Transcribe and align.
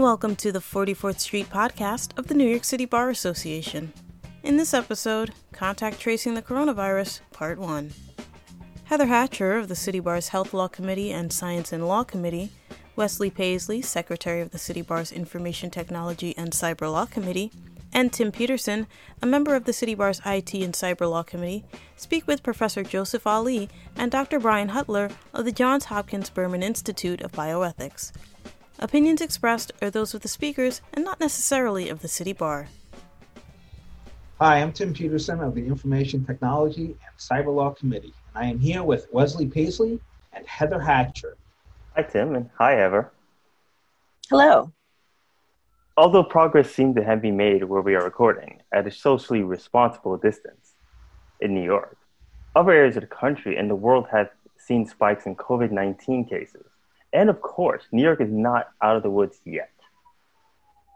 Welcome 0.00 0.36
to 0.36 0.52
the 0.52 0.60
44th 0.60 1.18
Street 1.18 1.50
podcast 1.50 2.16
of 2.16 2.28
the 2.28 2.34
New 2.34 2.48
York 2.48 2.62
City 2.62 2.84
Bar 2.84 3.10
Association. 3.10 3.92
In 4.44 4.56
this 4.56 4.72
episode, 4.72 5.32
Contact 5.52 5.98
Tracing 5.98 6.34
the 6.34 6.40
Coronavirus, 6.40 7.20
Part 7.32 7.58
1. 7.58 7.90
Heather 8.84 9.06
Hatcher 9.06 9.56
of 9.56 9.66
the 9.66 9.74
City 9.74 9.98
Bar's 9.98 10.28
Health 10.28 10.54
Law 10.54 10.68
Committee 10.68 11.12
and 11.12 11.32
Science 11.32 11.72
and 11.72 11.88
Law 11.88 12.04
Committee, 12.04 12.52
Wesley 12.94 13.28
Paisley, 13.28 13.82
Secretary 13.82 14.40
of 14.40 14.52
the 14.52 14.58
City 14.58 14.82
Bar's 14.82 15.10
Information 15.10 15.68
Technology 15.68 16.32
and 16.38 16.52
Cyber 16.52 16.90
Law 16.90 17.04
Committee, 17.04 17.50
and 17.92 18.12
Tim 18.12 18.30
Peterson, 18.30 18.86
a 19.20 19.26
member 19.26 19.56
of 19.56 19.64
the 19.64 19.72
City 19.72 19.96
Bar's 19.96 20.20
IT 20.24 20.54
and 20.54 20.74
Cyber 20.74 21.10
Law 21.10 21.24
Committee, 21.24 21.64
speak 21.96 22.24
with 22.26 22.44
Professor 22.44 22.84
Joseph 22.84 23.26
Ali 23.26 23.68
and 23.96 24.12
Dr. 24.12 24.38
Brian 24.38 24.68
Hutler 24.68 25.10
of 25.34 25.44
the 25.44 25.52
Johns 25.52 25.86
Hopkins 25.86 26.30
Berman 26.30 26.62
Institute 26.62 27.20
of 27.20 27.32
Bioethics. 27.32 28.12
Opinions 28.80 29.20
expressed 29.20 29.72
are 29.82 29.90
those 29.90 30.14
of 30.14 30.22
the 30.22 30.28
speakers 30.28 30.82
and 30.94 31.04
not 31.04 31.18
necessarily 31.18 31.88
of 31.88 32.00
the 32.00 32.06
City 32.06 32.32
Bar. 32.32 32.68
Hi, 34.38 34.62
I'm 34.62 34.72
Tim 34.72 34.94
Peterson 34.94 35.40
of 35.40 35.56
the 35.56 35.66
Information 35.66 36.24
Technology 36.24 36.84
and 36.84 37.18
Cyber 37.18 37.52
Law 37.52 37.70
Committee, 37.70 38.14
and 38.28 38.44
I 38.44 38.48
am 38.48 38.60
here 38.60 38.84
with 38.84 39.08
Wesley 39.10 39.48
Paisley 39.48 39.98
and 40.32 40.46
Heather 40.46 40.78
Hatcher. 40.78 41.36
Hi, 41.96 42.02
Tim, 42.02 42.36
and 42.36 42.50
hi, 42.56 42.74
Heather. 42.74 43.10
Hello. 44.30 44.72
Although 45.96 46.22
progress 46.22 46.70
seemed 46.70 46.94
to 46.94 47.02
have 47.02 47.20
been 47.20 47.36
made 47.36 47.64
where 47.64 47.82
we 47.82 47.96
are 47.96 48.04
recording 48.04 48.62
at 48.72 48.86
a 48.86 48.92
socially 48.92 49.42
responsible 49.42 50.16
distance 50.16 50.74
in 51.40 51.52
New 51.52 51.64
York, 51.64 51.96
other 52.54 52.70
areas 52.70 52.96
of 52.96 53.00
the 53.00 53.08
country 53.08 53.56
and 53.56 53.68
the 53.68 53.74
world 53.74 54.06
have 54.12 54.30
seen 54.56 54.86
spikes 54.86 55.26
in 55.26 55.34
COVID 55.34 55.72
19 55.72 56.26
cases. 56.26 56.67
And 57.12 57.30
of 57.30 57.40
course, 57.40 57.84
New 57.92 58.02
York 58.02 58.20
is 58.20 58.30
not 58.30 58.68
out 58.82 58.96
of 58.96 59.02
the 59.02 59.10
woods 59.10 59.40
yet. 59.44 59.70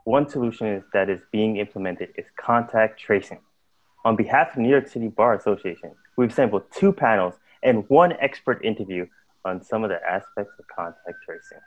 One 0.05 0.29
solution 0.29 0.67
is 0.67 0.83
that 0.93 1.09
is 1.09 1.21
being 1.31 1.57
implemented 1.57 2.11
is 2.17 2.27
contact 2.37 3.01
tracing. 3.01 3.41
On 4.05 4.17
behalf 4.17 4.53
of 4.53 4.59
New 4.59 4.69
York 4.69 4.89
City 4.89 5.09
Bar 5.09 5.35
Association, 5.35 5.93
we've 6.17 6.35
sampled 6.35 6.65
two 6.73 6.93
panels 6.93 7.35
and 7.63 7.89
one 7.89 8.13
expert 8.21 8.65
interview 8.65 9.07
on 9.45 9.63
some 9.63 9.85
of 9.85 9.91
the 9.91 10.03
aspects 10.03 10.53
of 10.59 10.67
contact 10.75 11.19
tracing. 11.25 11.59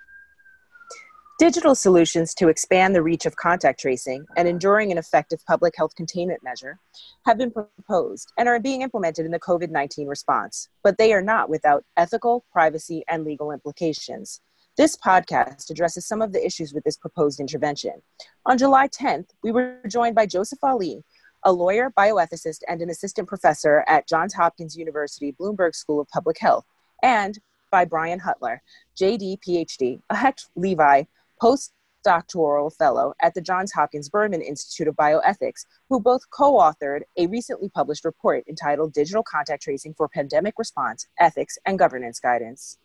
Digital 1.38 1.76
solutions 1.76 2.34
to 2.34 2.48
expand 2.48 2.96
the 2.96 3.04
reach 3.04 3.26
of 3.26 3.36
contact 3.36 3.78
tracing 3.78 4.26
and 4.38 4.48
enduring 4.48 4.90
an 4.94 4.98
effective 4.98 5.46
public 5.46 5.74
health 5.76 5.94
containment 5.94 6.42
measure 6.42 6.80
have 7.26 7.38
been 7.38 7.52
proposed 7.52 8.32
and 8.38 8.48
are 8.48 8.58
being 8.58 8.84
implemented 8.84 9.26
in 9.26 9.34
the 9.34 9.40
COVID 9.40 9.70
19 9.70 10.08
response, 10.08 10.70
but 10.82 10.98
they 10.98 11.12
are 11.12 11.22
not 11.22 11.50
without 11.50 11.84
ethical, 11.98 12.46
privacy, 12.54 13.04
and 13.10 13.26
legal 13.26 13.52
implications. 13.52 14.40
This 14.78 14.96
podcast 14.96 15.70
addresses 15.70 16.08
some 16.08 16.22
of 16.22 16.32
the 16.32 16.46
issues 16.46 16.74
with 16.74 16.86
this 16.86 16.96
proposed 16.96 17.42
intervention. 17.42 18.02
On 18.46 18.58
July 18.58 18.88
10th, 18.88 19.32
we 19.44 19.52
were 19.52 19.82
joined 19.90 20.16
by 20.16 20.26
Joseph 20.26 20.60
Ali, 20.64 21.04
a 21.44 21.52
lawyer, 21.52 21.92
bioethicist, 22.00 22.60
and 22.70 22.82
an 22.82 22.90
assistant 22.90 23.28
professor 23.28 23.84
at 23.90 24.08
Johns 24.08 24.34
Hopkins 24.34 24.78
University 24.78 25.36
Bloomberg 25.38 25.76
School 25.76 26.00
of 26.00 26.08
Public 26.08 26.40
Health, 26.40 26.66
and 27.04 27.38
by 27.72 27.84
Brian 27.84 28.20
Hutler, 28.20 28.62
JD, 28.98 29.40
PhD, 29.46 30.00
a 30.10 30.16
Hecht 30.16 30.46
Levi 30.56 31.04
postdoctoral 31.42 32.76
fellow 32.76 33.14
at 33.22 33.34
the 33.34 33.42
Johns 33.42 33.72
Hopkins 33.74 34.10
Berman 34.10 34.42
Institute 34.42 34.88
of 34.88 34.96
Bioethics, 34.96 35.66
who 35.90 36.00
both 36.00 36.22
co 36.30 36.54
authored 36.54 37.02
a 37.18 37.28
recently 37.28 37.70
published 37.70 38.06
report 38.06 38.44
entitled 38.48 38.94
Digital 38.94 39.24
Contact 39.24 39.64
Tracing 39.64 39.94
for 39.96 40.08
Pandemic 40.08 40.56
Response, 40.58 41.08
Ethics, 41.20 41.58
and 41.66 41.80
Governance 41.80 42.20
Guidance. 42.20 42.78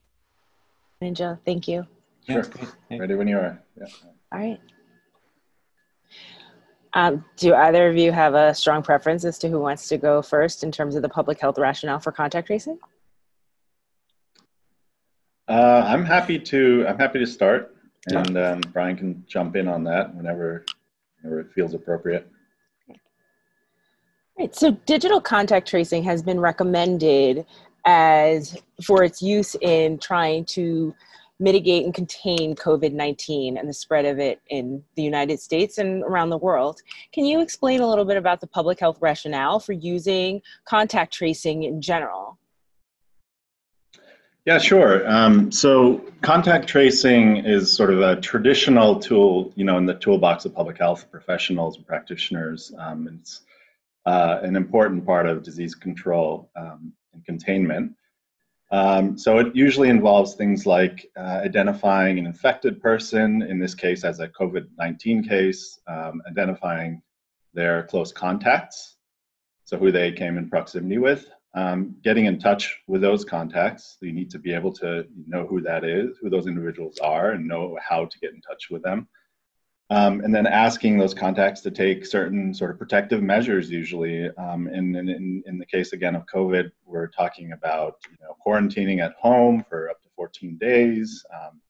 Ninja, 1.03 1.39
thank 1.45 1.67
you. 1.67 1.87
Sure. 2.29 2.45
Ready 2.91 3.15
when 3.15 3.29
you 3.29 3.39
are. 3.39 3.63
Yeah. 3.79 3.87
All 4.33 4.39
right. 4.39 4.61
Um, 6.93 7.25
do 7.37 7.55
either 7.55 7.89
of 7.89 7.97
you 7.97 8.11
have 8.13 8.35
a 8.35 8.55
strong 8.55 8.83
preference 8.83 9.25
as 9.25 9.39
to 9.39 9.49
who 9.49 9.61
wants 9.61 9.89
to 9.89 9.97
go 9.97 10.23
first 10.23 10.65
in 10.65 10.73
terms 10.73 10.97
of 10.97 11.03
the 11.03 11.09
public 11.09 11.41
health 11.41 11.59
rationale 11.59 12.01
for 12.01 12.11
contact 12.11 12.49
tracing? 12.49 12.79
Uh, 15.49 15.85
I'm 15.87 16.05
happy 16.05 16.39
to. 16.39 16.85
I'm 16.89 16.99
happy 16.99 17.19
to 17.19 17.27
start 17.27 17.75
and 18.09 18.39
um, 18.39 18.61
Brian 18.73 18.97
can 18.97 19.25
jump 19.27 19.57
in 19.57 19.69
on 19.69 19.85
that 19.85 20.15
whenever, 20.15 20.65
whenever 21.21 21.41
it 21.41 21.53
feels 21.53 21.75
appropriate. 21.75 22.29
Right. 24.39 24.55
So 24.55 24.73
digital 24.87 25.21
contact 25.21 25.69
tracing 25.69 26.03
has 26.05 26.23
been 26.23 26.41
recommended 26.41 27.45
as 27.85 28.57
for 28.87 29.03
its 29.03 29.21
use 29.21 29.55
in 29.61 29.99
trying 29.99 30.45
to 30.47 30.95
mitigate 31.39 31.85
and 31.85 31.95
contain 31.95 32.55
COVID 32.55 32.93
19 32.93 33.57
and 33.57 33.69
the 33.69 33.73
spread 33.73 34.05
of 34.05 34.19
it 34.19 34.41
in 34.49 34.83
the 34.95 35.03
United 35.03 35.41
States 35.41 35.79
and 35.79 36.03
around 36.05 36.31
the 36.31 36.39
world. 36.39 36.81
Can 37.13 37.25
you 37.25 37.41
explain 37.41 37.81
a 37.81 37.89
little 37.89 38.05
bit 38.05 38.19
about 38.19 38.41
the 38.41 38.47
public 38.47 38.79
health 38.79 38.99
rationale 39.01 39.59
for 39.59 39.73
using 39.73 40.43
contact 40.67 41.13
tracing 41.13 41.65
in 41.65 41.81
general? 41.81 42.39
Yeah, 44.51 44.59
sure. 44.59 45.09
Um, 45.09 45.53
so 45.53 45.99
contact 46.23 46.67
tracing 46.67 47.37
is 47.37 47.73
sort 47.73 47.93
of 47.93 48.01
a 48.01 48.21
traditional 48.21 48.99
tool, 48.99 49.53
you 49.55 49.65
know, 49.65 49.79
in 49.79 49.87
the 49.87 49.95
toolbox 49.95 50.45
of 50.45 50.53
public 50.53 50.77
health 50.77 51.09
professionals 51.09 51.77
and 51.77 51.87
practitioners. 51.87 52.73
Um, 52.77 53.09
it's 53.21 53.43
uh, 54.07 54.41
an 54.43 54.57
important 54.57 55.07
part 55.07 55.29
of 55.29 55.45
disease 55.45 55.77
control 55.77 56.51
um, 56.57 56.93
and 57.13 57.25
containment. 57.25 57.93
Um, 58.73 59.17
so 59.17 59.39
it 59.39 59.55
usually 59.55 59.89
involves 59.89 60.35
things 60.35 60.67
like 60.67 61.09
uh, 61.17 61.43
identifying 61.45 62.19
an 62.19 62.27
infected 62.27 62.83
person, 62.83 63.43
in 63.43 63.61
this 63.61 63.77
case 63.77 64.03
as 64.03 64.19
a 64.19 64.27
COVID-19 64.27 65.29
case, 65.29 65.79
um, 65.87 66.23
identifying 66.29 67.03
their 67.55 67.85
close 67.85 68.11
contacts, 68.11 68.97
so 69.65 69.79
who 69.79 69.93
they 69.93 70.11
came 70.11 70.39
in 70.39 70.51
proximity 70.51 70.99
with, 70.99 71.31
um, 71.55 71.97
getting 72.03 72.27
in 72.27 72.39
touch 72.39 72.79
with 72.87 73.01
those 73.01 73.25
contacts. 73.25 73.97
You 74.01 74.13
need 74.13 74.31
to 74.31 74.39
be 74.39 74.55
able 74.55 74.73
to 74.75 75.07
know 75.27 75.47
who 75.47 75.61
that 75.63 75.85
is, 75.85 76.17
who 76.21 76.31
those 76.31 76.47
individuals 76.47 76.99
are, 76.99 77.33
and 77.33 77.47
know 77.47 77.77
how 77.87 78.07
to 78.07 78.19
get 78.21 78.33
in 78.33 78.41
touch 78.41 78.69
with 78.71 78.83
them. 78.83 79.09
Um, 79.91 80.21
and 80.21 80.33
then 80.33 80.47
asking 80.47 80.99
those 80.99 81.15
contacts 81.15 81.63
to 81.63 81.71
take 81.73 82.07
certain 82.07 82.55
sort 82.55 82.71
of 82.71 82.79
protective 82.79 83.23
measures. 83.23 83.69
Usually, 83.69 84.31
um, 84.37 84.69
in, 84.69 84.95
in 84.95 85.43
in 85.47 85.59
the 85.59 85.67
case 85.67 85.93
again 85.93 86.15
of 86.15 86.27
COVID, 86.33 86.71
we're 86.85 87.09
talking 87.09 87.53
about 87.53 87.97
you 88.09 88.17
know 88.25 88.37
quarantining 88.47 89.01
at 89.01 89.15
home 89.15 89.65
for 89.69 89.91
up 89.91 90.01
to 90.03 90.09
14 90.15 90.57
days. 90.59 91.25
Um, 91.35 91.61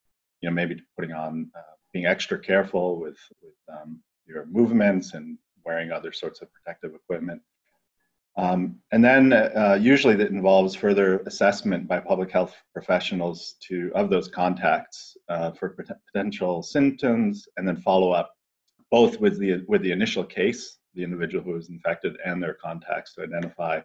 you 0.43 0.51
know, 0.51 0.55
maybe 0.55 0.83
putting 0.97 1.13
on 1.13 1.51
uh, 1.57 1.63
being 1.95 2.05
extra 2.05 2.39
careful 2.39 3.01
with 3.01 3.19
with 3.43 3.55
um, 3.73 4.01
your 4.27 4.45
movements 4.45 5.15
and 5.15 5.39
wearing 5.65 5.91
other 5.91 6.13
sorts 6.13 6.43
of 6.43 6.49
protective 6.53 6.95
equipment. 6.95 7.41
Um, 8.37 8.77
and 8.93 9.05
then 9.05 9.33
uh, 9.33 9.79
usually 9.81 10.15
that 10.17 10.31
involves 10.31 10.75
further 10.75 11.19
assessment 11.27 11.89
by 11.89 12.01
public 12.01 12.31
health 12.31 12.55
professionals 12.73 13.57
to 13.69 13.91
of 13.95 14.09
those 14.09 14.29
contacts 14.29 15.17
uh, 15.29 15.51
for 15.53 15.71
pot- 15.71 15.99
potential 16.13 16.63
symptoms, 16.63 17.49
and 17.57 17.67
then 17.67 17.77
follow 17.77 18.13
up 18.13 18.33
both 18.91 19.21
with 19.21 19.39
the 19.39 19.65
with 19.69 19.83
the 19.83 19.93
initial 19.93 20.25
case, 20.25 20.79
the 20.95 21.03
individual 21.03 21.43
who 21.45 21.57
is 21.57 21.69
infected, 21.69 22.17
and 22.25 22.43
their 22.43 22.55
contacts 22.55 23.15
to 23.15 23.23
identify 23.23 23.81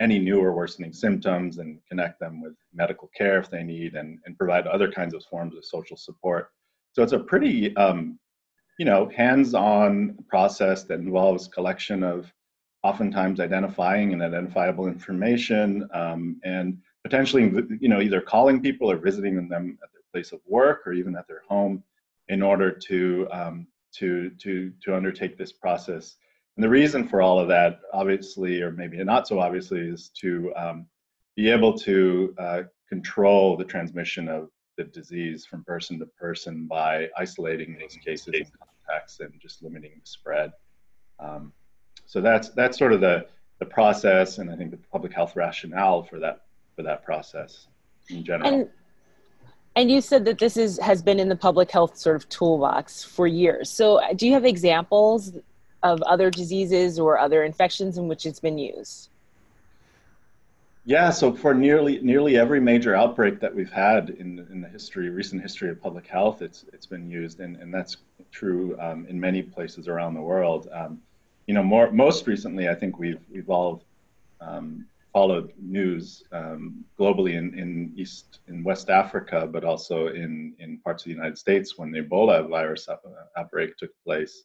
any 0.00 0.18
new 0.18 0.40
or 0.40 0.52
worsening 0.52 0.92
symptoms 0.92 1.58
and 1.58 1.78
connect 1.88 2.18
them 2.18 2.42
with 2.42 2.54
medical 2.74 3.08
care 3.16 3.38
if 3.38 3.50
they 3.50 3.62
need, 3.62 3.94
and, 3.94 4.18
and 4.24 4.36
provide 4.36 4.66
other 4.66 4.90
kinds 4.90 5.14
of 5.14 5.22
forms 5.24 5.54
of 5.54 5.64
social 5.64 5.96
support. 5.96 6.50
So 6.92 7.02
it's 7.02 7.12
a 7.12 7.18
pretty 7.18 7.76
um, 7.76 8.18
you 8.78 8.86
know 8.86 9.10
hands-on 9.14 10.16
process 10.28 10.84
that 10.84 10.98
involves 10.98 11.46
collection 11.46 12.02
of 12.02 12.32
oftentimes 12.82 13.40
identifying 13.40 14.12
and 14.12 14.22
identifiable 14.22 14.86
information 14.86 15.88
um, 15.94 16.40
and 16.44 16.78
potentially 17.04 17.52
you 17.80 17.88
know 17.88 18.00
either 18.00 18.20
calling 18.20 18.60
people 18.60 18.90
or 18.90 18.96
visiting 18.96 19.48
them 19.48 19.78
at 19.82 19.92
their 19.92 20.02
place 20.12 20.32
of 20.32 20.40
work 20.46 20.86
or 20.86 20.92
even 20.92 21.16
at 21.16 21.26
their 21.28 21.42
home 21.48 21.82
in 22.28 22.42
order 22.42 22.70
to 22.70 23.28
um, 23.30 23.66
to 23.92 24.30
to 24.30 24.72
to 24.82 24.96
undertake 24.96 25.36
this 25.36 25.52
process. 25.52 26.16
And 26.56 26.64
the 26.64 26.68
reason 26.68 27.08
for 27.08 27.22
all 27.22 27.38
of 27.38 27.48
that 27.48 27.80
obviously 27.92 28.60
or 28.62 28.70
maybe 28.72 29.02
not 29.04 29.26
so 29.26 29.40
obviously 29.40 29.80
is 29.80 30.10
to 30.20 30.52
um, 30.56 30.86
be 31.36 31.50
able 31.50 31.76
to 31.78 32.34
uh, 32.38 32.62
control 32.88 33.56
the 33.56 33.64
transmission 33.64 34.28
of 34.28 34.50
the 34.76 34.84
disease 34.84 35.46
from 35.46 35.64
person 35.64 35.98
to 35.98 36.06
person 36.06 36.66
by 36.66 37.08
isolating 37.16 37.78
those 37.78 37.96
cases 38.04 38.34
and 38.34 38.46
contacts 38.58 39.20
and 39.20 39.32
just 39.40 39.62
limiting 39.62 39.92
the 39.94 40.10
spread. 40.10 40.52
Um, 41.18 41.52
so 42.06 42.20
that's 42.20 42.50
that's 42.50 42.78
sort 42.78 42.92
of 42.92 43.00
the 43.00 43.26
the 43.58 43.66
process, 43.66 44.38
and 44.38 44.50
I 44.50 44.56
think 44.56 44.70
the 44.70 44.76
public 44.76 45.12
health 45.12 45.36
rationale 45.36 46.02
for 46.02 46.18
that 46.18 46.42
for 46.76 46.82
that 46.82 47.04
process 47.04 47.68
in 48.08 48.24
general. 48.24 48.52
And, 48.52 48.68
and 49.76 49.90
you 49.90 50.00
said 50.00 50.24
that 50.26 50.38
this 50.38 50.56
is 50.56 50.78
has 50.78 51.02
been 51.02 51.18
in 51.18 51.28
the 51.28 51.36
public 51.36 51.70
health 51.70 51.96
sort 51.96 52.16
of 52.16 52.28
toolbox 52.28 53.02
for 53.04 53.26
years. 53.26 53.70
So 53.70 54.02
uh, 54.02 54.12
do 54.14 54.26
you 54.26 54.32
have 54.34 54.44
examples 54.44 55.32
of 55.82 56.02
other 56.02 56.30
diseases 56.30 56.98
or 56.98 57.18
other 57.18 57.44
infections 57.44 57.98
in 57.98 58.08
which 58.08 58.26
it's 58.26 58.40
been 58.40 58.58
used? 58.58 59.08
Yeah, 60.84 61.10
so 61.10 61.32
for 61.32 61.54
nearly 61.54 62.00
nearly 62.02 62.36
every 62.36 62.60
major 62.60 62.94
outbreak 62.96 63.38
that 63.40 63.54
we've 63.54 63.70
had 63.70 64.10
in 64.10 64.46
in 64.50 64.60
the 64.60 64.68
history, 64.68 65.08
recent 65.08 65.40
history 65.40 65.70
of 65.70 65.80
public 65.80 66.06
health, 66.06 66.42
it's 66.42 66.64
it's 66.72 66.86
been 66.86 67.08
used, 67.08 67.38
and, 67.40 67.56
and 67.56 67.72
that's 67.72 67.98
true 68.32 68.76
um, 68.80 69.06
in 69.06 69.20
many 69.20 69.42
places 69.42 69.86
around 69.86 70.14
the 70.14 70.20
world. 70.20 70.68
Um, 70.72 71.00
you 71.52 71.58
know, 71.58 71.62
more 71.62 71.92
most 71.92 72.26
recently, 72.26 72.70
I 72.70 72.74
think 72.74 72.98
we've 72.98 73.20
we've 73.30 73.50
all 73.50 73.84
um, 74.40 74.86
followed 75.12 75.52
news 75.60 76.22
um, 76.32 76.82
globally 76.98 77.34
in, 77.34 77.52
in 77.58 77.92
East 77.94 78.38
in 78.48 78.64
West 78.64 78.88
Africa, 78.88 79.46
but 79.46 79.62
also 79.62 80.06
in 80.06 80.54
in 80.60 80.78
parts 80.78 81.02
of 81.02 81.10
the 81.10 81.14
United 81.14 81.36
States 81.36 81.76
when 81.76 81.92
the 81.92 82.00
Ebola 82.00 82.48
virus 82.48 82.88
outbreak 83.36 83.76
took 83.76 83.90
place 84.02 84.44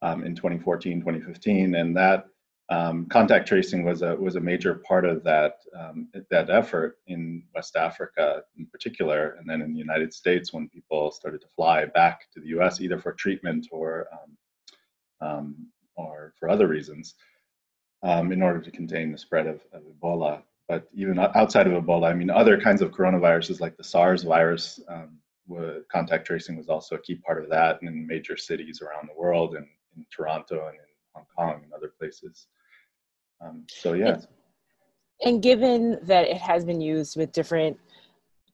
um, 0.00 0.22
in 0.22 0.36
2014, 0.36 1.00
2015, 1.00 1.74
and 1.74 1.96
that 1.96 2.28
um, 2.68 3.06
contact 3.06 3.48
tracing 3.48 3.82
was 3.82 4.02
a 4.02 4.14
was 4.14 4.36
a 4.36 4.40
major 4.40 4.76
part 4.76 5.04
of 5.04 5.24
that 5.24 5.54
um, 5.76 6.06
that 6.30 6.50
effort 6.50 6.98
in 7.08 7.42
West 7.52 7.74
Africa 7.74 8.44
in 8.56 8.64
particular, 8.66 9.34
and 9.40 9.50
then 9.50 9.60
in 9.60 9.72
the 9.72 9.80
United 9.80 10.14
States 10.14 10.52
when 10.52 10.68
people 10.68 11.10
started 11.10 11.40
to 11.40 11.48
fly 11.48 11.84
back 11.84 12.30
to 12.32 12.38
the 12.38 12.50
U.S. 12.58 12.80
either 12.80 12.96
for 13.00 13.12
treatment 13.12 13.66
or 13.72 14.06
um, 14.12 14.30
um, 15.20 15.66
or 15.98 16.32
for 16.38 16.48
other 16.48 16.68
reasons 16.68 17.14
um, 18.02 18.32
in 18.32 18.42
order 18.42 18.60
to 18.60 18.70
contain 18.70 19.12
the 19.12 19.18
spread 19.18 19.46
of, 19.46 19.60
of, 19.72 19.82
Ebola. 19.82 20.42
But 20.68 20.88
even 20.94 21.18
outside 21.18 21.66
of 21.66 21.82
Ebola, 21.82 22.10
I 22.10 22.14
mean, 22.14 22.30
other 22.30 22.60
kinds 22.60 22.82
of 22.82 22.92
coronaviruses 22.92 23.60
like 23.60 23.76
the 23.76 23.84
SARS 23.84 24.22
virus, 24.22 24.80
um, 24.88 25.18
contact 25.90 26.26
tracing 26.26 26.56
was 26.56 26.68
also 26.68 26.96
a 26.96 27.00
key 27.00 27.16
part 27.16 27.42
of 27.42 27.48
that 27.50 27.82
in 27.82 28.06
major 28.06 28.36
cities 28.36 28.82
around 28.82 29.08
the 29.08 29.18
world, 29.18 29.56
and 29.56 29.66
in 29.96 30.04
Toronto 30.14 30.66
and 30.66 30.74
in 30.74 30.84
Hong 31.14 31.24
Kong 31.36 31.60
and 31.64 31.72
other 31.72 31.92
places. 31.98 32.48
Um, 33.40 33.64
so 33.68 33.94
yeah. 33.94 34.08
And, 34.08 34.26
and, 35.24 35.42
given 35.42 35.98
that 36.02 36.28
it 36.28 36.36
has 36.36 36.64
been 36.64 36.82
used 36.82 37.16
with 37.16 37.32
different 37.32 37.78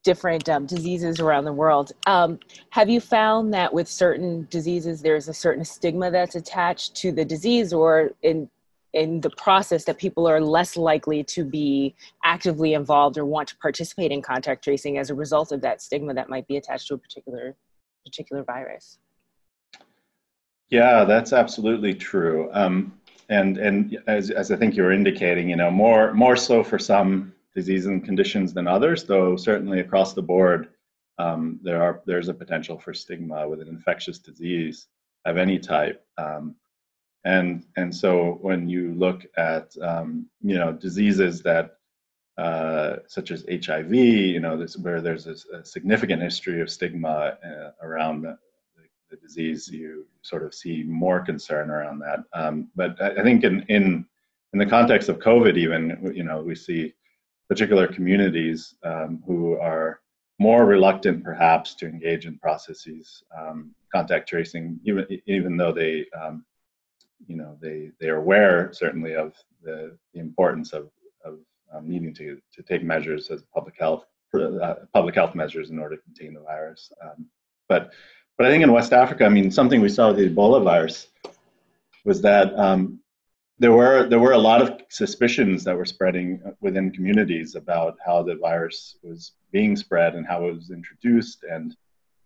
different 0.04 0.48
um, 0.48 0.66
diseases 0.66 1.18
around 1.18 1.44
the 1.44 1.52
world, 1.52 1.92
um, 2.06 2.38
have 2.70 2.88
you 2.88 3.00
found 3.00 3.52
that 3.52 3.72
with 3.72 3.88
certain 3.88 4.46
diseases 4.50 5.02
there's 5.02 5.28
a 5.28 5.34
certain 5.34 5.64
stigma 5.64 6.10
that's 6.10 6.36
attached 6.36 6.94
to 6.96 7.10
the 7.10 7.24
disease, 7.24 7.72
or 7.72 8.12
in 8.22 8.48
in 8.94 9.20
the 9.20 9.30
process 9.30 9.84
that 9.84 9.98
people 9.98 10.26
are 10.26 10.40
less 10.40 10.76
likely 10.76 11.24
to 11.24 11.44
be 11.44 11.94
actively 12.22 12.74
involved 12.74 13.18
or 13.18 13.24
want 13.24 13.48
to 13.48 13.56
participate 13.56 14.12
in 14.12 14.22
contact 14.22 14.62
tracing 14.62 14.98
as 14.98 15.10
a 15.10 15.14
result 15.14 15.50
of 15.50 15.60
that 15.60 15.82
stigma 15.82 16.14
that 16.14 16.28
might 16.28 16.46
be 16.46 16.56
attached 16.56 16.86
to 16.86 16.94
a 16.94 16.98
particular 16.98 17.56
particular 18.04 18.44
virus? 18.44 18.98
Yeah, 20.70 21.04
that's 21.04 21.32
absolutely 21.32 21.94
true. 21.94 22.48
Um, 22.52 22.98
and 23.28 23.58
and 23.58 23.98
as, 24.06 24.30
as 24.30 24.52
I 24.52 24.56
think 24.56 24.76
you 24.76 24.82
were 24.82 24.92
indicating, 24.92 25.50
you 25.50 25.56
know, 25.56 25.70
more 25.70 26.14
more 26.14 26.36
so 26.36 26.62
for 26.62 26.78
some 26.78 27.33
diseases 27.54 27.86
and 27.86 28.04
conditions 28.04 28.52
than 28.52 28.66
others, 28.66 29.04
though 29.04 29.36
certainly 29.36 29.80
across 29.80 30.14
the 30.14 30.22
board, 30.22 30.68
um, 31.18 31.60
there 31.62 31.82
are 31.82 32.02
there's 32.06 32.28
a 32.28 32.34
potential 32.34 32.78
for 32.78 32.92
stigma 32.92 33.48
with 33.48 33.60
an 33.60 33.68
infectious 33.68 34.18
disease 34.18 34.88
of 35.24 35.36
any 35.36 35.58
type. 35.58 36.04
Um, 36.18 36.56
and 37.24 37.64
and 37.76 37.94
so 37.94 38.38
when 38.42 38.68
you 38.68 38.92
look 38.94 39.24
at 39.36 39.74
um, 39.80 40.26
you 40.42 40.56
know 40.56 40.72
diseases 40.72 41.42
that 41.42 41.78
uh, 42.36 42.96
such 43.06 43.30
as 43.30 43.46
HIV, 43.48 43.94
you 43.94 44.40
know, 44.40 44.56
this, 44.56 44.76
where 44.76 45.00
there's 45.00 45.28
a, 45.28 45.36
a, 45.56 45.64
significant 45.64 46.20
history 46.20 46.60
of 46.60 46.68
stigma 46.68 47.38
uh, 47.46 47.70
around 47.80 48.22
the 48.22 49.16
disease, 49.16 49.68
you 49.68 50.06
sort 50.22 50.42
of 50.42 50.52
see 50.52 50.82
more 50.82 51.20
concern 51.20 51.70
around 51.70 52.00
that. 52.00 52.24
Um, 52.32 52.68
but 52.74 53.00
I, 53.00 53.20
I 53.20 53.22
think 53.22 53.44
in, 53.44 53.62
in 53.68 54.04
in 54.52 54.58
the 54.58 54.66
context 54.66 55.08
of 55.08 55.18
COVID, 55.18 55.56
even 55.56 56.12
you 56.14 56.24
know, 56.24 56.42
we 56.42 56.54
see 56.54 56.94
particular 57.48 57.86
communities 57.86 58.74
um, 58.84 59.22
who 59.26 59.58
are 59.58 60.00
more 60.38 60.64
reluctant, 60.64 61.22
perhaps, 61.22 61.74
to 61.76 61.86
engage 61.86 62.26
in 62.26 62.38
processes, 62.38 63.22
um, 63.36 63.74
contact 63.92 64.28
tracing, 64.28 64.80
even 64.84 65.06
even 65.26 65.56
though 65.56 65.72
they, 65.72 66.06
um, 66.20 66.44
you 67.26 67.36
know, 67.36 67.56
they 67.60 67.90
they 68.00 68.08
are 68.08 68.16
aware 68.16 68.72
certainly 68.72 69.14
of 69.14 69.34
the, 69.62 69.96
the 70.12 70.20
importance 70.20 70.72
of 70.72 70.90
of 71.24 71.38
um, 71.72 71.88
needing 71.88 72.14
to 72.14 72.40
to 72.52 72.62
take 72.62 72.82
measures 72.82 73.30
as 73.30 73.44
public 73.54 73.76
health 73.78 74.04
uh, 74.34 74.74
public 74.92 75.14
health 75.14 75.34
measures 75.34 75.70
in 75.70 75.78
order 75.78 75.96
to 75.96 76.02
contain 76.02 76.34
the 76.34 76.40
virus. 76.40 76.90
Um, 77.02 77.26
but 77.68 77.92
but 78.36 78.46
I 78.46 78.50
think 78.50 78.64
in 78.64 78.72
West 78.72 78.92
Africa, 78.92 79.24
I 79.24 79.28
mean, 79.28 79.50
something 79.50 79.80
we 79.80 79.88
saw 79.88 80.08
with 80.08 80.16
the 80.16 80.28
Ebola 80.28 80.62
virus 80.62 81.06
was 82.04 82.20
that 82.22 82.52
um, 82.58 83.00
there 83.58 83.72
were 83.72 84.08
there 84.08 84.18
were 84.18 84.32
a 84.32 84.38
lot 84.38 84.60
of 84.60 84.80
suspicions 84.88 85.62
that 85.64 85.76
were 85.76 85.84
spreading 85.84 86.40
within 86.60 86.90
communities 86.90 87.54
about 87.54 87.96
how 88.04 88.22
the 88.22 88.36
virus 88.36 88.96
was 89.02 89.32
being 89.52 89.76
spread 89.76 90.14
and 90.14 90.26
how 90.26 90.44
it 90.46 90.54
was 90.54 90.70
introduced 90.70 91.44
and 91.44 91.76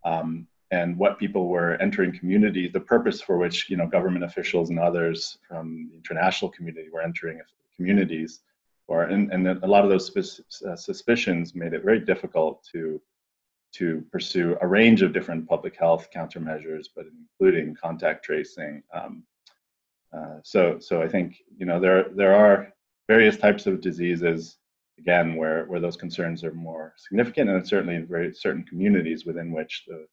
um, 0.05 0.47
and 0.71 0.97
what 0.97 1.17
people 1.17 1.47
were 1.47 1.75
entering 1.81 2.17
communities, 2.17 2.71
the 2.71 2.79
purpose 2.79 3.21
for 3.21 3.37
which 3.37 3.69
you 3.69 3.77
know 3.77 3.87
government 3.87 4.23
officials 4.23 4.69
and 4.69 4.79
others 4.79 5.37
from 5.47 5.89
the 5.91 5.97
international 5.97 6.51
community 6.51 6.89
were 6.91 7.01
entering 7.01 7.39
communities, 7.75 8.41
or 8.87 9.03
and, 9.03 9.31
and 9.31 9.47
a 9.47 9.67
lot 9.67 9.83
of 9.83 9.89
those 9.89 10.41
uh, 10.67 10.75
suspicions 10.75 11.53
made 11.55 11.73
it 11.73 11.83
very 11.83 11.99
difficult 11.99 12.63
to 12.71 13.01
to 13.71 14.03
pursue 14.11 14.57
a 14.61 14.67
range 14.67 15.03
of 15.03 15.13
different 15.13 15.47
public 15.47 15.75
health 15.77 16.07
countermeasures, 16.15 16.87
but 16.95 17.05
including 17.05 17.75
contact 17.75 18.25
tracing. 18.25 18.81
Um, 18.93 19.23
uh, 20.15 20.39
so, 20.43 20.79
so 20.79 21.01
I 21.01 21.07
think 21.07 21.37
you 21.57 21.65
know 21.65 21.79
there 21.79 22.09
there 22.15 22.33
are 22.33 22.69
various 23.07 23.37
types 23.37 23.67
of 23.67 23.81
diseases 23.81 24.57
again 24.97 25.35
where 25.35 25.65
where 25.65 25.79
those 25.79 25.97
concerns 25.97 26.43
are 26.43 26.53
more 26.53 26.93
significant, 26.97 27.49
and 27.49 27.67
certainly 27.67 27.95
in 27.95 28.07
very 28.07 28.33
certain 28.33 28.63
communities 28.63 29.25
within 29.25 29.51
which 29.51 29.83
the 29.87 30.05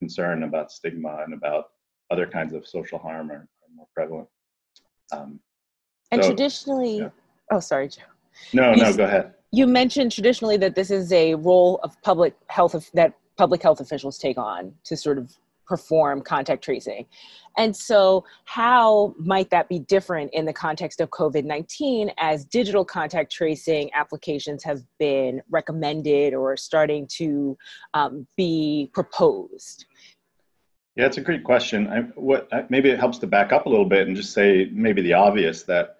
concern 0.00 0.42
about 0.42 0.72
stigma 0.72 1.22
and 1.24 1.34
about 1.34 1.66
other 2.10 2.26
kinds 2.26 2.52
of 2.52 2.66
social 2.66 2.98
harm 2.98 3.30
are, 3.30 3.36
are 3.36 3.74
more 3.74 3.86
prevalent. 3.94 4.28
Um, 5.12 5.40
and 6.10 6.22
so, 6.22 6.28
traditionally, 6.28 6.98
yeah. 6.98 7.08
oh, 7.50 7.60
sorry, 7.60 7.88
Joe. 7.88 8.02
No, 8.52 8.74
no, 8.74 8.92
go 8.92 9.04
ahead 9.04 9.34
you 9.54 9.66
mentioned 9.66 10.10
traditionally 10.10 10.56
that 10.56 10.74
this 10.74 10.90
is 10.90 11.12
a 11.12 11.34
role 11.36 11.78
of 11.84 12.00
public 12.02 12.34
health 12.48 12.74
of, 12.74 12.90
that 12.94 13.14
public 13.36 13.62
health 13.62 13.80
officials 13.80 14.18
take 14.18 14.36
on 14.36 14.74
to 14.84 14.96
sort 14.96 15.16
of 15.16 15.36
perform 15.66 16.22
contact 16.22 16.62
tracing. 16.64 17.06
And 17.56 17.74
so, 17.74 18.24
how 18.44 19.14
might 19.18 19.50
that 19.50 19.68
be 19.68 19.78
different 19.78 20.32
in 20.34 20.44
the 20.44 20.52
context 20.52 21.00
of 21.00 21.10
COVID 21.10 21.44
19 21.44 22.10
as 22.18 22.44
digital 22.44 22.84
contact 22.84 23.30
tracing 23.32 23.90
applications 23.94 24.64
have 24.64 24.82
been 24.98 25.40
recommended 25.50 26.34
or 26.34 26.56
starting 26.56 27.06
to 27.18 27.56
um, 27.94 28.26
be 28.36 28.90
proposed? 28.92 29.86
Yeah, 30.96 31.06
it's 31.06 31.16
a 31.16 31.22
great 31.22 31.42
question. 31.42 31.88
I, 31.88 32.00
what 32.14 32.48
maybe 32.70 32.90
it 32.90 33.00
helps 33.00 33.18
to 33.18 33.26
back 33.26 33.52
up 33.52 33.66
a 33.66 33.68
little 33.68 33.88
bit 33.88 34.06
and 34.06 34.16
just 34.16 34.32
say 34.32 34.68
maybe 34.72 35.02
the 35.02 35.14
obvious 35.14 35.64
that 35.64 35.96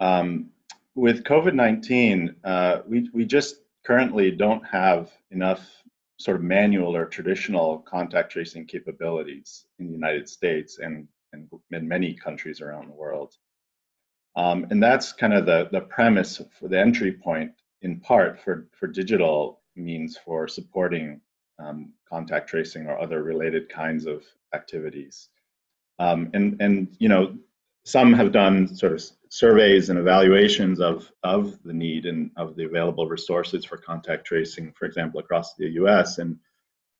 um, 0.00 0.50
with 0.94 1.24
COVID 1.24 1.54
19, 1.54 2.36
uh, 2.44 2.78
we, 2.86 3.08
we 3.12 3.24
just 3.24 3.56
currently 3.84 4.30
don't 4.30 4.64
have 4.66 5.10
enough 5.30 5.83
sort 6.16 6.36
of 6.36 6.42
manual 6.42 6.96
or 6.96 7.06
traditional 7.06 7.78
contact 7.80 8.32
tracing 8.32 8.66
capabilities 8.66 9.66
in 9.78 9.86
the 9.86 9.92
United 9.92 10.28
States 10.28 10.78
and, 10.78 11.08
and 11.32 11.48
in 11.72 11.88
many 11.88 12.14
countries 12.14 12.60
around 12.60 12.88
the 12.88 12.94
world. 12.94 13.34
Um, 14.36 14.66
and 14.70 14.82
that's 14.82 15.12
kind 15.12 15.32
of 15.32 15.46
the, 15.46 15.68
the 15.70 15.80
premise 15.80 16.40
for 16.58 16.68
the 16.68 16.78
entry 16.78 17.12
point, 17.12 17.52
in 17.82 18.00
part, 18.00 18.40
for, 18.40 18.68
for 18.72 18.86
digital 18.86 19.60
means 19.76 20.16
for 20.16 20.48
supporting 20.48 21.20
um, 21.58 21.92
contact 22.08 22.48
tracing 22.48 22.86
or 22.86 22.98
other 22.98 23.22
related 23.22 23.68
kinds 23.68 24.06
of 24.06 24.24
activities. 24.54 25.28
Um, 25.98 26.30
and, 26.34 26.60
and, 26.60 26.96
you 26.98 27.08
know, 27.08 27.36
some 27.84 28.12
have 28.12 28.32
done 28.32 28.74
sort 28.74 28.92
of 28.92 29.02
surveys 29.28 29.90
and 29.90 29.98
evaluations 29.98 30.80
of, 30.80 31.10
of 31.22 31.62
the 31.64 31.72
need 31.72 32.06
and 32.06 32.30
of 32.36 32.56
the 32.56 32.64
available 32.64 33.06
resources 33.06 33.64
for 33.64 33.76
contact 33.76 34.26
tracing, 34.26 34.72
for 34.72 34.86
example, 34.86 35.20
across 35.20 35.54
the 35.54 35.68
US. 35.70 36.18
And 36.18 36.36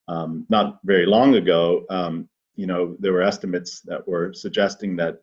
um, 0.09 0.47
not 0.51 0.79
very 0.85 1.07
long 1.07 1.37
ago, 1.37 1.87
um, 1.89 2.29
you 2.55 2.67
know, 2.67 2.97
there 2.99 3.13
were 3.13 3.23
estimates 3.23 3.81
that 3.81 4.07
were 4.07 4.33
suggesting 4.35 4.95
that 4.97 5.23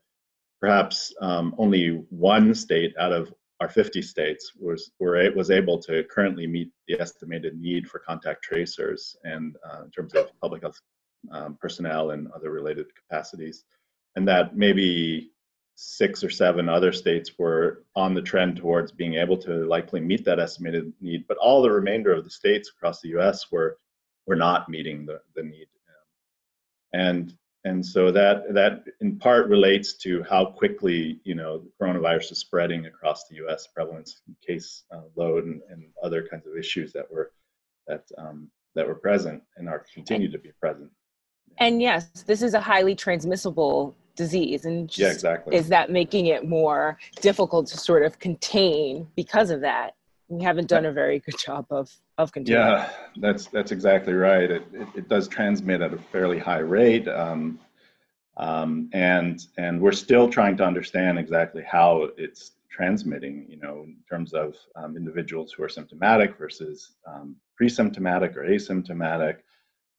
perhaps 0.59 1.13
um, 1.21 1.53
only 1.57 2.03
one 2.09 2.55
state 2.55 2.93
out 2.99 3.13
of 3.13 3.33
our 3.59 3.69
50 3.69 4.01
states 4.01 4.53
was 4.59 4.91
were, 4.99 5.31
was 5.35 5.51
able 5.51 5.77
to 5.83 6.03
currently 6.05 6.47
meet 6.47 6.71
the 6.87 6.99
estimated 6.99 7.59
need 7.59 7.87
for 7.87 7.99
contact 7.99 8.43
tracers 8.43 9.15
and 9.23 9.55
uh, 9.69 9.83
in 9.83 9.91
terms 9.91 10.15
of 10.15 10.31
public 10.41 10.63
health 10.63 10.79
um, 11.31 11.55
personnel 11.61 12.11
and 12.11 12.27
other 12.31 12.49
related 12.51 12.87
capacities 12.95 13.63
and 14.15 14.27
that 14.27 14.57
maybe 14.57 15.31
six 15.83 16.23
or 16.23 16.29
seven 16.29 16.69
other 16.69 16.91
states 16.91 17.39
were 17.39 17.83
on 17.95 18.13
the 18.13 18.21
trend 18.21 18.55
towards 18.55 18.91
being 18.91 19.15
able 19.15 19.35
to 19.35 19.65
likely 19.65 19.99
meet 19.99 20.23
that 20.23 20.39
estimated 20.39 20.93
need, 21.01 21.25
but 21.27 21.37
all 21.37 21.61
the 21.61 21.71
remainder 21.71 22.13
of 22.13 22.23
the 22.23 22.29
states 22.29 22.69
across 22.69 23.01
the 23.01 23.09
U.S. 23.09 23.51
were 23.51 23.77
were 24.27 24.35
not 24.35 24.69
meeting 24.69 25.05
the, 25.05 25.19
the 25.35 25.41
need. 25.41 25.67
And 26.93 27.33
and 27.63 27.85
so 27.85 28.11
that 28.11 28.53
that 28.53 28.83
in 29.01 29.17
part 29.17 29.47
relates 29.47 29.93
to 29.97 30.23
how 30.29 30.45
quickly 30.45 31.19
you 31.23 31.35
know 31.35 31.59
the 31.59 31.71
coronavirus 31.81 32.33
is 32.33 32.37
spreading 32.37 32.85
across 32.85 33.27
the 33.27 33.35
U.S. 33.37 33.67
prevalence 33.67 34.21
case 34.45 34.83
uh, 34.91 35.01
load 35.15 35.45
and, 35.45 35.61
and, 35.69 35.85
other 36.03 36.27
kinds 36.27 36.47
of 36.47 36.57
issues 36.57 36.91
that 36.93 37.05
were 37.11 37.31
that 37.87 38.03
um, 38.17 38.49
that 38.75 38.87
were 38.87 38.95
present 38.95 39.41
and 39.57 39.69
are 39.69 39.85
continue 39.93 40.29
to 40.31 40.39
be 40.39 40.51
present. 40.59 40.89
And 41.57 41.81
yes, 41.81 42.23
this 42.25 42.41
is 42.41 42.53
a 42.53 42.61
highly 42.61 42.95
transmissible 42.95 43.95
disease, 44.15 44.65
and 44.65 44.87
just, 44.87 44.99
yeah, 44.99 45.11
exactly. 45.11 45.55
Is 45.55 45.67
that 45.69 45.89
making 45.89 46.27
it 46.27 46.47
more 46.47 46.97
difficult 47.21 47.67
to 47.67 47.77
sort 47.77 48.03
of 48.03 48.19
contain 48.19 49.07
because 49.15 49.49
of 49.49 49.61
that? 49.61 49.95
We 50.27 50.43
haven't 50.43 50.69
done 50.69 50.85
a 50.85 50.91
very 50.93 51.19
good 51.19 51.37
job 51.37 51.65
of 51.69 51.91
of 52.17 52.31
containing. 52.31 52.61
Yeah, 52.61 52.89
that's 53.17 53.47
that's 53.47 53.71
exactly 53.71 54.13
right. 54.13 54.49
It, 54.49 54.63
it, 54.73 54.87
it 54.95 55.09
does 55.09 55.27
transmit 55.27 55.81
at 55.81 55.93
a 55.93 55.97
fairly 55.97 56.39
high 56.39 56.59
rate. 56.59 57.07
Um, 57.07 57.59
um, 58.37 58.89
and 58.93 59.45
and 59.57 59.81
we're 59.81 59.91
still 59.91 60.29
trying 60.29 60.55
to 60.57 60.63
understand 60.63 61.19
exactly 61.19 61.63
how 61.63 62.09
it's 62.17 62.51
transmitting. 62.69 63.45
You 63.49 63.57
know, 63.57 63.83
in 63.83 63.97
terms 64.09 64.33
of 64.33 64.55
um, 64.75 64.95
individuals 64.95 65.51
who 65.51 65.63
are 65.63 65.69
symptomatic 65.69 66.37
versus 66.37 66.91
um, 67.05 67.35
pre-symptomatic 67.57 68.37
or 68.37 68.43
asymptomatic, 68.43 69.37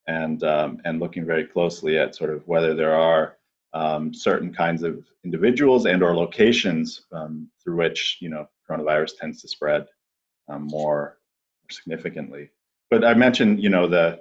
and 0.07 0.43
um, 0.45 0.81
and 0.85 0.99
looking 0.99 1.27
very 1.27 1.45
closely 1.45 1.99
at 1.99 2.15
sort 2.15 2.31
of 2.31 2.47
whether 2.49 2.75
there 2.75 2.95
are 2.95 3.37
um, 3.75 4.13
certain 4.13 4.53
kinds 4.53 4.83
of 4.83 5.05
individuals 5.25 5.87
and 5.87 6.03
or 6.03 6.15
locations 6.15 7.03
um, 7.13 7.49
through 7.63 7.77
which 7.77 8.19
you 8.21 8.29
know 8.29 8.49
coronavirus 8.69 9.19
tends 9.19 9.41
to 9.43 9.49
spread 9.49 9.87
um, 10.49 10.67
more 10.67 11.19
significantly. 11.71 12.51
But 12.91 13.05
I 13.05 13.15
mentioned 13.15 13.63
you 13.63 13.71
know 13.71 13.87
the 13.87 14.21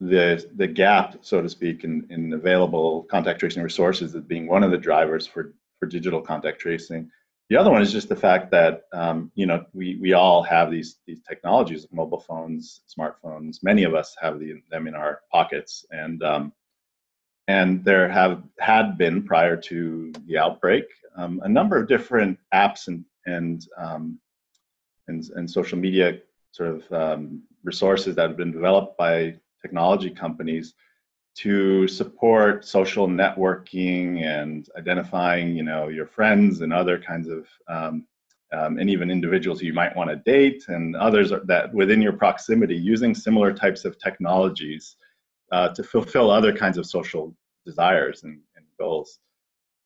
the 0.00 0.48
the 0.56 0.66
gap, 0.66 1.18
so 1.22 1.40
to 1.40 1.48
speak, 1.48 1.84
in, 1.84 2.06
in 2.10 2.32
available 2.32 3.04
contact 3.04 3.40
tracing 3.40 3.62
resources 3.62 4.14
as 4.14 4.22
being 4.22 4.46
one 4.46 4.62
of 4.62 4.70
the 4.70 4.78
drivers 4.78 5.26
for 5.26 5.54
for 5.78 5.86
digital 5.86 6.20
contact 6.20 6.60
tracing. 6.60 7.10
The 7.50 7.56
other 7.56 7.70
one 7.70 7.82
is 7.82 7.92
just 7.92 8.08
the 8.08 8.16
fact 8.16 8.50
that 8.52 8.84
um, 8.92 9.30
you 9.34 9.46
know 9.46 9.64
we 9.72 9.98
we 10.00 10.14
all 10.14 10.42
have 10.42 10.70
these 10.70 10.96
these 11.06 11.20
technologies, 11.28 11.86
mobile 11.92 12.20
phones, 12.20 12.80
smartphones. 12.88 13.62
Many 13.62 13.84
of 13.84 13.94
us 13.94 14.16
have 14.20 14.40
the, 14.40 14.62
them 14.70 14.86
in 14.86 14.94
our 14.94 15.20
pockets, 15.30 15.84
and 15.90 16.22
um, 16.22 16.52
and 17.48 17.84
there 17.84 18.08
have 18.08 18.42
had 18.58 18.96
been 18.96 19.22
prior 19.22 19.56
to 19.56 20.12
the 20.26 20.38
outbreak 20.38 20.84
um, 21.16 21.40
a 21.44 21.48
number 21.48 21.76
of 21.76 21.88
different 21.88 22.38
apps 22.52 22.88
and 22.88 23.04
and 23.26 23.66
um, 23.78 24.18
and, 25.08 25.28
and 25.36 25.50
social 25.50 25.78
media 25.78 26.18
sort 26.52 26.70
of 26.70 26.92
um, 26.92 27.42
resources 27.62 28.14
that 28.14 28.28
have 28.28 28.36
been 28.36 28.52
developed 28.52 28.96
by 28.96 29.34
technology 29.60 30.10
companies 30.10 30.74
to 31.36 31.88
support 31.88 32.64
social 32.64 33.08
networking 33.08 34.22
and 34.22 34.68
identifying, 34.78 35.56
you 35.56 35.64
know, 35.64 35.88
your 35.88 36.06
friends 36.06 36.60
and 36.60 36.72
other 36.72 36.96
kinds 36.96 37.28
of, 37.28 37.48
um, 37.68 38.06
um, 38.52 38.78
and 38.78 38.88
even 38.88 39.10
individuals 39.10 39.60
you 39.60 39.72
might 39.72 39.96
want 39.96 40.08
to 40.08 40.16
date 40.16 40.64
and 40.68 40.94
others 40.94 41.32
that 41.46 41.74
within 41.74 42.00
your 42.00 42.12
proximity 42.12 42.76
using 42.76 43.14
similar 43.14 43.52
types 43.52 43.84
of 43.84 43.98
technologies 43.98 44.96
uh, 45.54 45.68
to 45.76 45.82
fulfill 45.82 46.30
other 46.30 46.52
kinds 46.62 46.76
of 46.78 46.84
social 46.86 47.24
desires 47.64 48.24
and, 48.24 48.40
and 48.56 48.64
goals 48.78 49.20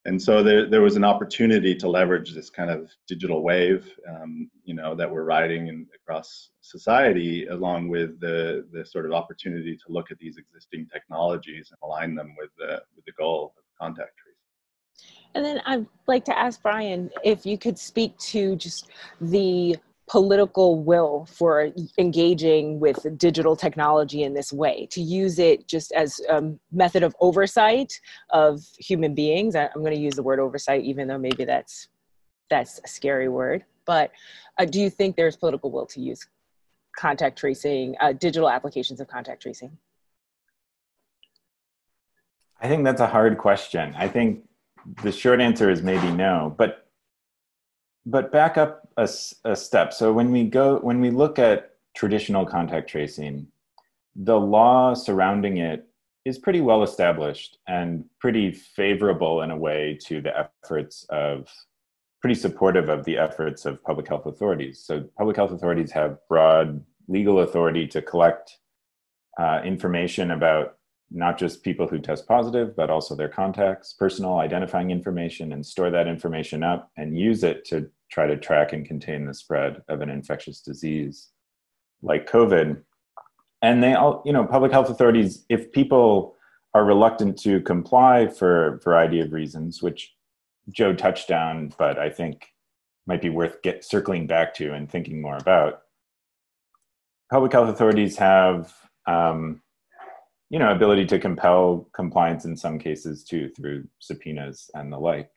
and 0.08 0.20
so 0.20 0.42
there, 0.42 0.64
there 0.66 0.80
was 0.80 0.96
an 0.96 1.04
opportunity 1.04 1.74
to 1.74 1.86
leverage 1.86 2.32
this 2.32 2.48
kind 2.48 2.70
of 2.70 2.90
digital 3.06 3.42
wave, 3.42 3.92
um, 4.08 4.50
you 4.64 4.72
know, 4.72 4.94
that 4.94 5.10
we're 5.10 5.24
riding 5.24 5.66
in, 5.66 5.86
across 5.94 6.48
society, 6.62 7.46
along 7.48 7.88
with 7.88 8.18
the 8.18 8.66
the 8.72 8.86
sort 8.86 9.04
of 9.04 9.12
opportunity 9.12 9.76
to 9.76 9.92
look 9.92 10.10
at 10.10 10.18
these 10.18 10.38
existing 10.38 10.86
technologies 10.90 11.68
and 11.70 11.78
align 11.82 12.14
them 12.14 12.34
with 12.38 12.48
the 12.56 12.80
with 12.96 13.04
the 13.04 13.12
goal 13.18 13.52
of 13.58 13.64
contact 13.78 14.12
tracing. 14.16 15.12
And 15.34 15.44
then 15.44 15.60
I'd 15.66 15.86
like 16.06 16.24
to 16.24 16.38
ask 16.38 16.62
Brian 16.62 17.10
if 17.22 17.44
you 17.44 17.58
could 17.58 17.78
speak 17.78 18.16
to 18.32 18.56
just 18.56 18.88
the 19.20 19.76
political 20.08 20.82
will 20.82 21.26
for 21.26 21.70
engaging 21.98 22.80
with 22.80 23.06
digital 23.18 23.54
technology 23.56 24.22
in 24.22 24.34
this 24.34 24.52
way 24.52 24.88
to 24.90 25.00
use 25.00 25.38
it 25.38 25.68
just 25.68 25.92
as 25.92 26.20
a 26.28 26.42
method 26.72 27.02
of 27.02 27.14
oversight 27.20 27.92
of 28.30 28.60
human 28.78 29.14
beings. 29.14 29.54
I'm 29.54 29.68
going 29.74 29.94
to 29.94 30.00
use 30.00 30.14
the 30.14 30.22
word 30.22 30.40
oversight 30.40 30.82
even 30.84 31.08
though 31.08 31.18
maybe 31.18 31.44
that's 31.44 31.88
that's 32.50 32.80
a 32.84 32.88
scary 32.88 33.28
word. 33.28 33.64
But 33.84 34.10
uh, 34.58 34.64
do 34.64 34.80
you 34.80 34.90
think 34.90 35.16
there's 35.16 35.36
political 35.36 35.70
will 35.70 35.86
to 35.86 36.00
use 36.00 36.26
contact 36.96 37.38
tracing 37.38 37.94
uh, 38.00 38.12
digital 38.12 38.48
applications 38.48 39.00
of 39.00 39.08
contact 39.08 39.42
tracing? 39.42 39.76
I 42.60 42.68
think 42.68 42.84
that's 42.84 43.00
a 43.00 43.06
hard 43.06 43.38
question. 43.38 43.94
I 43.96 44.08
think 44.08 44.42
the 45.02 45.12
short 45.12 45.40
answer 45.40 45.70
is 45.70 45.82
maybe 45.82 46.10
no 46.10 46.54
but 46.56 46.87
but 48.06 48.32
back 48.32 48.56
up 48.56 48.88
a, 48.96 49.08
a 49.44 49.56
step. 49.56 49.92
So 49.92 50.12
when 50.12 50.30
we 50.30 50.44
go, 50.44 50.78
when 50.78 51.00
we 51.00 51.10
look 51.10 51.38
at 51.38 51.72
traditional 51.94 52.46
contact 52.46 52.88
tracing, 52.88 53.46
the 54.16 54.38
law 54.38 54.94
surrounding 54.94 55.58
it 55.58 55.86
is 56.24 56.38
pretty 56.38 56.60
well 56.60 56.82
established 56.82 57.58
and 57.66 58.04
pretty 58.20 58.52
favorable 58.52 59.42
in 59.42 59.50
a 59.50 59.56
way 59.56 59.98
to 60.06 60.20
the 60.20 60.32
efforts 60.36 61.06
of 61.10 61.48
pretty 62.20 62.34
supportive 62.34 62.88
of 62.88 63.04
the 63.04 63.16
efforts 63.16 63.64
of 63.64 63.82
public 63.84 64.08
health 64.08 64.26
authorities. 64.26 64.80
So 64.80 65.04
public 65.16 65.36
health 65.36 65.52
authorities 65.52 65.92
have 65.92 66.18
broad 66.28 66.84
legal 67.06 67.40
authority 67.40 67.86
to 67.88 68.02
collect 68.02 68.58
uh, 69.38 69.60
information 69.64 70.32
about 70.32 70.77
not 71.10 71.38
just 71.38 71.62
people 71.62 71.86
who 71.86 71.98
test 71.98 72.26
positive, 72.26 72.76
but 72.76 72.90
also 72.90 73.14
their 73.14 73.28
contacts, 73.28 73.92
personal 73.92 74.38
identifying 74.38 74.90
information, 74.90 75.52
and 75.52 75.64
store 75.64 75.90
that 75.90 76.06
information 76.06 76.62
up 76.62 76.90
and 76.96 77.18
use 77.18 77.42
it 77.44 77.64
to 77.66 77.88
try 78.10 78.26
to 78.26 78.36
track 78.36 78.72
and 78.72 78.86
contain 78.86 79.26
the 79.26 79.34
spread 79.34 79.82
of 79.88 80.00
an 80.00 80.10
infectious 80.10 80.60
disease 80.60 81.28
like 82.02 82.30
COVID. 82.30 82.82
And 83.62 83.82
they 83.82 83.94
all, 83.94 84.22
you 84.24 84.32
know, 84.32 84.44
public 84.44 84.70
health 84.70 84.90
authorities, 84.90 85.44
if 85.48 85.72
people 85.72 86.36
are 86.74 86.84
reluctant 86.84 87.38
to 87.40 87.60
comply 87.62 88.28
for 88.28 88.66
a 88.66 88.78
variety 88.78 89.20
of 89.20 89.32
reasons, 89.32 89.82
which 89.82 90.14
Joe 90.70 90.94
touched 90.94 91.30
on, 91.30 91.72
but 91.78 91.98
I 91.98 92.10
think 92.10 92.48
might 93.06 93.22
be 93.22 93.30
worth 93.30 93.62
get 93.62 93.84
circling 93.84 94.26
back 94.26 94.54
to 94.54 94.74
and 94.74 94.90
thinking 94.90 95.20
more 95.20 95.38
about. 95.38 95.82
Public 97.30 97.52
health 97.52 97.70
authorities 97.70 98.16
have, 98.18 98.74
um, 99.06 99.62
you 100.50 100.58
know, 100.58 100.70
ability 100.70 101.06
to 101.06 101.18
compel 101.18 101.88
compliance 101.94 102.44
in 102.44 102.56
some 102.56 102.78
cases 102.78 103.24
too 103.24 103.50
through 103.50 103.86
subpoenas 103.98 104.70
and 104.74 104.92
the 104.92 104.98
like 104.98 105.30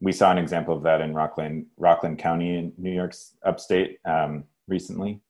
we 0.00 0.12
saw 0.12 0.30
an 0.30 0.38
example 0.38 0.74
of 0.74 0.82
that 0.82 1.00
in 1.00 1.14
Rockland, 1.14 1.66
Rockland 1.76 2.18
County 2.18 2.56
in 2.56 2.72
New 2.78 2.92
York's 2.92 3.36
upstate 3.44 3.98
um, 4.06 4.44
recently. 4.66 5.20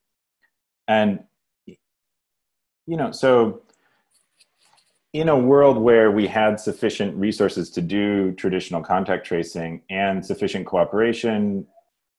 And, 0.87 1.23
you 1.67 2.97
know, 2.97 3.11
so 3.11 3.63
in 5.13 5.27
a 5.27 5.37
world 5.37 5.77
where 5.77 6.09
we 6.11 6.25
had 6.25 6.57
sufficient 6.59 7.15
resources 7.17 7.69
to 7.71 7.81
do 7.81 8.31
traditional 8.33 8.81
contact 8.81 9.25
tracing 9.25 9.81
and 9.89 10.25
sufficient 10.25 10.65
cooperation 10.65 11.67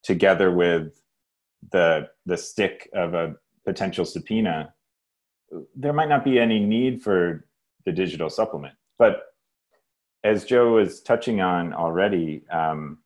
together 0.03 0.51
with 0.51 1.01
the, 1.71 2.07
the 2.27 2.37
stick 2.37 2.87
of 2.93 3.15
a 3.15 3.35
potential 3.65 4.05
subpoena, 4.05 4.73
there 5.75 5.93
might 5.93 6.09
not 6.09 6.23
be 6.23 6.39
any 6.39 6.59
need 6.59 7.01
for 7.01 7.45
the 7.85 7.91
digital 7.91 8.29
supplement. 8.29 8.75
But 8.97 9.23
as 10.23 10.45
Joe 10.45 10.73
was 10.73 11.01
touching 11.01 11.41
on 11.41 11.73
already, 11.73 12.43
um, 12.49 12.99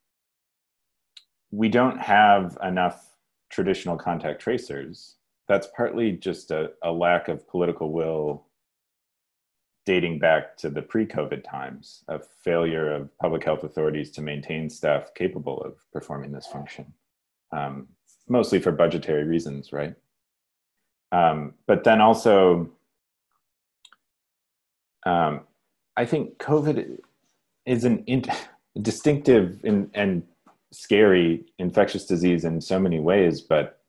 we 1.52 1.70
don't 1.70 2.00
have 2.00 2.58
enough 2.64 3.16
traditional 3.50 3.98
contact 3.98 4.42
tracers. 4.42 5.16
That's 5.48 5.68
partly 5.76 6.12
just 6.12 6.52
a, 6.52 6.72
a 6.84 6.92
lack 6.92 7.30
of 7.30 7.48
political 7.48 7.92
will 7.92 8.48
dating 9.86 10.20
back 10.20 10.58
to 10.58 10.70
the 10.70 10.82
pre-COVID 10.82 11.50
times, 11.50 12.04
a 12.10 12.20
failure 12.20 12.94
of 12.94 13.18
public 13.20 13.44
health 13.46 13.64
authorities 13.64 14.12
to 14.12 14.22
maintain 14.22 14.70
staff 14.70 15.14
capable 15.16 15.62
of 15.62 15.76
performing 15.94 16.34
this 16.34 16.46
function, 16.46 16.94
um, 17.54 17.88
mostly 18.28 18.60
for 18.60 18.74
budgetary 18.74 19.24
reasons, 19.24 19.72
right? 19.72 19.96
Um, 21.12 21.54
but 21.68 21.84
then 21.84 22.02
also, 22.02 22.70
um, 25.06 25.42
I 25.96 26.06
think 26.06 26.38
COVID 26.38 27.00
is 27.66 27.86
an 27.86 28.04
in, 28.06 28.24
distinctive 28.82 29.60
in, 29.64 29.90
and 29.94 30.24
scary 30.72 31.46
infectious 31.60 32.06
disease 32.06 32.46
in 32.46 32.62
so 32.62 32.80
many 32.80 33.00
ways, 33.00 33.42
but 33.42 33.80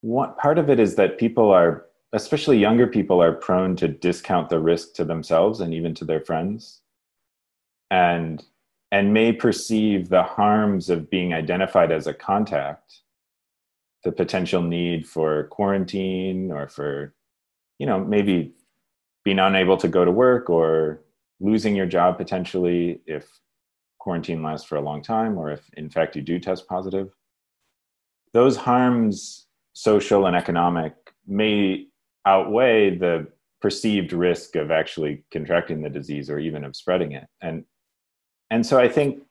what 0.00 0.38
part 0.38 0.58
of 0.58 0.70
it 0.70 0.78
is 0.78 0.94
that 0.96 1.18
people 1.18 1.50
are, 1.50 1.86
especially 2.12 2.58
younger 2.58 2.86
people, 2.86 3.22
are 3.22 3.32
prone 3.32 3.76
to 3.76 3.88
discount 3.88 4.48
the 4.48 4.60
risk 4.60 4.94
to 4.94 5.04
themselves 5.04 5.60
and 5.60 5.74
even 5.74 5.94
to 5.94 6.04
their 6.04 6.20
friends, 6.20 6.80
and 7.90 8.44
and 8.92 9.12
may 9.12 9.32
perceive 9.32 10.08
the 10.08 10.22
harms 10.22 10.88
of 10.88 11.10
being 11.10 11.34
identified 11.34 11.90
as 11.90 12.06
a 12.06 12.14
contact, 12.14 13.00
the 14.06 14.12
potential 14.12 14.62
need 14.62 15.04
for 15.04 15.48
quarantine 15.48 16.52
or 16.52 16.68
for, 16.68 17.12
you 17.80 17.86
know, 17.86 17.98
maybe 17.98 18.54
being 19.24 19.40
unable 19.40 19.76
to 19.76 19.88
go 19.88 20.04
to 20.04 20.12
work 20.12 20.48
or 20.48 21.02
losing 21.40 21.74
your 21.74 21.86
job 21.86 22.16
potentially 22.16 23.00
if 23.06 23.28
quarantine 23.98 24.44
lasts 24.44 24.64
for 24.64 24.76
a 24.76 24.80
long 24.80 25.02
time 25.02 25.36
or 25.36 25.50
if 25.50 25.68
in 25.72 25.90
fact 25.90 26.14
you 26.14 26.22
do 26.22 26.38
test 26.38 26.68
positive. 26.68 27.08
Those 28.32 28.56
harms 28.56 29.48
social 29.72 30.26
and 30.26 30.36
economic 30.36 30.94
may 31.26 31.88
outweigh 32.24 32.96
the 32.96 33.26
perceived 33.60 34.12
risk 34.12 34.54
of 34.54 34.70
actually 34.70 35.24
contracting 35.32 35.82
the 35.82 35.90
disease 35.90 36.30
or 36.30 36.38
even 36.38 36.62
of 36.62 36.76
spreading 36.76 37.10
it. 37.10 37.26
And 37.40 37.64
and 38.50 38.64
so 38.64 38.78
i 38.78 38.88
think 38.88 39.22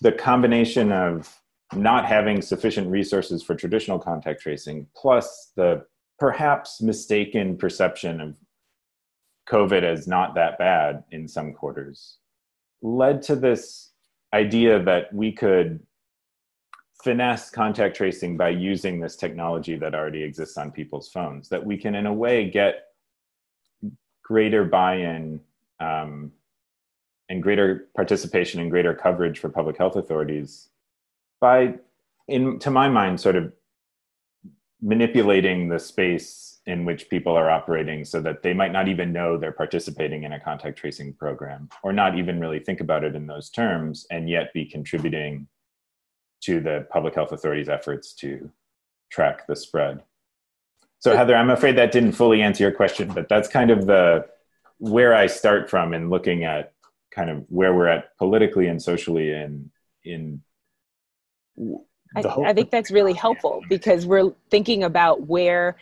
the 0.00 0.10
combination 0.10 0.90
of 0.90 1.32
not 1.76 2.06
having 2.06 2.42
sufficient 2.42 2.88
resources 2.88 3.42
for 3.42 3.54
traditional 3.54 3.98
contact 3.98 4.40
tracing 4.40 4.86
plus 4.96 5.52
the 5.56 5.84
perhaps 6.18 6.80
mistaken 6.80 7.56
perception 7.56 8.20
of 8.20 8.36
covid 9.48 9.82
as 9.82 10.06
not 10.06 10.34
that 10.34 10.58
bad 10.58 11.04
in 11.10 11.28
some 11.28 11.52
quarters 11.52 12.18
led 12.82 13.22
to 13.22 13.36
this 13.36 13.92
idea 14.32 14.82
that 14.82 15.12
we 15.12 15.32
could 15.32 15.80
finesse 17.02 17.50
contact 17.50 17.96
tracing 17.96 18.36
by 18.36 18.48
using 18.48 18.98
this 18.98 19.16
technology 19.16 19.76
that 19.76 19.94
already 19.94 20.22
exists 20.22 20.56
on 20.56 20.70
people's 20.70 21.08
phones 21.08 21.48
that 21.48 21.64
we 21.64 21.76
can 21.76 21.94
in 21.94 22.06
a 22.06 22.12
way 22.12 22.48
get 22.48 22.86
greater 24.22 24.64
buy-in 24.64 25.38
um, 25.80 26.32
and 27.28 27.42
greater 27.42 27.88
participation 27.94 28.60
and 28.60 28.70
greater 28.70 28.94
coverage 28.94 29.38
for 29.38 29.48
public 29.48 29.76
health 29.76 29.96
authorities 29.96 30.68
by 31.40 31.74
in 32.28 32.58
to 32.60 32.70
my 32.70 32.88
mind 32.88 33.20
sort 33.20 33.36
of 33.36 33.52
manipulating 34.80 35.68
the 35.68 35.78
space 35.78 36.60
in 36.66 36.84
which 36.84 37.08
people 37.08 37.34
are 37.34 37.50
operating 37.50 38.04
so 38.04 38.20
that 38.20 38.42
they 38.42 38.54
might 38.54 38.72
not 38.72 38.88
even 38.88 39.12
know 39.12 39.36
they're 39.36 39.52
participating 39.52 40.24
in 40.24 40.32
a 40.32 40.40
contact 40.40 40.78
tracing 40.78 41.12
program 41.12 41.68
or 41.82 41.92
not 41.92 42.18
even 42.18 42.40
really 42.40 42.58
think 42.58 42.80
about 42.80 43.04
it 43.04 43.14
in 43.14 43.26
those 43.26 43.50
terms 43.50 44.06
and 44.10 44.28
yet 44.28 44.52
be 44.52 44.64
contributing 44.64 45.46
to 46.40 46.60
the 46.60 46.86
public 46.90 47.14
health 47.14 47.32
authorities 47.32 47.68
efforts 47.68 48.14
to 48.14 48.50
track 49.10 49.46
the 49.46 49.56
spread. 49.56 50.02
So 50.98 51.14
heather 51.14 51.36
i'm 51.36 51.50
afraid 51.50 51.76
that 51.76 51.92
didn't 51.92 52.12
fully 52.12 52.40
answer 52.40 52.64
your 52.64 52.72
question 52.72 53.12
but 53.12 53.28
that's 53.28 53.46
kind 53.46 53.70
of 53.70 53.86
the 53.86 54.26
where 54.78 55.14
i 55.14 55.26
start 55.26 55.68
from 55.68 55.92
in 55.92 56.08
looking 56.08 56.44
at 56.44 56.72
kind 57.10 57.28
of 57.28 57.44
where 57.48 57.74
we're 57.74 57.88
at 57.88 58.16
politically 58.16 58.68
and 58.68 58.82
socially 58.82 59.30
in 59.30 59.70
in 60.02 60.42
I, 62.16 62.22
I, 62.46 62.52
think 62.52 62.70
that's 62.70 62.90
really 62.90 63.12
helpful 63.12 63.60
because 63.68 64.06
we're 64.06 64.32
thinking 64.50 64.84
about 64.84 65.26
where 65.26 65.76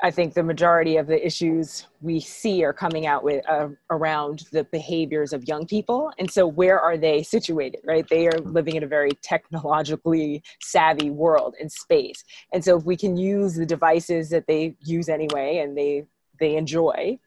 I 0.00 0.12
think 0.12 0.34
the 0.34 0.44
majority 0.44 0.96
of 0.96 1.08
the 1.08 1.24
issues 1.26 1.86
we 2.00 2.20
see 2.20 2.62
are 2.62 2.72
coming 2.72 3.06
out 3.06 3.24
with 3.24 3.44
uh, 3.48 3.68
around 3.90 4.44
the 4.52 4.62
behaviors 4.64 5.32
of 5.32 5.48
young 5.48 5.66
people. 5.66 6.12
And 6.18 6.30
so, 6.30 6.46
where 6.46 6.78
are 6.78 6.96
they 6.96 7.24
situated, 7.24 7.80
right? 7.84 8.06
They 8.08 8.28
are 8.28 8.38
living 8.38 8.76
in 8.76 8.84
a 8.84 8.86
very 8.86 9.10
technologically 9.22 10.42
savvy 10.62 11.10
world 11.10 11.56
and 11.60 11.70
space. 11.70 12.22
And 12.52 12.64
so, 12.64 12.78
if 12.78 12.84
we 12.84 12.96
can 12.96 13.16
use 13.16 13.56
the 13.56 13.66
devices 13.66 14.30
that 14.30 14.46
they 14.46 14.76
use 14.84 15.08
anyway 15.08 15.58
and 15.58 15.76
they 15.76 16.04
they 16.38 16.56
enjoy 16.56 17.18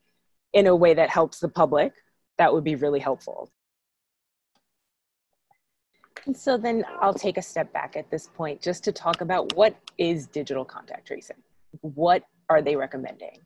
in 0.53 0.67
a 0.67 0.75
way 0.75 0.93
that 0.93 1.09
helps 1.09 1.39
the 1.39 1.49
public, 1.49 1.93
that 2.37 2.53
would 2.53 2.63
be 2.63 2.75
really 2.75 2.99
helpful. 2.99 3.51
So 6.33 6.57
then 6.57 6.85
I'll 6.99 7.13
take 7.13 7.37
a 7.37 7.41
step 7.41 7.71
back 7.73 7.95
at 7.95 8.09
this 8.11 8.27
point 8.27 8.61
just 8.61 8.83
to 8.83 8.91
talk 8.91 9.21
about 9.21 9.55
what 9.55 9.75
is 9.97 10.27
digital 10.27 10.63
contact 10.63 11.07
tracing? 11.07 11.37
What 11.81 12.23
are 12.49 12.61
they 12.61 12.75
recommending? 12.75 13.39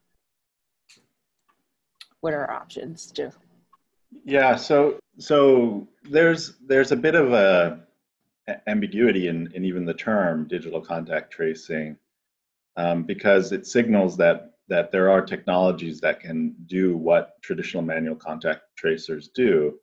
What 2.21 2.33
are 2.33 2.45
our 2.45 2.53
options, 2.53 3.11
Joe? 3.11 3.31
Yeah, 4.23 4.55
so 4.55 4.99
so 5.19 5.87
there's 6.03 6.53
there's 6.65 6.91
a 6.91 6.95
bit 6.95 7.15
of 7.15 7.33
a 7.33 7.79
ambiguity 8.67 9.27
in, 9.27 9.51
in 9.53 9.65
even 9.65 9.85
the 9.85 9.93
term 9.93 10.47
digital 10.47 10.81
contact 10.81 11.31
tracing 11.31 11.97
um, 12.77 13.03
because 13.03 13.51
it 13.51 13.65
signals 13.65 14.17
that 14.17 14.53
that 14.67 14.91
there 14.91 15.11
are 15.11 15.21
technologies 15.21 15.99
that 16.01 16.19
can 16.19 16.55
do 16.65 16.97
what 16.97 17.41
traditional 17.41 17.83
manual 17.83 18.15
contact 18.15 18.63
tracers 18.75 19.29
do 19.29 19.77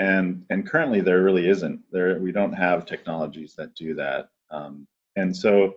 and 0.00 0.44
and 0.48 0.66
currently 0.66 1.02
there 1.02 1.22
really 1.22 1.48
isn't. 1.48 1.80
There 1.92 2.18
we 2.18 2.32
don't 2.32 2.54
have 2.54 2.86
technologies 2.86 3.54
that 3.56 3.74
do 3.74 3.94
that. 3.94 4.30
Um, 4.50 4.88
and 5.16 5.36
so 5.36 5.74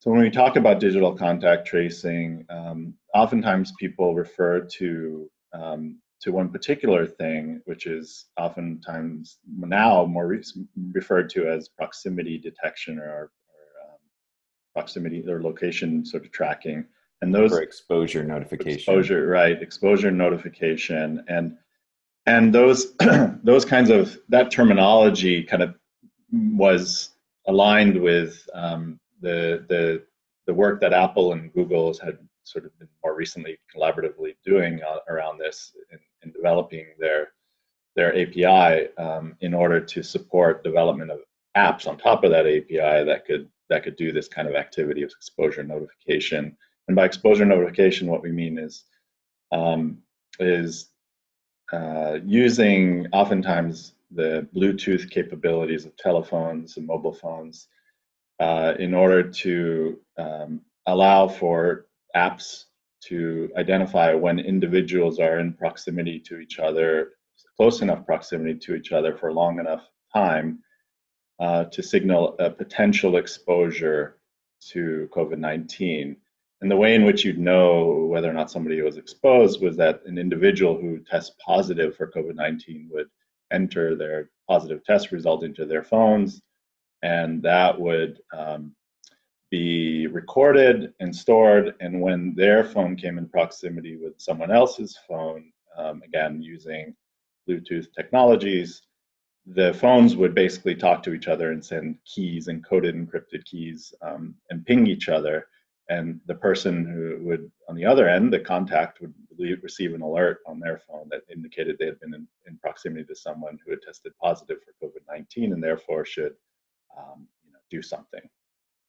so 0.00 0.10
when 0.10 0.20
we 0.20 0.30
talk 0.30 0.56
about 0.56 0.80
digital 0.80 1.14
contact 1.14 1.66
tracing 1.66 2.46
um, 2.48 2.94
oftentimes 3.14 3.72
people 3.78 4.14
refer 4.14 4.60
to 4.60 5.30
um, 5.52 5.98
to 6.22 6.32
one 6.32 6.48
particular 6.48 7.06
thing 7.06 7.60
which 7.66 7.86
is 7.86 8.26
oftentimes 8.38 9.38
now 9.56 10.06
more 10.06 10.26
re- 10.26 10.42
referred 10.92 11.28
to 11.30 11.48
as 11.48 11.68
proximity 11.68 12.38
detection 12.38 12.98
or, 12.98 13.04
or 13.10 13.30
um, 13.84 13.98
proximity 14.74 15.22
or 15.28 15.42
location 15.42 16.04
sort 16.04 16.24
of 16.24 16.32
tracking. 16.32 16.84
And 17.20 17.34
those 17.34 17.50
For 17.50 17.62
exposure 17.62 18.24
notification. 18.24 18.78
Exposure 18.78 19.26
right 19.26 19.60
exposure 19.60 20.10
notification. 20.10 21.24
And 21.28 21.56
and 22.28 22.54
those 22.54 22.94
those 23.42 23.64
kinds 23.64 23.90
of 23.90 24.18
that 24.28 24.50
terminology 24.50 25.42
kind 25.42 25.62
of 25.62 25.74
was 26.32 27.10
aligned 27.46 28.00
with 28.00 28.48
um, 28.54 29.00
the 29.20 29.64
the 29.68 30.04
the 30.46 30.54
work 30.54 30.80
that 30.80 30.92
Apple 30.92 31.32
and 31.32 31.52
Google 31.52 31.96
had 32.02 32.18
sort 32.44 32.64
of 32.64 32.78
been 32.78 32.88
more 33.02 33.14
recently 33.14 33.58
collaboratively 33.74 34.36
doing 34.44 34.80
uh, 34.82 34.98
around 35.08 35.38
this 35.38 35.72
in, 35.92 35.98
in, 36.22 36.32
developing 36.32 36.86
their 36.98 37.28
their 37.96 38.10
API 38.16 38.94
um, 38.96 39.36
in 39.40 39.52
order 39.54 39.80
to 39.80 40.02
support 40.02 40.64
development 40.64 41.10
of 41.10 41.20
apps 41.56 41.86
on 41.86 41.96
top 41.96 42.24
of 42.24 42.30
that 42.30 42.46
API 42.46 43.04
that 43.04 43.24
could 43.26 43.48
that 43.70 43.82
could 43.82 43.96
do 43.96 44.12
this 44.12 44.28
kind 44.28 44.48
of 44.48 44.54
activity 44.54 45.02
of 45.02 45.10
exposure 45.10 45.62
notification. 45.62 46.56
And 46.88 46.96
by 46.96 47.04
exposure 47.04 47.44
notification, 47.44 48.08
what 48.08 48.22
we 48.22 48.32
mean 48.32 48.58
is 48.58 48.84
um, 49.52 49.98
is 50.40 50.90
uh, 51.72 52.18
using 52.24 53.06
oftentimes 53.12 53.94
the 54.10 54.46
Bluetooth 54.54 55.10
capabilities 55.10 55.84
of 55.84 55.96
telephones 55.96 56.76
and 56.76 56.86
mobile 56.86 57.12
phones 57.12 57.68
uh, 58.40 58.74
in 58.78 58.94
order 58.94 59.22
to 59.22 59.98
um, 60.16 60.60
allow 60.86 61.28
for 61.28 61.86
apps 62.16 62.64
to 63.00 63.50
identify 63.56 64.14
when 64.14 64.38
individuals 64.38 65.18
are 65.18 65.38
in 65.38 65.52
proximity 65.52 66.18
to 66.18 66.38
each 66.38 66.58
other, 66.58 67.10
close 67.56 67.82
enough 67.82 68.04
proximity 68.06 68.54
to 68.54 68.74
each 68.74 68.92
other 68.92 69.16
for 69.16 69.32
long 69.32 69.60
enough 69.60 69.88
time 70.12 70.60
uh, 71.38 71.64
to 71.64 71.82
signal 71.82 72.34
a 72.38 72.50
potential 72.50 73.16
exposure 73.16 74.18
to 74.60 75.08
COVID 75.14 75.38
19. 75.38 76.16
And 76.60 76.70
the 76.70 76.76
way 76.76 76.94
in 76.94 77.04
which 77.04 77.24
you'd 77.24 77.38
know 77.38 78.06
whether 78.10 78.28
or 78.28 78.32
not 78.32 78.50
somebody 78.50 78.80
was 78.82 78.96
exposed 78.96 79.62
was 79.62 79.76
that 79.76 80.02
an 80.06 80.18
individual 80.18 80.76
who 80.76 80.98
tests 80.98 81.36
positive 81.44 81.96
for 81.96 82.10
COVID 82.10 82.34
19 82.34 82.88
would 82.92 83.08
enter 83.52 83.94
their 83.94 84.30
positive 84.48 84.84
test 84.84 85.12
result 85.12 85.44
into 85.44 85.64
their 85.64 85.84
phones, 85.84 86.42
and 87.02 87.42
that 87.42 87.78
would 87.78 88.20
um, 88.36 88.74
be 89.50 90.08
recorded 90.08 90.92
and 91.00 91.14
stored. 91.14 91.74
And 91.80 92.00
when 92.00 92.34
their 92.34 92.64
phone 92.64 92.96
came 92.96 93.18
in 93.18 93.28
proximity 93.28 93.96
with 93.96 94.14
someone 94.18 94.50
else's 94.50 94.98
phone, 95.06 95.52
um, 95.76 96.02
again 96.04 96.42
using 96.42 96.94
Bluetooth 97.48 97.86
technologies, 97.94 98.82
the 99.46 99.72
phones 99.74 100.16
would 100.16 100.34
basically 100.34 100.74
talk 100.74 101.04
to 101.04 101.14
each 101.14 101.28
other 101.28 101.52
and 101.52 101.64
send 101.64 101.96
keys, 102.04 102.48
encoded 102.48 102.94
encrypted 102.94 103.44
keys, 103.44 103.94
um, 104.02 104.34
and 104.50 104.66
ping 104.66 104.88
each 104.88 105.08
other 105.08 105.46
and 105.88 106.20
the 106.26 106.34
person 106.34 106.84
who 106.84 107.24
would 107.26 107.50
on 107.68 107.74
the 107.74 107.84
other 107.84 108.08
end 108.08 108.32
the 108.32 108.38
contact 108.38 109.00
would 109.00 109.14
receive 109.62 109.94
an 109.94 110.02
alert 110.02 110.38
on 110.46 110.58
their 110.58 110.78
phone 110.78 111.08
that 111.10 111.22
indicated 111.32 111.76
they 111.78 111.86
had 111.86 112.00
been 112.00 112.14
in, 112.14 112.26
in 112.46 112.58
proximity 112.58 113.04
to 113.04 113.14
someone 113.14 113.58
who 113.64 113.70
had 113.70 113.82
tested 113.82 114.12
positive 114.20 114.58
for 114.62 114.86
covid-19 114.86 115.52
and 115.52 115.62
therefore 115.62 116.04
should 116.04 116.34
um, 116.96 117.26
you 117.44 117.52
know, 117.52 117.58
do 117.70 117.82
something. 117.82 118.22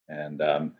And 0.07 0.41
um, 0.41 0.73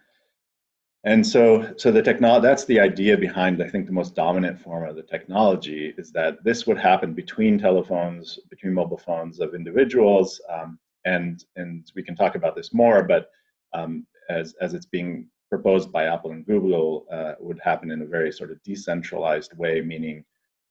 and 1.06 1.26
so 1.26 1.74
so 1.78 1.92
the 1.92 2.02
technology 2.02 2.46
that's 2.46 2.66
the 2.66 2.80
idea 2.80 3.18
behind 3.18 3.64
i 3.64 3.68
think 3.70 3.86
the 3.86 3.92
most 3.92 4.16
dominant 4.16 4.60
form 4.60 4.88
of 4.88 4.98
the 4.98 5.04
technology 5.04 5.94
is 5.98 6.12
that 6.12 6.44
this 6.44 6.68
would 6.68 6.78
happen 6.78 7.14
between 7.14 7.58
telephones 7.58 8.38
between 8.50 8.74
mobile 8.74 8.98
phones 8.98 9.40
of 9.40 9.56
individuals 9.56 10.42
um, 10.52 10.78
and 11.06 11.46
and 11.56 11.90
we 11.96 12.04
can 12.04 12.16
talk 12.18 12.36
about 12.36 12.54
this 12.54 12.74
more 12.74 13.02
but 13.02 13.30
um, 13.74 14.06
as 14.30 14.56
as 14.60 14.74
it's 14.74 14.86
being 14.86 15.26
proposed 15.50 15.92
by 15.92 16.06
Apple 16.06 16.32
and 16.32 16.46
Google 16.46 17.06
uh, 17.12 17.34
would 17.40 17.60
happen 17.60 17.92
in 17.92 18.02
a 18.02 18.06
very 18.06 18.32
sort 18.32 18.52
of 18.52 18.62
decentralized 18.64 19.58
way, 19.58 19.82
meaning 19.82 20.24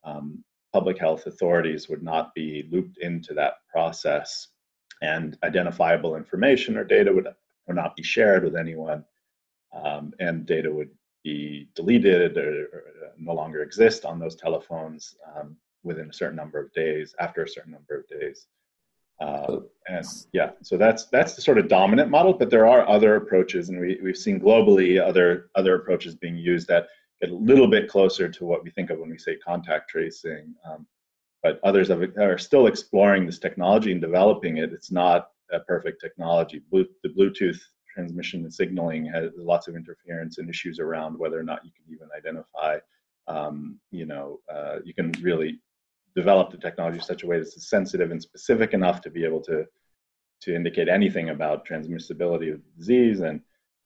um, 0.04 0.44
public 0.72 0.98
health 0.98 1.26
authorities 1.26 1.88
would 1.88 2.02
not 2.02 2.34
be 2.34 2.68
looped 2.70 2.98
into 2.98 3.34
that 3.34 3.54
process, 3.70 4.48
and 5.02 5.36
identifiable 5.42 6.16
information 6.16 6.76
or 6.76 6.84
data 6.84 7.12
would, 7.12 7.28
would 7.66 7.76
not 7.76 7.96
be 7.96 8.02
shared 8.02 8.44
with 8.44 8.56
anyone, 8.56 9.04
um, 9.72 10.12
and 10.20 10.46
data 10.46 10.72
would 10.72 10.90
be 11.24 11.68
deleted 11.74 12.36
or, 12.36 12.64
or, 12.72 12.84
no 13.20 13.34
longer 13.34 13.62
exist 13.62 14.04
on 14.04 14.20
those 14.20 14.36
telephones 14.36 15.16
um, 15.34 15.56
within 15.82 16.08
a 16.08 16.12
certain 16.12 16.36
number 16.36 16.60
of 16.60 16.72
days, 16.72 17.16
after 17.18 17.42
a 17.42 17.48
certain 17.48 17.72
number 17.72 17.98
of 17.98 18.06
days. 18.06 18.46
Uh, 19.20 19.60
and 19.88 20.06
yeah, 20.32 20.50
so 20.62 20.76
that's 20.76 21.06
that's 21.06 21.34
the 21.34 21.42
sort 21.42 21.58
of 21.58 21.68
dominant 21.68 22.10
model, 22.10 22.32
but 22.32 22.50
there 22.50 22.66
are 22.66 22.88
other 22.88 23.16
approaches, 23.16 23.68
and 23.68 23.80
we, 23.80 23.98
we've 24.02 24.16
seen 24.16 24.40
globally 24.40 25.00
other 25.00 25.50
other 25.56 25.74
approaches 25.74 26.14
being 26.14 26.36
used 26.36 26.68
that 26.68 26.86
get 27.20 27.30
a 27.30 27.34
little 27.34 27.66
bit 27.66 27.88
closer 27.88 28.28
to 28.28 28.44
what 28.44 28.62
we 28.62 28.70
think 28.70 28.90
of 28.90 28.98
when 28.98 29.10
we 29.10 29.18
say 29.18 29.36
contact 29.36 29.90
tracing. 29.90 30.54
Um, 30.64 30.86
but 31.42 31.60
others 31.62 31.88
have, 31.88 32.02
are 32.18 32.38
still 32.38 32.66
exploring 32.66 33.24
this 33.26 33.38
technology 33.38 33.92
and 33.92 34.00
developing 34.00 34.58
it. 34.58 34.72
It's 34.72 34.90
not 34.90 35.28
a 35.52 35.60
perfect 35.60 36.00
technology. 36.00 36.60
Blue, 36.70 36.86
the 37.02 37.10
Bluetooth 37.10 37.58
transmission 37.92 38.42
and 38.42 38.52
signaling 38.52 39.04
has 39.06 39.30
lots 39.36 39.68
of 39.68 39.76
interference 39.76 40.38
and 40.38 40.48
issues 40.48 40.78
around 40.78 41.18
whether 41.18 41.38
or 41.38 41.42
not 41.42 41.64
you 41.64 41.70
can 41.76 41.92
even 41.92 42.08
identify. 42.16 42.78
Um, 43.26 43.78
you 43.90 44.06
know, 44.06 44.40
uh, 44.52 44.76
you 44.84 44.94
can 44.94 45.12
really 45.22 45.60
develop 46.22 46.50
the 46.50 46.58
technology 46.66 46.98
in 46.98 47.04
such 47.12 47.22
a 47.22 47.26
way 47.26 47.38
that's 47.38 47.70
sensitive 47.76 48.10
and 48.10 48.20
specific 48.20 48.70
enough 48.74 49.00
to 49.02 49.10
be 49.10 49.24
able 49.24 49.42
to 49.50 49.64
to 50.44 50.54
indicate 50.54 50.88
anything 50.88 51.30
about 51.30 51.66
transmissibility 51.66 52.52
of 52.52 52.60
disease 52.76 53.20
and 53.20 53.40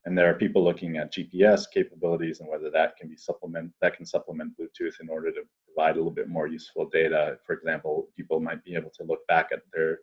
and 0.04 0.18
there 0.18 0.28
are 0.28 0.42
people 0.44 0.64
looking 0.64 0.96
at 0.96 1.14
GPS 1.14 1.60
capabilities 1.72 2.40
and 2.40 2.48
whether 2.48 2.70
that 2.70 2.96
can 2.96 3.08
be 3.08 3.16
supplement 3.16 3.70
that 3.82 3.96
can 3.96 4.06
supplement 4.06 4.54
Bluetooth 4.56 4.96
in 5.00 5.08
order 5.08 5.30
to 5.30 5.42
provide 5.66 5.94
a 5.94 5.98
little 5.98 6.18
bit 6.20 6.28
more 6.28 6.48
useful 6.48 6.86
data. 7.00 7.38
For 7.46 7.52
example, 7.52 8.08
people 8.16 8.40
might 8.40 8.64
be 8.64 8.74
able 8.74 8.92
to 8.98 9.04
look 9.04 9.24
back 9.28 9.48
at 9.52 9.62
their 9.72 10.00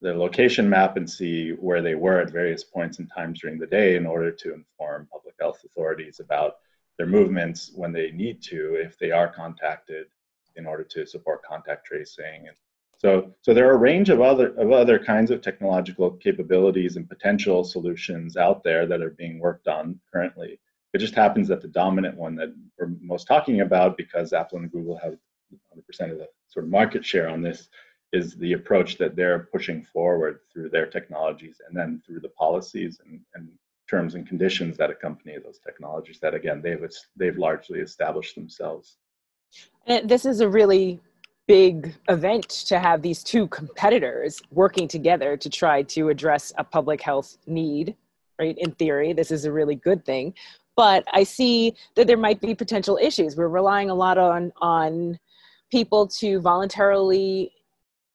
their 0.00 0.16
location 0.16 0.68
map 0.68 0.96
and 0.96 1.08
see 1.18 1.50
where 1.66 1.82
they 1.82 1.96
were 2.04 2.20
at 2.20 2.36
various 2.40 2.64
points 2.64 2.98
and 2.98 3.08
times 3.16 3.40
during 3.40 3.58
the 3.58 3.74
day 3.78 3.96
in 3.96 4.06
order 4.06 4.30
to 4.30 4.54
inform 4.60 5.08
public 5.10 5.34
health 5.40 5.60
authorities 5.64 6.20
about 6.20 6.52
their 6.98 7.06
movements 7.06 7.70
when 7.74 7.92
they 7.92 8.10
need 8.10 8.42
to 8.50 8.60
if 8.86 8.98
they 8.98 9.10
are 9.10 9.28
contacted 9.42 10.06
in 10.56 10.66
order 10.66 10.84
to 10.84 11.06
support 11.06 11.42
contact 11.42 11.86
tracing 11.86 12.48
and 12.48 12.56
so, 13.02 13.34
so 13.40 13.52
there 13.52 13.68
are 13.68 13.74
a 13.74 13.78
range 13.78 14.10
of 14.10 14.20
other 14.20 14.54
of 14.56 14.70
other 14.70 14.96
kinds 14.96 15.32
of 15.32 15.42
technological 15.42 16.12
capabilities 16.12 16.94
and 16.94 17.08
potential 17.08 17.64
solutions 17.64 18.36
out 18.36 18.62
there 18.62 18.86
that 18.86 19.02
are 19.02 19.10
being 19.10 19.40
worked 19.40 19.66
on 19.66 19.98
currently. 20.12 20.60
It 20.94 20.98
just 20.98 21.16
happens 21.16 21.48
that 21.48 21.62
the 21.62 21.68
dominant 21.68 22.16
one 22.16 22.36
that 22.36 22.54
we're 22.78 22.92
most 23.00 23.26
talking 23.26 23.62
about, 23.62 23.96
because 23.96 24.32
Apple 24.32 24.58
and 24.58 24.70
Google 24.70 24.98
have 24.98 25.16
100% 25.76 26.12
of 26.12 26.18
the 26.18 26.28
sort 26.46 26.64
of 26.64 26.70
market 26.70 27.04
share 27.04 27.28
on 27.28 27.42
this, 27.42 27.68
is 28.12 28.36
the 28.36 28.52
approach 28.52 28.98
that 28.98 29.16
they're 29.16 29.48
pushing 29.52 29.82
forward 29.82 30.38
through 30.52 30.68
their 30.68 30.86
technologies 30.86 31.60
and 31.66 31.76
then 31.76 32.00
through 32.06 32.20
the 32.20 32.28
policies 32.28 33.00
and, 33.04 33.20
and 33.34 33.48
terms 33.90 34.14
and 34.14 34.28
conditions 34.28 34.76
that 34.76 34.90
accompany 34.90 35.36
those 35.38 35.58
technologies 35.58 36.20
that 36.20 36.34
again 36.34 36.62
they've 36.62 36.86
they've 37.16 37.38
largely 37.38 37.80
established 37.80 38.36
themselves. 38.36 38.98
And 39.86 40.08
this 40.08 40.24
is 40.24 40.40
a 40.40 40.48
really 40.48 41.00
big 41.46 41.94
event 42.08 42.48
to 42.48 42.78
have 42.78 43.02
these 43.02 43.22
two 43.22 43.48
competitors 43.48 44.40
working 44.50 44.86
together 44.86 45.36
to 45.36 45.50
try 45.50 45.82
to 45.82 46.08
address 46.08 46.52
a 46.56 46.64
public 46.64 47.00
health 47.00 47.36
need 47.46 47.96
right? 48.38 48.56
In 48.58 48.72
theory 48.72 49.12
this 49.12 49.30
is 49.30 49.44
a 49.44 49.52
really 49.52 49.76
good 49.76 50.04
thing. 50.04 50.34
But 50.74 51.04
i 51.12 51.22
see 51.22 51.74
that 51.94 52.06
there 52.06 52.16
might 52.16 52.40
be 52.40 52.54
potential 52.54 52.98
issues. 53.00 53.36
We're 53.36 53.48
relying 53.48 53.90
a 53.90 53.94
lot 53.94 54.18
on 54.18 54.52
on 54.60 55.18
people 55.70 56.06
to 56.06 56.40
voluntarily 56.40 57.52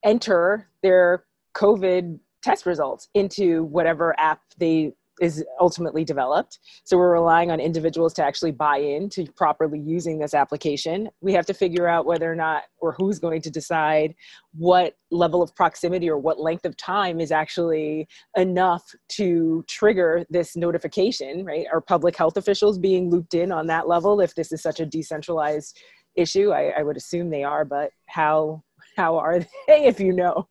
enter 0.04 0.68
their 0.84 1.24
covid 1.54 2.20
test 2.44 2.66
results 2.66 3.10
into 3.14 3.64
whatever 3.64 4.16
app 4.20 4.42
they 4.58 4.94
is 5.20 5.44
ultimately 5.60 6.04
developed. 6.04 6.60
So 6.84 6.98
we're 6.98 7.14
relying 7.14 7.52
on 7.52 7.60
individuals 7.60 8.14
to 8.16 8.24
actually 8.24 8.52
buy 8.52 8.78
in 8.78 9.10
to 9.10 9.26
properly 9.36 9.80
using 9.80 10.20
this 10.20 10.34
application. 10.34 11.10
We 11.22 11.34
have 11.34 11.46
to 11.48 11.54
figure 11.54 11.88
out 11.88 12.06
whether 12.06 12.32
or 12.32 12.36
not, 12.36 12.64
or 12.80 12.94
who's 12.94 13.20
going 13.20 13.42
to 13.42 13.50
decide 13.50 14.16
what 14.54 14.96
level 15.12 15.42
of 15.42 15.56
proximity 15.56 16.10
or 16.10 16.18
what 16.18 16.40
length 16.40 16.66
of 16.66 16.78
time 16.78 17.20
is 17.20 17.32
actually 17.32 18.08
enough 18.36 18.84
to 19.10 19.64
trigger 19.68 20.26
this 20.30 20.56
notification, 20.56 21.46
right? 21.46 21.66
Are 21.72 21.82
public 21.82 22.16
health 22.16 22.38
officials 22.38 22.78
being 22.78 23.10
looped 23.10 23.34
in 23.34 23.52
on 23.52 23.68
that 23.68 23.88
level 23.88 24.22
if 24.22 24.36
this 24.36 24.52
is 24.52 24.62
such 24.62 24.80
a 24.80 24.86
decentralized 24.86 25.78
issue? 26.16 26.52
I, 26.52 26.74
I 26.78 26.84
would 26.84 26.98
assume 26.98 27.30
they 27.30 27.44
are, 27.44 27.66
but 27.66 27.92
how 28.08 28.64
how 28.96 29.18
are 29.18 29.40
they 29.68 29.86
if 29.86 30.00
you 30.00 30.14
know? 30.14 30.48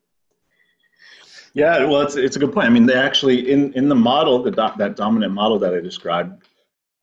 Yeah, 1.57 1.85
well, 1.85 2.01
it's 2.01 2.15
it's 2.15 2.35
a 2.35 2.39
good 2.39 2.53
point. 2.53 2.67
I 2.67 2.69
mean, 2.69 2.85
they 2.85 2.93
actually 2.93 3.49
in 3.51 3.73
in 3.73 3.89
the 3.89 3.95
model, 3.95 4.43
the 4.43 4.51
do, 4.51 4.77
that 4.77 4.95
dominant 4.95 5.33
model 5.33 5.57
that 5.57 5.73
I 5.73 5.79
described, 5.79 6.43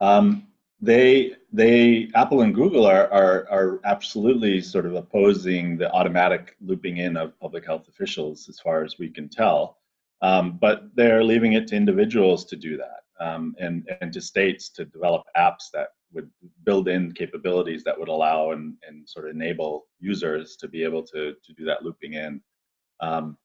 um, 0.00 0.46
they 0.80 1.32
they 1.52 2.08
Apple 2.14 2.42
and 2.42 2.54
Google 2.54 2.86
are 2.86 3.12
are 3.12 3.48
are 3.50 3.80
absolutely 3.84 4.60
sort 4.60 4.86
of 4.86 4.94
opposing 4.94 5.76
the 5.76 5.90
automatic 5.90 6.54
looping 6.60 6.98
in 6.98 7.16
of 7.16 7.36
public 7.40 7.66
health 7.66 7.88
officials, 7.88 8.48
as 8.48 8.60
far 8.60 8.84
as 8.84 8.96
we 8.96 9.10
can 9.10 9.28
tell. 9.28 9.78
Um, 10.22 10.56
but 10.60 10.82
they're 10.94 11.24
leaving 11.24 11.54
it 11.54 11.66
to 11.68 11.74
individuals 11.74 12.44
to 12.44 12.54
do 12.54 12.76
that, 12.76 13.00
um, 13.18 13.56
and 13.58 13.90
and 14.00 14.12
to 14.12 14.20
states 14.20 14.68
to 14.76 14.84
develop 14.84 15.24
apps 15.36 15.68
that 15.72 15.88
would 16.12 16.30
build 16.62 16.86
in 16.86 17.10
capabilities 17.10 17.82
that 17.82 17.98
would 17.98 18.08
allow 18.08 18.52
and 18.52 18.76
and 18.86 19.08
sort 19.08 19.24
of 19.28 19.34
enable 19.34 19.86
users 19.98 20.54
to 20.58 20.68
be 20.68 20.84
able 20.84 21.02
to 21.02 21.34
to 21.44 21.52
do 21.54 21.64
that 21.64 21.82
looping 21.82 22.12
in. 22.12 22.40
Um, 23.00 23.36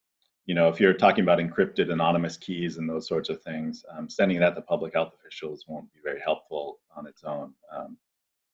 you 0.50 0.56
know, 0.56 0.68
if 0.68 0.80
you're 0.80 0.94
talking 0.94 1.22
about 1.22 1.38
encrypted 1.38 1.92
anonymous 1.92 2.36
keys 2.36 2.78
and 2.78 2.90
those 2.90 3.08
sorts 3.08 3.30
of 3.30 3.40
things, 3.44 3.86
um, 3.96 4.10
sending 4.10 4.40
that 4.40 4.56
to 4.56 4.62
public 4.64 4.96
health 4.96 5.14
officials 5.14 5.66
won't 5.68 5.94
be 5.94 6.00
very 6.04 6.20
helpful 6.20 6.80
on 6.98 7.06
its 7.06 7.24
own. 7.24 7.54
Um, 7.72 7.98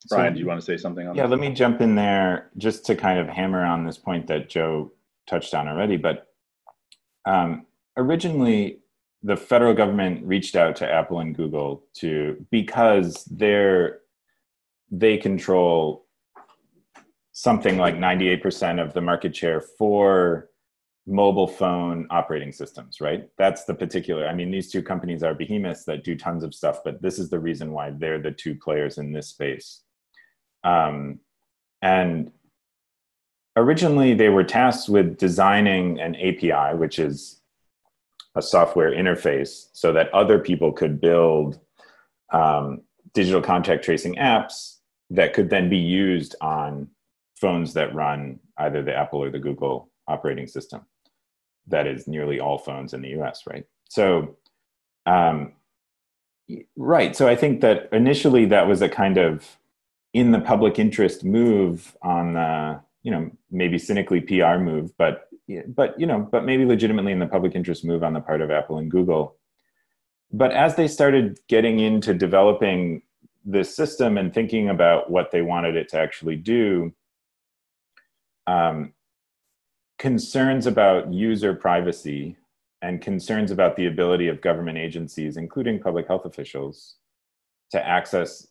Brian, 0.10 0.34
so, 0.34 0.36
do 0.36 0.39
you 0.41 0.45
want 0.45 0.60
to 0.60 0.65
say 0.65 0.75
something 0.75 1.08
on 1.08 1.15
Yeah, 1.15 1.25
let 1.25 1.39
me 1.39 1.53
jump 1.53 1.79
in 1.79 1.95
there 1.95 2.51
just 2.58 2.86
to 2.88 2.95
kind 2.97 3.17
of 3.17 3.29
hammer 3.29 3.63
on 3.63 3.86
this 3.86 3.97
point 3.97 4.27
that 4.27 4.49
Joe 4.49 4.91
touched 5.25 5.55
on 5.55 5.69
already. 5.69 5.95
But 5.95 6.27
um, 7.25 7.65
originally, 7.95 8.79
the 9.23 9.38
federal 9.38 9.73
government 9.73 10.25
reached 10.25 10.58
out 10.58 10.75
to 10.75 10.91
Apple 10.91 11.21
and 11.21 11.34
Google 11.34 11.86
to 11.99 12.45
because 12.51 13.23
they're 13.31 14.01
they 14.91 15.15
control 15.15 16.08
something 17.31 17.77
like 17.77 17.95
98% 17.95 18.81
of 18.81 18.93
the 18.93 19.01
market 19.01 19.34
share 19.34 19.62
for 19.62 20.49
mobile 21.07 21.47
phone 21.47 22.07
operating 22.09 22.51
systems, 22.51 22.99
right? 22.99 23.29
That's 23.37 23.65
the 23.65 23.73
particular. 23.73 24.27
I 24.27 24.33
mean, 24.33 24.49
these 24.49 24.71
two 24.71 24.81
companies 24.81 25.21
are 25.21 25.35
behemoths 25.35 25.85
that 25.85 26.03
do 26.03 26.15
tons 26.15 26.43
of 26.43 26.53
stuff, 26.53 26.79
but 26.83 27.01
this 27.01 27.19
is 27.19 27.29
the 27.29 27.39
reason 27.39 27.71
why 27.71 27.91
they're 27.91 28.21
the 28.21 28.31
two 28.31 28.55
players 28.55 28.97
in 28.97 29.11
this 29.11 29.27
space. 29.27 29.81
Um, 30.63 31.19
and 31.81 32.31
originally, 33.55 34.15
they 34.15 34.29
were 34.29 34.43
tasked 34.43 34.89
with 34.89 35.17
designing 35.17 35.99
an 35.99 36.15
API, 36.15 36.75
which 36.75 36.97
is 36.97 37.41
a 38.35 38.41
software 38.41 38.91
interface, 38.91 39.67
so 39.73 39.93
that 39.93 40.11
other 40.13 40.39
people 40.39 40.71
could 40.71 40.99
build 40.99 41.59
um, 42.31 42.81
digital 43.13 43.41
contact 43.41 43.83
tracing 43.83 44.15
apps 44.15 44.77
that 45.11 45.33
could 45.33 45.51
then 45.51 45.69
be 45.69 45.77
used 45.77 46.35
on 46.41 46.89
phones 47.39 47.73
that 47.73 47.93
run 47.93 48.39
either 48.57 48.81
the 48.81 48.95
Apple 48.95 49.21
or 49.21 49.29
the 49.29 49.37
Google 49.37 49.91
operating 50.07 50.47
system 50.47 50.83
that 51.67 51.88
is 51.88 52.08
nearly 52.08 52.39
all 52.39 52.58
phones 52.58 52.93
in 52.93 53.01
the 53.01 53.19
US, 53.19 53.43
right? 53.47 53.65
So, 53.89 54.38
um, 55.06 55.54
right. 56.75 57.15
So 57.15 57.28
I 57.28 57.36
think 57.36 57.62
that 57.62 57.89
initially 57.91 58.45
that 58.45 58.67
was 58.67 58.82
a 58.82 58.89
kind 58.89 59.17
of 59.17 59.58
in 60.13 60.32
the 60.32 60.39
public 60.39 60.80
interest 60.80 61.23
move 61.23 61.95
on 62.01 62.34
the, 62.34 62.80
you 63.04 63.12
know, 63.12 63.30
maybe 63.51 63.78
cynically 63.78 64.21
PR 64.21 64.58
move, 64.58 64.95
but, 64.97 65.28
but, 65.67 65.99
you 65.99 66.06
know, 66.06 66.28
but 66.32 66.45
maybe 66.45 66.65
legitimately 66.65 67.12
in 67.12 67.19
the 67.19 67.28
public 67.28 67.54
interest 67.56 67.84
move 67.84 68.04
on 68.04 68.13
the 68.13 68.21
part 68.21 68.41
of 68.41 68.49
Apple 68.49 68.78
and 68.78 68.89
Google. 68.89 69.36
But 70.32 70.51
as 70.51 70.75
they 70.75 70.88
started 70.88 71.39
getting 71.47 71.80
into 71.80 72.13
developing 72.13 73.01
this 73.43 73.75
system 73.75 74.17
and 74.17 74.34
thinking 74.34 74.69
about 74.69 75.12
what 75.12 75.32
they 75.32 75.41
wanted 75.41 75.75
it 75.75 75.89
to 75.89 75.99
actually 75.99 76.36
do, 76.36 76.93
um, 78.47 78.93
concerns 79.97 80.67
about 80.67 81.13
user 81.13 81.53
privacy 81.53 82.38
and 82.81 83.01
concerns 83.01 83.51
about 83.51 83.75
the 83.75 83.88
ability 83.88 84.27
of 84.27 84.41
government 84.41 84.77
agencies, 84.77 85.38
including 85.38 85.79
public 85.79 86.08
health 86.08 86.25
officials, 86.25 86.95
to 87.71 87.86
access 87.86 88.47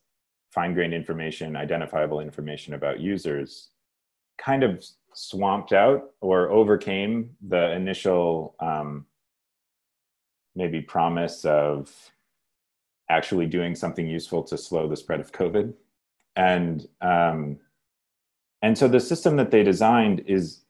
fine 0.52 0.74
grained 0.74 0.94
information, 0.94 1.56
identifiable 1.56 2.20
information 2.20 2.74
about 2.74 3.00
users, 3.00 3.70
kind 4.38 4.62
of 4.62 4.84
swamped 5.12 5.72
out 5.72 6.10
or 6.20 6.50
overcame 6.50 7.30
the 7.48 7.72
initial 7.72 8.54
um, 8.60 9.06
maybe 10.56 10.80
promise 10.80 11.44
of 11.44 11.92
actually 13.10 13.46
doing 13.46 13.74
something 13.74 14.06
useful 14.06 14.42
to 14.42 14.56
slow 14.56 14.88
the 14.88 14.96
spread 14.96 15.20
of 15.20 15.32
COVID. 15.32 15.74
And 16.36 16.86
um, 17.00 17.58
and 18.62 18.76
so 18.76 18.88
the 18.88 19.00
system 19.00 19.36
that 19.36 19.50
they 19.50 19.62
designed 19.62 20.24
is 20.26 20.63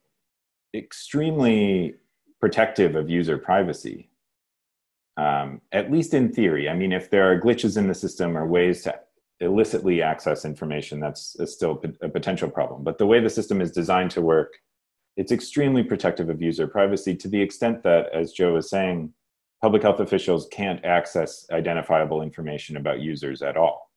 extremely 0.75 1.95
protective 2.41 2.97
of 2.97 3.09
user 3.09 3.39
privacy, 3.39 4.11
um, 5.17 5.61
at 5.73 5.91
least 5.91 6.13
in 6.15 6.33
theory. 6.33 6.69
I 6.69 6.75
mean, 6.75 6.93
if 6.93 7.11
there 7.11 7.31
are 7.31 7.41
glitches 7.41 7.79
in 7.79 7.87
the 7.87 7.95
system 7.95 8.37
or 8.37 8.47
ways 8.47 8.83
to 8.83 8.99
illicitly 9.41 10.03
access 10.03 10.45
information, 10.45 11.01
that's, 11.01 11.37
still 11.47 11.83
a 12.03 12.09
potential 12.09 12.51
problem. 12.51 12.83
But 12.83 12.99
the 12.99 13.07
way 13.07 13.21
the 13.21 13.31
system 13.31 13.61
is 13.61 13.71
designed 13.71 14.11
to 14.13 14.21
work, 14.21 14.55
it's 15.17 15.33
extremely 15.33 15.83
protective 15.83 16.29
of 16.29 16.43
user 16.43 16.67
privacy 16.67 17.15
to 17.17 17.29
the 17.29 17.41
extent 17.41 17.83
that, 17.85 18.13
as 18.13 18.33
Joe 18.33 18.55
was 18.55 18.69
saying, 18.69 19.13
public 19.63 19.83
health 19.83 20.01
officials 20.01 20.49
can't 20.51 20.85
access 20.85 21.47
identifiable 21.53 22.23
information 22.23 22.77
about 22.77 23.01
users 23.01 23.41
at 23.43 23.57
all. 23.57 23.91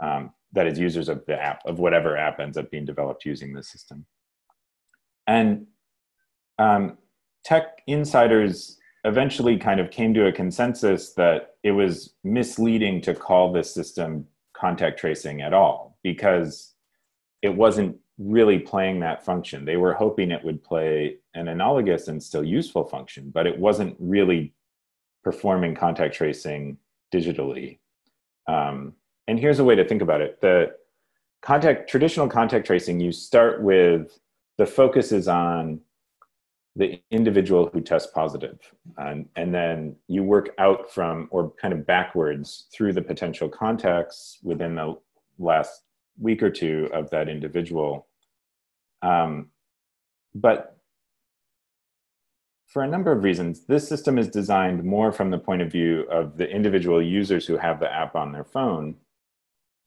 Um, 0.00 0.32
that 0.52 0.66
is, 0.66 0.78
users 0.78 1.08
of 1.08 1.24
the 1.26 1.40
app, 1.40 1.62
of 1.64 1.78
whatever 1.78 2.16
app 2.16 2.38
ends 2.38 2.56
up 2.58 2.70
being 2.70 2.84
developed 2.84 3.24
using 3.24 3.54
the 3.54 3.62
system. 3.62 4.04
And 5.26 5.66
um, 6.62 6.98
tech 7.44 7.82
insiders 7.86 8.78
eventually 9.04 9.58
kind 9.58 9.80
of 9.80 9.90
came 9.90 10.14
to 10.14 10.26
a 10.26 10.32
consensus 10.32 11.12
that 11.14 11.56
it 11.64 11.72
was 11.72 12.14
misleading 12.22 13.00
to 13.00 13.14
call 13.14 13.52
this 13.52 13.72
system 13.74 14.26
contact 14.56 14.98
tracing 14.98 15.42
at 15.42 15.52
all 15.52 15.98
because 16.04 16.74
it 17.42 17.54
wasn't 17.54 17.96
really 18.18 18.60
playing 18.60 19.00
that 19.00 19.24
function. 19.24 19.64
They 19.64 19.76
were 19.76 19.94
hoping 19.94 20.30
it 20.30 20.44
would 20.44 20.62
play 20.62 21.16
an 21.34 21.48
analogous 21.48 22.06
and 22.06 22.22
still 22.22 22.44
useful 22.44 22.84
function, 22.84 23.30
but 23.34 23.46
it 23.46 23.58
wasn't 23.58 23.96
really 23.98 24.54
performing 25.24 25.74
contact 25.74 26.14
tracing 26.14 26.78
digitally. 27.12 27.78
Um, 28.46 28.94
and 29.26 29.38
here's 29.38 29.58
a 29.58 29.64
way 29.64 29.74
to 29.74 29.84
think 29.84 30.02
about 30.02 30.20
it: 30.20 30.40
the 30.40 30.74
contact 31.42 31.90
traditional 31.90 32.28
contact 32.28 32.66
tracing, 32.66 33.00
you 33.00 33.10
start 33.10 33.62
with 33.62 34.20
the 34.58 34.66
focus 34.66 35.10
is 35.10 35.26
on 35.26 35.80
the 36.74 37.00
individual 37.10 37.68
who 37.72 37.80
tests 37.80 38.10
positive. 38.14 38.58
And, 38.96 39.28
and 39.36 39.54
then 39.54 39.96
you 40.08 40.22
work 40.22 40.50
out 40.58 40.90
from 40.90 41.28
or 41.30 41.52
kind 41.60 41.74
of 41.74 41.86
backwards 41.86 42.66
through 42.72 42.94
the 42.94 43.02
potential 43.02 43.48
contacts 43.48 44.38
within 44.42 44.74
the 44.74 44.96
last 45.38 45.82
week 46.18 46.42
or 46.42 46.50
two 46.50 46.88
of 46.92 47.10
that 47.10 47.28
individual. 47.28 48.06
Um, 49.02 49.48
but 50.34 50.78
for 52.68 52.82
a 52.82 52.88
number 52.88 53.12
of 53.12 53.22
reasons 53.22 53.66
this 53.66 53.86
system 53.86 54.16
is 54.16 54.28
designed 54.28 54.82
more 54.82 55.12
from 55.12 55.30
the 55.30 55.38
point 55.38 55.60
of 55.60 55.70
view 55.70 56.02
of 56.10 56.38
the 56.38 56.48
individual 56.48 57.02
users 57.02 57.46
who 57.46 57.58
have 57.58 57.80
the 57.80 57.92
app 57.92 58.16
on 58.16 58.32
their 58.32 58.44
phone. 58.44 58.94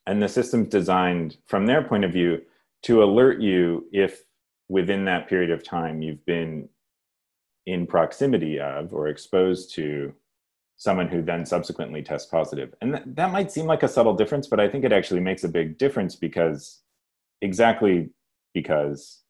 And 0.05 0.21
the 0.21 0.29
system's 0.29 0.69
designed 0.69 1.37
from 1.47 1.65
their 1.65 1.81
point 1.81 2.05
of 2.05 2.13
view 2.13 2.43
to 2.83 3.03
alert 3.03 3.41
you 3.41 3.87
if 3.91 4.21
within 4.69 5.05
that 5.05 5.27
period 5.27 5.49
of 5.49 5.63
time 5.63 6.03
you've 6.03 6.23
been 6.27 6.69
in 7.65 7.87
proximity 7.87 8.59
of 8.59 8.93
or 8.93 9.07
exposed 9.07 9.73
to 9.75 10.13
someone 10.77 11.07
who 11.07 11.21
then 11.21 11.45
subsequently 11.45 12.01
tests 12.01 12.29
positive. 12.29 12.73
And 12.81 12.93
th- 12.93 13.03
that 13.07 13.31
might 13.31 13.51
seem 13.51 13.65
like 13.65 13.83
a 13.83 13.87
subtle 13.87 14.13
difference, 14.13 14.47
but 14.47 14.59
I 14.59 14.67
think 14.67 14.83
it 14.83 14.91
actually 14.91 15.21
makes 15.21 15.43
a 15.43 15.49
big 15.49 15.77
difference 15.77 16.15
because 16.15 16.81
exactly 17.41 18.09
because 18.53 19.21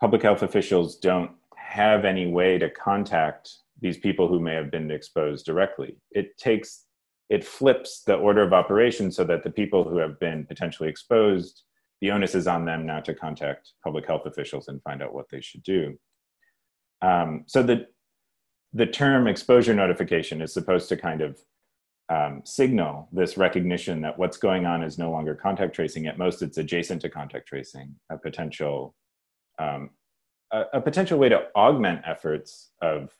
public 0.00 0.22
health 0.22 0.42
officials 0.42 0.96
don't 0.96 1.32
have 1.56 2.04
any 2.04 2.26
way 2.26 2.58
to 2.58 2.68
contact 2.68 3.50
these 3.80 3.98
people 3.98 4.28
who 4.28 4.40
may 4.40 4.54
have 4.54 4.70
been 4.70 4.90
exposed 4.90 5.46
directly. 5.46 5.96
It 6.10 6.36
takes 6.38 6.86
it 7.30 7.44
flips 7.44 8.02
the 8.02 8.14
order 8.14 8.42
of 8.42 8.52
operations 8.52 9.16
so 9.16 9.24
that 9.24 9.42
the 9.42 9.50
people 9.50 9.84
who 9.84 9.96
have 9.96 10.20
been 10.20 10.44
potentially 10.44 10.90
exposed, 10.90 11.62
the 12.02 12.10
onus 12.10 12.34
is 12.34 12.46
on 12.46 12.66
them 12.66 12.84
now 12.84 13.00
to 13.00 13.14
contact 13.14 13.72
public 13.82 14.06
health 14.06 14.26
officials 14.26 14.68
and 14.68 14.82
find 14.82 15.02
out 15.02 15.14
what 15.14 15.30
they 15.30 15.40
should 15.40 15.62
do. 15.62 15.96
Um, 17.02 17.44
so 17.46 17.62
the 17.62 17.88
the 18.72 18.86
term 18.86 19.26
exposure 19.26 19.74
notification 19.74 20.40
is 20.40 20.54
supposed 20.54 20.88
to 20.88 20.96
kind 20.96 21.20
of 21.20 21.38
um, 22.08 22.40
signal 22.44 23.08
this 23.12 23.36
recognition 23.36 24.00
that 24.00 24.18
what's 24.18 24.38
going 24.38 24.64
on 24.64 24.82
is 24.82 24.98
no 24.98 25.10
longer 25.10 25.34
contact 25.34 25.74
tracing. 25.74 26.06
At 26.06 26.18
most, 26.18 26.40
it's 26.40 26.58
adjacent 26.58 27.02
to 27.02 27.10
contact 27.10 27.48
tracing, 27.48 27.94
a 28.10 28.16
potential 28.16 28.94
um, 29.58 29.90
a, 30.52 30.64
a, 30.74 30.80
potential 30.80 31.18
way 31.18 31.28
to 31.28 31.48
augment 31.54 32.02
efforts 32.06 32.70
of 32.80 33.10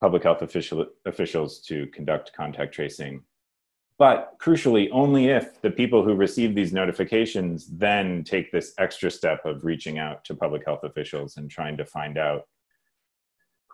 public 0.00 0.22
health 0.22 0.42
official, 0.42 0.86
officials 1.06 1.60
to 1.60 1.86
conduct 1.88 2.32
contact 2.32 2.74
tracing. 2.74 3.22
But 3.98 4.34
crucially, 4.40 4.88
only 4.92 5.28
if 5.28 5.60
the 5.60 5.70
people 5.70 6.04
who 6.04 6.14
receive 6.14 6.54
these 6.54 6.72
notifications 6.72 7.66
then 7.66 8.22
take 8.22 8.52
this 8.52 8.72
extra 8.78 9.10
step 9.10 9.44
of 9.44 9.64
reaching 9.64 9.98
out 9.98 10.24
to 10.26 10.34
public 10.34 10.64
health 10.64 10.84
officials 10.84 11.36
and 11.36 11.50
trying 11.50 11.76
to 11.78 11.84
find 11.84 12.16
out 12.16 12.44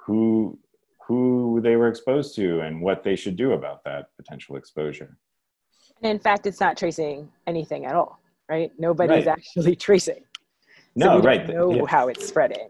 who 0.04 0.58
who 1.06 1.60
they 1.62 1.76
were 1.76 1.88
exposed 1.88 2.34
to 2.34 2.60
and 2.60 2.80
what 2.80 3.02
they 3.04 3.14
should 3.14 3.36
do 3.36 3.52
about 3.52 3.84
that 3.84 4.06
potential 4.16 4.56
exposure. 4.56 5.18
And 6.02 6.10
in 6.10 6.18
fact, 6.18 6.46
it's 6.46 6.60
not 6.60 6.78
tracing 6.78 7.30
anything 7.46 7.84
at 7.84 7.94
all, 7.94 8.20
right? 8.48 8.72
Nobody's 8.78 9.26
right. 9.26 9.38
actually 9.38 9.76
tracing. 9.88 10.24
So 10.98 11.06
no, 11.06 11.16
we 11.16 11.26
right. 11.26 11.48
Know 11.48 11.74
yeah. 11.74 11.82
how 11.88 12.08
it's 12.08 12.26
spreading. 12.26 12.68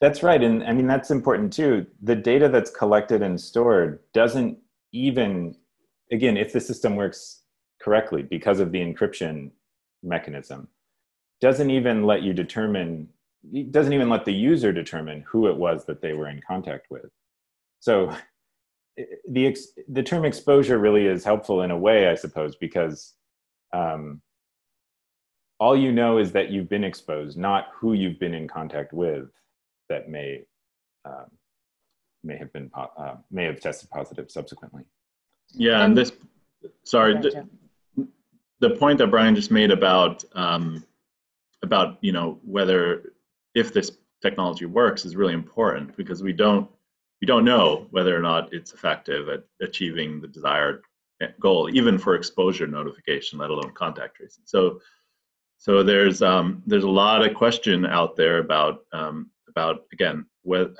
That's 0.00 0.22
right, 0.22 0.42
and 0.42 0.64
I 0.64 0.72
mean 0.72 0.86
that's 0.86 1.10
important 1.10 1.52
too. 1.52 1.86
The 2.02 2.16
data 2.16 2.48
that's 2.48 2.70
collected 2.70 3.22
and 3.22 3.40
stored 3.40 4.00
doesn't 4.12 4.58
even, 4.92 5.56
again, 6.10 6.36
if 6.36 6.52
the 6.52 6.60
system 6.60 6.96
works 6.96 7.42
correctly 7.80 8.22
because 8.22 8.58
of 8.60 8.72
the 8.72 8.80
encryption 8.80 9.50
mechanism, 10.02 10.68
doesn't 11.40 11.70
even 11.70 12.04
let 12.04 12.22
you 12.22 12.32
determine 12.32 13.08
it 13.52 13.72
doesn't 13.72 13.92
even 13.92 14.08
let 14.08 14.24
the 14.24 14.32
user 14.32 14.72
determine 14.72 15.22
who 15.22 15.48
it 15.48 15.56
was 15.56 15.84
that 15.86 16.00
they 16.00 16.12
were 16.12 16.28
in 16.28 16.40
contact 16.46 16.86
with. 16.90 17.10
So 17.80 18.14
the 19.28 19.56
the 19.88 20.02
term 20.02 20.24
exposure 20.24 20.78
really 20.78 21.06
is 21.06 21.24
helpful 21.24 21.62
in 21.62 21.70
a 21.70 21.78
way, 21.78 22.08
I 22.08 22.14
suppose, 22.14 22.56
because 22.56 23.14
um, 23.72 24.20
all 25.58 25.76
you 25.76 25.92
know 25.92 26.18
is 26.18 26.32
that 26.32 26.50
you've 26.50 26.68
been 26.68 26.84
exposed, 26.84 27.38
not 27.38 27.68
who 27.74 27.94
you've 27.94 28.18
been 28.18 28.34
in 28.34 28.48
contact 28.48 28.92
with 28.92 29.28
that 29.88 30.08
may 30.08 30.42
um, 31.04 31.26
may 32.22 32.36
have 32.36 32.52
been 32.52 32.70
uh, 32.74 33.16
may 33.30 33.44
have 33.44 33.60
tested 33.60 33.90
positive 33.90 34.30
subsequently. 34.30 34.84
Yeah, 35.52 35.84
and 35.84 35.96
this 35.96 36.12
sorry, 36.84 37.14
the, 37.14 37.46
the 38.60 38.70
point 38.70 38.98
that 38.98 39.08
Brian 39.08 39.34
just 39.34 39.50
made 39.50 39.70
about 39.70 40.24
um, 40.34 40.84
about 41.62 41.98
you 42.00 42.12
know 42.12 42.38
whether 42.44 43.12
if 43.54 43.72
this 43.72 43.92
technology 44.22 44.66
works 44.66 45.04
is 45.04 45.16
really 45.16 45.34
important 45.34 45.96
because 45.96 46.22
we 46.22 46.32
don't 46.32 46.70
we 47.20 47.26
don't 47.26 47.44
know 47.44 47.86
whether 47.90 48.16
or 48.16 48.20
not 48.20 48.52
it's 48.52 48.72
effective 48.72 49.28
at 49.28 49.44
achieving 49.60 50.20
the 50.20 50.26
desired 50.26 50.82
goal, 51.40 51.70
even 51.72 51.98
for 51.98 52.14
exposure 52.14 52.66
notification, 52.66 53.38
let 53.38 53.50
alone 53.50 53.72
contact 53.74 54.16
tracing. 54.16 54.42
So, 54.44 54.80
so 55.58 55.82
there's 55.82 56.22
um, 56.22 56.62
there's 56.66 56.84
a 56.84 56.90
lot 56.90 57.24
of 57.24 57.34
question 57.34 57.86
out 57.86 58.16
there 58.16 58.38
about 58.38 58.84
um, 58.92 59.30
about 59.52 59.84
again, 59.92 60.26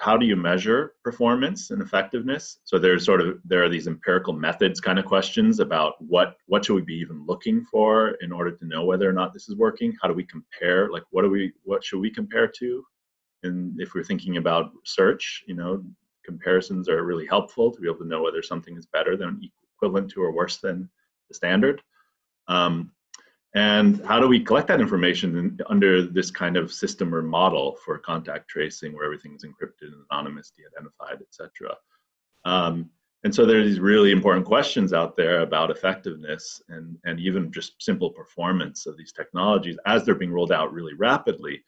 how 0.00 0.16
do 0.16 0.26
you 0.26 0.36
measure 0.36 0.94
performance 1.04 1.70
and 1.70 1.80
effectiveness? 1.80 2.58
So 2.64 2.78
there's 2.78 3.04
sort 3.04 3.20
of 3.20 3.38
there 3.44 3.62
are 3.62 3.68
these 3.68 3.86
empirical 3.86 4.32
methods 4.32 4.80
kind 4.80 4.98
of 4.98 5.04
questions 5.04 5.60
about 5.60 5.94
what 6.00 6.36
what 6.46 6.64
should 6.64 6.74
we 6.74 6.82
be 6.82 6.94
even 6.94 7.24
looking 7.26 7.64
for 7.70 8.16
in 8.22 8.32
order 8.32 8.50
to 8.50 8.66
know 8.66 8.84
whether 8.84 9.08
or 9.08 9.12
not 9.12 9.32
this 9.32 9.48
is 9.48 9.56
working? 9.56 9.94
How 10.00 10.08
do 10.08 10.14
we 10.14 10.24
compare? 10.24 10.90
Like 10.90 11.04
what 11.10 11.22
do 11.22 11.30
we 11.30 11.52
what 11.62 11.84
should 11.84 12.00
we 12.00 12.10
compare 12.10 12.48
to? 12.48 12.84
And 13.44 13.80
if 13.80 13.94
we're 13.94 14.04
thinking 14.04 14.36
about 14.36 14.72
search, 14.84 15.44
you 15.46 15.54
know, 15.54 15.82
comparisons 16.24 16.88
are 16.88 17.04
really 17.04 17.26
helpful 17.26 17.70
to 17.70 17.80
be 17.80 17.88
able 17.88 17.98
to 17.98 18.06
know 18.06 18.22
whether 18.22 18.42
something 18.42 18.76
is 18.76 18.86
better 18.86 19.16
than 19.16 19.40
equivalent 19.76 20.10
to 20.12 20.22
or 20.22 20.32
worse 20.32 20.58
than 20.58 20.88
the 21.28 21.34
standard. 21.34 21.82
Um, 22.48 22.92
and 23.54 24.04
how 24.06 24.18
do 24.18 24.28
we 24.28 24.40
collect 24.40 24.68
that 24.68 24.80
information 24.80 25.36
in, 25.36 25.58
under 25.68 26.06
this 26.06 26.30
kind 26.30 26.56
of 26.56 26.72
system 26.72 27.14
or 27.14 27.22
model 27.22 27.76
for 27.84 27.98
contact 27.98 28.48
tracing 28.48 28.94
where 28.94 29.04
everything 29.04 29.34
is 29.34 29.44
encrypted 29.44 29.92
and 29.92 30.04
anonymous, 30.10 30.52
de-identified, 30.56 31.20
etc. 31.20 31.76
Um, 32.44 32.90
and 33.24 33.34
so 33.34 33.44
there's 33.44 33.68
these 33.68 33.78
really 33.78 34.10
important 34.10 34.46
questions 34.46 34.92
out 34.92 35.16
there 35.16 35.40
about 35.40 35.70
effectiveness 35.70 36.62
and, 36.68 36.96
and 37.04 37.20
even 37.20 37.52
just 37.52 37.80
simple 37.80 38.10
performance 38.10 38.86
of 38.86 38.96
these 38.96 39.12
technologies 39.12 39.78
as 39.86 40.04
they're 40.04 40.14
being 40.14 40.32
rolled 40.32 40.50
out 40.50 40.72
really 40.72 40.94
rapidly 40.94 41.62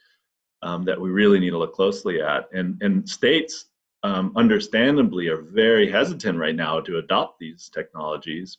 um, 0.63 0.85
that 0.85 1.01
we 1.01 1.11
really 1.11 1.39
need 1.39 1.51
to 1.51 1.59
look 1.59 1.75
closely 1.75 2.21
at. 2.21 2.49
And, 2.53 2.83
and 2.83 3.09
states 3.09 3.67
um, 4.03 4.33
understandably 4.37 5.29
are 5.29 5.43
very 5.43 5.91
hesitant 5.91 6.39
right 6.39 6.57
now 6.57 6.81
to 6.81 6.99
adopt 6.99 7.39
these 7.39 7.71
technologies 7.73 8.59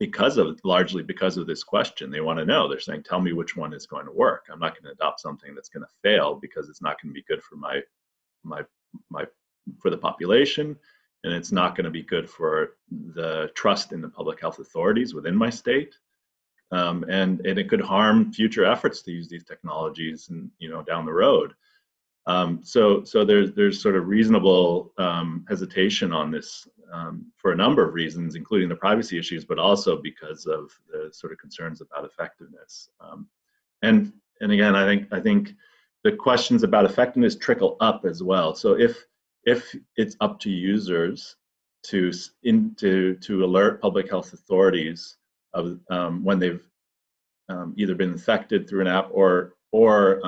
because 0.00 0.38
of 0.38 0.58
largely 0.64 1.02
because 1.02 1.36
of 1.36 1.46
this 1.46 1.62
question. 1.62 2.10
They 2.10 2.20
want 2.20 2.38
to 2.38 2.44
know. 2.44 2.68
They're 2.68 2.80
saying 2.80 3.04
tell 3.04 3.20
me 3.20 3.32
which 3.32 3.56
one 3.56 3.72
is 3.72 3.86
going 3.86 4.06
to 4.06 4.12
work. 4.12 4.46
I'm 4.50 4.58
not 4.58 4.74
going 4.74 4.84
to 4.84 4.92
adopt 4.92 5.20
something 5.20 5.54
that's 5.54 5.68
going 5.68 5.84
to 5.84 5.92
fail 6.02 6.34
because 6.34 6.68
it's 6.68 6.82
not 6.82 7.00
going 7.00 7.10
to 7.10 7.20
be 7.20 7.24
good 7.28 7.42
for 7.42 7.56
my 7.56 7.80
my 8.42 8.62
my 9.10 9.24
for 9.80 9.90
the 9.90 9.96
population 9.96 10.76
and 11.24 11.32
it's 11.32 11.52
not 11.52 11.74
going 11.74 11.84
to 11.84 11.90
be 11.90 12.02
good 12.02 12.28
for 12.28 12.76
the 13.14 13.50
trust 13.54 13.92
in 13.92 14.02
the 14.02 14.08
public 14.08 14.40
health 14.40 14.58
authorities 14.58 15.14
within 15.14 15.34
my 15.34 15.50
state. 15.50 15.94
Um, 16.70 17.04
and 17.08 17.44
and 17.46 17.58
it 17.58 17.68
could 17.68 17.80
harm 17.80 18.32
future 18.32 18.64
efforts 18.64 19.02
to 19.02 19.12
use 19.12 19.28
these 19.28 19.44
technologies 19.44 20.28
and 20.28 20.50
you 20.58 20.70
know 20.70 20.82
down 20.82 21.06
the 21.06 21.12
road 21.12 21.54
Um, 22.26 22.60
so, 22.62 23.04
so 23.04 23.24
there's 23.24 23.52
there's 23.52 23.82
sort 23.82 23.96
of 23.96 24.06
reasonable 24.06 24.92
um, 24.98 25.44
hesitation 25.48 26.12
on 26.12 26.30
this 26.30 26.66
um, 26.92 27.26
for 27.36 27.52
a 27.52 27.56
number 27.56 27.86
of 27.86 27.94
reasons, 27.94 28.34
including 28.34 28.68
the 28.68 28.76
privacy 28.76 29.18
issues, 29.18 29.44
but 29.44 29.58
also 29.58 30.00
because 30.00 30.46
of 30.46 30.70
the 30.90 31.10
sort 31.12 31.32
of 31.32 31.38
concerns 31.38 31.80
about 31.80 32.04
effectiveness. 32.04 32.88
Um, 33.00 33.26
and 33.82 34.12
and 34.40 34.52
again, 34.52 34.74
I 34.74 34.86
think 34.86 35.08
I 35.12 35.20
think 35.20 35.54
the 36.02 36.12
questions 36.12 36.62
about 36.62 36.84
effectiveness 36.84 37.36
trickle 37.36 37.76
up 37.80 38.04
as 38.04 38.22
well. 38.22 38.54
So 38.54 38.78
if 38.78 39.04
if 39.44 39.74
it's 39.96 40.16
up 40.20 40.40
to 40.40 40.50
users 40.50 41.36
to 41.84 42.12
in 42.42 42.74
to 42.76 43.14
to 43.16 43.44
alert 43.44 43.80
public 43.80 44.08
health 44.08 44.32
authorities 44.32 45.16
of 45.52 45.78
um, 45.90 46.24
when 46.24 46.38
they've 46.38 46.64
um, 47.48 47.74
either 47.76 47.94
been 47.94 48.12
infected 48.12 48.68
through 48.68 48.80
an 48.80 48.86
app 48.86 49.08
or 49.12 49.54
or 49.72 50.24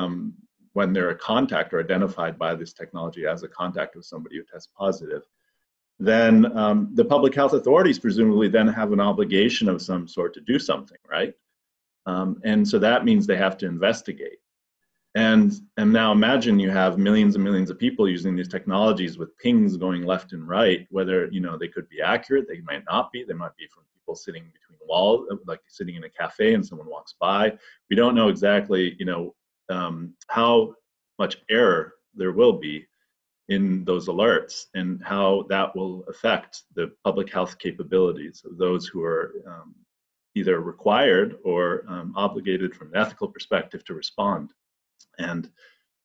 when 0.76 0.92
they're 0.92 1.08
a 1.08 1.24
contact 1.32 1.72
or 1.72 1.80
identified 1.80 2.38
by 2.38 2.54
this 2.54 2.74
technology 2.74 3.26
as 3.26 3.42
a 3.42 3.48
contact 3.48 3.96
of 3.96 4.04
somebody 4.04 4.36
who 4.36 4.44
tests 4.44 4.70
positive, 4.76 5.22
then 5.98 6.34
um, 6.54 6.90
the 6.92 7.04
public 7.04 7.34
health 7.34 7.54
authorities 7.54 7.98
presumably 7.98 8.46
then 8.46 8.68
have 8.68 8.92
an 8.92 9.00
obligation 9.00 9.70
of 9.70 9.80
some 9.80 10.06
sort 10.06 10.34
to 10.34 10.40
do 10.42 10.58
something, 10.58 10.98
right? 11.10 11.32
Um, 12.04 12.42
and 12.44 12.68
so 12.68 12.78
that 12.78 13.06
means 13.06 13.26
they 13.26 13.38
have 13.38 13.56
to 13.56 13.66
investigate. 13.66 14.40
And, 15.14 15.50
and 15.78 15.90
now 15.90 16.12
imagine 16.12 16.58
you 16.58 16.68
have 16.68 16.98
millions 16.98 17.36
and 17.36 17.42
millions 17.42 17.70
of 17.70 17.78
people 17.78 18.06
using 18.06 18.36
these 18.36 18.46
technologies 18.56 19.16
with 19.16 19.36
pings 19.38 19.78
going 19.78 20.02
left 20.02 20.34
and 20.34 20.46
right, 20.46 20.86
whether, 20.90 21.26
you 21.28 21.40
know, 21.40 21.56
they 21.56 21.68
could 21.68 21.88
be 21.88 22.02
accurate, 22.02 22.48
they 22.48 22.60
might 22.60 22.84
not 22.84 23.10
be, 23.12 23.24
they 23.24 23.32
might 23.32 23.56
be 23.56 23.66
from 23.68 23.84
people 23.94 24.14
sitting 24.14 24.44
between 24.52 24.78
walls, 24.86 25.26
like 25.46 25.62
sitting 25.68 25.94
in 25.94 26.04
a 26.04 26.10
cafe 26.10 26.52
and 26.52 26.66
someone 26.66 26.90
walks 26.90 27.14
by. 27.18 27.56
We 27.88 27.96
don't 27.96 28.14
know 28.14 28.28
exactly, 28.28 28.94
you 28.98 29.06
know, 29.06 29.34
um, 29.68 30.14
how 30.28 30.74
much 31.18 31.38
error 31.50 31.94
there 32.14 32.32
will 32.32 32.54
be 32.54 32.86
in 33.48 33.84
those 33.84 34.08
alerts 34.08 34.64
and 34.74 35.02
how 35.04 35.44
that 35.48 35.74
will 35.76 36.04
affect 36.08 36.62
the 36.74 36.90
public 37.04 37.32
health 37.32 37.58
capabilities 37.58 38.42
of 38.44 38.58
those 38.58 38.86
who 38.86 39.02
are 39.02 39.34
um, 39.46 39.74
either 40.34 40.60
required 40.60 41.36
or 41.44 41.84
um, 41.88 42.12
obligated 42.16 42.74
from 42.74 42.88
an 42.88 42.96
ethical 42.96 43.28
perspective 43.28 43.84
to 43.84 43.94
respond. 43.94 44.52
And 45.18 45.50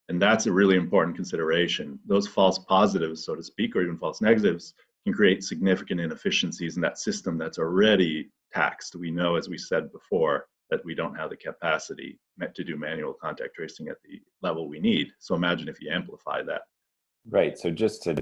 and 0.09 0.21
that's 0.21 0.45
a 0.45 0.51
really 0.51 0.75
important 0.75 1.15
consideration. 1.15 1.97
Those 2.05 2.27
false 2.27 2.59
positives, 2.59 3.23
so 3.23 3.33
to 3.33 3.41
speak, 3.41 3.75
or 3.75 3.81
even 3.81 3.97
false 3.97 4.19
negatives, 4.19 4.73
can 5.05 5.13
create 5.13 5.41
significant 5.41 6.01
inefficiencies 6.01 6.75
in 6.75 6.81
that 6.81 6.97
system 6.97 7.37
that's 7.37 7.57
already 7.57 8.29
taxed. 8.53 8.95
We 8.97 9.09
know, 9.09 9.35
as 9.37 9.47
we 9.47 9.57
said 9.57 9.89
before, 9.93 10.47
that 10.71 10.83
we 10.83 10.95
don't 10.95 11.15
have 11.15 11.29
the 11.29 11.35
capacity 11.35 12.17
to 12.55 12.63
do 12.63 12.77
manual 12.77 13.13
contact 13.13 13.53
tracing 13.55 13.89
at 13.89 13.97
the 14.03 14.21
level 14.41 14.67
we 14.67 14.79
need. 14.79 15.09
So 15.19 15.35
imagine 15.35 15.67
if 15.67 15.81
you 15.81 15.91
amplify 15.91 16.41
that. 16.43 16.61
Right. 17.29 17.57
So 17.57 17.69
just 17.69 18.01
to 18.03 18.15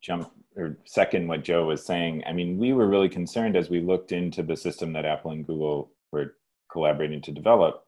jump 0.00 0.32
or 0.56 0.78
second 0.86 1.28
what 1.28 1.44
Joe 1.44 1.66
was 1.66 1.84
saying, 1.84 2.22
I 2.26 2.32
mean, 2.32 2.56
we 2.56 2.72
were 2.72 2.88
really 2.88 3.08
concerned 3.08 3.56
as 3.56 3.68
we 3.68 3.80
looked 3.80 4.12
into 4.12 4.42
the 4.42 4.56
system 4.56 4.92
that 4.94 5.04
Apple 5.04 5.32
and 5.32 5.46
Google 5.46 5.90
were 6.12 6.36
collaborating 6.70 7.20
to 7.22 7.32
develop 7.32 7.82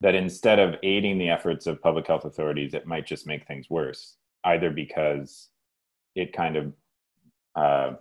that 0.00 0.14
instead 0.14 0.58
of 0.58 0.76
aiding 0.82 1.18
the 1.18 1.28
efforts 1.28 1.66
of 1.66 1.82
public 1.82 2.06
health 2.06 2.24
authorities, 2.24 2.74
it 2.74 2.86
might 2.86 3.06
just 3.06 3.26
make 3.26 3.46
things 3.46 3.68
worse, 3.68 4.16
either 4.44 4.70
because 4.70 5.48
it 6.14 6.32
kind 6.32 6.56
of 6.56 6.72
uh, 7.56 7.96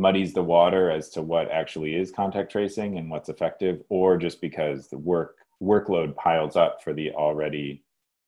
muddies 0.00 0.32
the 0.32 0.42
water 0.42 0.90
as 0.90 1.10
to 1.10 1.20
what 1.20 1.50
actually 1.50 1.94
is 1.94 2.10
contact 2.10 2.50
tracing 2.50 2.96
and 2.96 3.10
what's 3.10 3.28
effective, 3.28 3.82
or 3.90 4.16
just 4.16 4.40
because 4.40 4.88
the 4.88 4.98
work 4.98 5.36
workload 5.62 6.16
piles 6.16 6.56
up 6.56 6.82
for 6.82 6.94
the 6.94 7.10
already 7.12 7.84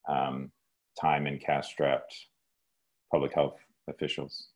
um, 0.06 0.52
time 1.00 1.26
and 1.26 1.40
cash 1.40 1.70
strapped 1.70 2.14
public 3.10 3.32
health 3.32 3.56
officials. 3.88 4.48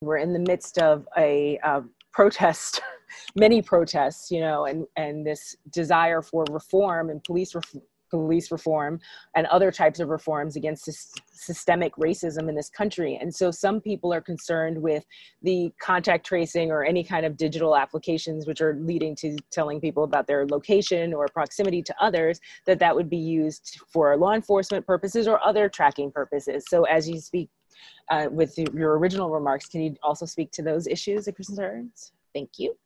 We're 0.00 0.16
in 0.16 0.32
the 0.32 0.40
midst 0.40 0.78
of 0.78 1.06
a 1.16 1.58
uh, 1.62 1.82
protest, 2.12 2.80
many 3.36 3.62
protests, 3.62 4.30
you 4.30 4.40
know, 4.40 4.66
and 4.66 4.86
and 4.96 5.24
this 5.24 5.56
desire 5.70 6.20
for 6.20 6.44
reform 6.50 7.10
and 7.10 7.22
police 7.22 7.54
reform 7.54 7.84
police 8.10 8.50
reform 8.50 9.00
and 9.34 9.46
other 9.46 9.70
types 9.70 10.00
of 10.00 10.08
reforms 10.08 10.56
against 10.56 10.86
this 10.86 11.12
systemic 11.32 11.94
racism 11.96 12.48
in 12.48 12.54
this 12.54 12.68
country. 12.68 13.18
And 13.20 13.34
so 13.34 13.50
some 13.50 13.80
people 13.80 14.12
are 14.12 14.20
concerned 14.20 14.80
with 14.80 15.04
the 15.42 15.72
contact 15.80 16.26
tracing 16.26 16.70
or 16.70 16.84
any 16.84 17.02
kind 17.02 17.24
of 17.24 17.36
digital 17.36 17.76
applications 17.76 18.46
which 18.46 18.60
are 18.60 18.74
leading 18.74 19.14
to 19.16 19.36
telling 19.50 19.80
people 19.80 20.04
about 20.04 20.26
their 20.26 20.46
location 20.46 21.14
or 21.14 21.26
proximity 21.28 21.82
to 21.82 21.94
others 22.00 22.40
that 22.66 22.78
that 22.80 22.94
would 22.94 23.08
be 23.08 23.16
used 23.16 23.80
for 23.88 24.16
law 24.16 24.34
enforcement 24.34 24.86
purposes 24.86 25.26
or 25.26 25.42
other 25.44 25.68
tracking 25.68 26.10
purposes. 26.10 26.64
So 26.68 26.84
as 26.84 27.08
you 27.08 27.20
speak 27.20 27.48
uh, 28.10 28.26
with 28.30 28.58
your 28.74 28.98
original 28.98 29.30
remarks, 29.30 29.66
can 29.66 29.80
you 29.80 29.96
also 30.02 30.26
speak 30.26 30.50
to 30.52 30.62
those 30.62 30.86
issues 30.86 31.26
and 31.26 31.36
concerns? 31.36 32.12
Thank 32.34 32.50
you. 32.58 32.76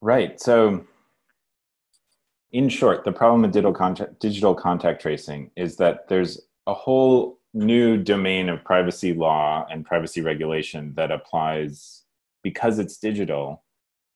Right. 0.00 0.40
So 0.40 0.84
in 2.52 2.68
short, 2.68 3.04
the 3.04 3.12
problem 3.12 3.42
with 3.42 3.52
digital 3.52 3.72
contact, 3.72 4.20
digital 4.20 4.54
contact 4.54 5.02
tracing 5.02 5.50
is 5.56 5.76
that 5.76 6.08
there's 6.08 6.40
a 6.66 6.74
whole 6.74 7.38
new 7.54 7.96
domain 7.96 8.48
of 8.48 8.62
privacy 8.64 9.14
law 9.14 9.66
and 9.70 9.84
privacy 9.84 10.20
regulation 10.20 10.92
that 10.94 11.10
applies 11.10 12.02
because 12.42 12.78
it's 12.78 12.98
digital 12.98 13.64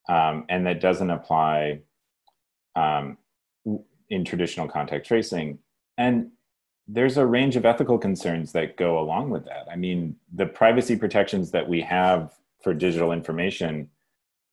um, 0.08 0.44
and 0.48 0.66
that 0.66 0.80
doesn't 0.80 1.10
apply 1.10 1.80
um, 2.76 3.16
in 4.08 4.24
traditional 4.24 4.68
contact 4.68 5.06
tracing. 5.06 5.58
And 5.98 6.30
there's 6.86 7.16
a 7.16 7.26
range 7.26 7.56
of 7.56 7.64
ethical 7.64 7.98
concerns 7.98 8.52
that 8.52 8.76
go 8.76 8.98
along 8.98 9.30
with 9.30 9.44
that. 9.44 9.66
I 9.70 9.76
mean, 9.76 10.16
the 10.34 10.46
privacy 10.46 10.96
protections 10.96 11.50
that 11.52 11.68
we 11.68 11.80
have 11.82 12.32
for 12.62 12.74
digital 12.74 13.12
information 13.12 13.88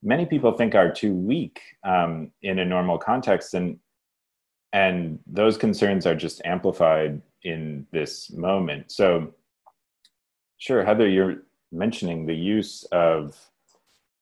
many 0.04 0.26
people 0.26 0.52
think 0.52 0.76
are 0.76 0.92
too 0.92 1.14
weak 1.14 1.62
um, 1.84 2.32
in 2.42 2.60
a 2.60 2.66
normal 2.66 2.98
context 2.98 3.54
and 3.54 3.80
and 4.74 5.20
those 5.26 5.58
concerns 5.58 6.06
are 6.06 6.16
just 6.16 6.42
amplified 6.44 7.22
in 7.44 7.88
this 7.92 8.32
moment. 8.32 8.92
So 8.92 9.34
sure 10.58 10.84
heather 10.84 11.08
you're 11.08 11.44
mentioning 11.72 12.26
the 12.26 12.36
use 12.36 12.84
of 12.92 13.38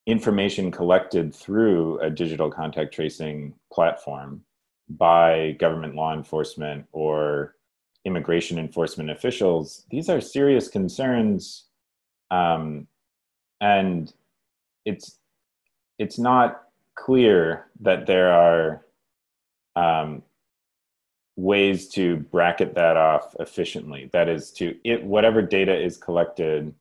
information 0.06 0.70
collected 0.70 1.34
through 1.34 1.98
a 2.00 2.08
digital 2.08 2.50
contact 2.50 2.94
tracing 2.94 3.54
platform 3.72 4.42
by 4.88 5.56
government 5.58 5.96
law 5.96 6.14
enforcement 6.14 6.86
or 6.92 7.56
immigration 8.04 8.56
enforcement 8.56 9.10
officials. 9.10 9.84
These 9.90 10.08
are 10.08 10.20
serious 10.20 10.68
concerns 10.68 11.64
um, 12.30 12.86
and 13.60 14.12
it's 14.84 15.18
it's 15.98 16.18
not 16.18 16.62
clear 16.94 17.66
that 17.80 18.06
there 18.06 18.32
are 18.32 18.84
um, 19.76 20.22
ways 21.36 21.88
to 21.88 22.16
bracket 22.16 22.74
that 22.74 22.96
off 22.96 23.34
efficiently. 23.38 24.10
That 24.12 24.28
is 24.28 24.50
to 24.52 24.76
it 24.84 25.04
whatever 25.04 25.42
data 25.42 25.74
is 25.78 25.96
collected 25.96 26.74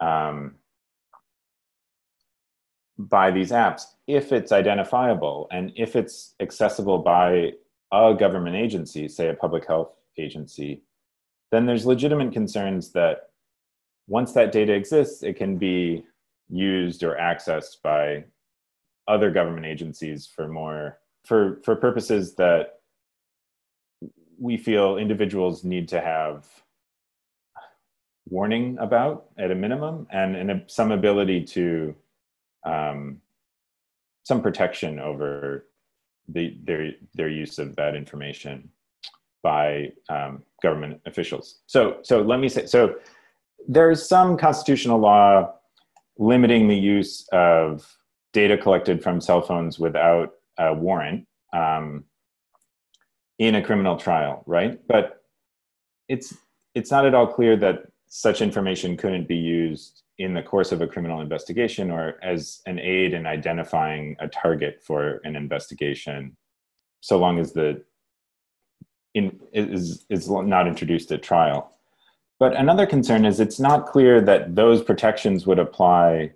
um, 0.00 0.56
by 2.98 3.30
these 3.30 3.50
apps, 3.50 3.82
if 4.06 4.32
it's 4.32 4.52
identifiable 4.52 5.48
and 5.50 5.72
if 5.76 5.96
it's 5.96 6.34
accessible 6.40 6.98
by 6.98 7.52
a 7.92 8.14
government 8.14 8.56
agency, 8.56 9.08
say 9.08 9.28
a 9.28 9.34
public 9.34 9.66
health 9.66 9.92
agency, 10.18 10.82
then 11.50 11.66
there's 11.66 11.86
legitimate 11.86 12.32
concerns 12.32 12.90
that 12.92 13.30
once 14.08 14.32
that 14.32 14.52
data 14.52 14.72
exists, 14.72 15.22
it 15.22 15.36
can 15.36 15.56
be 15.56 16.04
used 16.48 17.02
or 17.02 17.16
accessed 17.16 17.82
by 17.82 18.24
other 19.08 19.30
government 19.30 19.66
agencies 19.66 20.26
for 20.26 20.48
more 20.48 20.98
for 21.24 21.60
for 21.64 21.76
purposes 21.76 22.34
that 22.36 22.80
we 24.38 24.56
feel 24.56 24.96
individuals 24.96 25.64
need 25.64 25.88
to 25.88 26.00
have 26.00 26.46
warning 28.28 28.76
about 28.78 29.26
at 29.38 29.50
a 29.50 29.54
minimum 29.54 30.06
and, 30.10 30.36
and 30.36 30.62
some 30.66 30.90
ability 30.90 31.44
to 31.44 31.94
um, 32.64 33.20
some 34.24 34.40
protection 34.40 34.98
over 34.98 35.66
the, 36.28 36.56
their 36.64 36.92
their 37.14 37.28
use 37.28 37.58
of 37.58 37.74
that 37.76 37.94
information 37.94 38.68
by 39.42 39.92
um, 40.08 40.42
government 40.62 41.00
officials. 41.06 41.60
So 41.66 41.98
so 42.02 42.22
let 42.22 42.38
me 42.38 42.48
say 42.48 42.66
so 42.66 42.94
there's 43.68 44.06
some 44.08 44.36
constitutional 44.36 44.98
law 44.98 45.52
limiting 46.18 46.68
the 46.68 46.76
use 46.76 47.26
of 47.32 47.96
data 48.32 48.56
collected 48.56 49.02
from 49.02 49.20
cell 49.20 49.42
phones 49.42 49.78
without 49.78 50.30
a 50.58 50.74
warrant 50.74 51.26
um, 51.52 52.04
in 53.38 53.54
a 53.54 53.62
criminal 53.62 53.96
trial, 53.96 54.42
right? 54.46 54.80
But 54.86 55.22
it's 56.08 56.34
it's 56.74 56.90
not 56.90 57.06
at 57.06 57.14
all 57.14 57.26
clear 57.26 57.56
that 57.56 57.82
such 58.08 58.40
information 58.42 58.96
couldn't 58.96 59.28
be 59.28 59.36
used 59.36 60.02
in 60.18 60.34
the 60.34 60.42
course 60.42 60.72
of 60.72 60.80
a 60.80 60.86
criminal 60.86 61.20
investigation 61.20 61.90
or 61.90 62.16
as 62.22 62.60
an 62.66 62.78
aid 62.78 63.14
in 63.14 63.26
identifying 63.26 64.16
a 64.20 64.28
target 64.28 64.80
for 64.84 65.20
an 65.24 65.34
investigation, 65.34 66.36
so 67.00 67.18
long 67.18 67.38
as 67.38 67.52
the 67.52 67.82
in, 69.14 69.40
is, 69.52 70.06
is 70.08 70.30
not 70.30 70.66
introduced 70.66 71.12
at 71.12 71.22
trial. 71.22 71.76
But 72.42 72.56
another 72.56 72.86
concern 72.86 73.24
is 73.24 73.38
it's 73.38 73.60
not 73.60 73.86
clear 73.86 74.20
that 74.20 74.56
those 74.56 74.82
protections 74.82 75.46
would 75.46 75.60
apply 75.60 76.32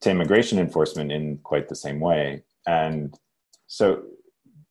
to 0.00 0.10
immigration 0.10 0.58
enforcement 0.58 1.12
in 1.12 1.38
quite 1.44 1.68
the 1.68 1.76
same 1.76 2.00
way. 2.00 2.42
And 2.66 3.16
so 3.68 4.02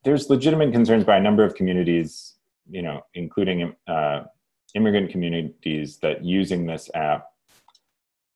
there's 0.04 0.30
legitimate 0.30 0.74
concerns 0.74 1.06
by 1.06 1.16
a 1.16 1.22
number 1.22 1.46
of 1.46 1.56
communities, 1.56 2.34
you 2.70 2.82
know, 2.82 3.06
including 3.14 3.78
uh, 3.88 4.24
immigrant 4.76 5.10
communities, 5.10 6.00
that 6.00 6.26
using 6.26 6.66
this 6.66 6.92
app 6.94 7.28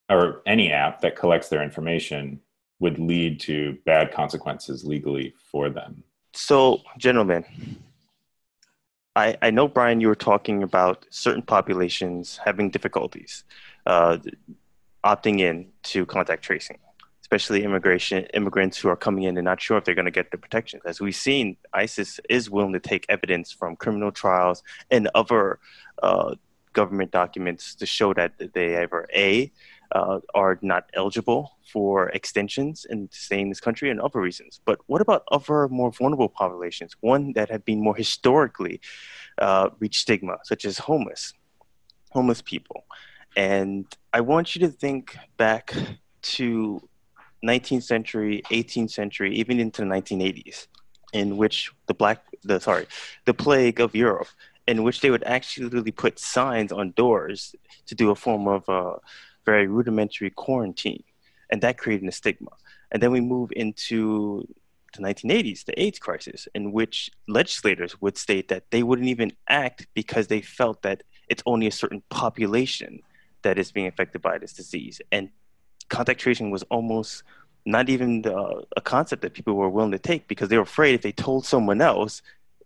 or 0.10 0.42
any 0.46 0.72
app 0.72 1.02
that 1.02 1.18
collects 1.18 1.50
their 1.50 1.62
information 1.62 2.40
would 2.80 2.98
lead 2.98 3.42
to 3.42 3.78
bad 3.86 4.14
consequences 4.14 4.86
legally 4.86 5.34
for 5.52 5.70
them. 5.70 6.02
So, 6.32 6.80
gentlemen, 6.98 7.44
I, 9.16 9.38
I 9.42 9.52
know, 9.52 9.68
Brian, 9.68 10.00
you 10.00 10.08
were 10.08 10.16
talking 10.16 10.64
about 10.64 11.06
certain 11.10 11.42
populations 11.42 12.40
having 12.44 12.70
difficulties 12.70 13.44
uh, 13.86 14.18
opting 15.04 15.40
in 15.42 15.68
to 15.84 16.06
contact 16.06 16.44
tracing, 16.44 16.78
especially 17.22 17.64
immigration 17.64 18.24
immigrants 18.34 18.78
who 18.78 18.88
are 18.88 18.96
coming 18.96 19.24
in 19.24 19.38
and 19.38 19.44
not 19.44 19.62
sure 19.62 19.78
if 19.78 19.84
they're 19.84 19.96
going 19.96 20.06
to 20.06 20.12
get 20.12 20.32
the 20.32 20.38
protections. 20.38 20.84
As 20.86 21.02
we've 21.02 21.16
seen, 21.16 21.58
ISIS 21.74 22.22
is 22.30 22.50
willing 22.50 22.74
to 22.74 22.80
take 22.80 23.06
evidence 23.10 23.52
from 23.52 23.76
criminal 23.76 24.12
trials 24.12 24.64
and 24.90 25.10
other 25.14 25.60
uh, 26.02 26.36
government 26.72 27.12
documents 27.12 27.76
to 27.76 27.86
show 27.86 28.14
that 28.14 28.34
they 28.54 28.76
ever 28.76 29.08
a 29.14 29.52
uh, 29.94 30.20
are 30.34 30.58
not 30.62 30.90
eligible 30.94 31.58
for 31.72 32.10
extensions 32.10 32.86
and 32.90 33.10
stay 33.12 33.40
in 33.42 33.50
this 33.50 33.60
country 33.60 33.90
and 33.90 34.00
other 34.00 34.20
reasons. 34.20 34.62
But 34.66 34.80
what 34.88 35.02
about 35.02 35.24
other 35.32 35.68
more 35.68 35.92
vulnerable 35.92 36.30
populations, 36.30 36.96
one 37.02 37.34
that 37.34 37.50
have 37.50 37.66
been 37.66 37.82
more 37.82 37.96
historically 37.96 38.80
uh, 39.38 39.70
reached 39.80 40.02
stigma, 40.02 40.38
such 40.44 40.66
as 40.66 40.78
homeless, 40.78 41.34
homeless 42.12 42.42
people? 42.42 42.86
And 43.36 43.86
I 44.14 44.22
want 44.22 44.56
you 44.56 44.66
to 44.68 44.72
think 44.72 45.18
back 45.38 45.74
to 46.22 46.82
19th 47.46 47.84
century, 47.84 48.44
18th 48.52 48.92
century, 48.92 49.36
even 49.36 49.60
into 49.60 49.82
the 49.82 49.88
1980s, 49.88 50.68
in 51.14 51.38
which 51.38 51.72
the 51.88 51.94
black, 51.94 52.24
the 52.44 52.60
sorry, 52.60 52.88
the 53.26 53.34
plague 53.34 53.80
of 53.80 53.96
Europe, 53.96 54.28
in 54.68 54.84
which 54.84 55.02
they 55.02 55.10
would 55.10 55.24
actually 55.24 55.92
put 55.92 56.20
signs 56.20 56.72
on 56.72 56.92
doors 56.92 57.56
to 57.88 57.96
do 57.96 58.12
a 58.12 58.16
form 58.16 58.48
of 58.48 58.68
uh, 58.70 58.98
very 59.46 59.68
rudimentary 59.68 60.30
quarantine, 60.30 61.04
and 61.50 61.62
that 61.62 61.78
created 61.78 62.08
a 62.08 62.12
stigma. 62.12 62.52
And 62.92 63.02
then 63.02 63.12
we 63.12 63.22
move 63.22 63.52
into 63.56 64.48
the 64.94 65.02
1980s, 65.02 65.66
the 65.66 65.82
AIDS 65.82 66.00
crisis, 66.00 66.48
in 66.54 66.72
which 66.72 67.12
legislators 67.28 68.02
would 68.02 68.18
state 68.18 68.50
that 68.50 68.70
they 68.72 68.84
wouldn't 68.84 69.08
even 69.08 69.32
act 69.48 69.88
because 69.94 70.28
they 70.28 70.42
felt 70.42 70.82
that 70.82 71.04
it's 71.30 71.44
only 71.46 71.68
a 71.68 71.72
certain 71.72 72.02
population 72.10 73.02
that 73.44 73.58
is 73.58 73.72
being 73.72 73.88
affected 73.88 74.22
by 74.22 74.38
this 74.38 74.54
disease. 74.54 75.02
And 75.12 75.30
contact 75.90 76.20
tracing 76.20 76.52
was 76.52 76.64
almost 76.64 77.24
not 77.66 77.90
even 77.90 78.24
the, 78.24 78.66
a 78.76 78.82
concept 78.82 79.22
that 79.22 79.34
people 79.34 79.54
were 79.54 79.70
willing 79.70 79.92
to 79.92 80.00
take 80.00 80.28
because 80.28 80.50
they 80.50 80.58
were 80.58 80.64
afraid 80.64 80.96
if 80.96 81.02
they 81.02 81.12
told 81.12 81.46
someone 81.46 81.82
else, 81.82 82.22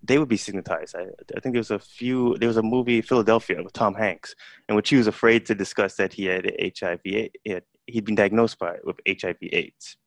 they 0.05 0.17
would 0.17 0.29
be 0.29 0.37
stigmatized. 0.37 0.95
I, 0.95 1.03
I, 1.35 1.39
think 1.39 1.53
there 1.53 1.59
was 1.59 1.71
a 1.71 1.79
few. 1.79 2.37
There 2.37 2.47
was 2.47 2.57
a 2.57 2.63
movie 2.63 3.01
Philadelphia 3.01 3.61
with 3.63 3.73
Tom 3.73 3.95
Hanks, 3.95 4.35
in 4.69 4.75
which 4.75 4.89
he 4.89 4.97
was 4.97 5.07
afraid 5.07 5.45
to 5.47 5.55
discuss 5.55 5.95
that 5.95 6.13
he 6.13 6.25
had 6.25 6.51
HIV. 6.79 7.01
He 7.03 7.31
had, 7.47 7.63
he'd 7.87 8.05
been 8.05 8.15
diagnosed 8.15 8.59
by 8.59 8.77
with 8.83 8.99
HIV/AIDS. 9.07 9.97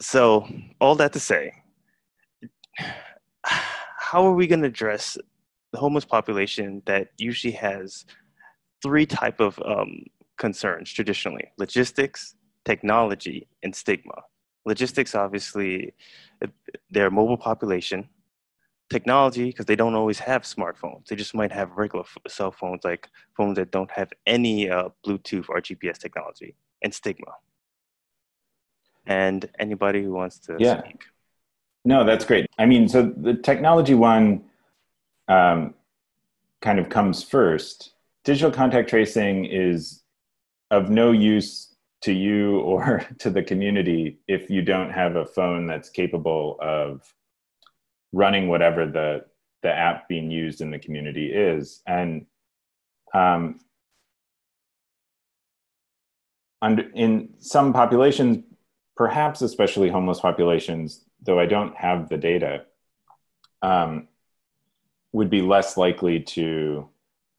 So 0.00 0.48
all 0.80 0.94
that 0.96 1.12
to 1.14 1.20
say, 1.20 1.52
how 3.44 4.24
are 4.26 4.34
we 4.34 4.46
going 4.46 4.62
to 4.62 4.68
address 4.68 5.18
the 5.72 5.78
homeless 5.78 6.04
population 6.04 6.82
that 6.86 7.08
usually 7.16 7.54
has 7.54 8.04
three 8.82 9.06
type 9.06 9.40
of 9.40 9.58
um, 9.64 10.04
concerns 10.38 10.92
traditionally: 10.92 11.50
logistics, 11.58 12.34
technology, 12.64 13.48
and 13.62 13.74
stigma 13.74 14.22
logistics 14.64 15.14
obviously 15.14 15.94
their 16.90 17.10
mobile 17.10 17.36
population. 17.36 18.08
Technology 18.90 19.46
because 19.46 19.64
they 19.64 19.76
don't 19.76 19.94
always 19.94 20.18
have 20.18 20.42
smartphones. 20.42 21.06
They 21.06 21.16
just 21.16 21.34
might 21.34 21.50
have 21.50 21.70
regular 21.72 22.04
cell 22.28 22.50
phones 22.50 22.84
like 22.84 23.08
phones 23.34 23.56
that 23.56 23.70
don't 23.70 23.90
have 23.90 24.12
any 24.26 24.68
uh, 24.68 24.90
bluetooth 25.04 25.48
or 25.48 25.60
gps 25.60 25.98
technology 25.98 26.54
and 26.82 26.92
stigma. 26.92 27.32
And 29.06 29.48
anybody 29.58 30.02
who 30.02 30.12
wants 30.12 30.38
to 30.40 30.56
yeah. 30.58 30.80
speak. 30.82 31.04
No 31.86 32.04
that's 32.04 32.26
great. 32.26 32.46
I 32.58 32.66
mean 32.66 32.86
so 32.86 33.10
the 33.16 33.34
technology 33.34 33.94
one 33.94 34.44
um, 35.28 35.74
kind 36.60 36.78
of 36.78 36.90
comes 36.90 37.22
first. 37.22 37.94
Digital 38.22 38.50
contact 38.50 38.90
tracing 38.90 39.46
is 39.46 40.02
of 40.70 40.90
no 40.90 41.10
use 41.10 41.73
to 42.04 42.12
you 42.12 42.60
or 42.60 43.06
to 43.18 43.30
the 43.30 43.42
community 43.42 44.18
if 44.28 44.50
you 44.50 44.62
don't 44.62 44.90
have 44.90 45.16
a 45.16 45.26
phone 45.26 45.66
that's 45.66 45.88
capable 45.88 46.58
of 46.60 47.02
running 48.12 48.48
whatever 48.48 48.86
the 48.86 49.24
the 49.62 49.72
app 49.72 50.08
being 50.08 50.30
used 50.30 50.60
in 50.60 50.70
the 50.70 50.78
community 50.78 51.32
is. 51.32 51.80
And 51.86 52.26
um, 53.14 53.60
under, 56.60 56.82
in 56.94 57.30
some 57.38 57.72
populations 57.72 58.44
perhaps 58.96 59.42
especially 59.42 59.90
homeless 59.90 60.20
populations 60.20 61.04
though 61.22 61.38
i 61.38 61.46
don't 61.46 61.76
have 61.76 62.08
the 62.08 62.16
data 62.16 62.64
um, 63.62 64.08
would 65.12 65.30
be 65.30 65.42
less 65.42 65.76
likely 65.76 66.20
to 66.20 66.88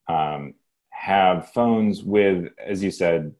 um, 0.07 0.53
have 0.89 1.51
phones 1.51 2.03
with 2.03 2.49
as 2.63 2.83
you 2.83 2.91
said 2.91 3.33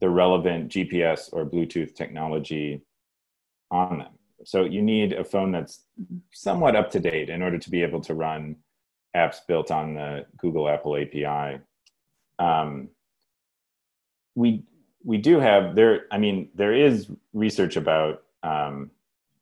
the 0.00 0.10
relevant 0.10 0.70
GPS 0.70 1.30
or 1.32 1.46
Bluetooth 1.46 1.94
technology 1.94 2.82
on 3.70 3.98
them. 3.98 4.12
So 4.44 4.64
you 4.64 4.82
need 4.82 5.12
a 5.12 5.24
phone 5.24 5.50
that's 5.50 5.84
somewhat 6.32 6.76
up 6.76 6.90
to 6.92 7.00
date 7.00 7.30
in 7.30 7.42
order 7.42 7.58
to 7.58 7.70
be 7.70 7.82
able 7.82 8.00
to 8.02 8.14
run 8.14 8.56
apps 9.16 9.38
built 9.48 9.70
on 9.70 9.94
the 9.94 10.26
Google 10.36 10.68
Apple 10.68 10.96
API. 10.96 11.60
Um, 12.38 12.90
we 14.34 14.64
we 15.02 15.16
do 15.16 15.40
have 15.40 15.74
there. 15.74 16.06
I 16.10 16.18
mean, 16.18 16.50
there 16.54 16.74
is 16.74 17.08
research 17.32 17.76
about 17.76 18.24
um, 18.42 18.90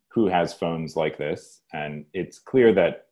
who 0.08 0.28
has 0.28 0.54
phones 0.54 0.94
like 0.94 1.18
this, 1.18 1.62
and 1.72 2.04
it's 2.12 2.38
clear 2.38 2.72
that 2.74 3.06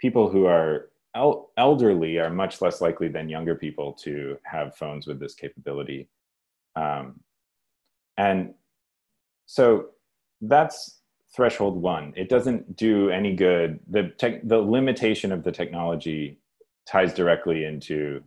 people 0.00 0.30
who 0.30 0.46
are 0.46 0.88
el- 1.14 1.50
elderly 1.56 2.18
are 2.18 2.30
much 2.30 2.62
less 2.62 2.80
likely 2.80 3.08
than 3.08 3.28
younger 3.28 3.54
people 3.54 3.92
to 3.92 4.38
have 4.44 4.76
phones 4.76 5.06
with 5.06 5.20
this 5.20 5.34
capability. 5.34 6.08
Um, 6.76 7.20
and 8.16 8.54
so 9.46 9.86
that's 10.40 11.00
threshold 11.34 11.80
one. 11.80 12.12
It 12.16 12.28
doesn't 12.28 12.76
do 12.76 13.10
any 13.10 13.34
good. 13.34 13.80
The 13.88 14.12
tech, 14.18 14.46
the 14.46 14.58
limitation 14.58 15.32
of 15.32 15.42
the 15.42 15.52
technology 15.52 16.38
ties 16.86 17.14
directly 17.14 17.64
into 17.64 18.22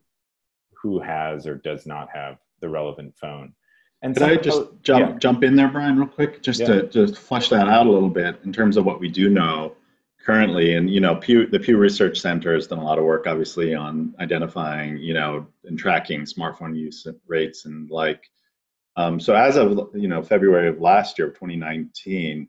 who 0.81 0.99
has 0.99 1.47
or 1.47 1.55
does 1.55 1.85
not 1.85 2.09
have 2.13 2.37
the 2.61 2.69
relevant 2.69 3.15
phone. 3.17 3.53
And 4.01 4.15
Could 4.15 4.23
I 4.23 4.35
just 4.35 4.61
jump 4.83 5.09
yeah. 5.09 5.17
jump 5.17 5.43
in 5.43 5.55
there, 5.55 5.69
Brian, 5.69 5.97
real 5.97 6.07
quick, 6.07 6.43
just 6.43 6.59
yeah. 6.59 6.67
to 6.67 6.87
just 6.87 7.17
flesh 7.17 7.49
that 7.49 7.67
out 7.67 7.87
a 7.87 7.91
little 7.91 8.09
bit 8.09 8.39
in 8.43 8.53
terms 8.53 8.77
of 8.77 8.85
what 8.85 8.99
we 8.99 9.09
do 9.09 9.29
know 9.29 9.73
currently? 10.23 10.75
And 10.75 10.89
you 10.89 10.99
know, 10.99 11.15
Pew, 11.15 11.47
the 11.47 11.59
Pew 11.59 11.77
Research 11.77 12.19
Center 12.19 12.53
has 12.53 12.67
done 12.67 12.77
a 12.77 12.83
lot 12.83 12.99
of 12.99 13.05
work, 13.05 13.25
obviously, 13.25 13.73
on 13.73 14.13
identifying, 14.19 14.97
you 14.97 15.15
know, 15.15 15.47
and 15.63 15.79
tracking 15.79 16.21
smartphone 16.21 16.77
use 16.77 17.07
rates 17.27 17.65
and 17.65 17.89
like. 17.89 18.29
Um, 18.97 19.19
so 19.19 19.35
as 19.35 19.55
of 19.55 19.89
you 19.93 20.07
know 20.07 20.21
February 20.23 20.67
of 20.67 20.81
last 20.81 21.17
year, 21.17 21.29
2019, 21.29 22.47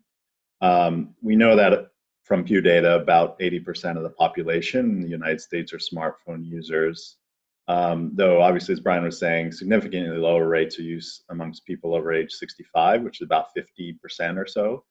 um, 0.61 1.15
we 1.23 1.37
know 1.37 1.55
that 1.55 1.91
from 2.25 2.45
Pew 2.45 2.61
data, 2.61 2.97
about 2.97 3.39
80% 3.41 3.97
of 3.97 4.03
the 4.03 4.11
population 4.11 4.81
in 4.91 5.01
the 5.01 5.09
United 5.09 5.41
States 5.41 5.73
are 5.73 5.79
smartphone 5.79 6.45
users. 6.45 7.17
Um, 7.69 8.13
though 8.15 8.43
obviously, 8.43 8.75
as 8.75 8.81
Brian 8.81 9.05
was 9.05 9.19
saying, 9.19 9.53
significantly 9.53 10.17
lower 10.17 10.47
rates 10.47 10.79
of 10.79 10.85
use 10.85 11.23
amongst 11.31 11.65
people 11.65 11.95
over 11.95 12.13
age 12.13 12.33
65, 12.33 13.03
which 13.03 13.21
is 13.21 13.27
about 13.27 13.49
50% 13.57 13.99
or 14.37 14.47
so. 14.47 14.85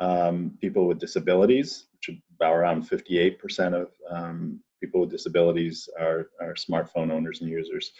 Um, 0.00 0.58
people 0.60 0.86
with 0.88 0.98
disabilities, 0.98 1.86
which 1.92 2.16
about 2.36 2.54
around 2.54 2.88
58% 2.88 3.74
of 3.80 3.92
um, 4.10 4.60
people 4.80 5.00
with 5.00 5.10
disabilities 5.10 5.88
are, 6.00 6.30
are 6.40 6.54
smartphone 6.54 7.12
owners 7.12 7.40
and 7.40 7.50
users. 7.50 7.92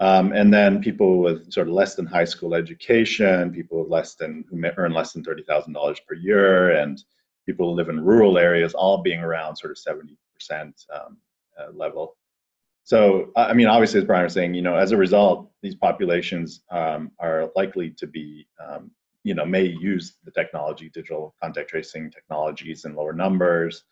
Um, 0.00 0.32
and 0.32 0.52
then 0.52 0.80
people 0.80 1.18
with 1.18 1.52
sort 1.52 1.66
of 1.66 1.74
less 1.74 1.96
than 1.96 2.06
high 2.06 2.24
school 2.24 2.54
education, 2.54 3.52
people 3.52 3.80
with 3.80 3.90
less 3.90 4.14
than 4.14 4.44
who 4.48 4.62
earn 4.76 4.92
less 4.92 5.12
than 5.12 5.24
thirty 5.24 5.42
thousand 5.42 5.72
dollars 5.72 6.00
per 6.06 6.14
year, 6.14 6.70
and 6.70 7.02
people 7.46 7.70
who 7.70 7.74
live 7.74 7.88
in 7.88 8.04
rural 8.04 8.38
areas, 8.38 8.74
all 8.74 9.02
being 9.02 9.20
around 9.20 9.56
sort 9.56 9.72
of 9.72 9.78
seventy 9.78 10.16
percent 10.34 10.84
um, 10.94 11.16
uh, 11.58 11.72
level. 11.72 12.16
So, 12.84 13.32
I 13.36 13.52
mean, 13.52 13.66
obviously, 13.66 13.98
as 14.00 14.06
Brian 14.06 14.24
was 14.24 14.32
saying, 14.32 14.54
you 14.54 14.62
know, 14.62 14.76
as 14.76 14.92
a 14.92 14.96
result, 14.96 15.50
these 15.62 15.74
populations 15.74 16.62
um, 16.70 17.10
are 17.18 17.50
likely 17.54 17.90
to 17.90 18.06
be, 18.06 18.48
um, 18.66 18.90
you 19.24 19.34
know, 19.34 19.44
may 19.44 19.64
use 19.64 20.14
the 20.24 20.30
technology, 20.30 20.88
digital 20.88 21.34
contact 21.42 21.68
tracing 21.68 22.10
technologies 22.10 22.86
in 22.86 22.94
lower 22.94 23.12
numbers, 23.12 23.84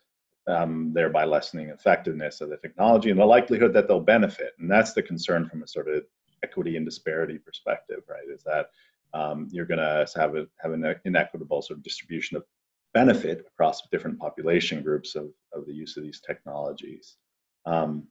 um, 0.47 0.91
thereby 0.93 1.25
lessening 1.25 1.69
effectiveness 1.69 2.41
of 2.41 2.49
the 2.49 2.57
technology 2.57 3.09
and 3.09 3.19
the 3.19 3.25
likelihood 3.25 3.73
that 3.73 3.87
they'll 3.87 3.99
benefit. 3.99 4.53
And 4.59 4.69
that's 4.69 4.93
the 4.93 5.03
concern 5.03 5.47
from 5.47 5.63
a 5.63 5.67
sort 5.67 5.89
of 5.89 6.03
equity 6.43 6.77
and 6.77 6.85
disparity 6.85 7.37
perspective, 7.37 8.03
right? 8.07 8.27
Is 8.33 8.43
that 8.43 8.69
um, 9.13 9.47
you're 9.51 9.65
going 9.65 9.79
to 9.79 10.07
have 10.15 10.35
a, 10.35 10.47
have 10.57 10.71
an 10.71 10.95
inequitable 11.05 11.61
sort 11.61 11.77
of 11.77 11.83
distribution 11.83 12.37
of 12.37 12.43
benefit 12.93 13.45
across 13.47 13.81
different 13.91 14.19
population 14.19 14.81
groups 14.81 15.15
of, 15.15 15.29
of 15.53 15.65
the 15.65 15.73
use 15.73 15.97
of 15.97 16.03
these 16.03 16.21
technologies. 16.21 17.17
Um, 17.65 18.07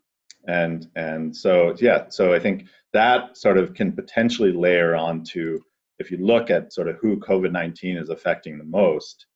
and 0.47 0.89
and 0.95 1.35
so 1.35 1.75
yeah, 1.81 2.05
so 2.09 2.33
I 2.33 2.39
think 2.39 2.67
that 2.93 3.37
sort 3.37 3.59
of 3.59 3.75
can 3.75 3.93
potentially 3.93 4.53
layer 4.53 4.95
onto 4.95 5.61
if 5.99 6.11
you 6.11 6.19
look 6.19 6.51
at 6.51 6.73
sort 6.73 6.89
of 6.89 6.97
who 6.97 7.19
COVID-19 7.19 8.01
is 8.01 8.11
affecting 8.11 8.59
the 8.59 8.65
most, 8.65 9.27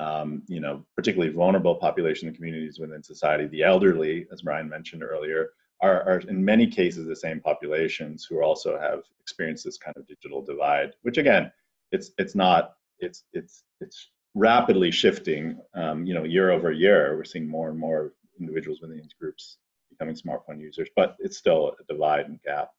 um, 0.00 0.42
you 0.48 0.60
know, 0.60 0.84
particularly 0.96 1.32
vulnerable 1.32 1.74
population 1.74 2.26
and 2.26 2.36
communities 2.36 2.78
within 2.78 3.02
society, 3.02 3.46
the 3.46 3.62
elderly, 3.62 4.26
as 4.32 4.42
Brian 4.42 4.68
mentioned 4.68 5.02
earlier, 5.02 5.50
are, 5.82 6.02
are 6.08 6.18
in 6.20 6.42
many 6.42 6.66
cases 6.66 7.06
the 7.06 7.14
same 7.14 7.40
populations 7.40 8.24
who 8.24 8.42
also 8.42 8.78
have 8.78 9.00
experienced 9.20 9.64
this 9.64 9.76
kind 9.76 9.96
of 9.98 10.06
digital 10.06 10.40
divide. 10.40 10.92
Which 11.02 11.18
again, 11.18 11.52
it's 11.92 12.12
it's 12.16 12.34
not 12.34 12.76
it's 12.98 13.24
it's 13.34 13.64
it's 13.80 14.08
rapidly 14.34 14.90
shifting. 14.90 15.60
Um, 15.74 16.06
you 16.06 16.14
know, 16.14 16.24
year 16.24 16.50
over 16.50 16.72
year, 16.72 17.16
we're 17.16 17.24
seeing 17.24 17.46
more 17.46 17.68
and 17.68 17.78
more 17.78 18.14
individuals 18.38 18.80
within 18.80 18.96
these 18.96 19.12
groups 19.20 19.58
becoming 19.90 20.14
smartphone 20.14 20.60
users, 20.60 20.88
but 20.96 21.16
it's 21.18 21.36
still 21.36 21.76
a 21.78 21.92
divide 21.92 22.26
and 22.26 22.42
gap. 22.42 22.70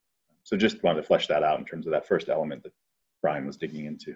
So 0.43 0.57
just 0.57 0.82
wanted 0.82 1.01
to 1.01 1.07
flesh 1.07 1.28
that 1.28 1.43
out 1.43 1.59
in 1.59 1.65
terms 1.65 1.86
of 1.86 1.91
that 1.91 2.07
first 2.07 2.30
element 2.30 2.63
that 2.63 2.74
Brian 3.22 3.45
was 3.45 3.57
digging 3.57 3.86
into. 3.86 4.15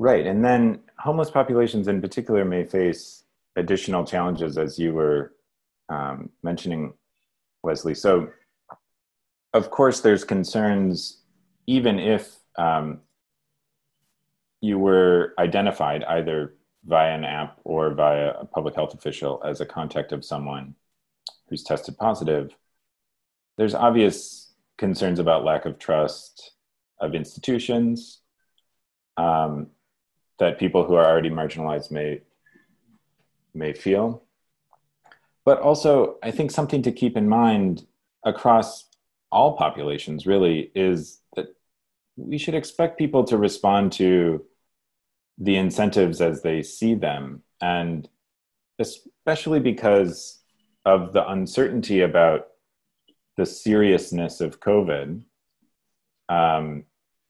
Right. 0.00 0.28
And 0.28 0.44
then 0.44 0.78
homeless 1.00 1.28
populations 1.28 1.88
in 1.88 2.00
particular 2.00 2.44
may 2.44 2.62
face 2.62 3.24
additional 3.56 4.04
challenges, 4.04 4.56
as 4.56 4.78
you 4.78 4.94
were 4.94 5.32
um, 5.88 6.30
mentioning, 6.44 6.92
Wesley. 7.64 7.96
So, 7.96 8.28
of 9.52 9.70
course, 9.72 10.00
there's 10.00 10.22
concerns, 10.22 11.22
even 11.66 11.98
if 11.98 12.36
um, 12.56 13.00
you 14.60 14.78
were 14.78 15.34
identified 15.36 16.04
either 16.04 16.54
via 16.84 17.12
an 17.12 17.24
app 17.24 17.58
or 17.64 17.92
via 17.92 18.34
a 18.38 18.44
public 18.44 18.76
health 18.76 18.94
official 18.94 19.42
as 19.44 19.60
a 19.60 19.66
contact 19.66 20.12
of 20.12 20.24
someone 20.24 20.76
who's 21.48 21.64
tested 21.64 21.98
positive, 21.98 22.54
there's 23.56 23.74
obvious 23.74 24.52
concerns 24.76 25.18
about 25.18 25.44
lack 25.44 25.66
of 25.66 25.76
trust 25.80 26.52
of 27.00 27.16
institutions 27.16 28.20
um, 29.16 29.66
that 30.38 30.58
people 30.58 30.84
who 30.84 30.94
are 30.94 31.06
already 31.06 31.30
marginalized 31.30 31.90
may 31.90 32.20
may 33.54 33.72
feel. 33.72 34.22
But 35.44 35.60
also, 35.60 36.16
I 36.22 36.30
think 36.30 36.50
something 36.50 36.82
to 36.82 36.92
keep 36.92 37.16
in 37.16 37.28
mind 37.28 37.86
across 38.24 38.88
all 39.32 39.56
populations 39.56 40.26
really 40.26 40.70
is 40.74 41.20
that 41.36 41.46
we 42.16 42.38
should 42.38 42.54
expect 42.54 42.98
people 42.98 43.24
to 43.24 43.36
respond 43.36 43.92
to 43.92 44.44
the 45.38 45.56
incentives 45.56 46.20
as 46.20 46.42
they 46.42 46.62
see 46.62 46.94
them. 46.94 47.42
And 47.60 48.08
especially 48.78 49.60
because 49.60 50.40
of 50.84 51.12
the 51.12 51.26
uncertainty 51.28 52.00
about 52.00 52.48
the 53.36 53.46
seriousness 53.46 54.40
of 54.40 54.60
COVID, 54.60 55.22
um, 56.28 56.84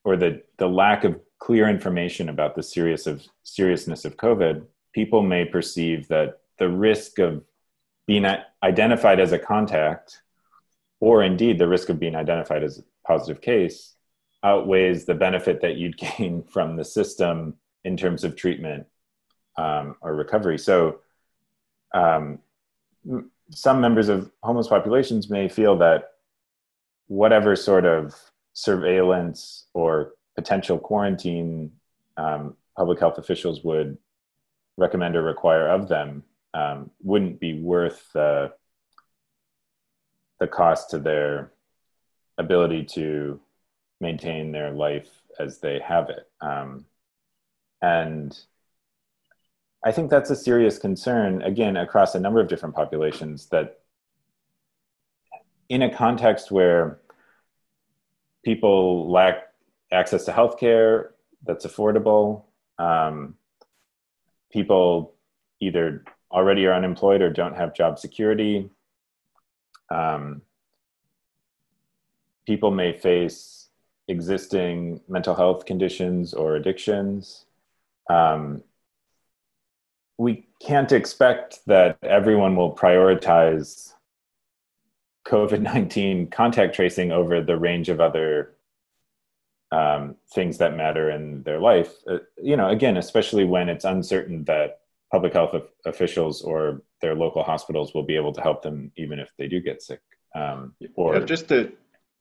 or 0.04 0.16
the, 0.16 0.42
the 0.56 0.68
lack 0.68 1.04
of 1.04 1.20
clear 1.38 1.68
information 1.68 2.28
about 2.28 2.54
the 2.54 2.62
serious 2.62 3.06
of, 3.06 3.22
seriousness 3.44 4.04
of 4.04 4.16
COVID, 4.16 4.64
people 4.92 5.22
may 5.22 5.44
perceive 5.44 6.08
that 6.08 6.40
the 6.58 6.68
risk 6.68 7.18
of 7.18 7.44
being 8.06 8.26
identified 8.62 9.20
as 9.20 9.32
a 9.32 9.38
contact, 9.38 10.22
or 11.00 11.22
indeed 11.22 11.58
the 11.58 11.68
risk 11.68 11.88
of 11.88 12.00
being 12.00 12.16
identified 12.16 12.64
as 12.64 12.78
a 12.78 12.82
positive 13.06 13.40
case, 13.40 13.94
outweighs 14.42 15.04
the 15.04 15.14
benefit 15.14 15.60
that 15.60 15.76
you'd 15.76 15.98
gain 16.18 16.42
from 16.42 16.76
the 16.76 16.84
system 16.84 17.54
in 17.84 17.96
terms 17.96 18.24
of 18.24 18.36
treatment 18.36 18.86
um, 19.56 19.96
or 20.00 20.14
recovery. 20.14 20.58
So, 20.58 21.00
um, 21.94 22.38
some 23.50 23.80
members 23.80 24.08
of 24.08 24.30
homeless 24.42 24.68
populations 24.68 25.30
may 25.30 25.48
feel 25.48 25.78
that 25.78 26.10
whatever 27.06 27.56
sort 27.56 27.86
of 27.86 28.14
surveillance 28.52 29.66
or 29.72 30.12
potential 30.38 30.78
quarantine 30.78 31.72
um, 32.16 32.56
public 32.76 33.00
health 33.00 33.18
officials 33.18 33.64
would 33.64 33.98
recommend 34.76 35.16
or 35.16 35.22
require 35.22 35.66
of 35.66 35.88
them 35.88 36.22
um, 36.54 36.92
wouldn't 37.02 37.40
be 37.40 37.60
worth 37.60 38.12
the 38.12 38.52
the 40.38 40.46
cost 40.46 40.90
to 40.90 41.00
their 41.00 41.50
ability 42.38 42.84
to 42.84 43.40
maintain 44.00 44.52
their 44.52 44.70
life 44.70 45.08
as 45.40 45.58
they 45.58 45.80
have 45.80 46.08
it. 46.08 46.30
Um, 46.40 46.84
and 47.82 48.38
I 49.84 49.90
think 49.90 50.08
that's 50.08 50.30
a 50.30 50.36
serious 50.36 50.78
concern, 50.78 51.42
again, 51.42 51.76
across 51.76 52.14
a 52.14 52.20
number 52.20 52.38
of 52.38 52.46
different 52.46 52.76
populations 52.76 53.46
that 53.48 53.80
in 55.68 55.82
a 55.82 55.92
context 55.92 56.52
where 56.52 57.00
people 58.44 59.10
lack 59.10 59.47
access 59.92 60.24
to 60.24 60.32
healthcare 60.32 61.08
that's 61.44 61.66
affordable. 61.66 62.44
Um, 62.78 63.34
people 64.52 65.14
either 65.60 66.04
already 66.30 66.66
are 66.66 66.74
unemployed 66.74 67.22
or 67.22 67.30
don't 67.30 67.56
have 67.56 67.74
job 67.74 67.98
security. 67.98 68.70
Um, 69.90 70.42
people 72.46 72.70
may 72.70 72.92
face 72.92 73.68
existing 74.08 75.00
mental 75.08 75.34
health 75.34 75.64
conditions 75.66 76.34
or 76.34 76.56
addictions. 76.56 77.44
Um, 78.08 78.62
we 80.16 80.46
can't 80.60 80.92
expect 80.92 81.60
that 81.66 81.98
everyone 82.02 82.56
will 82.56 82.74
prioritize 82.74 83.92
COVID 85.26 85.60
19 85.60 86.28
contact 86.28 86.74
tracing 86.74 87.12
over 87.12 87.40
the 87.40 87.56
range 87.56 87.88
of 87.88 88.00
other 88.00 88.54
um, 89.70 90.16
things 90.32 90.58
that 90.58 90.76
matter 90.76 91.10
in 91.10 91.42
their 91.42 91.60
life. 91.60 91.92
Uh, 92.10 92.18
you 92.42 92.56
know, 92.56 92.68
again, 92.68 92.96
especially 92.96 93.44
when 93.44 93.68
it's 93.68 93.84
uncertain 93.84 94.44
that 94.44 94.80
public 95.10 95.32
health 95.32 95.54
officials 95.86 96.42
or 96.42 96.82
their 97.00 97.14
local 97.14 97.42
hospitals 97.42 97.94
will 97.94 98.02
be 98.02 98.16
able 98.16 98.32
to 98.32 98.40
help 98.40 98.62
them 98.62 98.92
even 98.96 99.18
if 99.18 99.30
they 99.38 99.48
do 99.48 99.60
get 99.60 99.82
sick. 99.82 100.00
Um, 100.34 100.74
or 100.94 101.16
yeah, 101.16 101.24
just 101.24 101.48
to 101.48 101.72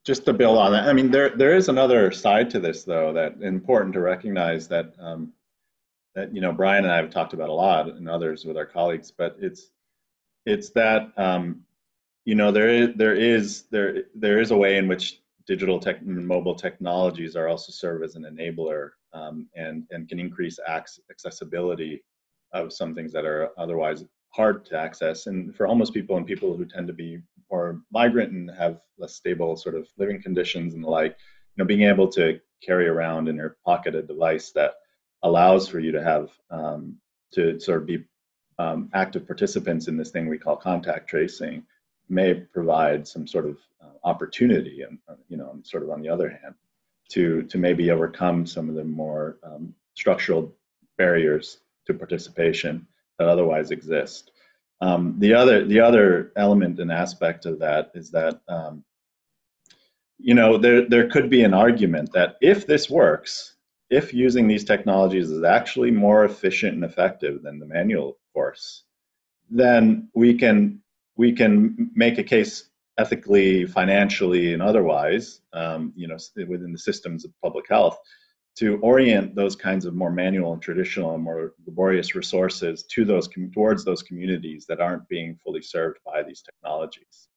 just 0.04 0.24
to 0.24 0.32
build 0.32 0.58
on 0.58 0.72
that, 0.72 0.88
I 0.88 0.92
mean, 0.92 1.10
there 1.10 1.30
there 1.30 1.54
is 1.54 1.68
another 1.68 2.10
side 2.10 2.50
to 2.50 2.60
this 2.60 2.84
though 2.84 3.12
that 3.12 3.42
important 3.42 3.92
to 3.94 4.00
recognize 4.00 4.68
that 4.68 4.94
um, 4.98 5.32
that 6.14 6.34
you 6.34 6.40
know 6.40 6.52
Brian 6.52 6.84
and 6.84 6.92
I 6.92 6.96
have 6.96 7.10
talked 7.10 7.32
about 7.32 7.48
a 7.48 7.52
lot 7.52 7.88
and 7.88 8.08
others 8.08 8.44
with 8.44 8.56
our 8.56 8.66
colleagues, 8.66 9.10
but 9.10 9.36
it's 9.40 9.70
it's 10.46 10.70
that 10.70 11.12
um, 11.16 11.62
you 12.24 12.34
know 12.34 12.50
there 12.50 12.70
is 12.70 12.90
there 12.96 13.14
is 13.14 13.64
there 13.70 14.04
there 14.14 14.40
is 14.40 14.50
a 14.50 14.56
way 14.56 14.78
in 14.78 14.88
which 14.88 15.20
digital 15.48 15.80
tech 15.80 16.00
and 16.02 16.28
mobile 16.28 16.54
technologies 16.54 17.34
are 17.34 17.48
also 17.48 17.72
serve 17.72 18.02
as 18.02 18.14
an 18.14 18.24
enabler 18.24 18.90
um, 19.14 19.48
and 19.56 19.84
and 19.90 20.08
can 20.08 20.20
increase 20.20 20.58
accessibility 21.10 22.04
of 22.52 22.72
some 22.72 22.94
things 22.94 23.12
that 23.12 23.24
are 23.24 23.50
otherwise 23.58 24.04
hard 24.30 24.64
to 24.66 24.78
access. 24.78 25.26
And 25.26 25.54
for 25.56 25.66
homeless 25.66 25.90
people 25.90 26.16
and 26.16 26.26
people 26.26 26.56
who 26.56 26.66
tend 26.66 26.86
to 26.86 26.92
be 26.92 27.18
more 27.50 27.80
migrant 27.90 28.32
and 28.32 28.50
have 28.50 28.80
less 28.98 29.14
stable 29.14 29.56
sort 29.56 29.74
of 29.74 29.88
living 29.96 30.22
conditions 30.22 30.74
and 30.74 30.84
the 30.84 30.88
like 30.88 31.16
you 31.56 31.64
know 31.64 31.66
being 31.66 31.82
able 31.82 32.08
to 32.08 32.38
carry 32.62 32.86
around 32.86 33.28
in 33.28 33.36
your 33.36 33.56
pocket 33.64 33.94
a 33.94 34.02
device 34.02 34.52
that 34.52 34.74
allows 35.22 35.66
for 35.66 35.80
you 35.80 35.92
to 35.92 36.02
have 36.02 36.30
um, 36.50 36.96
to 37.32 37.58
sort 37.58 37.80
of 37.80 37.86
be 37.86 38.04
um, 38.58 38.90
active 38.92 39.26
participants 39.26 39.88
in 39.88 39.96
this 39.96 40.10
thing 40.10 40.28
we 40.28 40.36
call 40.36 40.56
contact 40.56 41.08
tracing 41.08 41.64
may 42.08 42.34
provide 42.34 43.06
some 43.06 43.26
sort 43.26 43.46
of 43.46 43.58
uh, 43.82 43.96
opportunity, 44.04 44.82
and 44.82 44.98
uh, 45.08 45.14
you 45.28 45.36
know, 45.36 45.58
sort 45.62 45.82
of 45.82 45.90
on 45.90 46.00
the 46.00 46.08
other 46.08 46.28
hand, 46.28 46.54
to 47.10 47.42
to 47.44 47.58
maybe 47.58 47.90
overcome 47.90 48.46
some 48.46 48.68
of 48.68 48.74
the 48.74 48.84
more 48.84 49.38
um, 49.42 49.74
structural 49.94 50.52
barriers 50.96 51.58
to 51.86 51.94
participation 51.94 52.86
that 53.18 53.28
otherwise 53.28 53.70
exist. 53.70 54.32
Um, 54.80 55.16
the 55.18 55.34
other 55.34 55.64
the 55.64 55.80
other 55.80 56.32
element 56.36 56.78
and 56.78 56.92
aspect 56.92 57.46
of 57.46 57.58
that 57.58 57.90
is 57.94 58.10
that 58.12 58.40
um, 58.48 58.84
you 60.18 60.34
know 60.34 60.56
there 60.56 60.88
there 60.88 61.08
could 61.08 61.28
be 61.30 61.42
an 61.42 61.54
argument 61.54 62.12
that 62.12 62.36
if 62.40 62.66
this 62.66 62.88
works, 62.88 63.56
if 63.90 64.14
using 64.14 64.46
these 64.46 64.64
technologies 64.64 65.30
is 65.30 65.42
actually 65.42 65.90
more 65.90 66.24
efficient 66.24 66.74
and 66.74 66.84
effective 66.84 67.42
than 67.42 67.58
the 67.58 67.66
manual 67.66 68.18
course, 68.34 68.84
then 69.50 70.08
we 70.14 70.34
can 70.34 70.80
we 71.18 71.32
can 71.32 71.90
make 71.94 72.16
a 72.16 72.24
case 72.24 72.70
ethically, 72.96 73.66
financially, 73.66 74.54
and 74.54 74.62
otherwise, 74.62 75.42
um, 75.52 75.92
you 75.94 76.08
know, 76.08 76.16
within 76.46 76.72
the 76.72 76.78
systems 76.78 77.24
of 77.24 77.32
public 77.42 77.66
health, 77.68 77.98
to 78.56 78.78
orient 78.78 79.34
those 79.34 79.54
kinds 79.54 79.84
of 79.84 79.94
more 79.94 80.10
manual 80.10 80.52
and 80.52 80.62
traditional 80.62 81.14
and 81.14 81.22
more 81.22 81.54
laborious 81.66 82.14
resources 82.14 82.84
to 82.84 83.04
those 83.04 83.28
towards 83.52 83.84
those 83.84 84.02
communities 84.02 84.64
that 84.66 84.80
aren't 84.80 85.06
being 85.08 85.38
fully 85.44 85.62
served 85.62 85.98
by 86.04 86.22
these 86.22 86.42
technologies. 86.42 87.28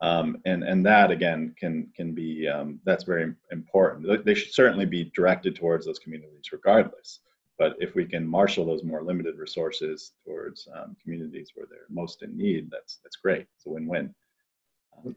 Um, 0.00 0.38
and 0.44 0.62
and 0.62 0.84
that 0.86 1.10
again 1.10 1.54
can 1.58 1.88
can 1.94 2.14
be 2.14 2.48
um, 2.48 2.80
that's 2.84 3.04
very 3.04 3.32
important. 3.52 4.24
They 4.24 4.34
should 4.34 4.54
certainly 4.54 4.86
be 4.86 5.10
directed 5.14 5.54
towards 5.56 5.86
those 5.86 5.98
communities 5.98 6.52
regardless. 6.52 7.20
But 7.60 7.76
if 7.78 7.94
we 7.94 8.06
can 8.06 8.26
marshal 8.26 8.64
those 8.64 8.82
more 8.82 9.02
limited 9.02 9.36
resources 9.36 10.12
towards 10.24 10.66
um, 10.74 10.96
communities 11.02 11.50
where 11.54 11.66
they're 11.68 11.90
most 11.90 12.22
in 12.22 12.34
need, 12.34 12.70
that's 12.70 13.00
that's 13.02 13.16
great. 13.16 13.46
It's 13.54 13.66
a 13.66 13.68
win-win. 13.68 14.14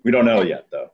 we 0.03 0.11
don't 0.11 0.25
know 0.25 0.41
yet, 0.41 0.67
though. 0.69 0.89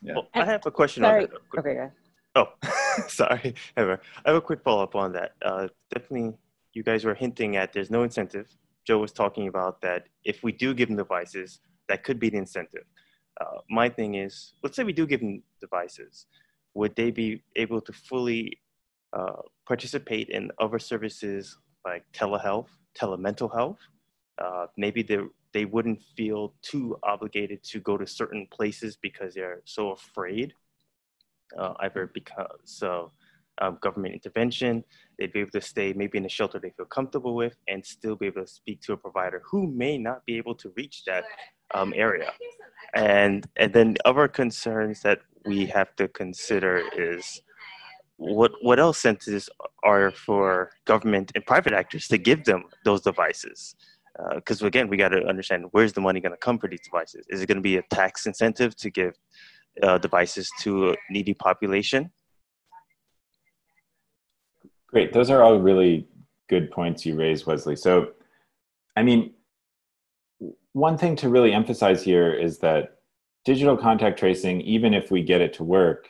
Yeah. 0.00 0.12
Well, 0.14 0.28
I 0.32 0.44
have 0.44 0.64
a 0.64 0.70
question 0.70 1.02
Sorry. 1.02 1.24
on 1.24 1.30
that. 1.30 1.58
Okay, 1.58 1.74
go 1.74 1.90
Oh, 2.36 2.68
sorry. 3.08 3.56
Ever. 3.76 4.00
I 4.24 4.30
have 4.30 4.36
a 4.36 4.40
quick 4.40 4.62
follow 4.62 4.84
up 4.84 4.94
on 4.94 5.12
that. 5.14 5.32
Uh, 5.44 5.66
definitely, 5.92 6.34
you 6.72 6.84
guys 6.84 7.04
were 7.04 7.14
hinting 7.14 7.56
at 7.56 7.72
there's 7.72 7.90
no 7.90 8.04
incentive. 8.04 8.46
Joe 8.86 8.98
was 8.98 9.10
talking 9.10 9.48
about 9.48 9.80
that 9.80 10.06
if 10.24 10.44
we 10.44 10.52
do 10.52 10.72
give 10.72 10.88
them 10.88 10.96
devices, 10.96 11.58
that 11.88 12.04
could 12.04 12.20
be 12.20 12.30
the 12.30 12.38
incentive. 12.38 12.84
Uh, 13.40 13.58
my 13.68 13.88
thing 13.88 14.14
is, 14.14 14.54
let's 14.62 14.76
say 14.76 14.84
we 14.84 14.92
do 14.92 15.08
give 15.08 15.18
them 15.18 15.42
devices, 15.60 16.26
would 16.74 16.94
they 16.94 17.10
be 17.10 17.42
able 17.56 17.80
to 17.80 17.92
fully 17.92 18.60
uh, 19.12 19.42
participate 19.72 20.28
in 20.28 20.50
other 20.64 20.78
services 20.78 21.56
like 21.88 22.04
telehealth, 22.12 22.70
telemental 23.00 23.50
health? 23.58 23.80
Uh, 24.44 24.66
maybe 24.76 25.02
they 25.02 25.20
they 25.56 25.64
wouldn't 25.74 26.00
feel 26.16 26.42
too 26.70 26.96
obligated 27.12 27.58
to 27.72 27.78
go 27.80 27.94
to 27.96 28.06
certain 28.06 28.46
places 28.56 28.98
because 29.06 29.30
they're 29.34 29.62
so 29.64 29.82
afraid 29.98 30.48
uh, 31.58 31.74
either 31.80 32.10
because 32.20 32.74
of 32.82 33.12
um, 33.60 33.78
government 33.82 34.14
intervention, 34.14 34.84
they'd 35.18 35.32
be 35.32 35.40
able 35.40 35.50
to 35.50 35.60
stay 35.60 35.92
maybe 35.92 36.16
in 36.18 36.24
a 36.24 36.34
shelter 36.38 36.58
they 36.58 36.72
feel 36.76 36.86
comfortable 36.86 37.34
with 37.34 37.56
and 37.68 37.84
still 37.84 38.16
be 38.16 38.26
able 38.26 38.42
to 38.42 38.52
speak 38.60 38.80
to 38.82 38.92
a 38.92 38.96
provider 38.96 39.42
who 39.50 39.60
may 39.84 39.98
not 39.98 40.24
be 40.26 40.36
able 40.36 40.54
to 40.54 40.72
reach 40.76 41.04
that 41.04 41.24
um, 41.74 41.92
area. 41.96 42.30
And, 42.94 43.46
and 43.56 43.72
then 43.72 43.96
other 44.04 44.28
concerns 44.28 45.00
that 45.00 45.20
we 45.46 45.64
have 45.66 45.96
to 45.96 46.08
consider 46.08 46.82
is 46.94 47.40
what, 48.22 48.52
what 48.62 48.78
else 48.78 49.04
incentives 49.04 49.50
are 49.82 50.10
for 50.10 50.70
government 50.84 51.32
and 51.34 51.44
private 51.44 51.72
actors 51.72 52.08
to 52.08 52.18
give 52.18 52.44
them 52.44 52.64
those 52.84 53.02
devices? 53.02 53.74
Because 54.34 54.62
uh, 54.62 54.66
again, 54.66 54.88
we 54.88 54.96
got 54.96 55.08
to 55.08 55.24
understand 55.26 55.66
where's 55.72 55.92
the 55.92 56.00
money 56.00 56.20
going 56.20 56.32
to 56.32 56.38
come 56.38 56.58
for 56.58 56.68
these 56.68 56.82
devices? 56.82 57.24
Is 57.28 57.40
it 57.40 57.46
going 57.46 57.56
to 57.56 57.62
be 57.62 57.78
a 57.78 57.82
tax 57.90 58.26
incentive 58.26 58.76
to 58.76 58.90
give 58.90 59.14
uh, 59.80 59.98
devices 59.98 60.50
to 60.60 60.90
a 60.90 60.96
needy 61.10 61.34
population. 61.34 62.10
Great. 64.88 65.12
Those 65.12 65.30
are 65.30 65.42
all 65.42 65.58
really 65.58 66.06
good 66.48 66.70
points 66.70 67.06
you 67.06 67.14
raised, 67.14 67.46
Wesley. 67.46 67.76
So, 67.76 68.10
I 68.96 69.02
mean, 69.02 69.32
one 70.72 70.98
thing 70.98 71.16
to 71.16 71.28
really 71.28 71.52
emphasize 71.52 72.02
here 72.02 72.32
is 72.32 72.58
that 72.58 72.98
digital 73.44 73.76
contact 73.76 74.18
tracing, 74.18 74.60
even 74.60 74.92
if 74.92 75.10
we 75.10 75.22
get 75.22 75.40
it 75.40 75.54
to 75.54 75.64
work, 75.64 76.08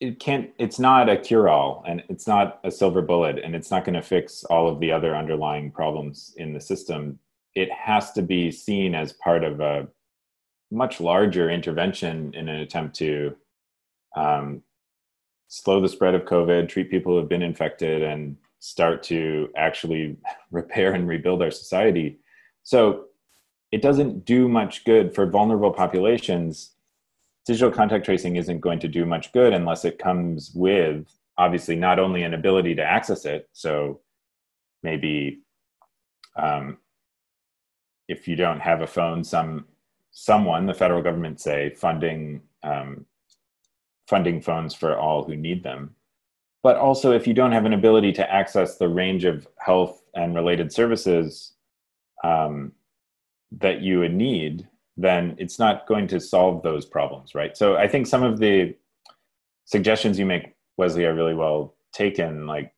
it 0.00 0.20
can't 0.20 0.50
it's 0.58 0.78
not 0.78 1.08
a 1.08 1.16
cure-all 1.16 1.82
and 1.86 2.02
it's 2.08 2.26
not 2.26 2.60
a 2.64 2.70
silver 2.70 3.00
bullet 3.00 3.38
and 3.38 3.54
it's 3.54 3.70
not 3.70 3.84
going 3.84 3.94
to 3.94 4.02
fix 4.02 4.44
all 4.44 4.68
of 4.68 4.78
the 4.78 4.92
other 4.92 5.16
underlying 5.16 5.70
problems 5.70 6.34
in 6.36 6.52
the 6.52 6.60
system 6.60 7.18
it 7.54 7.72
has 7.72 8.12
to 8.12 8.22
be 8.22 8.50
seen 8.52 8.94
as 8.94 9.14
part 9.14 9.42
of 9.42 9.60
a 9.60 9.88
much 10.70 11.00
larger 11.00 11.50
intervention 11.50 12.32
in 12.34 12.48
an 12.48 12.56
attempt 12.56 12.94
to 12.96 13.34
um, 14.14 14.62
slow 15.48 15.80
the 15.80 15.88
spread 15.88 16.14
of 16.14 16.24
COVID, 16.24 16.68
treat 16.68 16.90
people 16.90 17.12
who 17.12 17.18
have 17.18 17.28
been 17.28 17.42
infected, 17.42 18.02
and 18.02 18.36
start 18.58 19.02
to 19.04 19.48
actually 19.56 20.16
repair 20.50 20.92
and 20.92 21.08
rebuild 21.08 21.42
our 21.42 21.50
society. 21.50 22.18
So 22.62 23.06
it 23.72 23.82
doesn't 23.82 24.24
do 24.24 24.48
much 24.48 24.84
good 24.84 25.14
for 25.14 25.26
vulnerable 25.26 25.72
populations. 25.72 26.72
Digital 27.46 27.70
contact 27.70 28.04
tracing 28.04 28.36
isn't 28.36 28.60
going 28.60 28.80
to 28.80 28.88
do 28.88 29.06
much 29.06 29.32
good 29.32 29.52
unless 29.52 29.84
it 29.84 29.98
comes 29.98 30.50
with 30.54 31.06
obviously 31.38 31.76
not 31.76 31.98
only 31.98 32.22
an 32.22 32.34
ability 32.34 32.74
to 32.74 32.82
access 32.82 33.24
it. 33.24 33.48
So 33.52 34.00
maybe 34.82 35.42
um, 36.36 36.78
if 38.08 38.26
you 38.26 38.36
don't 38.36 38.60
have 38.60 38.80
a 38.80 38.86
phone, 38.86 39.22
some 39.22 39.66
someone, 40.10 40.66
the 40.66 40.74
federal 40.74 41.02
government, 41.02 41.40
say 41.40 41.70
funding 41.70 42.40
um, 42.62 43.04
funding 44.08 44.40
phones 44.40 44.74
for 44.74 44.96
all 44.98 45.24
who 45.24 45.36
need 45.36 45.62
them. 45.62 45.94
But 46.62 46.76
also, 46.76 47.12
if 47.12 47.26
you 47.26 47.34
don't 47.34 47.52
have 47.52 47.64
an 47.64 47.74
ability 47.74 48.12
to 48.14 48.32
access 48.32 48.76
the 48.76 48.88
range 48.88 49.24
of 49.24 49.46
health 49.58 50.02
and 50.14 50.34
related 50.34 50.72
services 50.72 51.52
um, 52.24 52.72
that 53.52 53.82
you 53.82 54.00
would 54.00 54.14
need, 54.14 54.66
then 54.96 55.34
it's 55.38 55.58
not 55.58 55.86
going 55.86 56.06
to 56.08 56.20
solve 56.20 56.62
those 56.62 56.86
problems, 56.86 57.34
right? 57.34 57.56
So 57.56 57.76
I 57.76 57.86
think 57.88 58.06
some 58.06 58.22
of 58.22 58.38
the 58.38 58.74
suggestions 59.64 60.18
you 60.18 60.26
make, 60.26 60.54
Wesley, 60.76 61.04
are 61.04 61.14
really 61.14 61.34
well 61.34 61.76
taken. 61.92 62.46
Like 62.46 62.72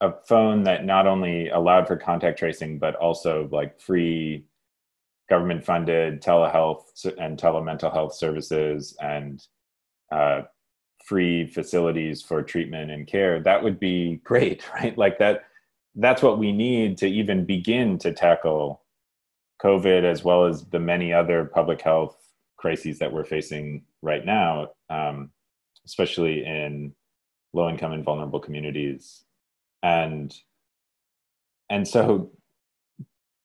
a 0.00 0.12
phone 0.26 0.64
that 0.64 0.84
not 0.84 1.06
only 1.06 1.48
allowed 1.48 1.86
for 1.86 1.96
contact 1.96 2.38
tracing, 2.38 2.78
but 2.78 2.94
also 2.96 3.48
like 3.52 3.80
free 3.80 4.44
government 5.28 5.64
funded 5.64 6.22
telehealth 6.22 6.82
and 7.18 7.38
telemental 7.38 7.92
health 7.92 8.14
services 8.14 8.96
and 9.00 9.46
uh, 10.12 10.42
free 11.04 11.46
facilities 11.46 12.22
for 12.22 12.42
treatment 12.42 12.90
and 12.90 13.06
care 13.06 13.40
that 13.40 13.62
would 13.62 13.78
be 13.78 14.20
great 14.24 14.62
right 14.74 14.96
like 14.96 15.18
that 15.18 15.44
that's 15.96 16.22
what 16.22 16.38
we 16.38 16.50
need 16.50 16.96
to 16.98 17.06
even 17.06 17.44
begin 17.44 17.98
to 17.98 18.12
tackle 18.12 18.82
covid 19.64 20.04
as 20.04 20.22
well 20.24 20.44
as 20.44 20.64
the 20.66 20.78
many 20.78 21.12
other 21.12 21.44
public 21.44 21.80
health 21.80 22.16
crises 22.56 22.98
that 22.98 23.12
we're 23.12 23.24
facing 23.24 23.82
right 24.02 24.24
now 24.24 24.68
um, 24.90 25.30
especially 25.86 26.44
in 26.44 26.92
low 27.52 27.68
income 27.68 27.92
and 27.92 28.04
vulnerable 28.04 28.40
communities 28.40 29.24
and 29.82 30.34
and 31.70 31.86
so 31.86 32.30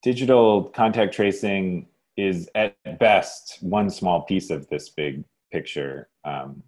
digital 0.01 0.63
contact 0.63 1.13
tracing 1.13 1.87
is 2.17 2.49
at 2.55 2.75
best 2.99 3.57
one 3.61 3.89
small 3.89 4.21
piece 4.21 4.49
of 4.49 4.67
this 4.69 4.89
big 4.89 5.23
picture. 5.51 6.09
Um, 6.25 6.63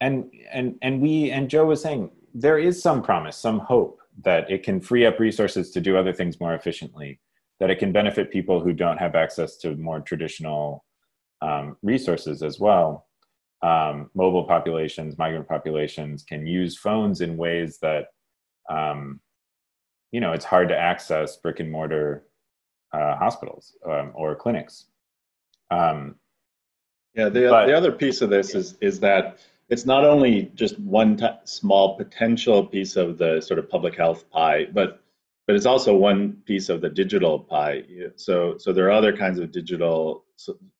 and 0.00 0.30
and 0.52 0.76
and 0.82 1.00
we 1.00 1.30
and 1.30 1.50
Joe 1.50 1.66
was 1.66 1.82
saying 1.82 2.10
there 2.34 2.58
is 2.58 2.80
some 2.80 3.02
promise, 3.02 3.36
some 3.36 3.58
hope 3.58 4.00
that 4.22 4.50
it 4.50 4.62
can 4.62 4.80
free 4.80 5.06
up 5.06 5.18
resources 5.18 5.70
to 5.72 5.80
do 5.80 5.96
other 5.96 6.12
things 6.12 6.40
more 6.40 6.54
efficiently, 6.54 7.20
that 7.60 7.70
it 7.70 7.78
can 7.78 7.92
benefit 7.92 8.30
people 8.30 8.60
who 8.60 8.72
don't 8.72 8.98
have 8.98 9.14
access 9.14 9.56
to 9.58 9.74
more 9.76 10.00
traditional 10.00 10.84
um, 11.42 11.76
resources 11.82 12.42
as 12.42 12.58
well. 12.60 13.06
Um, 13.62 14.10
mobile 14.14 14.44
populations, 14.44 15.18
migrant 15.18 15.48
populations 15.48 16.22
can 16.22 16.46
use 16.46 16.78
phones 16.78 17.20
in 17.20 17.36
ways 17.36 17.78
that 17.82 18.06
um, 18.70 19.20
you 20.12 20.20
know 20.20 20.32
it's 20.32 20.44
hard 20.44 20.68
to 20.68 20.78
access 20.78 21.36
brick 21.36 21.58
and 21.58 21.70
mortar 21.70 22.24
uh, 22.92 23.16
hospitals 23.16 23.74
um, 23.88 24.12
or 24.14 24.36
clinics. 24.36 24.86
Um, 25.70 26.14
yeah, 27.14 27.28
the, 27.28 27.48
but, 27.48 27.66
the 27.66 27.76
other 27.76 27.90
piece 27.90 28.22
of 28.22 28.30
this 28.30 28.54
is 28.54 28.76
is 28.80 29.00
that 29.00 29.38
it's 29.68 29.84
not 29.84 30.04
only 30.04 30.52
just 30.54 30.78
one 30.78 31.16
t- 31.16 31.26
small 31.44 31.96
potential 31.96 32.64
piece 32.64 32.96
of 32.96 33.18
the 33.18 33.40
sort 33.40 33.58
of 33.58 33.68
public 33.68 33.96
health 33.96 34.30
pie, 34.30 34.66
but 34.72 35.02
but 35.48 35.56
it's 35.56 35.66
also 35.66 35.96
one 35.96 36.34
piece 36.44 36.68
of 36.68 36.82
the 36.82 36.90
digital 36.90 37.40
pie. 37.40 37.82
So 38.16 38.58
so 38.58 38.70
there 38.70 38.86
are 38.86 38.90
other 38.90 39.16
kinds 39.16 39.38
of 39.40 39.50
digital 39.50 40.26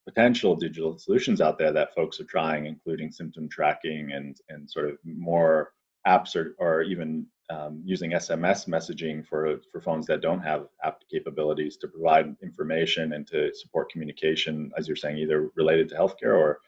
potential 0.06 0.54
digital 0.54 0.98
solutions 0.98 1.40
out 1.40 1.58
there 1.58 1.72
that 1.72 1.94
folks 1.94 2.20
are 2.20 2.24
trying, 2.24 2.66
including 2.66 3.10
symptom 3.10 3.48
tracking 3.48 4.12
and 4.12 4.36
and 4.50 4.70
sort 4.70 4.90
of 4.90 4.98
more 5.04 5.72
apps 6.06 6.36
or, 6.36 6.54
or 6.58 6.82
even 6.82 7.26
um, 7.48 7.80
using 7.82 8.10
SMS 8.10 8.68
messaging 8.68 9.26
for 9.26 9.58
for 9.72 9.80
phones 9.80 10.06
that 10.06 10.20
don't 10.20 10.42
have 10.42 10.66
app 10.84 11.02
capabilities 11.10 11.78
to 11.78 11.88
provide 11.88 12.36
information 12.42 13.14
and 13.14 13.26
to 13.28 13.50
support 13.54 13.90
communication, 13.90 14.70
as 14.76 14.86
you're 14.86 14.96
saying, 14.96 15.16
either 15.16 15.50
related 15.56 15.88
to 15.88 15.94
healthcare 15.94 16.36
or 16.36 16.60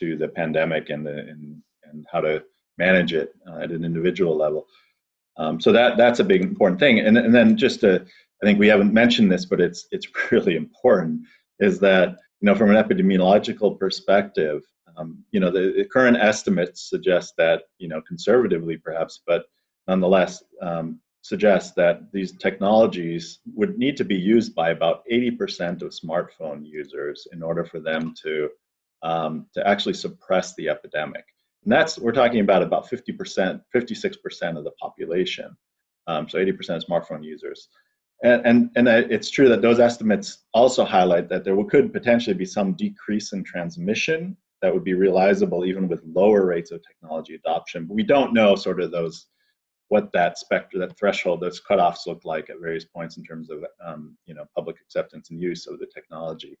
to 0.00 0.16
the 0.16 0.26
pandemic 0.26 0.90
and 0.90 1.06
the 1.06 1.18
and, 1.18 1.62
and 1.84 2.06
how 2.10 2.20
to 2.20 2.42
manage 2.76 3.12
it 3.12 3.34
uh, 3.48 3.58
at 3.58 3.70
an 3.70 3.84
individual 3.84 4.36
level. 4.36 4.66
Um, 5.38 5.60
so 5.60 5.72
that 5.72 5.96
that's 5.96 6.20
a 6.20 6.24
big 6.24 6.42
important 6.42 6.80
thing. 6.80 7.00
And 7.00 7.16
and 7.18 7.34
then 7.34 7.56
just 7.56 7.80
to, 7.80 8.04
I 8.42 8.46
think 8.46 8.58
we 8.58 8.68
haven't 8.68 8.92
mentioned 8.92 9.30
this, 9.30 9.44
but 9.44 9.60
it's 9.60 9.86
it's 9.90 10.06
really 10.30 10.56
important, 10.56 11.22
is 11.60 11.78
that 11.80 12.10
you 12.40 12.46
know 12.46 12.54
from 12.54 12.74
an 12.74 12.82
epidemiological 12.82 13.78
perspective, 13.78 14.62
um, 14.96 15.24
you 15.32 15.40
know 15.40 15.50
the, 15.50 15.74
the 15.76 15.84
current 15.84 16.16
estimates 16.16 16.88
suggest 16.88 17.34
that 17.38 17.62
you 17.78 17.88
know 17.88 18.00
conservatively 18.00 18.76
perhaps, 18.76 19.20
but 19.26 19.46
nonetheless 19.86 20.42
um, 20.62 21.00
suggests 21.22 21.72
that 21.72 22.12
these 22.12 22.32
technologies 22.32 23.40
would 23.54 23.76
need 23.78 23.96
to 23.96 24.04
be 24.04 24.14
used 24.14 24.54
by 24.54 24.70
about 24.70 25.02
80% 25.10 25.82
of 25.82 25.90
smartphone 25.90 26.64
users 26.64 27.26
in 27.32 27.42
order 27.42 27.64
for 27.64 27.80
them 27.80 28.14
to 28.22 28.48
um, 29.02 29.46
to 29.54 29.66
actually 29.66 29.94
suppress 29.94 30.54
the 30.54 30.68
epidemic. 30.68 31.24
And 31.66 31.72
that's, 31.72 31.98
we're 31.98 32.12
talking 32.12 32.38
about 32.38 32.62
about 32.62 32.88
50%, 32.88 33.60
56% 33.74 34.56
of 34.56 34.62
the 34.62 34.70
population. 34.80 35.56
Um, 36.06 36.28
so 36.28 36.38
80% 36.38 36.76
of 36.76 36.84
smartphone 36.84 37.24
users. 37.24 37.68
And, 38.22 38.46
and, 38.46 38.70
and 38.76 38.88
it's 38.88 39.30
true 39.30 39.48
that 39.48 39.62
those 39.62 39.80
estimates 39.80 40.44
also 40.54 40.84
highlight 40.84 41.28
that 41.28 41.42
there 41.42 41.56
could 41.64 41.92
potentially 41.92 42.34
be 42.34 42.44
some 42.44 42.74
decrease 42.74 43.32
in 43.32 43.42
transmission 43.42 44.36
that 44.62 44.72
would 44.72 44.84
be 44.84 44.94
realizable 44.94 45.64
even 45.64 45.88
with 45.88 46.04
lower 46.06 46.46
rates 46.46 46.70
of 46.70 46.80
technology 46.86 47.34
adoption. 47.34 47.84
But 47.86 47.94
we 47.94 48.04
don't 48.04 48.32
know 48.32 48.54
sort 48.54 48.80
of 48.80 48.92
those 48.92 49.26
what 49.88 50.12
that 50.12 50.38
spectrum, 50.38 50.80
that 50.80 50.96
threshold, 50.96 51.40
those 51.40 51.60
cutoffs 51.68 52.06
look 52.06 52.24
like 52.24 52.48
at 52.48 52.60
various 52.60 52.84
points 52.84 53.16
in 53.16 53.24
terms 53.24 53.50
of 53.50 53.64
um, 53.84 54.16
you 54.26 54.34
know 54.34 54.44
public 54.54 54.76
acceptance 54.80 55.30
and 55.30 55.40
use 55.40 55.66
of 55.66 55.80
the 55.80 55.86
technology. 55.86 56.56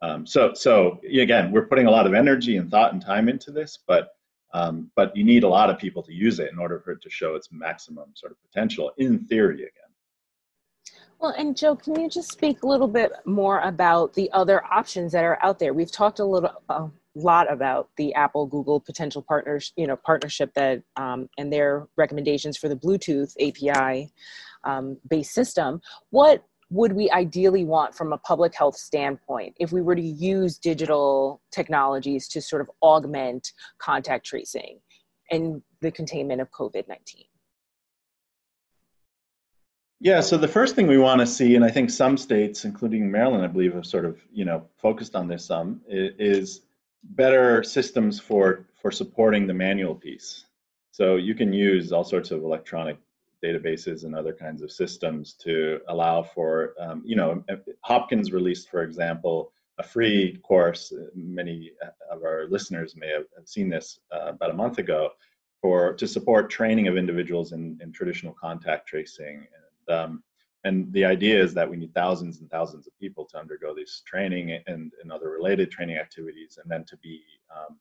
Um, 0.00 0.26
so 0.26 0.52
so 0.54 0.98
again, 1.10 1.52
we're 1.52 1.66
putting 1.66 1.86
a 1.86 1.90
lot 1.90 2.06
of 2.06 2.14
energy 2.14 2.56
and 2.56 2.70
thought 2.70 2.94
and 2.94 3.02
time 3.02 3.28
into 3.28 3.50
this, 3.50 3.78
but 3.86 4.08
um, 4.56 4.90
but 4.96 5.14
you 5.14 5.22
need 5.22 5.44
a 5.44 5.48
lot 5.48 5.68
of 5.68 5.78
people 5.78 6.02
to 6.02 6.14
use 6.14 6.38
it 6.38 6.50
in 6.50 6.58
order 6.58 6.80
for 6.80 6.92
it 6.92 7.02
to 7.02 7.10
show 7.10 7.34
its 7.34 7.48
maximum 7.52 8.06
sort 8.14 8.32
of 8.32 8.38
potential 8.40 8.90
in 8.96 9.18
theory 9.26 9.56
again. 9.56 9.70
Well, 11.20 11.34
and 11.36 11.54
Joe, 11.54 11.76
can 11.76 12.00
you 12.00 12.08
just 12.08 12.32
speak 12.32 12.62
a 12.62 12.66
little 12.66 12.88
bit 12.88 13.12
more 13.26 13.60
about 13.60 14.14
the 14.14 14.30
other 14.32 14.64
options 14.64 15.12
that 15.12 15.24
are 15.24 15.38
out 15.42 15.58
there? 15.58 15.74
We've 15.74 15.92
talked 15.92 16.20
a 16.20 16.24
little, 16.24 16.50
a 16.70 16.88
lot 17.14 17.52
about 17.52 17.90
the 17.98 18.14
Apple 18.14 18.46
Google 18.46 18.80
potential 18.80 19.22
partners, 19.22 19.74
you 19.76 19.86
know, 19.86 19.96
partnership 19.96 20.54
that 20.54 20.82
um, 20.96 21.28
and 21.36 21.52
their 21.52 21.86
recommendations 21.96 22.56
for 22.56 22.68
the 22.70 22.76
Bluetooth 22.76 23.34
API 23.38 24.10
um, 24.64 24.96
based 25.06 25.32
system. 25.32 25.82
What 26.10 26.44
would 26.70 26.92
we 26.92 27.10
ideally 27.10 27.64
want 27.64 27.94
from 27.94 28.12
a 28.12 28.18
public 28.18 28.54
health 28.54 28.76
standpoint 28.76 29.54
if 29.60 29.72
we 29.72 29.82
were 29.82 29.94
to 29.94 30.02
use 30.02 30.58
digital 30.58 31.40
technologies 31.52 32.26
to 32.28 32.40
sort 32.40 32.60
of 32.60 32.70
augment 32.82 33.52
contact 33.78 34.26
tracing 34.26 34.80
and 35.30 35.62
the 35.80 35.90
containment 35.90 36.40
of 36.40 36.50
COVID 36.50 36.88
19? 36.88 37.24
Yeah, 40.00 40.20
so 40.20 40.36
the 40.36 40.48
first 40.48 40.74
thing 40.74 40.88
we 40.88 40.98
want 40.98 41.20
to 41.20 41.26
see, 41.26 41.56
and 41.56 41.64
I 41.64 41.70
think 41.70 41.88
some 41.88 42.18
states, 42.18 42.66
including 42.66 43.10
Maryland, 43.10 43.44
I 43.44 43.46
believe, 43.46 43.74
have 43.74 43.86
sort 43.86 44.04
of 44.04 44.18
you 44.32 44.44
know 44.44 44.66
focused 44.76 45.14
on 45.14 45.28
this 45.28 45.44
some, 45.44 45.80
is 45.88 46.62
better 47.02 47.62
systems 47.62 48.18
for 48.20 48.66
for 48.74 48.90
supporting 48.90 49.46
the 49.46 49.54
manual 49.54 49.94
piece. 49.94 50.44
So 50.90 51.16
you 51.16 51.34
can 51.34 51.52
use 51.52 51.92
all 51.92 52.04
sorts 52.04 52.30
of 52.30 52.42
electronic 52.42 52.98
databases 53.44 54.04
and 54.04 54.14
other 54.14 54.32
kinds 54.32 54.62
of 54.62 54.72
systems 54.72 55.34
to 55.34 55.80
allow 55.88 56.22
for, 56.22 56.74
um, 56.80 57.02
you 57.04 57.16
know, 57.16 57.44
Hopkins 57.82 58.32
released, 58.32 58.70
for 58.70 58.82
example, 58.82 59.52
a 59.78 59.82
free 59.82 60.38
course. 60.42 60.92
Many 61.14 61.72
of 62.10 62.22
our 62.22 62.46
listeners 62.48 62.96
may 62.96 63.08
have 63.08 63.26
seen 63.44 63.68
this 63.68 64.00
uh, 64.10 64.28
about 64.28 64.50
a 64.50 64.54
month 64.54 64.78
ago 64.78 65.10
for 65.60 65.92
to 65.94 66.06
support 66.06 66.50
training 66.50 66.88
of 66.88 66.96
individuals 66.96 67.52
in, 67.52 67.78
in 67.82 67.92
traditional 67.92 68.34
contact 68.34 68.88
tracing. 68.88 69.46
And, 69.88 69.98
um, 69.98 70.22
and 70.64 70.92
the 70.92 71.04
idea 71.04 71.40
is 71.40 71.54
that 71.54 71.68
we 71.68 71.76
need 71.76 71.94
thousands 71.94 72.40
and 72.40 72.50
thousands 72.50 72.86
of 72.86 72.98
people 72.98 73.24
to 73.26 73.38
undergo 73.38 73.74
this 73.74 74.02
training 74.06 74.58
and, 74.66 74.92
and 75.00 75.12
other 75.12 75.30
related 75.30 75.70
training 75.70 75.98
activities, 75.98 76.58
and 76.60 76.70
then 76.70 76.84
to 76.84 76.96
be 76.98 77.22
um, 77.54 77.78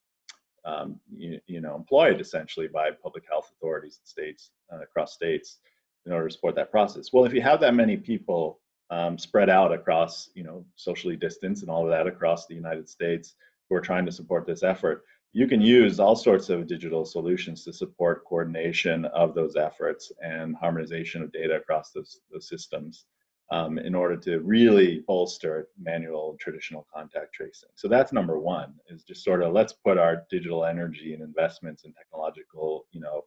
um, 0.66 1.00
you, 1.16 1.40
you, 1.48 1.62
know 1.62 1.76
employed 1.76 2.20
essentially 2.20 2.68
by 2.68 2.90
public 2.92 3.24
health 3.30 3.52
authorities 3.56 4.00
and 4.00 4.08
states 4.08 4.52
uh, 4.74 4.82
across 4.82 5.14
states 5.14 5.60
in 6.06 6.12
order 6.12 6.28
to 6.28 6.34
support 6.34 6.56
that 6.56 6.72
process. 6.72 7.12
Well, 7.14 7.26
if 7.26 7.34
you 7.34 7.42
have 7.42 7.60
that 7.62 7.74
many 7.74 7.98
people 7.98 8.60
um, 8.90 9.18
spread 9.18 9.50
out 9.50 9.74
across 9.74 10.30
you 10.36 10.44
know 10.44 10.66
socially 10.76 11.16
distanced 11.16 11.62
and 11.62 11.72
all 11.72 11.84
of 11.84 11.90
that 11.90 12.08
across 12.08 12.48
the 12.48 12.56
United 12.56 12.90
States 12.90 13.36
who 13.70 13.76
are 13.76 13.82
trying 13.82 14.06
to 14.06 14.12
support 14.12 14.46
this 14.46 14.64
effort, 14.64 15.04
you 15.34 15.48
can 15.48 15.62
use 15.62 16.00
all 16.00 16.16
sorts 16.16 16.50
of 16.50 16.68
digital 16.68 17.04
solutions 17.04 17.64
to 17.66 17.74
support 17.74 18.26
coordination 18.26 19.06
of 19.06 19.36
those 19.36 19.56
efforts 19.56 20.12
and 20.24 20.56
harmonization 20.56 21.22
of 21.22 21.32
data 21.32 21.56
across 21.56 21.92
those, 21.92 22.22
those 22.32 22.48
systems 22.48 23.06
um, 23.52 23.78
in 23.78 23.94
order 23.94 24.18
to 24.18 24.40
really 24.40 25.04
bolster 25.08 25.68
manual 25.80 26.36
traditional 26.40 26.88
contact 26.94 27.34
tracing. 27.34 27.70
So 27.76 27.88
that's 27.88 28.12
number 28.12 28.40
one 28.40 28.74
is 28.90 29.04
just 29.04 29.24
sort 29.24 29.44
of 29.44 29.54
let's 29.54 29.74
put 29.74 29.98
our 29.98 30.24
digital 30.30 30.66
energy 30.66 31.14
and 31.14 31.22
investments 31.22 31.86
and 31.86 31.94
technological, 31.96 32.88
you 32.92 33.02
know, 33.02 33.26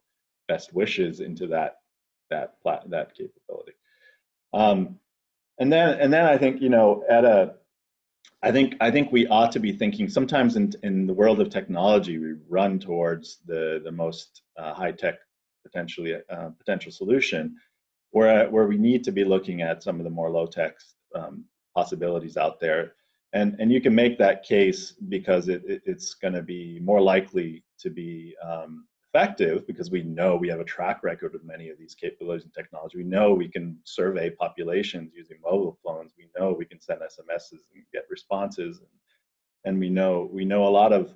best 0.49 0.75
wishes 0.75 1.21
into 1.21 1.47
that 1.49 1.77
that 2.31 2.55
that 2.64 3.14
capability. 3.14 3.73
Um, 4.53 4.99
and 5.59 5.73
then 5.73 6.01
and 6.01 6.12
then 6.12 6.25
I 6.25 6.37
think 6.37 6.61
you 6.61 6.69
know 6.69 7.05
at 7.09 7.25
a 7.25 7.55
I 8.43 8.53
think 8.53 8.77
I 8.81 8.91
think 8.91 9.11
we 9.11 9.27
ought 9.29 9.53
to 9.53 9.61
be 9.61 9.73
thinking. 9.73 10.09
Sometimes 10.09 10.57
in 10.57 10.73
in 10.83 11.07
the 11.07 11.14
world 11.14 11.41
of 11.41 11.51
technology, 11.51 12.19
we 12.19 12.35
run 12.49 12.79
towards 12.79 13.39
the 13.47 13.81
the 13.85 13.93
most 13.93 14.43
uh, 14.57 14.75
high 14.75 14.93
tech 14.93 15.16
potentially 15.64 16.14
uh, 16.31 16.51
potential 16.59 16.93
solution, 16.93 17.57
where 18.11 18.48
where 18.50 18.66
we 18.66 18.78
need 18.78 19.04
to 19.04 19.12
be 19.12 19.24
looking 19.24 19.62
at 19.62 19.82
some 19.82 19.98
of 19.98 20.04
the 20.04 20.11
more 20.11 20.30
low 20.30 20.46
tech 20.46 20.76
um, 21.14 21.44
possibilities 21.74 22.36
out 22.36 22.61
there. 22.61 22.94
And 23.32 23.56
and 23.59 23.70
you 23.70 23.80
can 23.80 23.94
make 23.94 24.18
that 24.18 24.42
case 24.42 24.92
because 25.09 25.48
it, 25.48 25.62
it 25.66 25.82
it's 25.84 26.14
going 26.14 26.34
to 26.34 26.42
be 26.42 26.80
more 26.80 27.00
likely 27.00 27.64
to 27.80 27.90
be 27.90 28.34
um, 28.42 28.86
effective 29.12 29.66
because 29.66 29.90
we 29.90 30.02
know 30.02 30.36
we 30.36 30.48
have 30.48 30.61
a 30.61 30.64
track 30.64 31.02
record 31.02 31.34
of 31.34 31.44
many 31.44 31.68
of 31.68 31.78
these 31.78 31.94
capabilities 31.94 32.44
and 32.44 32.54
technology. 32.54 32.98
We 32.98 33.04
know 33.04 33.34
we 33.34 33.48
can 33.48 33.78
survey 33.84 34.30
populations 34.30 35.12
using 35.14 35.38
mobile 35.42 35.78
phones. 35.84 36.12
We 36.16 36.28
know 36.38 36.52
we 36.52 36.64
can 36.64 36.80
send 36.80 37.00
SMSs 37.00 37.61
and 37.74 37.84
get 37.92 38.04
responses, 38.11 38.78
and, 38.78 38.88
and 39.64 39.78
we 39.78 39.90
know 39.90 40.28
we 40.32 40.44
know 40.44 40.66
a 40.66 40.68
lot 40.68 40.92
of 40.92 41.14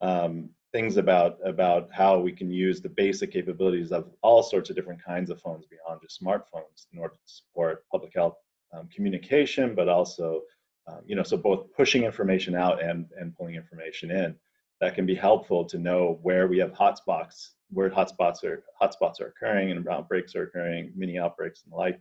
um, 0.00 0.50
things 0.72 0.96
about 0.96 1.38
about 1.44 1.88
how 1.92 2.18
we 2.18 2.32
can 2.32 2.50
use 2.50 2.80
the 2.80 2.88
basic 2.88 3.32
capabilities 3.32 3.92
of 3.92 4.10
all 4.22 4.42
sorts 4.42 4.70
of 4.70 4.76
different 4.76 5.02
kinds 5.02 5.30
of 5.30 5.40
phones 5.40 5.66
beyond 5.66 6.00
just 6.02 6.22
smartphones 6.22 6.86
in 6.92 6.98
order 6.98 7.14
to 7.14 7.32
support 7.32 7.84
public 7.90 8.12
health 8.14 8.36
um, 8.72 8.88
communication, 8.94 9.74
but 9.74 9.88
also 9.88 10.42
um, 10.86 11.00
you 11.06 11.16
know 11.16 11.22
so 11.22 11.36
both 11.36 11.72
pushing 11.76 12.04
information 12.04 12.54
out 12.54 12.82
and 12.82 13.06
and 13.18 13.36
pulling 13.36 13.54
information 13.54 14.10
in 14.10 14.36
that 14.80 14.94
can 14.94 15.06
be 15.06 15.14
helpful 15.14 15.64
to 15.64 15.78
know 15.78 16.18
where 16.22 16.46
we 16.46 16.58
have 16.58 16.72
hotspots, 16.72 17.50
where 17.70 17.90
hotspots 17.90 18.42
are 18.44 18.64
hotspots 18.80 19.20
are 19.20 19.26
occurring 19.26 19.70
and 19.70 19.86
outbreaks 19.88 20.34
are 20.34 20.44
occurring, 20.44 20.92
mini 20.96 21.18
outbreaks 21.18 21.62
and 21.64 21.72
the 21.72 21.76
like. 21.76 22.00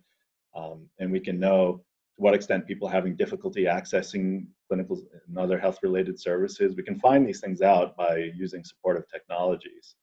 Um, 0.55 0.89
and 0.99 1.11
we 1.11 1.19
can 1.19 1.39
know 1.39 1.83
to 2.19 2.23
what 2.23 2.33
extent 2.33 2.67
people 2.67 2.87
having 2.87 3.15
difficulty 3.15 3.63
accessing 3.63 4.45
clinical 4.67 5.01
and 5.27 5.37
other 5.37 5.57
health 5.57 5.79
related 5.81 6.19
services. 6.19 6.75
We 6.75 6.83
can 6.83 6.99
find 6.99 7.25
these 7.25 7.39
things 7.39 7.61
out 7.61 7.95
by 7.95 8.31
using 8.35 8.63
supportive 8.63 9.09
technologies. 9.09 9.95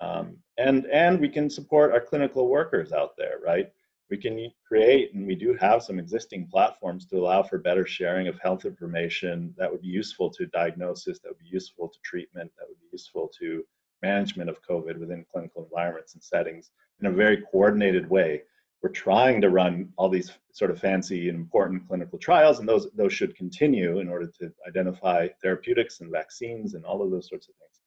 Um, 0.00 0.36
and, 0.58 0.86
and 0.86 1.18
we 1.18 1.28
can 1.28 1.48
support 1.48 1.92
our 1.92 2.00
clinical 2.00 2.48
workers 2.48 2.92
out 2.92 3.12
there, 3.16 3.38
right? 3.44 3.70
we 4.12 4.18
can 4.18 4.52
create, 4.68 5.14
and 5.14 5.26
we 5.26 5.34
do 5.34 5.54
have 5.54 5.82
some 5.82 5.98
existing 5.98 6.46
platforms 6.52 7.06
to 7.06 7.16
allow 7.16 7.42
for 7.42 7.56
better 7.56 7.86
sharing 7.86 8.28
of 8.28 8.38
health 8.40 8.66
information 8.66 9.54
that 9.56 9.72
would 9.72 9.80
be 9.80 9.88
useful 9.88 10.28
to 10.28 10.44
diagnosis, 10.48 11.18
that 11.20 11.30
would 11.30 11.38
be 11.38 11.48
useful 11.48 11.88
to 11.88 11.98
treatment, 12.04 12.52
that 12.58 12.66
would 12.68 12.78
be 12.78 12.88
useful 12.92 13.30
to 13.40 13.64
management 14.02 14.50
of 14.50 14.62
COVID 14.68 14.98
within 14.98 15.24
clinical 15.32 15.64
environments 15.64 16.12
and 16.12 16.22
settings 16.22 16.72
in 17.00 17.06
a 17.06 17.10
very 17.10 17.42
coordinated 17.50 18.10
way. 18.10 18.42
We're 18.82 18.90
trying 18.90 19.40
to 19.40 19.50
run 19.50 19.92
all 19.96 20.08
these 20.08 20.32
sort 20.52 20.70
of 20.70 20.80
fancy 20.80 21.28
and 21.28 21.38
important 21.38 21.86
clinical 21.86 22.18
trials, 22.18 22.58
and 22.58 22.68
those 22.68 22.88
those 22.94 23.12
should 23.12 23.36
continue 23.36 24.00
in 24.00 24.08
order 24.08 24.26
to 24.40 24.52
identify 24.66 25.28
therapeutics 25.40 26.00
and 26.00 26.10
vaccines 26.10 26.74
and 26.74 26.84
all 26.84 27.00
of 27.02 27.10
those 27.10 27.28
sorts 27.28 27.48
of 27.48 27.54
things. 27.54 27.80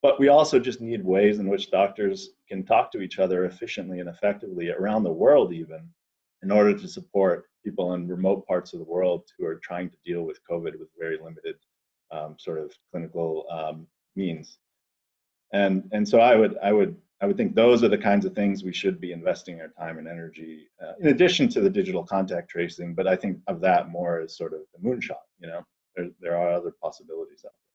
But 0.00 0.18
we 0.18 0.28
also 0.28 0.58
just 0.58 0.80
need 0.80 1.04
ways 1.04 1.38
in 1.38 1.48
which 1.48 1.70
doctors 1.70 2.30
can 2.48 2.64
talk 2.64 2.90
to 2.92 3.00
each 3.00 3.18
other 3.18 3.44
efficiently 3.44 4.00
and 4.00 4.08
effectively 4.08 4.70
around 4.70 5.02
the 5.02 5.12
world, 5.12 5.52
even 5.52 5.88
in 6.42 6.50
order 6.50 6.72
to 6.72 6.88
support 6.88 7.46
people 7.64 7.94
in 7.94 8.08
remote 8.08 8.46
parts 8.46 8.72
of 8.72 8.78
the 8.78 8.84
world 8.84 9.24
who 9.36 9.44
are 9.44 9.56
trying 9.56 9.90
to 9.90 9.96
deal 10.04 10.22
with 10.22 10.40
COVID 10.48 10.78
with 10.78 10.88
very 10.98 11.18
limited 11.18 11.56
um, 12.10 12.36
sort 12.38 12.58
of 12.58 12.72
clinical 12.90 13.44
um, 13.50 13.86
means. 14.16 14.58
And 15.52 15.88
and 15.92 16.08
so 16.08 16.20
I 16.20 16.36
would 16.36 16.56
I 16.62 16.72
would 16.72 16.96
I 17.20 17.26
would 17.26 17.36
think 17.36 17.54
those 17.54 17.82
are 17.82 17.88
the 17.88 17.98
kinds 17.98 18.24
of 18.24 18.34
things 18.34 18.62
we 18.62 18.72
should 18.72 19.00
be 19.00 19.12
investing 19.12 19.60
our 19.60 19.68
time 19.68 19.98
and 19.98 20.06
energy, 20.06 20.68
uh, 20.82 20.92
in 21.00 21.08
addition 21.08 21.48
to 21.48 21.60
the 21.60 21.70
digital 21.70 22.04
contact 22.04 22.48
tracing. 22.48 22.94
But 22.94 23.08
I 23.08 23.16
think 23.16 23.38
of 23.48 23.60
that 23.60 23.88
more 23.88 24.20
as 24.20 24.36
sort 24.36 24.52
of 24.54 24.60
the 24.72 24.88
moonshot. 24.88 25.16
You 25.40 25.48
know, 25.48 25.66
there 25.96 26.10
there 26.20 26.36
are 26.36 26.52
other 26.52 26.72
possibilities 26.80 27.44
out 27.44 27.52
there. 27.52 27.68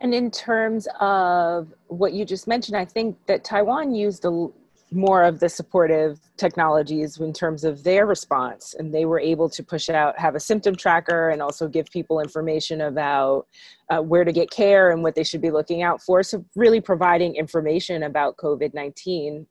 And 0.00 0.14
in 0.14 0.30
terms 0.30 0.86
of 1.00 1.72
what 1.88 2.12
you 2.12 2.24
just 2.24 2.46
mentioned, 2.46 2.76
I 2.76 2.84
think 2.84 3.16
that 3.26 3.42
Taiwan 3.44 3.94
used 3.94 4.24
a, 4.24 4.48
more 4.90 5.22
of 5.22 5.40
the 5.40 5.48
supportive 5.48 6.18
technologies 6.36 7.18
in 7.18 7.32
terms 7.32 7.64
of 7.64 7.84
their 7.84 8.06
response, 8.06 8.74
and 8.78 8.94
they 8.94 9.04
were 9.04 9.20
able 9.20 9.48
to 9.50 9.62
push 9.62 9.88
out, 9.90 10.18
have 10.18 10.34
a 10.34 10.40
symptom 10.40 10.74
tracker, 10.74 11.30
and 11.30 11.42
also 11.42 11.68
give 11.68 11.86
people 11.90 12.20
information 12.20 12.82
about 12.82 13.46
uh, 13.90 14.00
where 14.00 14.24
to 14.24 14.32
get 14.32 14.50
care 14.50 14.90
and 14.90 15.02
what 15.02 15.14
they 15.14 15.24
should 15.24 15.40
be 15.40 15.50
looking 15.50 15.82
out 15.82 16.02
for. 16.02 16.22
So, 16.22 16.44
really 16.56 16.80
providing 16.80 17.36
information 17.36 18.04
about 18.04 18.36
COVID 18.36 18.74
19 18.74 19.46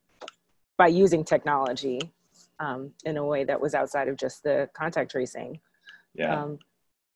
by 0.77 0.87
using 0.87 1.23
technology 1.23 1.99
um, 2.59 2.91
in 3.05 3.17
a 3.17 3.25
way 3.25 3.43
that 3.43 3.59
was 3.59 3.73
outside 3.73 4.07
of 4.07 4.17
just 4.17 4.43
the 4.43 4.69
contact 4.73 5.11
tracing. 5.11 5.59
Yeah. 6.15 6.41
Um, 6.41 6.59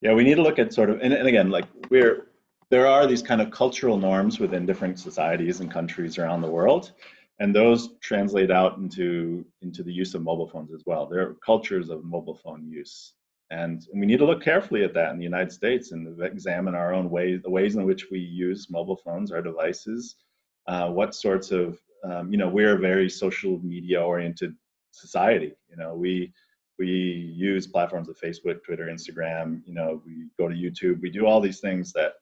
yeah, 0.01 0.13
we 0.13 0.24
need 0.24 0.36
to 0.36 0.41
look 0.41 0.59
at 0.59 0.74
sort 0.74 0.89
of, 0.89 0.99
and, 1.01 1.13
and 1.13 1.28
again, 1.28 1.49
like 1.49 1.65
we're 1.89 2.28
there 2.72 2.88
are 2.88 3.05
these 3.05 3.22
kind 3.22 3.41
of 3.41 3.51
cultural 3.51 3.97
norms 3.97 4.39
within 4.39 4.65
different 4.65 4.97
societies 4.97 5.59
and 5.59 5.69
countries 5.69 6.17
around 6.17 6.41
the 6.41 6.49
world, 6.49 6.93
and 7.42 7.56
those 7.56 7.96
translate 8.02 8.52
out 8.52 8.78
into 8.78 9.44
into 9.64 9.82
the 9.82 9.92
use 9.92 10.14
of 10.14 10.22
mobile 10.22 10.48
phones 10.48 10.72
as 10.72 10.84
well. 10.86 11.08
There 11.08 11.22
are 11.22 11.38
cultures 11.44 11.89
of 11.89 12.06
mobile 12.06 12.39
phone 12.44 12.70
use, 12.70 13.14
and, 13.50 13.86
we 13.96 14.06
need 14.06 14.20
to 14.20 14.26
look 14.26 14.44
carefully 14.44 14.84
at 14.84 14.94
that 14.94 15.12
in 15.12 15.18
the 15.18 15.32
United 15.34 15.52
States 15.52 15.92
and 15.92 16.22
examine 16.22 16.76
our 16.76 16.94
own 16.94 17.10
ways, 17.10 17.42
the 17.42 17.50
ways 17.50 17.76
in 17.76 17.84
which 17.84 18.12
we 18.12 18.20
use 18.20 18.70
mobile 18.70 18.96
phones, 19.04 19.32
our 19.32 19.42
devices, 19.42 20.18
uh, 20.68 20.89
what 20.89 21.16
sorts 21.16 21.52
of 21.52 21.80
um, 22.04 22.32
you 22.32 22.38
know 22.38 22.48
we're 22.48 22.76
a 22.76 22.88
very 22.92 23.10
social 23.10 23.60
media 23.64 24.00
oriented 24.00 24.54
society. 24.92 25.52
You 25.68 25.78
know 25.78 25.96
we 25.96 26.32
we 26.78 26.88
use 26.88 27.66
platforms 27.66 28.08
of 28.08 28.20
Facebook, 28.20 28.64
Twitter, 28.64 28.86
Instagram. 28.86 29.62
You 29.66 29.74
know 29.74 30.00
we 30.06 30.28
go 30.38 30.48
to 30.48 30.56
YouTube. 30.56 31.02
We 31.02 31.10
do 31.10 31.26
all 31.26 31.42
these 31.42 31.60
things 31.60 31.92
that 31.94 32.14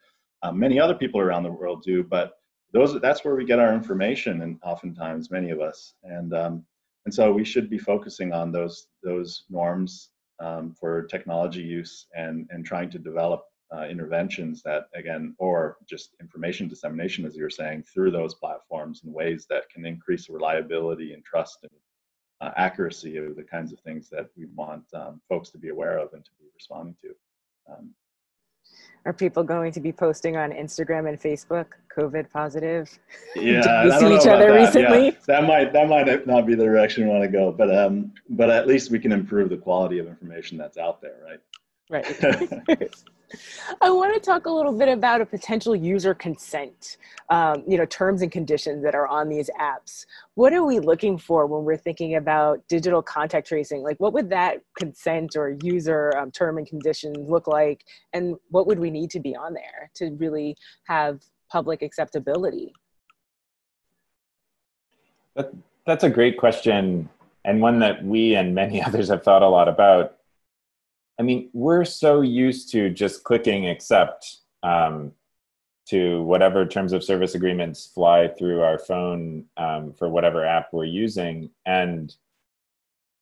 um, 0.44 0.58
many 0.58 0.80
other 0.80 0.96
people 0.96 1.20
around 1.20 1.44
the 1.44 1.52
world 1.52 1.84
do, 1.84 2.06
but 2.06 2.39
those 2.72 3.00
that's 3.02 3.24
where 3.24 3.36
we 3.36 3.46
get 3.46 3.60
our 3.60 3.74
information, 3.74 4.42
and 4.42 4.60
oftentimes 4.64 5.32
many 5.32 5.50
of 5.50 5.60
us, 5.60 5.94
and 6.04 6.34
um, 6.34 6.66
and 7.06 7.14
so 7.14 7.32
we 7.32 7.44
should 7.44 7.70
be 7.70 7.78
focusing 7.78 8.34
on 8.34 8.52
those 8.52 8.88
those 9.04 9.46
norms 9.50 10.10
um, 10.40 10.76
for 10.80 11.04
technology 11.04 11.62
use 11.62 12.08
and 12.16 12.48
and 12.52 12.66
trying 12.66 12.90
to 12.92 13.00
develop 13.00 13.46
uh, 13.76 13.86
interventions 13.86 14.62
that 14.64 14.90
again 14.96 15.36
or 15.38 15.78
just 15.88 16.16
information 16.20 16.68
dissemination 16.68 17.26
as 17.26 17.36
you 17.36 17.44
were 17.44 17.50
saying 17.50 17.84
through 17.84 18.12
those 18.12 18.36
platforms 18.36 19.02
in 19.06 19.14
ways 19.14 19.46
that 19.50 19.70
can 19.70 19.86
increase 19.86 20.30
reliability 20.30 21.14
and 21.14 21.24
trust 21.24 21.60
and 21.64 21.72
uh, 22.42 22.52
accuracy 22.56 23.18
of 23.18 23.36
the 23.36 23.44
kinds 23.44 23.74
of 23.74 23.80
things 23.82 24.10
that 24.10 24.30
we 24.38 24.46
want 24.56 24.84
um, 24.94 25.22
folks 25.28 25.50
to 25.50 25.58
be 25.58 25.70
aware 25.70 25.98
of 25.98 26.14
and 26.14 26.24
to 26.24 26.32
be 26.40 26.46
responding 26.56 26.96
to. 27.02 27.10
Um, 27.72 27.92
are 29.06 29.14
people 29.14 29.44
going 29.44 29.72
to 29.72 29.80
be 29.80 29.92
posting 29.92 30.38
on 30.38 30.52
Instagram 30.52 31.08
and 31.08 31.20
Facebook 31.20 31.68
COVID 31.98 32.30
positive? 32.32 32.90
Yeah, 33.36 33.84
we 33.86 33.92
see 33.92 34.16
each 34.16 34.28
other 34.28 34.52
that. 34.52 34.60
recently? 34.60 35.06
Yeah, 35.06 35.12
that 35.28 35.44
might 35.46 35.74
that 35.74 35.88
might 35.88 36.28
not 36.28 36.46
be 36.46 36.56
the 36.56 36.64
direction 36.64 37.06
we 37.06 37.10
want 37.10 37.24
to 37.24 37.30
go, 37.30 37.52
but 37.52 37.76
um, 37.76 38.14
but 38.30 38.50
at 38.50 38.68
least 38.68 38.92
we 38.92 39.00
can 39.00 39.12
improve 39.12 39.50
the 39.50 39.58
quality 39.58 40.00
of 40.00 40.08
information 40.08 40.58
that's 40.58 40.78
out 40.78 41.02
there, 41.02 41.18
right? 41.26 41.40
Right. 41.90 42.92
I 43.82 43.90
want 43.90 44.14
to 44.14 44.20
talk 44.20 44.46
a 44.46 44.50
little 44.50 44.72
bit 44.72 44.90
about 44.90 45.22
a 45.22 45.26
potential 45.26 45.76
user 45.76 46.14
consent, 46.14 46.98
um, 47.30 47.64
you 47.68 47.78
know, 47.78 47.86
terms 47.86 48.22
and 48.22 48.32
conditions 48.32 48.84
that 48.84 48.96
are 48.96 49.08
on 49.08 49.30
these 49.30 49.50
apps. 49.60 50.06
What 50.36 50.54
are 50.54 50.64
we 50.64 50.80
looking 50.80 51.18
for 51.18 51.46
when 51.46 51.64
we're 51.64 51.78
thinking 51.78 52.16
about 52.16 52.68
digital 52.68 53.02
contact 53.02 53.48
tracing? 53.48 53.84
Like, 53.84 54.00
what 54.00 54.14
would 54.14 54.30
that 54.30 54.62
consent 54.78 55.36
or 55.36 55.58
user 55.62 56.16
um, 56.18 56.32
term 56.32 56.58
and 56.58 56.68
conditions 56.68 57.18
look 57.30 57.48
like? 57.48 57.84
And 58.14 58.36
what 58.50 58.68
would 58.68 58.80
we 58.80 58.90
need 58.90 59.10
to 59.12 59.20
be 59.20 59.36
on 59.36 59.54
there 59.54 59.92
to 59.96 60.12
really 60.18 60.58
have 60.86 61.22
public 61.52 61.82
acceptability? 61.82 62.74
That, 65.36 65.54
that's 65.86 66.04
a 66.04 66.10
great 66.10 66.38
question, 66.38 67.10
and 67.46 67.62
one 67.62 67.80
that 67.80 68.04
we 68.04 68.36
and 68.36 68.54
many 68.54 68.82
others 68.86 69.10
have 69.10 69.24
thought 69.24 69.44
a 69.44 69.48
lot 69.48 69.68
about 69.68 70.19
I 71.20 71.22
mean, 71.22 71.50
we're 71.52 71.84
so 71.84 72.22
used 72.22 72.72
to 72.72 72.90
just 72.90 73.26
clicking 73.26 73.68
accept 73.68 74.38
um, 74.64 75.12
to 75.88 76.24
whatever 76.24 76.66
terms 76.66 76.94
of 76.94 77.04
service 77.04 77.36
agreements 77.36 77.88
fly 77.94 78.30
through 78.30 78.62
our 78.62 78.80
phone 78.80 79.46
um, 79.58 79.92
for 79.94 80.08
whatever 80.08 80.46
app 80.46 80.70
we're 80.72 80.86
using. 80.86 81.50
And 81.66 82.16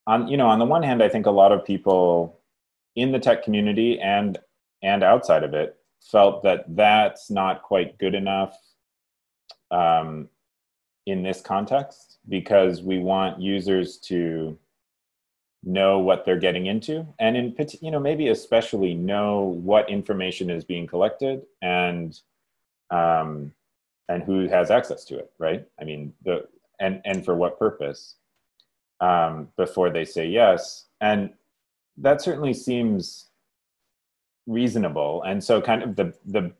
on 0.05 0.27
you 0.27 0.37
know, 0.37 0.47
on 0.47 0.59
the 0.59 0.65
one 0.65 0.83
hand, 0.83 1.01
I 1.01 1.09
think 1.09 1.25
a 1.25 1.31
lot 1.31 1.51
of 1.51 1.65
people 1.65 2.39
in 2.95 3.11
the 3.11 3.19
tech 3.19 3.43
community 3.43 3.99
and 3.99 4.37
and 4.83 5.03
outside 5.03 5.43
of 5.43 5.55
it 5.55 5.75
felt 6.01 6.43
that 6.43 6.65
that's 6.75 7.31
not 7.31 7.63
quite 7.63 7.97
good 7.97 8.13
enough 8.13 8.55
um, 9.71 10.29
in 11.07 11.23
this 11.23 11.41
context 11.41 12.19
because 12.29 12.83
we 12.83 12.99
want 12.99 13.41
users 13.41 13.97
to 13.97 14.57
know 15.63 15.99
what 15.99 16.23
they're 16.23 16.39
getting 16.39 16.67
into 16.67 17.05
and 17.19 17.35
in 17.35 17.55
you 17.81 17.91
know 17.91 17.99
maybe 17.99 18.27
especially 18.29 18.93
know 18.93 19.41
what 19.41 19.89
information 19.89 20.49
is 20.49 20.63
being 20.63 20.87
collected 20.87 21.41
and 21.61 22.19
um 22.91 23.51
and 24.07 24.23
who 24.23 24.47
has 24.47 24.71
access 24.71 25.03
to 25.03 25.17
it 25.17 25.31
right? 25.39 25.65
I 25.79 25.83
mean 25.83 26.13
the 26.23 26.47
and 26.79 27.01
and 27.05 27.25
for 27.25 27.35
what 27.35 27.59
purpose 27.59 28.15
um 29.01 29.49
before 29.57 29.89
they 29.89 30.05
say 30.05 30.27
yes. 30.27 30.85
And 31.01 31.31
that 31.97 32.21
certainly 32.21 32.53
seems 32.53 33.27
reasonable. 34.45 35.23
And 35.23 35.43
so 35.43 35.61
kind 35.61 35.83
of 35.83 35.95
the 35.95 36.13
the 36.25 36.53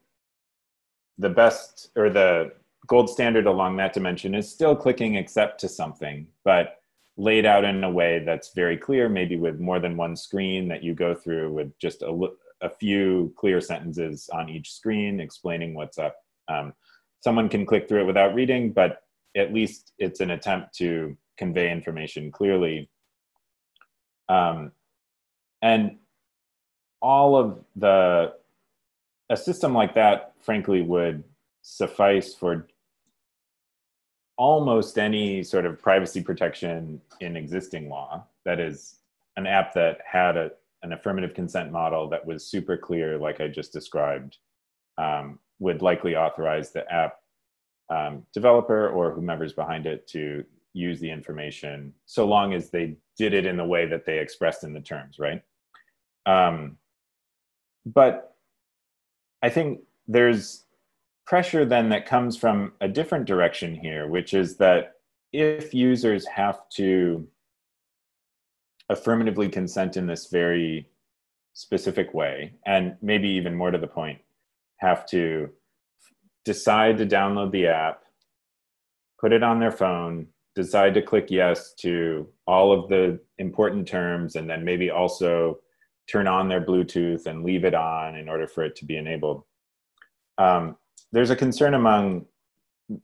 the 1.18 1.30
best 1.30 1.90
or 1.96 2.10
the 2.10 2.52
gold 2.88 3.10
standard 3.10 3.46
along 3.46 3.78
that 3.78 3.94
dimension 3.94 4.34
is 4.34 4.50
still 4.50 4.76
clicking 4.76 5.18
accept 5.18 5.60
to 5.60 5.68
something 5.68 6.28
but 6.44 6.77
laid 7.18 7.46
out 7.46 7.66
in 7.66 7.84
a 7.84 7.90
way 7.90 8.20
that's 8.20 8.54
very 8.54 8.78
clear, 8.78 9.10
maybe 9.10 9.36
with 9.36 9.60
more 9.60 9.80
than 9.80 9.98
one 9.98 10.16
screen 10.16 10.68
that 10.68 10.84
you 10.84 10.94
go 10.94 11.16
through 11.16 11.52
with 11.52 11.78
just 11.80 12.04
a, 12.04 12.28
a 12.62 12.70
few 12.70 13.34
clear 13.36 13.60
sentences 13.60 14.30
on 14.32 14.50
each 14.50 14.74
screen 14.74 15.20
explaining 15.20 15.74
what's 15.74 15.98
up. 15.98 16.16
Um, 16.48 16.74
someone 17.22 17.50
can 17.50 17.66
click 17.66 17.88
through 17.88 18.02
it 18.02 18.08
without 18.08 18.36
reading, 18.36 18.72
but 18.72 19.02
at 19.36 19.54
least 19.54 19.94
it's 19.98 20.20
an 20.20 20.32
attempt 20.32 20.76
to 20.76 21.18
convey 21.38 21.72
information 21.72 22.32
clearly. 22.32 22.90
Um, 24.30 24.72
and 25.62 25.98
all 27.02 27.36
of 27.36 27.64
the, 27.76 28.34
a 29.30 29.38
system 29.38 29.74
like 29.74 29.96
that, 29.96 30.34
frankly, 30.40 30.82
would 30.82 31.24
suffice 31.64 32.34
for 32.34 32.68
almost 34.38 34.98
any 34.98 35.44
sort 35.44 35.66
of 35.66 35.82
privacy 35.82 36.22
protection 36.22 37.02
in 37.20 37.36
existing 37.36 37.90
law. 37.90 38.24
That 38.46 38.60
is, 38.60 38.98
an 39.38 39.46
app 39.46 39.74
that 39.76 40.00
had 40.04 40.36
a, 40.36 40.52
an 40.84 40.92
affirmative 40.92 41.34
consent 41.34 41.72
model 41.72 42.10
that 42.10 42.26
was 42.26 42.46
super 42.46 42.76
clear, 42.76 43.18
like 43.18 43.40
I 43.40 43.48
just 43.48 43.72
described, 43.72 44.38
um, 44.98 45.40
would 45.60 45.82
likely 45.82 46.16
authorize 46.16 46.72
the 46.72 46.92
app 46.92 47.20
um, 47.90 48.24
developer 48.34 48.90
or 48.90 49.12
whomever's 49.12 49.54
behind 49.54 49.86
it 49.86 50.08
to 50.08 50.44
use 50.74 51.00
the 51.00 51.10
information, 51.10 51.94
so 52.06 52.26
long 52.26 52.54
as 52.54 52.70
they 52.70 52.98
did 53.18 53.34
it 53.34 53.46
in 53.46 53.58
the 53.58 53.66
way 53.66 53.86
that 53.88 54.06
they 54.06 54.20
expressed 54.20 54.64
in 54.64 54.74
the 54.74 54.82
terms, 54.82 55.18
right? 55.18 55.42
Um, 56.26 56.78
but 57.86 58.36
I 59.42 59.50
think 59.50 59.82
there's 60.08 60.66
pressure 61.28 61.66
then 61.66 61.90
that 61.90 62.06
comes 62.06 62.38
from 62.38 62.72
a 62.80 62.88
different 62.88 63.26
direction 63.26 63.76
here, 63.76 64.08
which 64.08 64.34
is 64.34 64.58
that 64.58 64.94
if 65.34 65.74
users 65.74 66.26
have 66.26 66.62
to 66.70 67.28
affirmatively 68.90 69.50
consent 69.50 69.98
in 69.98 70.08
this 70.08 70.28
very 70.28 70.88
specific 71.54 72.14
way, 72.14 72.54
and 72.66 72.96
maybe 73.02 73.28
even 73.28 73.54
more 73.54 73.72
to 73.72 73.78
the 73.78 73.88
point, 73.88 74.20
have 74.78 75.06
to 75.06 75.50
decide 76.46 76.98
to 76.98 77.06
download 77.06 77.52
the 77.52 77.68
app, 77.68 78.04
put 79.20 79.34
it 79.34 79.44
on 79.44 79.60
their 79.60 79.72
phone, 79.72 80.28
decide 80.56 80.94
to 80.94 81.02
click 81.02 81.28
yes 81.30 81.74
to 81.74 82.26
all 82.48 82.72
of 82.72 82.88
the 82.88 83.20
important 83.38 83.86
terms, 83.86 84.38
and 84.38 84.50
then 84.50 84.64
maybe 84.64 84.90
also 84.90 85.60
turn 86.10 86.26
on 86.26 86.48
their 86.48 86.62
Bluetooth 86.62 87.26
and 87.26 87.44
leave 87.44 87.66
it 87.66 87.74
on 87.74 88.16
in 88.16 88.30
order 88.30 88.48
for 88.48 88.64
it 88.64 88.78
to 88.78 88.86
be 88.86 88.96
enabled. 88.96 89.44
Um, 90.38 90.78
there's 91.12 91.30
a 91.30 91.36
concern 91.36 91.74
among 91.74 92.26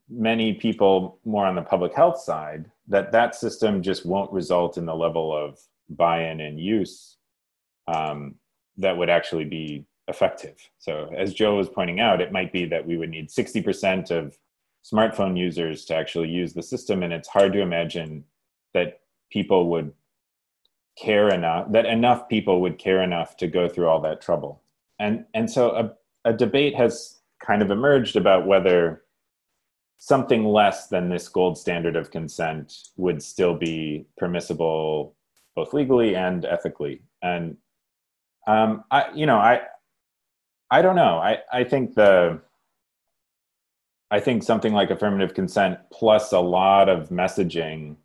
many 0.09 0.53
people 0.53 1.19
more 1.25 1.45
on 1.45 1.55
the 1.55 1.61
public 1.61 1.93
health 1.93 2.19
side 2.19 2.69
that 2.87 3.11
that 3.11 3.35
system 3.35 3.81
just 3.81 4.05
won't 4.05 4.31
result 4.31 4.77
in 4.77 4.85
the 4.85 4.95
level 4.95 5.35
of 5.35 5.59
buy-in 5.89 6.41
and 6.41 6.59
use 6.59 7.17
um, 7.87 8.35
that 8.77 8.95
would 8.95 9.09
actually 9.09 9.45
be 9.45 9.85
effective. 10.07 10.55
So 10.79 11.09
as 11.15 11.33
Joe 11.33 11.55
was 11.55 11.69
pointing 11.69 11.99
out, 11.99 12.21
it 12.21 12.31
might 12.31 12.51
be 12.51 12.65
that 12.65 12.85
we 12.85 12.97
would 12.97 13.09
need 13.09 13.29
60% 13.29 14.11
of 14.11 14.37
smartphone 14.83 15.37
users 15.37 15.85
to 15.85 15.95
actually 15.95 16.29
use 16.29 16.53
the 16.53 16.63
system, 16.63 17.03
and 17.03 17.13
it's 17.13 17.27
hard 17.27 17.53
to 17.53 17.61
imagine 17.61 18.25
that 18.73 19.01
people 19.31 19.69
would 19.69 19.93
care 20.95 21.29
enough 21.29 21.71
that 21.71 21.87
enough 21.87 22.29
people 22.29 22.61
would 22.61 22.77
care 22.77 23.01
enough 23.01 23.35
to 23.35 23.47
go 23.47 23.67
through 23.67 23.87
all 23.87 23.99
that 24.01 24.21
trouble. 24.21 24.61
And 24.99 25.25
and 25.33 25.49
so 25.49 25.71
a, 25.71 26.29
a 26.29 26.33
debate 26.33 26.75
has 26.75 27.19
kind 27.45 27.61
of 27.61 27.71
emerged 27.71 28.15
about 28.15 28.47
whether 28.47 29.03
something 29.97 30.45
less 30.45 30.87
than 30.87 31.09
this 31.09 31.29
gold 31.29 31.57
standard 31.57 31.95
of 31.95 32.11
consent 32.11 32.73
would 32.97 33.21
still 33.21 33.55
be 33.55 34.05
permissible 34.17 35.15
both 35.55 35.73
legally 35.73 36.15
and 36.15 36.45
ethically. 36.45 37.01
And 37.21 37.57
um, 38.47 38.83
i 38.91 39.09
you 39.13 39.25
know 39.25 39.37
i 39.37 39.61
i 40.69 40.81
don't 40.81 40.97
know. 40.97 41.17
I 41.17 41.39
i 41.51 41.63
think 41.63 41.95
the 41.95 42.41
i 44.11 44.19
think 44.19 44.43
something 44.43 44.73
like 44.73 44.89
affirmative 44.89 45.33
consent 45.33 45.79
plus 45.91 46.33
a 46.33 46.39
lot 46.39 46.89
of 46.89 47.09
messaging 47.09 47.95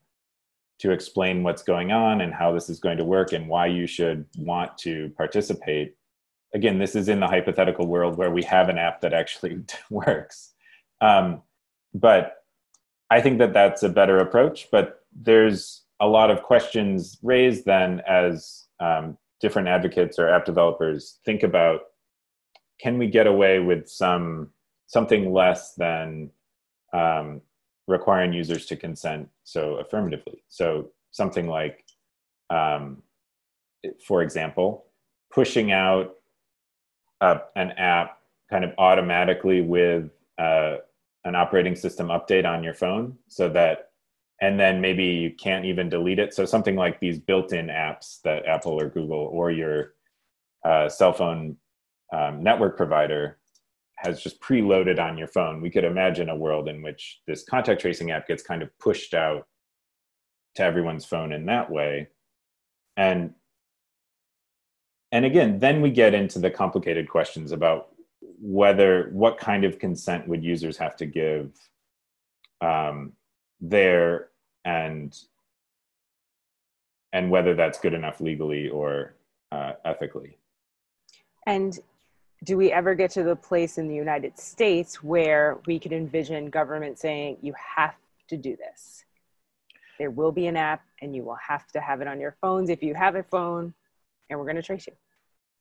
to 0.78 0.92
explain 0.92 1.42
what's 1.42 1.62
going 1.62 1.90
on 1.90 2.20
and 2.20 2.32
how 2.32 2.52
this 2.52 2.70
is 2.70 2.78
going 2.78 2.98
to 2.98 3.04
work 3.04 3.32
and 3.32 3.48
why 3.48 3.66
you 3.66 3.86
should 3.86 4.24
want 4.38 4.78
to 4.78 5.10
participate 5.16 5.96
again, 6.54 6.78
this 6.78 6.94
is 6.94 7.08
in 7.08 7.20
the 7.20 7.26
hypothetical 7.26 7.86
world 7.86 8.16
where 8.16 8.30
we 8.30 8.42
have 8.42 8.68
an 8.68 8.78
app 8.78 9.00
that 9.02 9.12
actually 9.12 9.60
works. 9.90 10.52
Um, 11.00 11.42
but 11.94 12.44
I 13.10 13.20
think 13.20 13.38
that 13.38 13.52
that's 13.52 13.82
a 13.82 13.88
better 13.88 14.18
approach. 14.18 14.68
But 14.70 15.04
there's 15.14 15.84
a 16.00 16.06
lot 16.06 16.30
of 16.30 16.42
questions 16.42 17.18
raised 17.22 17.64
then 17.64 18.02
as 18.08 18.66
um, 18.80 19.16
different 19.40 19.68
advocates 19.68 20.18
or 20.18 20.28
app 20.28 20.44
developers 20.44 21.18
think 21.24 21.42
about 21.42 21.80
can 22.80 22.98
we 22.98 23.08
get 23.08 23.26
away 23.26 23.58
with 23.58 23.88
some 23.88 24.50
something 24.86 25.32
less 25.32 25.74
than 25.74 26.30
um, 26.92 27.40
requiring 27.86 28.32
users 28.32 28.66
to 28.66 28.76
consent 28.76 29.28
so 29.44 29.76
affirmatively 29.76 30.42
so 30.48 30.88
something 31.10 31.48
like 31.48 31.84
um, 32.50 33.02
for 34.06 34.22
example 34.22 34.86
pushing 35.32 35.72
out 35.72 36.14
an 37.20 37.72
app 37.72 38.18
kind 38.50 38.64
of 38.64 38.72
automatically 38.78 39.60
with 39.60 40.10
uh, 40.38 40.76
an 41.24 41.34
operating 41.34 41.74
system 41.74 42.08
update 42.08 42.46
on 42.46 42.62
your 42.62 42.74
phone 42.74 43.16
so 43.28 43.48
that 43.48 43.90
and 44.40 44.58
then 44.58 44.80
maybe 44.80 45.04
you 45.04 45.32
can't 45.34 45.64
even 45.64 45.88
delete 45.88 46.20
it. 46.20 46.32
So 46.32 46.44
something 46.44 46.76
like 46.76 47.00
these 47.00 47.18
built-in 47.18 47.66
apps 47.66 48.20
that 48.22 48.46
apple 48.46 48.80
or 48.80 48.88
google 48.88 49.28
or 49.32 49.50
your 49.50 49.94
uh, 50.64 50.88
cell 50.88 51.12
phone 51.12 51.56
um, 52.12 52.42
network 52.42 52.76
provider 52.76 53.38
has 53.96 54.22
just 54.22 54.40
preloaded 54.40 55.00
on 55.00 55.18
your 55.18 55.26
phone. 55.26 55.60
We 55.60 55.70
could 55.70 55.84
imagine 55.84 56.28
a 56.28 56.36
world 56.36 56.68
in 56.68 56.82
which 56.82 57.20
this 57.26 57.44
contact 57.44 57.80
tracing 57.80 58.12
app 58.12 58.28
gets 58.28 58.44
kind 58.44 58.62
of 58.62 58.76
pushed 58.78 59.12
out 59.12 59.48
to 60.54 60.62
everyone's 60.62 61.04
phone 61.04 61.32
in 61.32 61.46
that 61.46 61.70
way. 61.70 62.08
And 62.96 63.34
and 65.12 65.24
again 65.24 65.58
then 65.58 65.80
we 65.80 65.90
get 65.90 66.14
into 66.14 66.38
the 66.38 66.50
complicated 66.50 67.08
questions 67.08 67.52
about 67.52 67.88
whether 68.40 69.08
what 69.12 69.38
kind 69.38 69.64
of 69.64 69.78
consent 69.78 70.26
would 70.28 70.44
users 70.44 70.76
have 70.76 70.96
to 70.96 71.06
give 71.06 71.52
um, 72.60 73.12
there 73.60 74.28
and 74.64 75.16
and 77.12 77.30
whether 77.30 77.54
that's 77.54 77.78
good 77.80 77.94
enough 77.94 78.20
legally 78.20 78.68
or 78.68 79.14
uh, 79.50 79.72
ethically. 79.84 80.36
And 81.46 81.78
do 82.44 82.56
we 82.56 82.70
ever 82.70 82.94
get 82.94 83.10
to 83.12 83.22
the 83.22 83.34
place 83.34 83.78
in 83.78 83.88
the 83.88 83.94
united 83.94 84.38
states 84.38 85.02
where 85.02 85.58
we 85.66 85.78
could 85.78 85.92
envision 85.92 86.50
government 86.50 86.98
saying 86.98 87.38
you 87.42 87.54
have 87.76 87.94
to 88.28 88.36
do 88.36 88.56
this. 88.56 89.04
There 89.98 90.10
will 90.10 90.30
be 90.30 90.46
an 90.46 90.56
app 90.56 90.82
and 91.02 91.16
you 91.16 91.24
will 91.24 91.38
have 91.48 91.66
to 91.72 91.80
have 91.80 92.00
it 92.00 92.06
on 92.06 92.20
your 92.20 92.36
phones 92.40 92.70
if 92.70 92.82
you 92.82 92.94
have 92.94 93.16
a 93.16 93.24
phone 93.24 93.74
and 94.30 94.38
we're 94.38 94.44
going 94.44 94.56
to 94.56 94.62
trace 94.62 94.86
you 94.86 94.92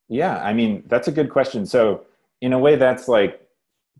yeah 0.09 0.37
i 0.43 0.53
mean 0.53 0.83
that's 0.87 1.07
a 1.07 1.11
good 1.11 1.29
question 1.29 1.65
so 1.65 2.05
in 2.41 2.53
a 2.53 2.59
way 2.59 2.75
that's 2.75 3.07
like 3.07 3.47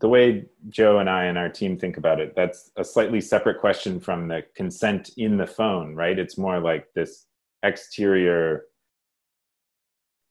the 0.00 0.08
way 0.08 0.44
Joe 0.68 0.98
and 0.98 1.10
I 1.10 1.24
and 1.24 1.36
our 1.36 1.48
team 1.48 1.76
think 1.76 1.96
about 1.96 2.20
it, 2.20 2.34
that's 2.36 2.70
a 2.76 2.84
slightly 2.84 3.20
separate 3.20 3.60
question 3.60 3.98
from 3.98 4.28
the 4.28 4.44
consent 4.54 5.10
in 5.16 5.36
the 5.36 5.46
phone, 5.46 5.94
right? 5.94 6.18
It's 6.18 6.38
more 6.38 6.60
like 6.60 6.92
this 6.94 7.26
exterior, 7.64 8.66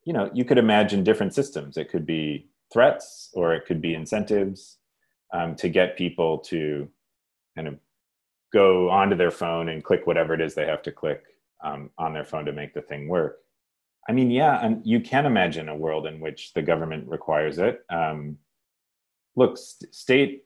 you 0.06 0.14
know, 0.14 0.30
you 0.34 0.46
could 0.46 0.58
imagine 0.58 1.04
different 1.04 1.34
systems. 1.34 1.76
It 1.76 1.90
could 1.90 2.06
be 2.06 2.48
threats 2.72 3.30
or 3.34 3.54
it 3.54 3.66
could 3.66 3.82
be 3.82 3.94
incentives 3.94 4.78
um, 5.34 5.56
to 5.56 5.68
get 5.68 5.98
people 5.98 6.38
to 6.40 6.88
kind 7.56 7.68
of 7.68 7.78
go 8.54 8.90
onto 8.90 9.18
their 9.18 9.32
phone 9.32 9.68
and 9.68 9.84
click 9.84 10.08
whatever 10.08 10.34
it 10.34 10.40
is 10.40 10.56
they 10.56 10.66
have 10.66 10.82
to 10.84 10.92
click 10.92 11.24
um, 11.62 11.90
on 11.98 12.14
their 12.14 12.24
phone 12.24 12.46
to 12.46 12.54
make 12.54 12.74
the 12.74 12.82
thing 12.82 13.10
work. 13.10 13.40
I 14.08 14.14
mean, 14.14 14.32
yeah, 14.32 14.64
and 14.64 14.86
you 14.86 15.02
can 15.02 15.26
imagine 15.26 15.68
a 15.68 15.76
world 15.76 16.08
in 16.08 16.20
which 16.20 16.54
the 16.54 16.62
government 16.62 17.08
requires 17.10 17.58
it. 17.58 17.84
Um, 17.90 18.38
look, 19.36 19.58
st- 19.58 19.94
state 19.94 20.44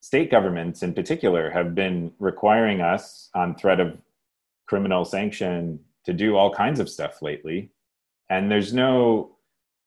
state 0.00 0.30
governments 0.30 0.82
in 0.82 0.94
particular 0.94 1.50
have 1.50 1.74
been 1.74 2.12
requiring 2.18 2.80
us 2.80 3.30
on 3.34 3.56
threat 3.56 3.80
of 3.80 3.98
criminal 4.66 5.04
sanction 5.04 5.80
to 6.04 6.12
do 6.12 6.36
all 6.36 6.54
kinds 6.54 6.80
of 6.80 6.88
stuff 6.88 7.20
lately, 7.22 7.70
and 8.30 8.50
there's 8.50 8.72
no, 8.72 9.36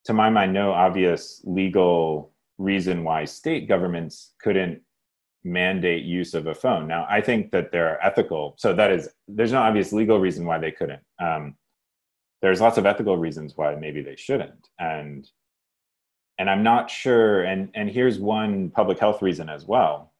to 0.05 0.13
my 0.13 0.29
mind, 0.29 0.53
no 0.53 0.71
obvious 0.71 1.41
legal 1.45 2.31
reason 2.57 3.03
why 3.03 3.25
state 3.25 3.67
governments 3.67 4.33
couldn't 4.41 4.81
mandate 5.43 6.03
use 6.03 6.33
of 6.33 6.47
a 6.47 6.53
phone. 6.53 6.87
Now, 6.87 7.07
I 7.09 7.21
think 7.21 7.51
that 7.51 7.71
there 7.71 7.87
are 7.89 8.03
ethical, 8.03 8.55
so 8.57 8.73
that 8.73 8.91
is, 8.91 9.09
there's 9.27 9.51
no 9.51 9.61
obvious 9.61 9.93
legal 9.93 10.19
reason 10.19 10.45
why 10.45 10.59
they 10.59 10.71
couldn't. 10.71 11.01
Um, 11.19 11.55
there's 12.41 12.61
lots 12.61 12.77
of 12.77 12.85
ethical 12.85 13.17
reasons 13.17 13.53
why 13.55 13.75
maybe 13.75 14.01
they 14.01 14.15
shouldn't. 14.15 14.69
And 14.79 15.29
and 16.39 16.49
i'm 16.49 16.63
not 16.63 16.89
sure 16.89 17.43
and 17.43 17.69
and 17.75 17.89
here's 17.89 18.17
one 18.17 18.71
public 18.71 18.97
health 18.99 19.21
reason 19.21 19.49
as 19.49 19.65
well. 19.65 20.11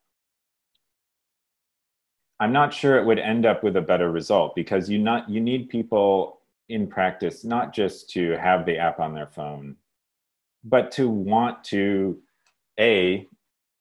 I'm 2.39 2.51
not 2.51 2.73
sure 2.73 2.97
it 2.97 3.05
would 3.05 3.19
end 3.19 3.45
up 3.45 3.63
with 3.63 3.77
a 3.77 3.81
better 3.81 4.11
result 4.11 4.55
because 4.55 4.89
you 4.89 4.97
not 4.97 5.29
you 5.29 5.39
need 5.39 5.69
people 5.69 6.41
in 6.69 6.87
practice 6.87 7.43
not 7.43 7.73
just 7.73 8.09
to 8.11 8.31
have 8.37 8.65
the 8.65 8.77
app 8.77 8.99
on 8.99 9.13
their 9.13 9.27
phone 9.27 9.75
but 10.63 10.91
to 10.91 11.09
want 11.09 11.63
to 11.65 12.19
a 12.79 13.27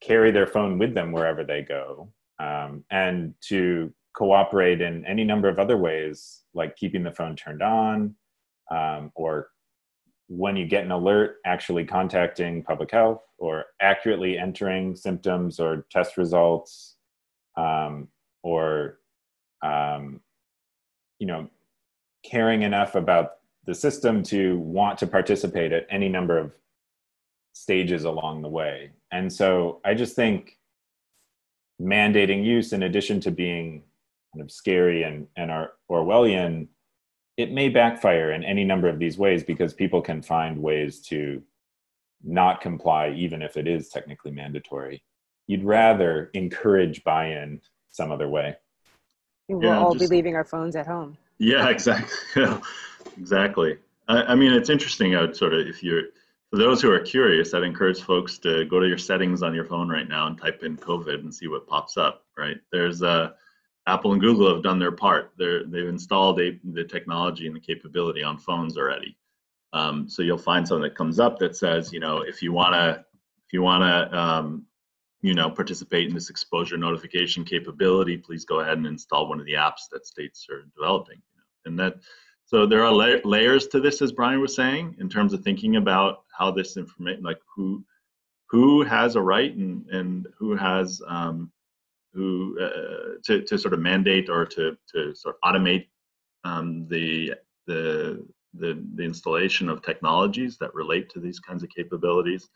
carry 0.02 0.30
their 0.30 0.46
phone 0.46 0.78
with 0.78 0.94
them 0.94 1.12
wherever 1.12 1.44
they 1.44 1.62
go 1.62 2.10
um, 2.38 2.84
and 2.90 3.34
to 3.40 3.92
cooperate 4.14 4.80
in 4.80 5.04
any 5.06 5.24
number 5.24 5.48
of 5.48 5.58
other 5.58 5.76
ways 5.76 6.42
like 6.52 6.76
keeping 6.76 7.02
the 7.02 7.12
phone 7.12 7.36
turned 7.36 7.62
on 7.62 8.14
um, 8.70 9.12
or 9.14 9.48
when 10.28 10.56
you 10.56 10.66
get 10.66 10.84
an 10.84 10.92
alert, 10.92 11.38
actually 11.44 11.84
contacting 11.84 12.62
public 12.62 12.90
health 12.90 13.22
or 13.38 13.64
accurately 13.80 14.38
entering 14.38 14.94
symptoms 14.94 15.58
or 15.58 15.86
test 15.90 16.16
results, 16.16 16.96
um, 17.56 18.08
or 18.42 19.00
um, 19.62 20.20
you 21.18 21.26
know, 21.26 21.48
caring 22.24 22.62
enough 22.62 22.94
about 22.94 23.32
the 23.66 23.74
system 23.74 24.22
to 24.22 24.58
want 24.60 24.98
to 24.98 25.06
participate 25.06 25.72
at 25.72 25.86
any 25.90 26.08
number 26.08 26.38
of 26.38 26.52
stages 27.52 28.04
along 28.04 28.42
the 28.42 28.48
way. 28.48 28.90
And 29.12 29.32
so 29.32 29.80
I 29.84 29.94
just 29.94 30.16
think 30.16 30.56
mandating 31.80 32.44
use, 32.44 32.72
in 32.72 32.84
addition 32.84 33.20
to 33.20 33.30
being 33.30 33.82
kind 34.32 34.42
of 34.42 34.50
scary 34.50 35.02
and, 35.02 35.26
and 35.36 35.50
Orwellian, 35.90 36.68
it 37.36 37.52
may 37.52 37.68
backfire 37.68 38.32
in 38.32 38.44
any 38.44 38.64
number 38.64 38.88
of 38.88 38.98
these 38.98 39.18
ways 39.18 39.42
because 39.42 39.72
people 39.72 40.02
can 40.02 40.22
find 40.22 40.60
ways 40.60 41.00
to 41.00 41.42
not 42.22 42.60
comply 42.60 43.10
even 43.10 43.42
if 43.42 43.56
it 43.56 43.66
is 43.66 43.88
technically 43.88 44.30
mandatory. 44.30 45.02
You'd 45.46 45.64
rather 45.64 46.30
encourage 46.34 47.02
buy-in 47.02 47.60
some 47.90 48.12
other 48.12 48.28
way. 48.28 48.56
We'll 49.48 49.64
yeah, 49.64 49.78
all 49.78 49.94
just, 49.94 50.10
be 50.10 50.16
leaving 50.16 50.36
our 50.36 50.44
phones 50.44 50.76
at 50.76 50.86
home. 50.86 51.16
Yeah 51.38 51.68
exactly. 51.70 52.46
Exactly. 53.16 53.78
I, 54.08 54.22
I, 54.22 54.34
mean 54.34 54.52
it's 54.52 54.70
interesting 54.70 55.16
i 55.16 55.20
would 55.20 55.36
sort 55.36 55.54
of 55.54 55.66
if 55.66 55.82
you're 55.82 56.02
for 56.50 56.58
those 56.58 56.82
who 56.82 56.90
are 56.90 57.00
curious 57.00 57.54
i'd 57.54 57.62
encourage 57.62 58.00
folks 58.00 58.38
to 58.38 58.64
go 58.64 58.80
to 58.80 58.88
your 58.88 58.98
settings 58.98 59.42
on 59.42 59.54
your 59.54 59.64
phone 59.64 59.88
right 59.88 60.08
now 60.08 60.26
and 60.26 60.36
type 60.36 60.62
in 60.64 60.76
covid 60.76 61.20
and 61.20 61.32
see 61.32 61.46
what 61.46 61.66
pops 61.66 61.96
up 61.96 62.24
right? 62.40 62.58
There's 62.72 63.02
a 63.02 63.34
Apple 63.86 64.12
and 64.12 64.20
Google 64.20 64.52
have 64.52 64.62
done 64.62 64.78
their 64.78 64.92
part. 64.92 65.32
They're, 65.36 65.64
they've 65.64 65.88
installed 65.88 66.40
a, 66.40 66.58
the 66.64 66.84
technology 66.84 67.46
and 67.46 67.56
the 67.56 67.60
capability 67.60 68.22
on 68.22 68.38
phones 68.38 68.76
already. 68.76 69.16
Um, 69.72 70.08
so 70.08 70.22
you'll 70.22 70.38
find 70.38 70.66
something 70.66 70.82
that 70.82 70.96
comes 70.96 71.18
up 71.18 71.38
that 71.38 71.56
says, 71.56 71.92
you 71.92 72.00
know, 72.00 72.22
if 72.22 72.42
you 72.42 72.52
want 72.52 72.74
to, 72.74 73.04
if 73.46 73.52
you 73.52 73.62
want 73.62 73.82
to, 73.82 74.18
um, 74.18 74.66
you 75.22 75.34
know, 75.34 75.50
participate 75.50 76.08
in 76.08 76.14
this 76.14 76.30
exposure 76.30 76.76
notification 76.76 77.44
capability, 77.44 78.16
please 78.16 78.44
go 78.44 78.60
ahead 78.60 78.78
and 78.78 78.86
install 78.86 79.28
one 79.28 79.40
of 79.40 79.46
the 79.46 79.54
apps 79.54 79.88
that 79.92 80.06
states 80.06 80.46
are 80.50 80.64
developing. 80.76 81.20
And 81.66 81.78
that, 81.78 81.96
so 82.46 82.66
there 82.66 82.84
are 82.84 82.92
la- 82.92 83.20
layers 83.24 83.66
to 83.68 83.80
this, 83.80 84.02
as 84.02 84.12
Brian 84.12 84.40
was 84.40 84.54
saying, 84.54 84.96
in 84.98 85.08
terms 85.08 85.32
of 85.32 85.42
thinking 85.42 85.76
about 85.76 86.24
how 86.36 86.50
this 86.50 86.76
information, 86.76 87.22
like 87.22 87.40
who, 87.54 87.84
who 88.46 88.82
has 88.82 89.14
a 89.14 89.20
right 89.20 89.54
and 89.54 89.86
and 89.90 90.26
who 90.36 90.56
has 90.56 91.00
um, 91.06 91.52
who 92.12 92.58
uh, 92.60 93.18
to, 93.24 93.42
to 93.42 93.58
sort 93.58 93.74
of 93.74 93.80
mandate 93.80 94.28
or 94.28 94.44
to, 94.44 94.76
to 94.92 95.14
sort 95.14 95.36
of 95.36 95.54
automate 95.54 95.86
um, 96.44 96.86
the, 96.88 97.34
the, 97.66 98.26
the, 98.54 98.84
the 98.94 99.02
installation 99.02 99.68
of 99.68 99.82
technologies 99.82 100.58
that 100.58 100.74
relate 100.74 101.08
to 101.10 101.20
these 101.20 101.38
kinds 101.38 101.62
of 101.62 101.70
capabilities. 101.70 102.48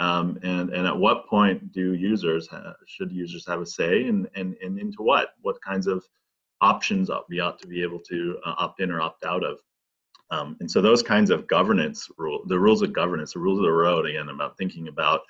Um, 0.00 0.38
and, 0.42 0.70
and 0.70 0.86
at 0.86 0.96
what 0.96 1.26
point 1.26 1.72
do 1.72 1.94
users 1.94 2.48
have, 2.50 2.74
should 2.86 3.10
users 3.10 3.44
have 3.46 3.60
a 3.60 3.66
say 3.66 4.06
and, 4.06 4.28
and, 4.34 4.56
and 4.62 4.78
into 4.78 5.02
what? 5.02 5.30
What 5.42 5.60
kinds 5.60 5.86
of 5.86 6.04
options 6.60 7.10
we 7.28 7.40
ought 7.40 7.60
to 7.60 7.68
be 7.68 7.82
able 7.82 8.00
to 8.00 8.38
uh, 8.44 8.54
opt 8.58 8.80
in 8.80 8.90
or 8.90 9.00
opt 9.00 9.24
out 9.24 9.44
of? 9.44 9.58
Um, 10.30 10.56
and 10.60 10.70
so 10.70 10.80
those 10.80 11.02
kinds 11.02 11.30
of 11.30 11.46
governance 11.46 12.08
rule, 12.18 12.42
the 12.46 12.58
rules 12.58 12.82
of 12.82 12.92
governance, 12.92 13.32
the 13.32 13.38
rules 13.40 13.58
of 13.58 13.64
the 13.64 13.72
road, 13.72 14.06
again, 14.06 14.28
about 14.28 14.58
thinking 14.58 14.88
about 14.88 15.22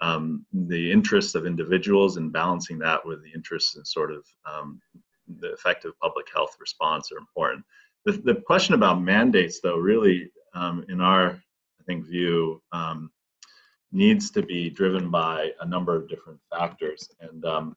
um, 0.00 0.44
the 0.52 0.92
interests 0.92 1.34
of 1.34 1.46
individuals 1.46 2.16
and 2.16 2.32
balancing 2.32 2.78
that 2.80 3.04
with 3.04 3.22
the 3.22 3.30
interests 3.34 3.76
and 3.76 3.86
sort 3.86 4.12
of 4.12 4.24
um, 4.44 4.80
the 5.40 5.52
effective 5.52 5.92
public 6.00 6.26
health 6.32 6.56
response 6.60 7.10
are 7.12 7.18
important. 7.18 7.64
The, 8.04 8.12
the 8.12 8.34
question 8.36 8.74
about 8.74 9.02
mandates, 9.02 9.60
though, 9.60 9.78
really, 9.78 10.30
um, 10.54 10.84
in 10.88 11.00
our, 11.00 11.30
I 11.30 11.84
think, 11.86 12.06
view 12.06 12.62
um, 12.72 13.10
needs 13.92 14.30
to 14.32 14.42
be 14.42 14.70
driven 14.70 15.10
by 15.10 15.52
a 15.60 15.66
number 15.66 15.96
of 15.96 16.08
different 16.08 16.40
factors. 16.50 17.08
And 17.20 17.44
um, 17.44 17.76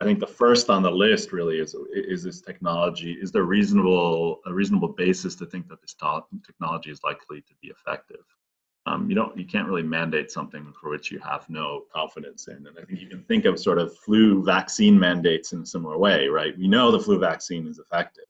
I 0.00 0.04
think 0.04 0.20
the 0.20 0.26
first 0.26 0.68
on 0.68 0.82
the 0.82 0.90
list 0.90 1.32
really 1.32 1.58
is 1.58 1.74
is 1.94 2.22
this 2.22 2.42
technology. 2.42 3.12
Is 3.12 3.32
there 3.32 3.44
reasonable 3.44 4.40
a 4.46 4.52
reasonable 4.52 4.88
basis 4.88 5.34
to 5.36 5.46
think 5.46 5.68
that 5.68 5.80
this 5.80 5.96
technology 6.46 6.90
is 6.90 7.02
likely 7.02 7.40
to 7.40 7.54
be 7.62 7.68
effective? 7.68 8.24
Um, 8.86 9.08
you 9.08 9.16
don't 9.16 9.36
you 9.36 9.44
can't 9.44 9.68
really 9.68 9.82
mandate 9.82 10.30
something 10.30 10.72
for 10.80 10.90
which 10.90 11.10
you 11.10 11.18
have 11.18 11.48
no 11.50 11.82
confidence 11.92 12.48
in. 12.48 12.66
And 12.66 12.78
I 12.80 12.84
think 12.84 13.00
you 13.00 13.08
can 13.08 13.22
think 13.24 13.44
of 13.44 13.58
sort 13.58 13.78
of 13.78 13.96
flu 13.98 14.44
vaccine 14.44 14.98
mandates 14.98 15.52
in 15.52 15.62
a 15.62 15.66
similar 15.66 15.98
way, 15.98 16.28
right? 16.28 16.56
We 16.56 16.68
know 16.68 16.90
the 16.92 17.00
flu 17.00 17.18
vaccine 17.18 17.66
is 17.66 17.78
effective, 17.78 18.26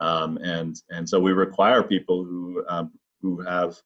um, 0.00 0.38
and 0.42 0.76
and 0.90 1.08
so 1.08 1.20
we 1.20 1.32
require 1.32 1.82
people 1.82 2.24
who 2.24 2.64
um, 2.68 2.92
who 3.22 3.40
have 3.42 3.80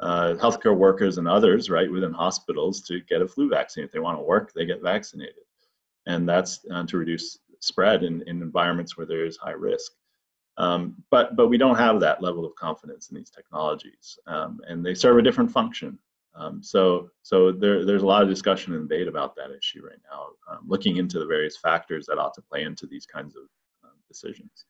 uh, 0.00 0.34
healthcare 0.34 0.76
workers 0.76 1.18
and 1.18 1.28
others, 1.28 1.70
right, 1.70 1.90
within 1.90 2.12
hospitals 2.12 2.82
to 2.82 3.00
get 3.08 3.22
a 3.22 3.28
flu 3.28 3.48
vaccine. 3.48 3.84
If 3.84 3.92
they 3.92 4.00
want 4.00 4.18
to 4.18 4.24
work, 4.24 4.52
they 4.52 4.64
get 4.64 4.82
vaccinated 4.82 5.42
and 6.06 6.28
that's 6.28 6.64
uh, 6.70 6.84
to 6.86 6.98
reduce 6.98 7.38
spread 7.60 8.02
in, 8.02 8.22
in 8.26 8.42
environments 8.42 8.96
where 8.96 9.06
there 9.06 9.24
is 9.24 9.36
high 9.36 9.52
risk. 9.52 9.92
Um, 10.58 11.02
but 11.10 11.34
but 11.36 11.48
we 11.48 11.56
don't 11.56 11.78
have 11.78 12.00
that 12.00 12.22
level 12.22 12.44
of 12.44 12.54
confidence 12.56 13.08
in 13.08 13.16
these 13.16 13.30
technologies, 13.30 14.18
um, 14.26 14.60
and 14.68 14.84
they 14.84 14.94
serve 14.94 15.18
a 15.18 15.22
different 15.22 15.50
function. 15.50 15.98
Um, 16.34 16.62
so 16.62 17.10
so 17.22 17.52
there, 17.52 17.84
there's 17.84 18.02
a 18.02 18.06
lot 18.06 18.22
of 18.22 18.28
discussion 18.28 18.74
and 18.74 18.88
debate 18.88 19.08
about 19.08 19.34
that 19.36 19.50
issue 19.50 19.84
right 19.84 20.00
now, 20.10 20.26
um, 20.50 20.60
looking 20.66 20.96
into 20.96 21.18
the 21.18 21.26
various 21.26 21.56
factors 21.56 22.06
that 22.06 22.18
ought 22.18 22.34
to 22.34 22.42
play 22.42 22.62
into 22.62 22.86
these 22.86 23.06
kinds 23.06 23.34
of 23.34 23.42
um, 23.84 23.96
decisions. 24.08 24.66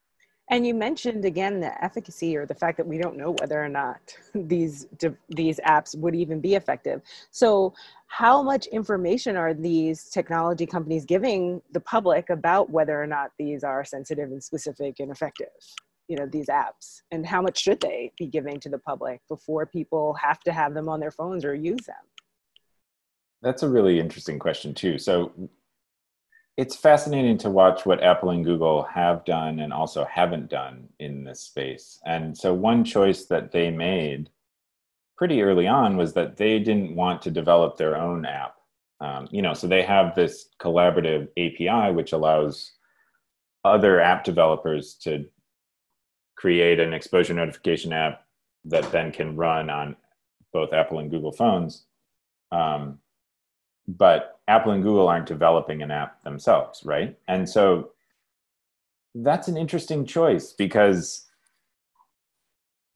And 0.53 0.66
you 0.66 0.74
mentioned 0.74 1.24
again 1.24 1.61
the 1.61 1.82
efficacy 1.82 2.36
or 2.36 2.44
the 2.44 2.55
fact 2.55 2.76
that 2.76 2.86
we 2.86 2.98
don't 2.98 3.16
know 3.16 3.34
whether 3.40 3.64
or 3.64 3.70
not 3.70 4.14
these 4.34 4.86
these 5.30 5.59
apps 5.66 5.96
would 5.96 6.14
even 6.14 6.40
be 6.40 6.57
effective. 6.57 7.00
So, 7.30 7.72
how 8.09 8.42
much 8.42 8.66
information 8.66 9.34
are 9.34 9.55
these 9.55 10.11
technology 10.11 10.66
companies 10.66 11.07
giving 11.07 11.62
the 11.72 11.80
public 11.80 12.28
about 12.28 12.68
whether 12.68 13.03
or 13.03 13.07
not 13.07 13.30
these 13.38 13.64
are 13.64 13.82
sensitive 13.82 14.30
and 14.30 14.44
specific 14.44 15.00
and 15.00 15.11
effective? 15.11 15.57
You 16.09 16.16
know, 16.16 16.26
these 16.26 16.48
apps, 16.48 17.00
and 17.11 17.24
how 17.24 17.40
much 17.40 17.62
should 17.62 17.80
they 17.80 18.12
be 18.18 18.26
giving 18.26 18.61
to 18.61 18.68
the 18.68 18.78
public 18.78 19.22
before 19.28 19.64
people 19.64 20.12
have 20.20 20.40
to 20.40 20.53
have 20.53 20.74
them 20.74 20.86
on 20.86 21.00
their 21.00 21.11
phones 21.11 21.46
or 21.46 21.55
use 21.55 21.86
them? 21.86 22.05
That's 23.40 23.62
a 23.62 23.70
really 23.70 23.98
interesting 23.98 24.38
question 24.38 24.74
too. 24.74 24.98
So 24.98 25.32
it's 26.57 26.76
fascinating 26.76 27.38
to 27.38 27.50
watch 27.50 27.86
what 27.86 28.03
Apple 28.03 28.30
and 28.30 28.44
Google 28.44 28.82
have 28.84 29.24
done 29.24 29.61
and 29.61 29.72
also 29.72 30.05
haven't 30.05 30.50
done 30.50 30.88
in 30.98 31.24
this 31.24 31.40
space. 31.40 31.98
And 32.05 32.36
so, 32.36 32.53
one 32.53 32.84
choice 32.84 33.24
that 33.26 33.53
they 33.53 33.70
made 33.70 34.28
pretty 35.16 35.42
early 35.42 35.66
on 35.66 35.96
was 35.96 36.12
that 36.14 36.36
they 36.36 36.59
didn't 36.59 36.94
want 36.94 37.22
to 37.22 37.30
develop 37.30 37.76
their 37.76 37.96
own 37.96 38.26
app. 38.26 38.57
Um, 39.00 39.28
you 39.30 39.42
know, 39.42 39.55
so 39.55 39.66
they 39.66 39.82
have 39.82 40.14
this 40.14 40.48
collaborative 40.61 41.28
API 41.36 41.92
which 41.92 42.12
allows 42.12 42.72
other 43.64 44.00
app 44.00 44.24
developers 44.24 44.94
to 45.03 45.26
create 46.36 46.80
an 46.80 46.92
exposure 46.92 47.34
notification 47.34 47.92
app 47.92 48.24
that 48.64 48.90
then 48.92 49.12
can 49.12 49.36
run 49.36 49.70
on 49.70 49.96
both 50.53 50.72
Apple 50.72 50.98
and 50.98 51.11
Google 51.11 51.32
phones. 51.32 51.84
Um, 52.50 52.98
but 53.88 54.40
Apple 54.48 54.72
and 54.72 54.82
Google 54.82 55.08
aren't 55.08 55.26
developing 55.26 55.82
an 55.82 55.90
app 55.90 56.22
themselves, 56.22 56.82
right? 56.84 57.16
And 57.28 57.48
so 57.48 57.90
that's 59.14 59.48
an 59.48 59.56
interesting 59.56 60.06
choice 60.06 60.52
because 60.52 61.26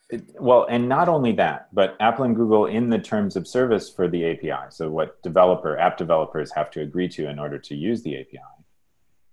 it, 0.09 0.22
well, 0.41 0.66
and 0.70 0.89
not 0.89 1.09
only 1.09 1.32
that, 1.32 1.68
but 1.72 1.97
Apple 1.99 2.24
and 2.24 2.37
Google 2.37 2.66
in 2.66 2.91
the 2.91 2.99
terms 2.99 3.34
of 3.37 3.49
service 3.49 3.91
for 3.91 4.07
the 4.07 4.30
API, 4.30 4.70
so 4.70 4.89
what 4.89 5.20
developer 5.22 5.76
app 5.78 5.97
developers 5.97 6.53
have 6.53 6.70
to 6.72 6.80
agree 6.80 7.09
to 7.09 7.28
in 7.28 7.39
order 7.39 7.59
to 7.59 7.74
use 7.74 8.03
the 8.03 8.20
API, 8.20 8.39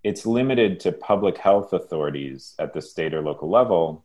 it's 0.03 0.25
limited 0.25 0.79
to 0.81 0.91
public 0.91 1.37
health 1.37 1.73
authorities 1.73 2.55
at 2.59 2.73
the 2.73 2.81
state 2.81 3.13
or 3.13 3.21
local 3.21 3.49
level 3.49 4.03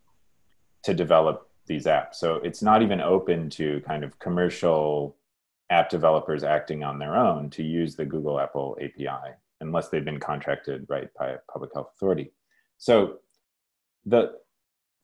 to 0.85 0.95
develop 0.95 1.49
these 1.67 1.87
apps. 1.87 2.15
So 2.15 2.37
it's 2.37 2.63
not 2.63 2.83
even 2.83 3.01
open 3.01 3.51
to 3.51 3.81
kind 3.87 4.05
of 4.05 4.19
commercial 4.19 5.17
app 5.71 5.91
developers 5.91 6.45
acting 6.45 6.83
on 6.83 6.99
their 6.99 7.17
own 7.17 7.51
to 7.51 7.63
use 7.63 7.95
the 7.97 8.05
Google 8.05 8.41
Apple 8.41 8.77
API 8.81 9.35
unless 9.61 9.89
they've 9.89 10.05
been 10.05 10.21
contracted 10.21 10.87
right 10.89 11.09
by 11.19 11.31
a 11.31 11.39
public 11.51 11.71
health 11.75 11.91
authority. 11.95 12.33
So 12.79 13.19
the 14.07 14.35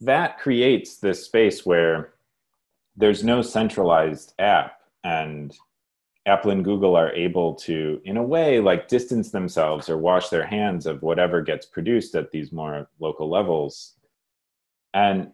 that 0.01 0.39
creates 0.39 0.99
this 0.99 1.25
space 1.25 1.65
where 1.65 2.15
there's 2.97 3.25
no 3.25 3.43
centralized 3.43 4.35
app 4.39 4.81
and 5.03 5.57
Apple 6.27 6.53
and 6.53 6.65
Google 6.65 6.97
are 6.97 7.13
able 7.13 7.55
to, 7.55 8.01
in 8.05 8.17
a 8.17 8.23
way, 8.23 8.59
like 8.59 8.89
distance 8.89 9.31
themselves 9.31 9.91
or 9.91 9.99
wash 9.99 10.31
their 10.31 10.47
hands 10.47 10.87
of 10.87 11.03
whatever 11.03 11.43
gets 11.43 11.67
produced 11.67 12.15
at 12.15 12.31
these 12.31 12.51
more 12.51 12.89
local 12.99 13.29
levels. 13.29 13.95
And 14.95 15.33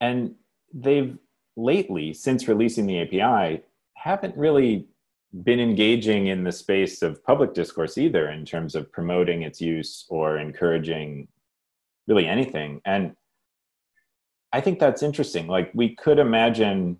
and 0.00 0.34
they've 0.72 1.16
lately, 1.56 2.14
since 2.14 2.48
releasing 2.48 2.86
the 2.86 3.00
API, 3.00 3.62
haven't 3.98 4.36
really 4.36 4.86
been 5.44 5.60
engaging 5.60 6.28
in 6.28 6.44
the 6.44 6.52
space 6.52 7.02
of 7.02 7.22
public 7.24 7.52
discourse 7.52 7.98
either 7.98 8.30
in 8.30 8.44
terms 8.44 8.74
of 8.74 8.90
promoting 8.90 9.42
its 9.42 9.60
use 9.60 10.06
or 10.08 10.38
encouraging 10.38 11.28
really 12.06 12.26
anything. 12.26 12.80
And 12.84 13.14
i 14.52 14.60
think 14.60 14.78
that's 14.78 15.02
interesting. 15.02 15.46
Like 15.46 15.70
we 15.74 15.94
could 15.94 16.18
imagine 16.18 16.98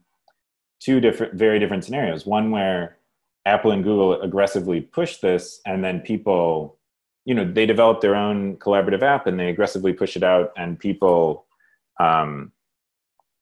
two 0.81 1.01
different 1.01 1.35
very 1.35 1.59
different 1.59 1.85
scenarios. 1.85 2.27
One 2.27 2.51
where 2.51 2.99
apple 3.47 3.71
and 3.71 3.83
google 3.83 4.21
aggressively 4.21 4.81
push 4.81 5.19
this 5.19 5.61
and 5.65 5.83
then 5.83 6.01
people 6.01 6.79
you 7.25 7.35
know 7.35 7.51
they 7.51 7.67
develop 7.67 8.01
their 8.01 8.15
own 8.15 8.57
collaborative 8.57 9.03
app 9.03 9.27
and 9.27 9.41
they 9.41 9.49
aggressively 9.49 9.93
push 9.93 10.17
it 10.17 10.23
out 10.23 10.53
and 10.57 10.79
people 10.79 11.47
um, 12.01 12.53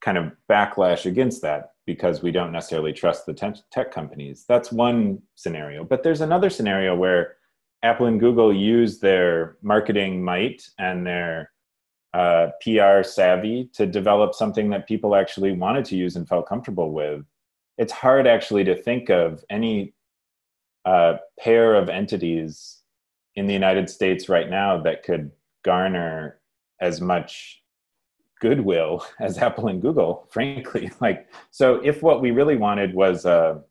kind 0.01 0.17
of 0.17 0.33
backlash 0.51 1.07
against 1.07 1.43
that 1.43 1.73
because 1.87 2.23
we 2.23 2.33
don't 2.33 2.53
necessarily 2.53 2.93
trust 2.93 3.27
the 3.27 3.55
tech 3.71 3.93
companies. 3.93 4.45
That's 4.49 4.73
one 4.73 5.23
scenario. 5.37 5.85
But 5.85 6.03
there's 6.03 6.21
another 6.21 6.51
scenario 6.51 6.97
where 6.97 7.37
Apple 7.83 8.07
and 8.07 8.19
Google 8.19 8.53
use 8.53 8.99
their 8.99 9.57
marketing 9.63 10.23
might 10.23 10.69
and 10.79 11.07
their 11.07 11.53
uh, 12.13 12.49
PR 12.63 13.03
savvy 13.03 13.71
to 13.75 13.87
develop 13.87 14.35
something 14.35 14.71
that 14.71 14.89
people 14.89 15.15
actually 15.15 15.53
wanted 15.53 15.85
to 15.87 15.97
use 15.97 16.17
and 16.17 16.29
felt 16.29 16.49
comfortable 16.49 16.93
with. 16.93 17.25
It's 17.79 17.93
hard 17.93 18.27
actually 18.27 18.65
to 18.65 18.75
think 18.75 19.11
of 19.11 19.45
any 19.51 19.95
uh, 20.85 21.17
pair 21.39 21.75
of 21.75 21.89
entities 21.89 22.79
in 23.35 23.47
the 23.47 23.53
United 23.53 23.91
States 23.91 24.29
right 24.29 24.49
now 24.49 24.81
that 24.83 25.03
could 25.03 25.31
garner 25.63 26.41
as 26.81 27.01
much 27.01 27.63
goodwill 28.41 29.05
as 29.21 29.39
Apple 29.39 29.69
and 29.69 29.81
Google, 29.81 30.27
frankly. 30.31 30.91
Like, 31.01 31.29
so 31.51 31.77
if 31.85 32.03
what 32.03 32.21
we 32.21 32.31
really 32.31 32.57
wanted 32.57 32.95
was 32.95 33.25
a, 33.25 33.63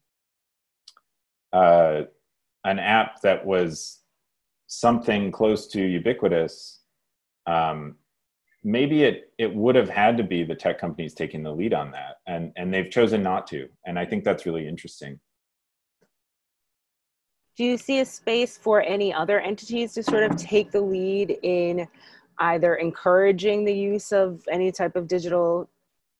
uh, 1.53 1.55
uh, 1.55 2.03
an 2.63 2.80
app 2.80 3.22
that 3.22 3.45
was 3.45 4.01
something 4.68 5.32
close 5.32 5.68
to 5.68 5.82
ubiquitous, 5.82 6.82
um, 7.47 7.95
maybe 8.63 9.03
it 9.03 9.32
it 9.38 9.53
would 9.53 9.76
have 9.76 9.88
had 9.88 10.18
to 10.18 10.24
be 10.24 10.44
the 10.44 10.56
tech 10.56 10.80
companies 10.80 11.14
taking 11.14 11.44
the 11.44 11.52
lead 11.52 11.73
on 11.73 11.91
that, 11.91 12.18
and 12.27 12.52
and 12.57 12.73
they've 12.73 12.89
chosen 12.89 13.22
not 13.22 13.48
to, 13.48 13.69
and 13.85 13.98
I 13.99 14.06
think 14.06 14.23
that's 14.23 14.45
really 14.45 14.68
interesting. 14.68 15.19
Do 17.56 17.64
you 17.64 17.77
see 17.77 17.99
a 17.99 18.06
space 18.06 18.57
for 18.57 18.81
any 18.81 19.14
other 19.14 19.39
entities 19.39 19.94
to 19.94 20.03
sort 20.03 20.23
of 20.23 20.35
take 20.35 20.72
the 20.72 20.81
lead 20.81 21.38
in 21.41 21.88
either 22.40 22.76
encouraging 22.76 23.66
the 23.66 23.74
use 23.74 24.12
of 24.12 24.44
any 24.52 24.72
type 24.72 24.95
of 24.95 25.07
digital 25.07 25.70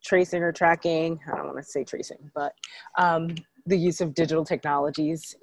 tracing 0.04 0.44
or 0.44 0.52
tracking. 0.52 1.20
I 1.28 1.36
don't 1.36 1.46
want 1.46 1.58
to 1.58 1.64
say 1.64 1.84
tracing, 1.84 2.32
but 2.34 2.54
um, 2.98 3.36
the 3.66 3.78
use 3.78 4.02
of 4.02 4.14
digital 4.14 4.46
technologies 4.46 5.36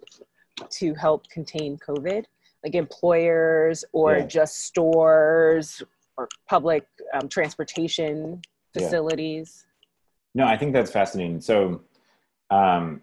to 0.71 0.95
help 0.95 1.29
contain 1.29 1.79
COVID, 1.79 2.25
like 2.65 2.75
employers 2.75 3.85
or 3.93 4.19
yeah. 4.19 4.27
just 4.27 4.61
stores 4.61 5.83
or 6.17 6.29
public 6.49 6.87
um, 7.15 7.29
transportation 7.29 8.41
facilities. 8.73 9.65
Yeah. 10.35 10.45
No, 10.45 10.51
I 10.51 10.57
think 10.57 10.73
that's 10.73 10.91
fascinating. 10.91 11.41
So, 11.41 11.83
um, 12.51 13.03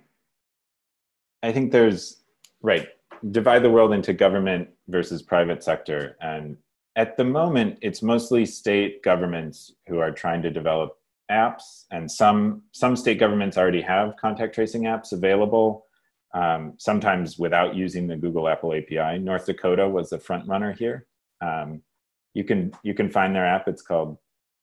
I 1.43 1.51
think 1.51 1.71
there's 1.71 2.17
right 2.61 2.87
divide 3.31 3.63
the 3.63 3.69
world 3.69 3.93
into 3.93 4.13
government 4.13 4.69
versus 4.87 5.21
private 5.21 5.63
sector, 5.63 6.17
and 6.21 6.57
at 6.95 7.17
the 7.17 7.23
moment, 7.23 7.77
it's 7.81 8.01
mostly 8.01 8.45
state 8.45 9.03
governments 9.03 9.73
who 9.87 9.99
are 9.99 10.11
trying 10.11 10.41
to 10.41 10.49
develop 10.49 10.97
apps, 11.31 11.85
and 11.91 12.09
some 12.09 12.63
some 12.71 12.95
state 12.95 13.19
governments 13.19 13.57
already 13.57 13.81
have 13.81 14.15
contact 14.17 14.55
tracing 14.55 14.83
apps 14.83 15.11
available. 15.11 15.85
Um, 16.33 16.73
sometimes 16.77 17.39
without 17.39 17.73
using 17.73 18.05
the 18.05 18.15
Google 18.15 18.47
Apple 18.47 18.75
API. 18.75 19.17
North 19.17 19.47
Dakota 19.47 19.89
was 19.89 20.11
the 20.11 20.19
front 20.19 20.47
runner 20.47 20.73
here. 20.73 21.07
Um, 21.41 21.81
you 22.35 22.43
can 22.43 22.71
you 22.83 22.93
can 22.93 23.09
find 23.09 23.35
their 23.35 23.47
app. 23.47 23.67
It's 23.67 23.81
called 23.81 24.17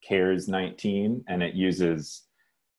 CARES 0.06 0.46
19, 0.48 1.24
and 1.28 1.42
it 1.42 1.54
uses 1.54 2.22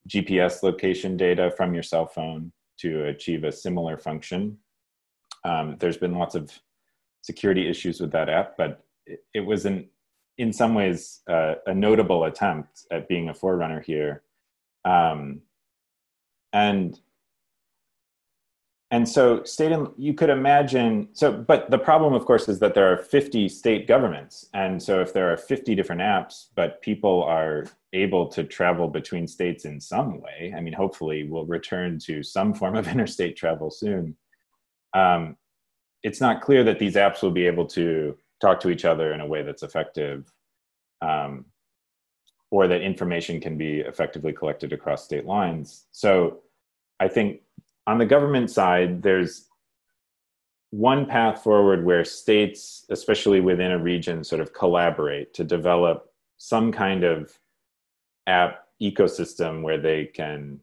GPS 0.08 0.64
location 0.64 1.18
data 1.18 1.52
from 1.58 1.74
your 1.74 1.84
cell 1.84 2.06
phone 2.06 2.52
to 2.80 3.06
achieve 3.06 3.44
a 3.44 3.52
similar 3.52 3.98
function. 3.98 4.58
Um, 5.44 5.76
there's 5.80 5.98
been 5.98 6.16
lots 6.16 6.36
of 6.36 6.52
security 7.22 7.68
issues 7.68 8.00
with 8.00 8.12
that 8.12 8.30
app, 8.30 8.56
but 8.58 8.87
it, 9.34 9.42
was 9.42 9.66
an, 9.66 9.90
in 10.38 10.54
some 10.54 10.74
ways 10.74 11.22
uh, 11.30 11.56
a 11.66 11.74
notable 11.74 12.26
attempt 12.26 12.86
at 12.92 13.08
being 13.08 13.30
a 13.30 13.34
forerunner 13.34 13.82
here. 13.82 14.24
Um, 14.86 15.42
and 16.54 17.00
and 18.92 19.08
so 19.08 19.44
state 19.44 19.72
and 19.72 19.90
you 19.98 20.14
could 20.14 20.30
imagine 20.30 21.10
so 21.12 21.32
but 21.32 21.70
the 21.70 21.78
problem 21.78 22.14
of 22.14 22.26
course 22.26 22.48
is 22.48 22.60
that 22.60 22.74
there 22.74 22.92
are 22.92 22.98
50 22.98 23.50
state 23.50 23.88
governments 23.88 24.48
and 24.54 24.82
so 24.82 25.02
if 25.02 25.14
there 25.14 25.32
are 25.32 25.38
50 25.38 25.76
different 25.76 26.02
apps 26.02 26.46
but 26.56 26.82
people 26.82 27.24
are 27.24 27.66
able 27.94 28.28
to 28.28 28.44
travel 28.44 28.88
between 28.88 29.28
states 29.28 29.66
in 29.66 29.82
some 29.82 30.22
way 30.22 30.54
i 30.56 30.62
mean 30.62 30.74
hopefully 30.74 31.28
we'll 31.30 31.46
return 31.46 32.00
to 32.00 32.24
some 32.24 32.54
form 32.54 32.76
of 32.76 32.88
interstate 32.96 33.36
travel 33.36 33.70
soon 33.70 34.16
um, 34.94 35.36
it's 36.04 36.22
not 36.22 36.42
clear 36.42 36.64
that 36.64 36.80
these 36.80 36.96
apps 36.96 37.22
will 37.22 37.32
be 37.32 37.46
able 37.46 37.66
to 37.66 38.16
talk 38.42 38.60
to 38.62 38.70
each 38.70 38.86
other 38.86 39.14
in 39.14 39.22
a 39.22 39.26
way 39.26 39.44
that's 39.44 39.64
effective 39.64 40.32
um, 41.02 41.46
or 42.52 42.68
that 42.68 42.82
information 42.82 43.40
can 43.40 43.58
be 43.58 43.80
effectively 43.80 44.32
collected 44.32 44.74
across 44.74 45.04
state 45.04 45.26
lines. 45.26 45.86
So 45.92 46.40
i 47.00 47.08
think 47.08 47.42
on 47.88 47.98
the 47.98 48.06
government 48.06 48.52
side, 48.52 49.02
there's 49.02 49.48
one 50.72 51.06
path 51.06 51.42
forward 51.42 51.86
where 51.86 52.04
states, 52.04 52.86
especially 52.90 53.40
within 53.40 53.72
a 53.72 53.80
region, 53.80 54.24
sort 54.24 54.42
of 54.42 54.54
collaborate 54.54 55.34
to 55.36 55.46
develop 55.46 56.12
some 56.38 56.72
kind 56.72 57.06
of 57.06 57.40
app 58.28 58.66
ecosystem 58.82 59.64
where 59.64 59.80
they 59.80 60.06
can 60.06 60.60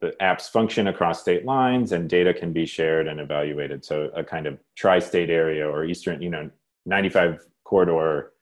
the 0.00 0.14
apps 0.22 0.48
function 0.48 0.86
across 0.86 1.20
state 1.20 1.44
lines 1.44 1.92
and 1.92 2.08
data 2.08 2.32
can 2.32 2.52
be 2.52 2.66
shared 2.66 3.06
and 3.06 3.20
evaluated 3.20 3.84
so 3.84 4.10
a 4.14 4.24
kind 4.24 4.46
of 4.46 4.58
tri-state 4.76 5.30
area 5.30 5.68
or 5.68 5.84
eastern 5.84 6.20
you 6.22 6.30
know 6.30 6.50
95 6.86 7.46
corridor 7.64 8.32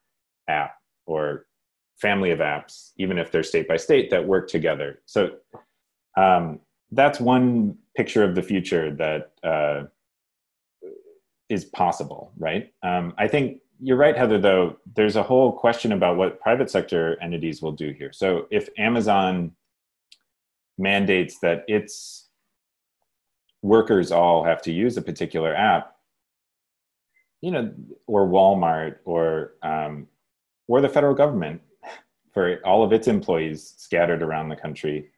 app 0.48 0.76
or 1.06 1.46
family 1.96 2.30
of 2.30 2.38
apps 2.38 2.92
even 2.96 3.18
if 3.18 3.30
they're 3.32 3.42
state 3.42 3.66
by 3.66 3.76
state 3.76 4.10
that 4.10 4.24
work 4.24 4.48
together 4.48 5.00
so 5.06 5.30
um, 6.16 6.60
that's 6.92 7.20
one 7.20 7.76
picture 7.96 8.24
of 8.24 8.34
the 8.34 8.42
future 8.42 8.94
that 8.94 9.32
uh, 9.44 9.84
is 11.48 11.64
possible, 11.64 12.32
right? 12.38 12.72
Um, 12.82 13.14
I 13.18 13.28
think 13.28 13.60
you're 13.80 13.96
right, 13.96 14.16
Heather. 14.16 14.38
Though 14.38 14.76
there's 14.94 15.16
a 15.16 15.22
whole 15.22 15.52
question 15.52 15.92
about 15.92 16.16
what 16.16 16.40
private 16.40 16.70
sector 16.70 17.16
entities 17.22 17.62
will 17.62 17.72
do 17.72 17.92
here. 17.92 18.12
So 18.12 18.46
if 18.50 18.68
Amazon 18.78 19.52
mandates 20.78 21.38
that 21.40 21.64
its 21.68 22.28
workers 23.62 24.12
all 24.12 24.44
have 24.44 24.62
to 24.62 24.72
use 24.72 24.96
a 24.96 25.02
particular 25.02 25.54
app, 25.54 25.96
you 27.40 27.50
know, 27.50 27.72
or 28.06 28.26
Walmart 28.26 28.96
or 29.04 29.54
um, 29.62 30.06
or 30.68 30.80
the 30.80 30.88
federal 30.88 31.14
government 31.14 31.60
for 32.32 32.60
all 32.64 32.84
of 32.84 32.92
its 32.92 33.08
employees 33.08 33.74
scattered 33.76 34.22
around 34.22 34.48
the 34.48 34.56
country 34.56 35.10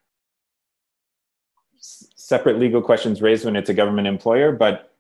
separate 1.81 2.59
legal 2.59 2.83
questions 2.83 3.23
raised 3.23 3.45
when 3.45 3.57
it's 3.57 3.71
a 3.71 3.75
government 3.75 4.07
employer, 4.07 4.53
but 4.53 4.95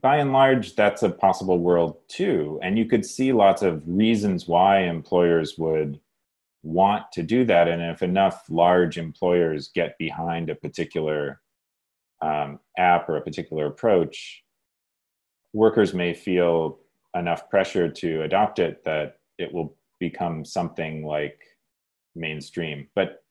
by 0.00 0.16
and 0.16 0.32
large, 0.32 0.74
that's 0.74 1.02
a 1.02 1.10
possible 1.10 1.58
world 1.58 1.96
too. 2.08 2.58
And 2.62 2.78
you 2.78 2.86
could 2.86 3.04
see 3.04 3.32
lots 3.32 3.62
of 3.62 3.82
reasons 3.86 4.48
why 4.48 4.80
employers 4.80 5.58
would 5.58 6.00
want 6.66 7.04
to 7.12 7.22
do 7.22 7.44
that. 7.44 7.68
And 7.68 7.80
if 7.80 8.02
enough 8.02 8.44
large 8.50 8.98
employers 8.98 9.70
get 9.74 9.96
behind 9.98 10.50
a 10.50 10.54
particular 10.54 11.40
um, 12.20 12.58
app 12.76 13.08
or 13.08 13.16
a 13.16 13.22
particular 13.22 13.66
approach, 13.66 14.42
workers 15.52 15.94
may 15.94 16.12
feel 16.12 16.80
enough 17.14 17.48
pressure 17.48 17.88
to 17.88 18.22
adopt 18.22 18.58
it 18.58 18.82
that 18.84 19.18
it 19.38 19.52
will 19.52 19.76
become 20.00 20.44
something 20.44 21.06
like 21.06 21.40
mainstream. 22.14 22.88
But 22.94 23.22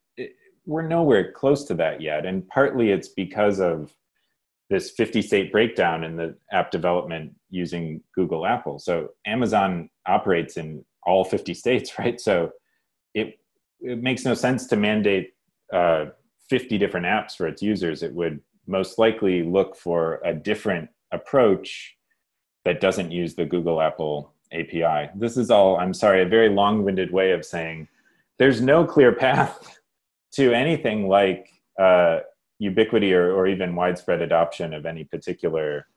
we're 0.65 0.87
nowhere 0.87 1.31
close 1.33 1.65
to 1.65 1.73
that 1.75 2.01
yet. 2.01 2.25
And 2.25 2.47
partly 2.47 2.89
it's 2.89 3.09
because 3.09 3.59
of 3.59 3.93
this 4.69 4.91
50 4.91 5.21
state 5.21 5.51
breakdown 5.51 6.03
in 6.03 6.15
the 6.15 6.35
app 6.51 6.71
development 6.71 7.33
using 7.49 8.01
Google 8.15 8.45
Apple. 8.45 8.79
So 8.79 9.09
Amazon 9.27 9.89
operates 10.07 10.57
in 10.57 10.83
all 11.03 11.23
50 11.23 11.53
states, 11.53 11.91
right? 11.99 12.19
So 12.19 12.51
it, 13.81 14.01
makes 14.01 14.25
no 14.25 14.33
sense 14.33 14.67
to 14.67 14.75
mandate 14.75 15.33
uh, 15.73 16.05
50 16.49 16.77
different 16.77 17.05
apps 17.05 17.35
for 17.35 17.47
its 17.47 17.61
users. 17.61 18.03
It 18.03 18.13
would 18.13 18.39
most 18.67 18.97
likely 18.97 19.43
look 19.43 19.75
for 19.75 20.21
a 20.23 20.33
different 20.33 20.89
approach 21.11 21.95
that 22.63 22.81
doesn't 22.81 23.11
use 23.11 23.35
the 23.35 23.45
Google 23.45 23.81
Apple 23.81 24.33
API. 24.51 25.09
This 25.15 25.37
is 25.37 25.51
all, 25.51 25.77
I'm 25.77 25.93
sorry, 25.93 26.21
a 26.21 26.27
very 26.27 26.49
long 26.49 26.83
winded 26.83 27.11
way 27.11 27.31
of 27.31 27.45
saying 27.45 27.87
there's 28.37 28.61
no 28.61 28.85
clear 28.85 29.11
path 29.11 29.79
to 30.33 30.53
anything 30.53 31.07
like 31.07 31.47
uh, 31.79 32.19
ubiquity 32.59 33.13
or, 33.13 33.33
or 33.33 33.47
even 33.47 33.75
widespread 33.75 34.21
adoption 34.21 34.73
of 34.73 34.85
any 34.85 35.03
particular 35.03 35.87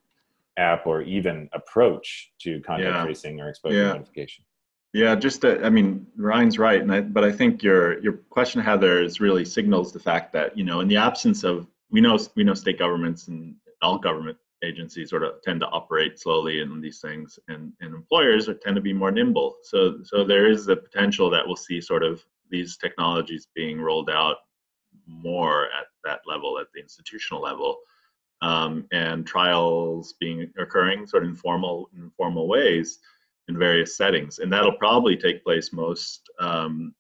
app 0.57 0.87
or 0.87 1.03
even 1.03 1.49
approach 1.53 2.33
to 2.41 2.61
contact 2.61 2.95
yeah. 2.95 3.05
tracing 3.05 3.41
or 3.41 3.49
exposure 3.49 3.77
yeah. 3.77 3.93
notification. 3.93 4.45
Yeah, 4.95 5.15
just 5.15 5.45
I 5.45 5.69
mean, 5.69 6.07
Brian's 6.17 6.59
right, 6.59 6.81
and 6.81 6.91
I, 6.91 7.03
but 7.03 7.23
I 7.23 7.31
think 7.31 7.63
your 7.63 8.01
your 8.03 8.15
question, 8.31 8.63
Heather, 8.63 9.03
is 9.03 9.21
really 9.21 9.45
signals 9.45 9.93
the 9.93 9.99
fact 9.99 10.33
that 10.33 10.57
you 10.57 10.65
know, 10.65 10.81
in 10.81 10.89
the 10.89 10.97
absence 10.97 11.45
of 11.45 11.67
we 11.91 12.01
know 12.01 12.19
we 12.37 12.45
know 12.45 12.55
state 12.55 12.79
governments 12.79 13.29
and 13.29 13.55
all 13.83 13.99
government 13.99 14.39
agencies 14.65 15.11
sort 15.11 15.23
of 15.23 15.41
tend 15.43 15.61
to 15.61 15.67
operate 15.69 16.19
slowly 16.19 16.61
in 16.61 16.81
these 16.81 17.01
things, 17.01 17.39
and 17.49 17.73
and 17.81 17.95
employers 17.95 18.49
are, 18.49 18.55
tend 18.55 18.77
to 18.77 18.83
be 18.83 18.95
more 18.95 19.11
nimble. 19.11 19.57
So 19.63 19.99
so 20.05 20.25
there 20.25 20.51
is 20.51 20.65
the 20.65 20.77
potential 20.77 21.29
that 21.31 21.47
we'll 21.47 21.57
see 21.57 21.83
sort 21.83 22.03
of 22.03 22.25
these 22.51 22.79
technologies 22.79 23.47
being 23.55 23.83
rolled 23.83 24.09
out 24.09 24.37
more 25.07 25.65
at 25.67 25.87
that 26.05 26.21
level, 26.27 26.59
at 26.59 26.69
the 26.73 26.81
institutional 26.81 27.43
level, 27.43 27.77
um, 28.41 28.87
and 28.93 29.27
trials 29.27 30.15
being 30.19 30.51
occurring 30.59 31.07
sort 31.07 31.25
of 31.25 31.29
informal, 31.29 31.91
informal 31.95 32.49
ways 32.49 33.01
in 33.49 33.59
various 33.59 33.97
settings, 33.97 34.39
and 34.39 34.53
that'll 34.53 34.77
probably 34.77 35.17
take 35.17 35.43
place 35.45 35.73
most 35.73 36.29
um, 36.39 36.95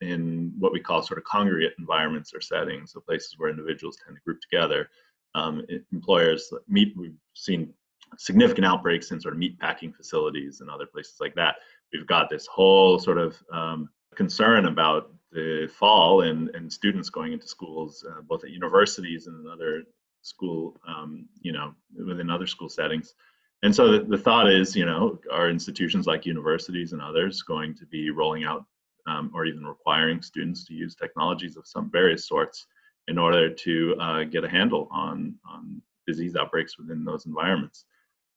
in 0.00 0.52
what 0.58 0.72
we 0.72 0.80
call 0.80 1.02
sort 1.02 1.18
of 1.18 1.24
congregate 1.24 1.72
environments 1.78 2.32
or 2.34 2.40
settings, 2.40 2.92
so 2.92 3.00
places 3.00 3.34
where 3.38 3.50
individuals 3.50 3.98
tend 4.04 4.16
to 4.16 4.22
group 4.22 4.40
together. 4.40 4.88
Um, 5.34 5.64
employers 5.92 6.52
meet. 6.68 6.94
We've 6.96 7.14
seen 7.34 7.72
significant 8.18 8.66
outbreaks 8.66 9.12
in 9.12 9.20
sort 9.20 9.34
of 9.34 9.38
meat 9.38 9.58
packing 9.60 9.92
facilities 9.92 10.60
and 10.60 10.68
other 10.68 10.86
places 10.86 11.16
like 11.20 11.34
that. 11.36 11.56
We've 11.92 12.06
got 12.06 12.28
this 12.30 12.46
whole 12.46 12.98
sort 12.98 13.18
of 13.18 13.36
um, 13.52 13.88
concern 14.16 14.66
about 14.66 15.12
the 15.32 15.70
fall 15.72 16.22
and, 16.22 16.50
and 16.54 16.72
students 16.72 17.08
going 17.08 17.32
into 17.32 17.46
schools, 17.46 18.04
uh, 18.08 18.20
both 18.22 18.42
at 18.42 18.50
universities 18.50 19.28
and 19.28 19.46
other 19.46 19.84
school, 20.22 20.80
um, 20.86 21.28
you 21.40 21.52
know, 21.52 21.72
within 22.04 22.30
other 22.30 22.46
school 22.46 22.68
settings. 22.68 23.14
And 23.62 23.74
so 23.74 23.92
the, 23.92 24.04
the, 24.04 24.18
thought 24.18 24.50
is, 24.50 24.74
you 24.74 24.86
know, 24.86 25.18
are 25.30 25.50
institutions 25.50 26.06
like 26.06 26.24
universities 26.24 26.92
and 26.92 27.02
others 27.02 27.42
going 27.42 27.74
to 27.74 27.86
be 27.86 28.10
rolling 28.10 28.44
out 28.44 28.64
um, 29.06 29.30
or 29.34 29.44
even 29.44 29.66
requiring 29.66 30.22
students 30.22 30.64
to 30.66 30.74
use 30.74 30.94
technologies 30.94 31.56
of 31.56 31.66
some 31.66 31.90
various 31.90 32.26
sorts 32.26 32.66
in 33.08 33.18
order 33.18 33.52
to 33.52 33.96
uh, 34.00 34.24
get 34.24 34.44
a 34.44 34.48
handle 34.48 34.88
on, 34.90 35.34
on 35.48 35.82
disease 36.06 36.36
outbreaks 36.36 36.78
within 36.78 37.04
those 37.04 37.26
environments? 37.26 37.84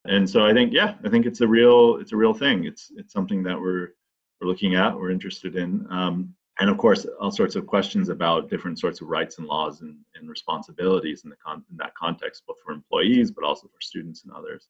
And 0.06 0.30
so 0.30 0.46
I 0.46 0.54
think, 0.54 0.74
yeah, 0.74 0.96
I 1.06 1.10
think 1.10 1.26
it's 1.26 1.40
a 1.40 1.48
real, 1.48 1.98
it's 1.98 2.12
a 2.12 2.18
real 2.18 2.34
thing. 2.34 2.66
It's, 2.66 2.92
it's 2.98 3.14
something 3.14 3.44
that 3.44 3.60
we're, 3.60 3.90
we're 4.42 4.48
looking 4.48 4.76
at, 4.76 4.94
we're 4.94 5.12
interested 5.12 5.56
in. 5.56 5.88
Um, 5.90 6.36
and 6.60 6.70
of 6.70 6.78
course, 6.78 7.06
all 7.20 7.32
sorts 7.32 7.56
of 7.56 7.66
questions 7.66 8.10
about 8.10 8.50
different 8.50 8.78
sorts 8.78 9.00
of 9.00 9.08
rights 9.08 9.38
and 9.38 9.48
laws 9.48 9.82
and, 9.82 9.96
and 10.16 10.30
responsibilities 10.30 11.24
in, 11.24 11.30
the 11.30 11.38
con- 11.44 11.64
in 11.72 11.78
that 11.78 11.96
context, 11.96 12.44
both 12.46 12.58
for 12.64 12.74
employees, 12.74 13.32
but 13.32 13.46
also 13.46 13.68
for 13.68 13.82
students 13.82 14.24
and 14.24 14.34
others. 14.34 14.68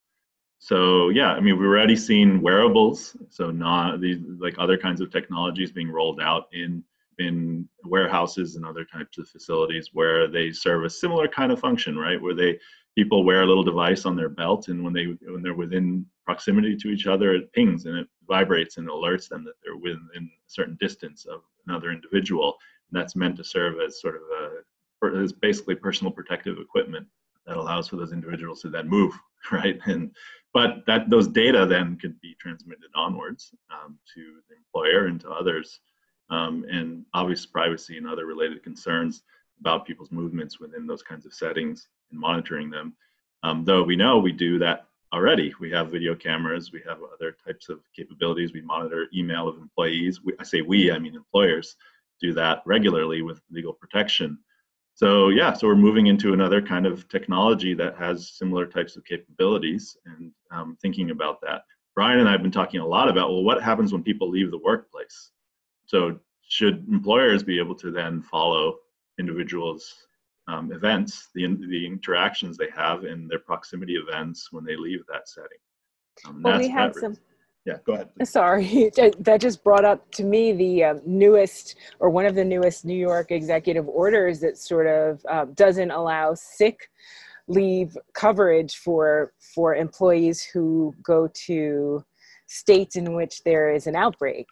So 0.64 1.10
yeah, 1.10 1.34
I 1.34 1.42
mean, 1.42 1.60
we've 1.60 1.68
already 1.68 1.98
seen 1.98 2.42
wearables, 2.42 3.18
so 3.30 3.52
not 3.52 4.00
these 4.00 4.20
like 4.40 4.56
other 4.58 4.78
kinds 4.78 5.02
of 5.02 5.12
technologies 5.12 5.74
being 5.74 5.92
rolled 5.92 6.22
out 6.22 6.48
in 6.54 6.82
in 7.20 7.68
warehouses 7.84 8.56
and 8.56 8.66
other 8.66 8.86
types 8.86 9.18
of 9.18 9.28
facilities 9.28 9.90
where 9.92 10.30
they 10.30 10.54
serve 10.54 10.86
a 10.86 10.90
similar 10.90 11.28
kind 11.28 11.52
of 11.52 11.60
function, 11.60 11.98
right? 11.98 12.22
Where 12.22 12.34
they 12.34 12.60
people 12.96 13.26
wear 13.26 13.42
a 13.42 13.46
little 13.46 13.66
device 13.66 14.06
on 14.06 14.16
their 14.16 14.30
belt, 14.30 14.70
and 14.70 14.82
when 14.82 14.94
they 14.94 15.08
when 15.28 15.42
they're 15.44 15.54
within 15.54 16.06
proximity 16.26 16.78
to 16.78 16.88
each 16.88 17.08
other, 17.08 17.34
it 17.34 17.52
pings 17.52 17.86
and 17.86 17.98
it 17.98 18.08
vibrates 18.26 18.78
and 18.78 18.88
alerts 18.88 19.28
them 19.28 19.44
that 19.44 19.56
they're 19.62 19.76
within 19.76 20.08
a 20.18 20.30
certain 20.48 20.78
distance 20.80 21.26
of 21.26 21.42
another 21.68 21.92
individual. 21.92 22.56
And 22.90 23.02
that's 23.02 23.18
meant 23.18 23.36
to 23.36 23.44
serve 23.44 23.82
as 23.86 24.00
sort 24.00 24.16
of 24.16 24.22
a 24.22 25.22
as 25.22 25.34
basically 25.34 25.76
personal 25.76 26.14
protective 26.14 26.58
equipment 26.58 27.06
that 27.46 27.58
allows 27.58 27.88
for 27.88 27.96
those 27.98 28.14
individuals 28.14 28.62
to 28.62 28.70
then 28.70 28.88
move, 28.88 29.14
right? 29.52 29.80
And 29.86 30.12
but 30.54 30.86
that 30.86 31.10
those 31.10 31.28
data 31.28 31.66
then 31.66 31.98
could 31.98 32.20
be 32.22 32.36
transmitted 32.40 32.90
onwards 32.96 33.54
um, 33.72 33.98
to 34.14 34.40
the 34.50 34.56
employer 34.56 35.08
and 35.08 35.20
to 35.22 35.30
others 35.30 35.80
um, 36.30 36.66
and 36.70 37.06
obvious 37.14 37.46
privacy 37.46 37.98
and 37.98 38.08
other 38.08 38.26
related 38.26 38.64
concerns 38.64 39.24
about 39.60 39.86
people's 39.86 40.12
movements 40.12 40.60
within 40.60 40.86
those 40.86 41.02
kinds 41.02 41.26
of 41.26 41.34
settings 41.34 41.88
and 42.12 42.20
monitoring 42.20 42.70
them. 42.70 42.94
Um, 43.44 43.66
though 43.66 43.84
we 43.84 43.96
know 43.96 44.20
we 44.20 44.32
do 44.32 44.60
that 44.60 44.88
already. 45.14 45.54
We 45.60 45.70
have 45.72 45.92
video 45.92 46.16
cameras, 46.16 46.72
we 46.72 46.82
have 46.88 46.98
other 47.14 47.36
types 47.46 47.70
of 47.70 47.80
capabilities. 47.96 48.52
We 48.52 48.62
monitor 48.62 49.08
email 49.14 49.48
of 49.48 49.58
employees. 49.58 50.24
We, 50.24 50.34
I 50.40 50.44
say 50.44 50.62
we, 50.62 50.92
I 50.92 51.00
mean 51.00 51.16
employers 51.16 51.76
do 52.20 52.34
that 52.34 52.64
regularly 52.66 53.22
with 53.22 53.42
legal 53.52 53.74
protection. 53.74 54.40
So 54.96 55.30
yeah, 55.30 55.54
so 55.54 55.68
we're 55.68 55.76
moving 55.76 56.08
into 56.08 56.34
another 56.34 56.62
kind 56.62 56.86
of 56.86 57.08
technology 57.10 57.74
that 57.74 57.98
has 57.98 58.30
similar 58.30 58.66
types 58.66 58.96
of 58.96 59.04
capabilities 59.06 59.98
and 60.06 60.32
um, 60.52 60.78
thinking 60.82 61.10
about 61.10 61.42
that. 61.42 61.64
Brian 61.96 62.20
and 62.20 62.30
I 62.30 62.32
have 62.32 62.44
been 62.44 62.52
talking 62.52 62.80
a 62.80 62.86
lot 62.86 63.10
about 63.10 63.30
well, 63.30 63.44
what 63.44 63.62
happens 63.62 63.92
when 63.92 64.04
people 64.04 64.30
leave 64.30 64.52
the 64.52 64.60
workplace? 64.60 65.32
So 65.86 66.20
should 66.48 66.88
employers 66.90 67.44
be 67.44 67.60
able 67.60 67.76
to 67.76 67.92
then 67.92 68.22
follow 68.22 68.78
individuals' 69.20 70.08
um, 70.48 70.72
events, 70.72 71.30
the 71.34 71.48
the 71.48 71.86
interactions 71.86 72.58
they 72.58 72.70
have 72.76 73.06
in 73.06 73.28
their 73.28 73.40
proximity 73.40 73.96
events 73.96 74.52
when 74.52 74.64
they 74.64 74.76
leave 74.76 75.04
that 75.12 75.28
setting? 75.28 75.58
Um, 76.28 76.42
well, 76.44 76.60
we 76.60 76.68
have 76.70 76.94
some. 76.96 77.18
Yeah, 77.66 77.78
go 77.86 77.94
ahead. 77.94 78.10
Sorry, 78.26 78.92
that 78.96 79.38
just 79.40 79.64
brought 79.64 79.86
up 79.86 80.12
to 80.12 80.24
me 80.24 80.52
the 80.52 80.84
um, 80.84 81.02
newest 81.06 81.76
or 82.00 82.10
one 82.10 82.26
of 82.26 82.36
the 82.36 82.44
newest 82.44 82.84
New 82.84 82.98
York 82.98 83.32
executive 83.32 83.88
orders 83.88 84.42
that 84.42 84.58
sort 84.58 84.88
of 84.88 85.26
uh, 85.30 85.46
doesn't 85.54 85.92
allow 85.92 86.34
sick 86.34 86.90
leave 87.48 87.98
coverage 88.14 88.78
for 88.78 89.34
for 89.54 89.76
employees 89.76 90.44
who 90.44 90.94
go 91.04 91.30
to 91.34 92.04
states 92.48 92.96
in 92.96 93.14
which 93.14 93.44
there 93.44 93.74
is 93.74 93.88
an 93.88 93.96
outbreak 93.96 94.48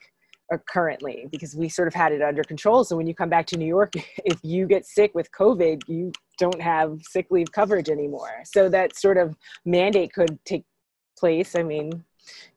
uh, 0.54 0.58
currently 0.68 1.28
because 1.32 1.56
we 1.56 1.70
sort 1.70 1.88
of 1.88 1.94
had 1.94 2.12
it 2.12 2.22
under 2.22 2.44
control 2.44 2.84
so 2.84 2.98
when 2.98 3.08
you 3.08 3.16
come 3.16 3.30
back 3.30 3.46
to 3.46 3.56
new 3.56 3.66
york 3.66 3.94
if 4.26 4.38
you 4.44 4.68
get 4.68 4.86
sick 4.86 5.16
with 5.16 5.32
covid 5.32 5.82
you 5.88 6.12
don't 6.38 6.62
have 6.62 7.00
sick 7.10 7.28
leave 7.30 7.50
coverage 7.54 7.90
anymore 7.90 8.42
so 8.44 8.68
that 8.68 8.98
sort 8.98 9.18
of 9.18 9.38
mandate 9.64 10.12
could 10.12 10.38
take 10.44 10.66
place 11.18 11.56
i 11.56 11.64
mean 11.64 12.04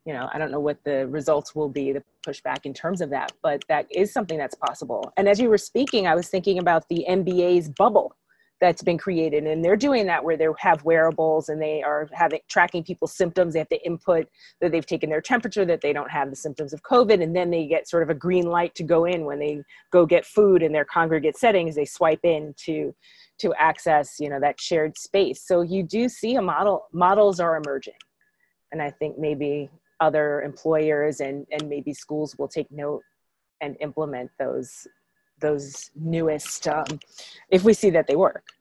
you 0.04 0.12
know 0.12 0.28
i 0.32 0.38
don't 0.38 0.50
know 0.50 0.60
what 0.60 0.82
the 0.84 1.06
results 1.08 1.54
will 1.54 1.68
be 1.68 1.92
the 1.92 2.02
pushback 2.26 2.64
in 2.64 2.74
terms 2.74 3.00
of 3.00 3.10
that 3.10 3.32
but 3.42 3.62
that 3.68 3.86
is 3.90 4.12
something 4.12 4.38
that's 4.38 4.54
possible. 4.54 5.12
And 5.16 5.28
as 5.28 5.38
you 5.40 5.48
were 5.48 5.58
speaking 5.58 6.06
i 6.06 6.14
was 6.14 6.28
thinking 6.28 6.58
about 6.58 6.88
the 6.88 7.04
nba's 7.08 7.68
bubble 7.68 8.16
that's 8.60 8.82
been 8.82 8.96
created 8.96 9.44
and 9.44 9.64
they're 9.64 9.76
doing 9.76 10.06
that 10.06 10.24
where 10.24 10.36
they 10.36 10.46
have 10.58 10.84
wearables 10.84 11.48
and 11.48 11.60
they 11.60 11.82
are 11.82 12.08
having 12.12 12.40
tracking 12.48 12.82
people's 12.82 13.12
symptoms. 13.12 13.52
They 13.52 13.58
have 13.58 13.68
to 13.68 13.84
input 13.84 14.26
that 14.60 14.72
they've 14.72 14.86
taken 14.86 15.10
their 15.10 15.20
temperature 15.20 15.64
that 15.66 15.80
they 15.80 15.92
don't 15.92 16.10
have 16.10 16.30
the 16.30 16.36
symptoms 16.36 16.72
of 16.72 16.82
covid 16.82 17.22
and 17.22 17.34
then 17.34 17.50
they 17.50 17.66
get 17.66 17.88
sort 17.88 18.02
of 18.02 18.10
a 18.10 18.14
green 18.14 18.46
light 18.46 18.74
to 18.76 18.82
go 18.82 19.04
in 19.04 19.24
when 19.24 19.38
they 19.38 19.62
go 19.90 20.06
get 20.06 20.24
food 20.24 20.62
in 20.62 20.72
their 20.72 20.84
congregate 20.84 21.36
settings. 21.36 21.74
They 21.74 21.84
swipe 21.84 22.20
in 22.22 22.54
to 22.64 22.94
to 23.36 23.52
access 23.58 24.20
you 24.20 24.30
know 24.30 24.40
that 24.40 24.60
shared 24.60 24.96
space. 24.96 25.42
So 25.42 25.62
you 25.62 25.82
do 25.82 26.08
see 26.08 26.36
a 26.36 26.42
model 26.42 26.86
models 26.92 27.40
are 27.40 27.56
emerging 27.56 27.94
and 28.74 28.82
i 28.82 28.90
think 28.90 29.16
maybe 29.18 29.70
other 30.00 30.42
employers 30.42 31.20
and 31.20 31.46
and 31.50 31.68
maybe 31.68 31.94
schools 31.94 32.36
will 32.38 32.48
take 32.48 32.70
note 32.70 33.02
and 33.60 33.76
implement 33.80 34.30
those 34.38 34.86
those 35.40 35.90
newest 35.94 36.68
um, 36.68 36.98
if 37.50 37.64
we 37.64 37.72
see 37.72 37.90
that 37.90 38.06
they 38.06 38.16
work 38.16 38.44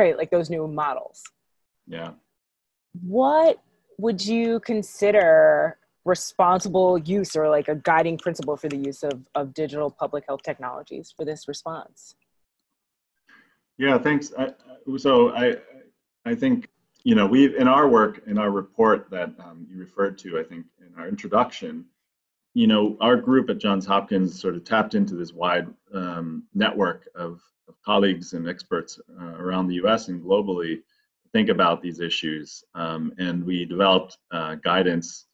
right? 0.00 0.16
Like 0.16 0.30
those 0.30 0.50
new 0.50 0.66
models. 0.66 1.22
Yeah. 1.86 2.12
What 3.02 3.62
would 3.98 4.24
you 4.24 4.60
consider 4.60 5.78
responsible 6.04 6.98
use 6.98 7.36
or 7.36 7.50
like 7.50 7.68
a 7.68 7.74
guiding 7.74 8.16
principle 8.16 8.56
for 8.56 8.68
the 8.68 8.78
use 8.78 9.02
of, 9.02 9.20
of 9.34 9.52
digital 9.52 9.90
public 9.90 10.24
health 10.26 10.42
technologies 10.42 11.12
for 11.14 11.24
this 11.24 11.46
response? 11.46 12.14
Yeah 13.76 13.98
thanks. 13.98 14.32
I, 14.38 14.54
so 14.96 15.30
i 15.30 15.56
i 16.24 16.34
think 16.34 16.68
you 17.04 17.14
know 17.14 17.26
we've 17.26 17.54
in 17.54 17.68
our 17.68 17.88
work 17.88 18.22
in 18.26 18.38
our 18.38 18.50
report 18.50 19.08
that 19.10 19.30
um, 19.38 19.66
you 19.70 19.78
referred 19.78 20.18
to 20.18 20.38
i 20.38 20.42
think 20.42 20.64
in 20.80 20.98
our 20.98 21.08
introduction 21.08 21.84
you 22.54 22.66
know, 22.66 22.96
our 23.00 23.16
group 23.16 23.48
at 23.50 23.58
Johns 23.58 23.86
Hopkins 23.86 24.40
sort 24.40 24.56
of 24.56 24.64
tapped 24.64 24.94
into 24.94 25.14
this 25.14 25.32
wide 25.32 25.68
um, 25.94 26.44
network 26.54 27.08
of, 27.14 27.40
of, 27.68 27.74
colleagues 27.84 28.32
and 28.32 28.48
experts 28.48 28.98
uh, 29.20 29.34
around 29.36 29.68
the 29.68 29.76
US 29.84 30.08
and 30.08 30.22
globally 30.22 30.76
to 30.76 31.30
think 31.32 31.48
about 31.48 31.80
these 31.80 32.00
issues. 32.00 32.64
Um, 32.74 33.12
and 33.18 33.44
we 33.44 33.64
developed 33.64 34.18
uh, 34.32 34.56
guidance 34.56 35.26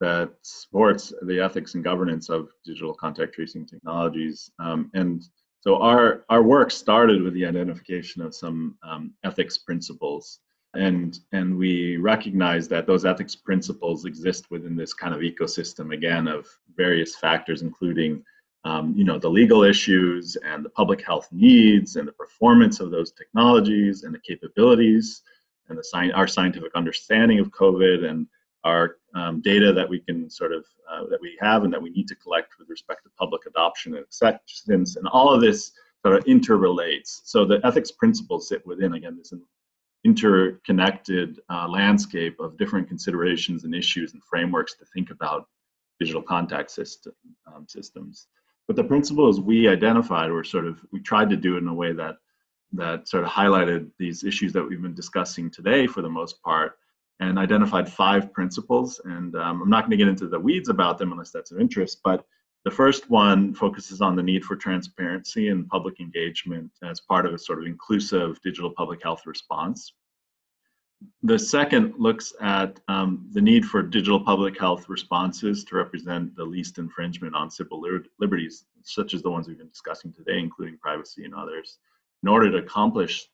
that 0.00 0.32
supports 0.42 1.12
the 1.22 1.40
ethics 1.40 1.74
and 1.74 1.84
governance 1.84 2.28
of 2.28 2.48
digital 2.64 2.92
contact 2.92 3.34
tracing 3.34 3.64
technologies. 3.64 4.50
Um, 4.58 4.90
and 4.94 5.22
so 5.60 5.76
our, 5.76 6.24
our 6.28 6.42
work 6.42 6.72
started 6.72 7.22
with 7.22 7.34
the 7.34 7.46
identification 7.46 8.20
of 8.20 8.34
some 8.34 8.76
um, 8.82 9.14
ethics 9.22 9.56
principles 9.58 10.40
and 10.76 11.20
and 11.32 11.56
we 11.56 11.96
recognize 11.96 12.68
that 12.68 12.86
those 12.86 13.04
ethics 13.04 13.34
principles 13.34 14.04
exist 14.04 14.50
within 14.50 14.76
this 14.76 14.92
kind 14.92 15.14
of 15.14 15.20
ecosystem 15.20 15.92
again 15.92 16.28
of 16.28 16.46
various 16.76 17.16
factors 17.16 17.62
including 17.62 18.22
um, 18.64 18.94
you 18.96 19.04
know 19.04 19.18
the 19.18 19.28
legal 19.28 19.62
issues 19.62 20.36
and 20.36 20.64
the 20.64 20.70
public 20.70 21.04
health 21.04 21.28
needs 21.32 21.96
and 21.96 22.08
the 22.08 22.12
performance 22.12 22.80
of 22.80 22.90
those 22.90 23.12
technologies 23.12 24.04
and 24.04 24.14
the 24.14 24.20
capabilities 24.20 25.22
and 25.68 25.78
the 25.78 25.84
sci- 25.84 26.12
our 26.12 26.26
scientific 26.26 26.72
understanding 26.74 27.38
of 27.38 27.50
covid 27.50 28.08
and 28.08 28.26
our 28.64 28.96
um, 29.14 29.40
data 29.42 29.72
that 29.72 29.88
we 29.88 30.00
can 30.00 30.28
sort 30.28 30.52
of 30.52 30.64
uh, 30.90 31.06
that 31.10 31.20
we 31.20 31.36
have 31.40 31.64
and 31.64 31.72
that 31.72 31.80
we 31.80 31.90
need 31.90 32.08
to 32.08 32.16
collect 32.16 32.54
with 32.58 32.68
respect 32.68 33.04
to 33.04 33.10
public 33.18 33.42
adoption 33.46 33.94
and 33.94 34.02
acceptance. 34.02 34.96
And 34.96 35.06
all 35.08 35.32
of 35.32 35.40
this 35.40 35.72
sort 36.04 36.16
of 36.16 36.24
interrelates. 36.24 37.20
So 37.24 37.44
the 37.44 37.60
ethics 37.64 37.90
principles 37.90 38.48
sit 38.48 38.66
within 38.66 38.94
again 38.94 39.16
this 39.16 39.32
interconnected 40.04 41.40
uh, 41.50 41.66
landscape 41.68 42.38
of 42.38 42.58
different 42.58 42.88
considerations 42.88 43.64
and 43.64 43.74
issues 43.74 44.12
and 44.12 44.22
frameworks 44.24 44.74
to 44.74 44.84
think 44.86 45.10
about 45.10 45.48
digital 45.98 46.22
contact 46.22 46.70
system, 46.70 47.14
um, 47.46 47.66
systems. 47.68 48.26
But 48.66 48.76
the 48.76 48.84
principles 48.84 49.40
we 49.40 49.68
identified 49.68 50.30
were 50.30 50.44
sort 50.44 50.66
of, 50.66 50.80
we 50.92 51.00
tried 51.00 51.30
to 51.30 51.36
do 51.36 51.56
it 51.56 51.58
in 51.58 51.68
a 51.68 51.74
way 51.74 51.92
that, 51.92 52.16
that 52.72 53.08
sort 53.08 53.24
of 53.24 53.30
highlighted 53.30 53.90
these 53.98 54.24
issues 54.24 54.52
that 54.52 54.64
we've 54.64 54.82
been 54.82 54.94
discussing 54.94 55.50
today 55.50 55.86
for 55.86 56.02
the 56.02 56.08
most 56.08 56.42
part 56.42 56.78
and 57.20 57.38
identified 57.38 57.88
five 57.88 58.32
principles. 58.32 59.00
And 59.04 59.36
um, 59.36 59.62
I'm 59.62 59.70
not 59.70 59.82
going 59.82 59.92
to 59.92 59.96
get 59.96 60.08
into 60.08 60.28
the 60.28 60.38
weeds 60.38 60.68
about 60.68 60.98
them 60.98 61.12
unless 61.12 61.30
that's 61.30 61.52
of 61.52 61.60
interest, 61.60 62.00
but 62.02 62.26
the 62.64 62.70
first 62.70 63.10
one 63.10 63.54
focuses 63.54 64.00
on 64.00 64.16
the 64.16 64.22
need 64.22 64.44
for 64.44 64.56
transparency 64.56 65.48
and 65.48 65.68
public 65.68 66.00
engagement 66.00 66.70
as 66.82 67.00
part 67.00 67.26
of 67.26 67.34
a 67.34 67.38
sort 67.38 67.58
of 67.58 67.66
inclusive 67.66 68.40
digital 68.42 68.70
public 68.70 69.02
health 69.02 69.26
response. 69.26 69.92
The 71.22 71.38
second 71.38 71.94
looks 71.98 72.32
at 72.40 72.80
um, 72.88 73.28
the 73.32 73.40
need 73.42 73.66
for 73.66 73.82
digital 73.82 74.18
public 74.18 74.58
health 74.58 74.88
responses 74.88 75.62
to 75.64 75.76
represent 75.76 76.34
the 76.34 76.44
least 76.44 76.78
infringement 76.78 77.34
on 77.34 77.50
civil 77.50 77.84
liberties, 78.18 78.64
such 78.82 79.12
as 79.12 79.20
the 79.22 79.30
ones 79.30 79.46
we've 79.46 79.58
been 79.58 79.68
discussing 79.68 80.14
today, 80.14 80.38
including 80.38 80.78
privacy 80.78 81.24
and 81.24 81.34
others, 81.34 81.78
in 82.22 82.30
order 82.30 82.50
to 82.50 82.58
accomplish 82.58 83.28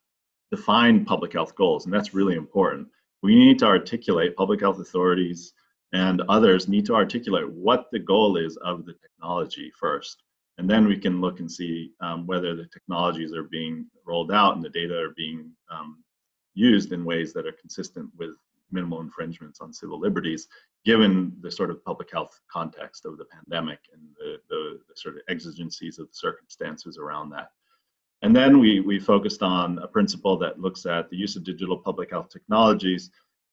defined 0.51 1.07
public 1.07 1.32
health 1.32 1.55
goals. 1.55 1.85
And 1.85 1.94
that's 1.94 2.12
really 2.12 2.35
important. 2.35 2.89
We 3.23 3.36
need 3.36 3.61
to 3.61 3.66
articulate 3.66 4.35
public 4.35 4.61
health 4.61 4.81
authorities 4.81 5.52
and 5.92 6.22
others 6.28 6.68
need 6.68 6.86
to 6.86 6.94
articulate 6.94 7.50
what 7.50 7.86
the 7.90 7.98
goal 7.98 8.36
is 8.36 8.56
of 8.58 8.86
the 8.86 8.94
technology 8.94 9.72
first. 9.78 10.22
And 10.58 10.68
then 10.68 10.86
we 10.86 10.98
can 10.98 11.20
look 11.20 11.40
and 11.40 11.50
see 11.50 11.92
um, 12.00 12.26
whether 12.26 12.54
the 12.54 12.66
technologies 12.66 13.32
are 13.32 13.44
being 13.44 13.86
rolled 14.06 14.30
out 14.30 14.54
and 14.54 14.64
the 14.64 14.68
data 14.68 14.96
are 14.98 15.14
being 15.16 15.50
um, 15.70 16.04
used 16.54 16.92
in 16.92 17.04
ways 17.04 17.32
that 17.32 17.46
are 17.46 17.56
consistent 17.60 18.10
with 18.18 18.30
minimal 18.70 19.00
infringements 19.00 19.60
on 19.60 19.72
civil 19.72 19.98
liberties, 19.98 20.48
given 20.84 21.36
the 21.40 21.50
sort 21.50 21.70
of 21.70 21.84
public 21.84 22.10
health 22.12 22.38
context 22.50 23.04
of 23.04 23.18
the 23.18 23.24
pandemic 23.24 23.80
and 23.92 24.02
the, 24.18 24.36
the, 24.48 24.80
the 24.88 24.94
sort 24.96 25.16
of 25.16 25.22
exigencies 25.28 25.98
of 25.98 26.06
the 26.08 26.14
circumstances 26.14 26.98
around 26.98 27.30
that. 27.30 27.48
And 28.22 28.36
then 28.36 28.58
we, 28.58 28.80
we 28.80 29.00
focused 29.00 29.42
on 29.42 29.78
a 29.78 29.88
principle 29.88 30.36
that 30.38 30.60
looks 30.60 30.84
at 30.86 31.08
the 31.08 31.16
use 31.16 31.36
of 31.36 31.44
digital 31.44 31.78
public 31.78 32.10
health 32.10 32.28
technologies 32.30 33.10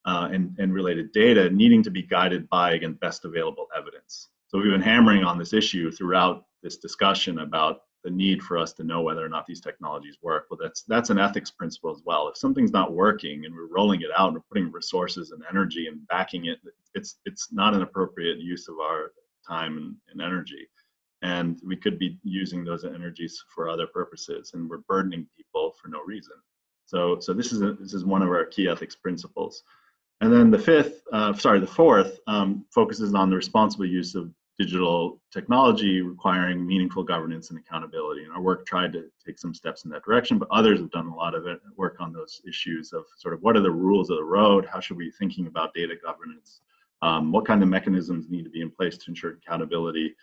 uh, 0.08 0.30
and, 0.32 0.56
and 0.58 0.74
related 0.74 1.12
data 1.12 1.50
needing 1.50 1.84
to 1.84 1.92
be 1.92 2.02
guided 2.02 2.50
by, 2.50 2.72
again, 2.72 2.94
best 2.94 3.26
available 3.26 3.68
evidence. 3.78 4.30
So 4.48 4.58
we've 4.58 4.72
been 4.72 4.82
hammering 4.82 5.24
on 5.24 5.38
this 5.38 5.54
issue 5.54 5.92
throughout 5.92 6.46
this 6.64 6.78
discussion 6.78 7.40
about 7.40 7.82
the 8.04 8.10
need 8.10 8.42
for 8.42 8.58
us 8.58 8.72
to 8.74 8.86
know 8.86 9.02
whether 9.02 9.26
or 9.26 9.28
not 9.28 9.46
these 9.46 9.60
technologies 9.60 10.18
work. 10.22 10.48
Well, 10.50 10.60
that's 10.62 10.84
that's 10.84 11.10
an 11.10 11.20
ethics 11.20 11.52
principle 11.52 11.92
as 11.92 12.02
well. 12.06 12.30
If 12.30 12.38
something's 12.38 12.72
not 12.72 12.94
working 12.94 13.44
and 13.44 13.54
we're 13.54 13.68
rolling 13.68 14.02
it 14.02 14.12
out 14.18 14.28
and 14.30 14.36
we're 14.38 14.50
putting 14.50 14.72
resources 14.72 15.32
and 15.32 15.44
energy 15.50 15.88
and 15.88 16.08
backing 16.08 16.46
it, 16.46 16.60
it's 16.94 17.20
it's 17.26 17.52
not 17.52 17.74
an 17.74 17.82
appropriate 17.82 18.40
use 18.40 18.70
of 18.70 18.76
our 18.80 19.12
time 19.46 19.78
and, 19.78 19.96
and 20.12 20.22
energy. 20.22 20.70
And 21.22 21.60
we 21.66 21.76
could 21.76 22.00
be 22.00 22.18
using 22.24 22.64
those 22.64 22.86
energies 22.86 23.44
for 23.54 23.68
other 23.68 23.88
purposes, 23.88 24.52
and 24.54 24.70
we're 24.70 24.78
burdening 24.88 25.28
people 25.36 25.74
for 25.82 25.90
no 25.90 26.02
reason. 26.06 26.36
So 26.86 27.20
so 27.20 27.34
this 27.34 27.52
is 27.52 27.62
a, 27.62 27.74
this 27.74 27.94
is 27.94 28.06
one 28.06 28.22
of 28.22 28.30
our 28.30 28.46
key 28.46 28.70
ethics 28.70 28.96
principles. 28.96 29.64
And 30.22 30.34
then 30.34 30.50
the 30.50 30.60
fifth, 30.60 31.02
uh, 31.14 31.34
sorry, 31.34 31.60
the 31.60 31.68
fourth 31.68 32.20
um, 32.28 32.66
focuses 32.72 33.14
on 33.14 33.30
the 33.30 33.36
responsible 33.36 33.86
use 33.86 34.16
of 34.16 34.32
digital 34.58 35.22
technology 35.32 36.02
requiring 36.02 36.66
meaningful 36.66 37.04
governance 37.04 37.52
and 37.52 37.60
accountability. 37.60 38.24
And 38.24 38.34
our 38.34 38.42
work 38.42 38.66
tried 38.66 38.94
to 38.94 39.06
take 39.24 39.38
some 39.38 39.54
steps 39.54 39.86
in 39.86 39.92
that 39.92 40.04
direction, 40.04 40.40
but 40.40 40.48
others 40.52 40.80
have 40.80 40.90
done 40.90 41.08
a 41.08 41.16
lot 41.16 41.36
of 41.36 41.46
it, 41.46 41.60
work 41.76 41.98
on 42.00 42.12
those 42.12 42.42
issues 42.48 42.92
of 42.94 43.06
sort 43.20 43.36
of 43.36 43.42
what 43.44 43.56
are 43.56 43.62
the 43.62 43.70
rules 43.70 44.10
of 44.10 44.18
the 44.18 44.24
road? 44.24 44.66
How 44.66 44.80
should 44.80 44.98
we 44.98 45.06
be 45.06 45.12
thinking 45.12 45.46
about 45.46 45.76
data 45.76 45.96
governance? 46.04 46.62
Um, 47.04 47.32
what 47.32 47.46
kind 47.46 47.62
of 47.62 47.70
mechanisms 47.70 48.26
need 48.30 48.44
to 48.44 48.50
be 48.50 48.62
in 48.62 48.72
place 48.72 48.98
to 48.98 49.12
ensure 49.12 49.34
accountability? 49.34 50.16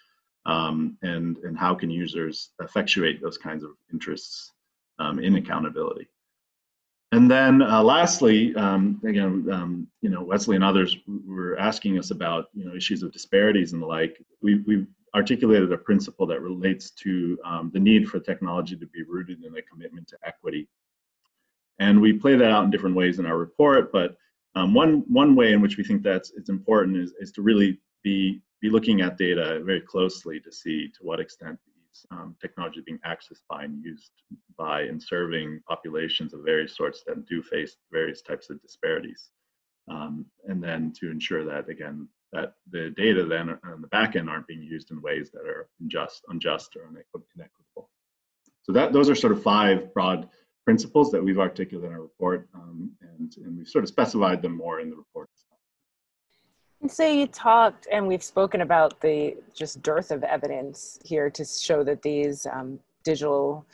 Um, 0.47 0.99
and, 1.03 1.39
and 1.39 1.57
how 1.57 1.75
can 1.77 1.89
users 1.89 2.51
effectuate 2.61 3.23
those 3.23 3.39
kinds 3.39 3.63
of 3.63 3.71
interests 3.93 4.53
um, 4.99 5.21
in 5.21 5.37
accountability? 5.37 6.09
And 7.13 7.31
then 7.31 7.63
uh, 7.63 7.83
lastly, 7.83 8.55
um, 8.57 9.01
again, 9.07 9.47
um, 9.53 9.87
you 10.01 10.11
know, 10.11 10.23
Wesley 10.23 10.57
and 10.57 10.65
others 10.65 10.97
were 11.07 11.57
asking 11.59 11.99
us 11.99 12.11
about, 12.11 12.47
you 12.55 12.65
know, 12.65 12.75
issues 12.75 13.03
of 13.03 13.13
disparities 13.13 13.73
and 13.73 13.81
the 13.81 13.87
like. 13.87 14.21
We, 14.43 14.61
we've 14.67 14.87
articulated 15.15 15.71
a 15.73 15.79
principle 15.79 16.27
that 16.27 16.41
relates 16.41 16.91
to 16.91 17.39
um, 17.45 17.71
the 17.73 17.79
need 17.79 18.09
for 18.09 18.19
technology 18.19 18.77
to 18.77 18.87
be 18.87 19.05
rooted 19.05 19.45
in 19.45 19.57
a 19.57 19.63
commitment 19.63 20.09
to 20.09 20.19
equity. 20.25 20.69
And 21.79 22.01
we 22.01 22.13
play 22.13 22.37
that 22.37 22.51
out 22.51 22.65
in 22.65 22.71
different 22.71 22.97
ways 22.97 23.19
in 23.19 23.27
our 23.27 23.39
report, 23.39 23.93
but 23.93 24.17
um, 24.57 24.75
one, 24.75 25.05
one 25.09 25.37
way 25.37 25.53
in 25.53 25.61
which 25.61 25.77
we 25.77 25.85
think 25.85 26.03
that's 26.03 26.33
it's 26.37 26.49
important 26.49 26.97
is, 26.97 27.13
is 27.21 27.33
to 27.33 27.43
really 27.43 27.81
be, 28.03 28.41
be 28.61 28.71
looking 28.71 29.03
at 29.03 29.19
data 29.19 29.61
very 29.65 29.81
closely 29.81 30.41
to 30.41 30.53
see 30.53 30.89
to 30.89 30.99
what 31.03 31.21
extent 31.21 31.59
um, 32.11 32.37
technology 32.41 32.83
being 32.85 32.99
accessed 33.07 33.45
by 33.49 33.65
and 33.65 33.83
used 33.83 34.11
by 34.57 34.83
and 34.83 35.03
serving 35.03 35.61
populations 35.69 36.35
of 36.35 36.45
various 36.45 36.77
sorts 36.77 37.03
that 37.07 37.27
do 37.27 37.43
face 37.43 37.77
various 37.93 38.23
types 38.23 38.51
of 38.51 38.61
disparities. 38.63 39.31
Um, 39.91 40.27
and 40.49 40.63
then 40.63 40.93
to 41.01 41.11
ensure 41.11 41.45
that, 41.45 41.69
again, 41.69 42.09
that 42.33 42.55
the 42.71 42.91
data 42.97 43.25
then 43.25 43.51
on 43.65 43.81
the 43.81 43.89
back 43.89 44.17
end 44.17 44.29
aren't 44.29 44.47
being 44.47 44.63
used 44.63 44.91
in 44.91 45.01
ways 45.01 45.31
that 45.33 45.47
are 45.47 45.69
unjust, 45.81 46.23
unjust 46.29 46.77
or 46.77 46.89
inequitable. 46.89 47.91
So 48.63 48.73
that 48.73 48.93
those 48.93 49.11
are 49.11 49.15
sort 49.15 49.33
of 49.33 49.43
five 49.43 49.93
broad 49.93 50.29
principles 50.65 51.11
that 51.13 51.23
we've 51.23 51.39
articulated 51.39 51.89
in 51.89 51.95
our 51.95 52.03
report, 52.03 52.49
um, 52.55 52.91
and, 53.03 53.33
and 53.45 53.59
we've 53.59 53.69
sort 53.69 53.85
of 53.85 53.89
specified 53.89 54.41
them 54.41 54.57
more 54.57 54.81
in 54.81 54.89
the 54.91 54.97
report. 54.97 55.29
So 56.87 57.09
you 57.09 57.27
talked, 57.27 57.87
and 57.91 58.07
we've 58.07 58.23
spoken 58.23 58.61
about 58.61 59.01
the 59.01 59.37
just 59.55 59.81
dearth 59.83 60.11
of 60.11 60.23
evidence 60.23 60.99
here 61.03 61.31
to 61.31 61.43
show 61.43 61.83
that 61.83 62.03
these 62.03 62.47
um, 62.53 62.79
digital 63.05 63.65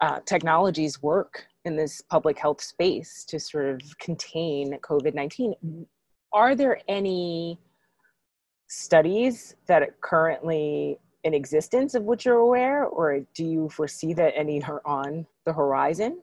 uh, 0.00 0.18
technologies 0.26 1.00
work 1.00 1.46
in 1.64 1.76
this 1.76 2.00
public 2.00 2.38
health 2.38 2.60
space 2.60 3.24
to 3.26 3.38
sort 3.38 3.66
of 3.66 3.80
contain 3.98 4.76
COVID 4.80 5.14
19. 5.14 5.86
Are 6.32 6.56
there 6.56 6.80
any 6.88 7.60
studies 8.68 9.54
that 9.68 9.82
are 9.82 9.94
currently 10.00 10.98
in 11.22 11.34
existence 11.34 11.94
of 11.94 12.02
which 12.02 12.24
you're 12.24 12.38
aware, 12.38 12.84
or 12.84 13.20
do 13.32 13.44
you 13.44 13.68
foresee 13.68 14.12
that 14.14 14.32
any 14.36 14.60
are 14.64 14.82
on 14.84 15.24
the 15.46 15.52
horizon? 15.52 16.20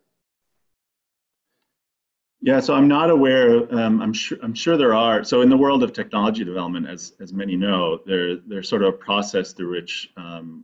Yeah, 2.42 2.60
so 2.60 2.76
I'm 2.76 2.88
not 2.88 3.10
aware. 3.10 3.74
Um, 3.74 4.02
I'm 4.02 4.14
sure. 4.14 4.38
I'm 4.44 4.54
sure 4.54 4.78
there 4.78 4.94
are. 4.94 5.24
So 5.24 5.42
in 5.42 5.50
the 5.50 5.58
world 5.58 5.82
of 5.84 5.92
technology 5.92 6.44
development, 6.44 6.88
as 6.88 7.14
as 7.20 7.34
many 7.34 7.56
know, 7.56 8.00
there 8.06 8.36
there's 8.38 8.70
sort 8.70 8.84
of 8.84 8.94
a 8.94 8.98
process 8.98 9.54
through 9.54 9.72
which 9.72 10.12
um, 10.18 10.64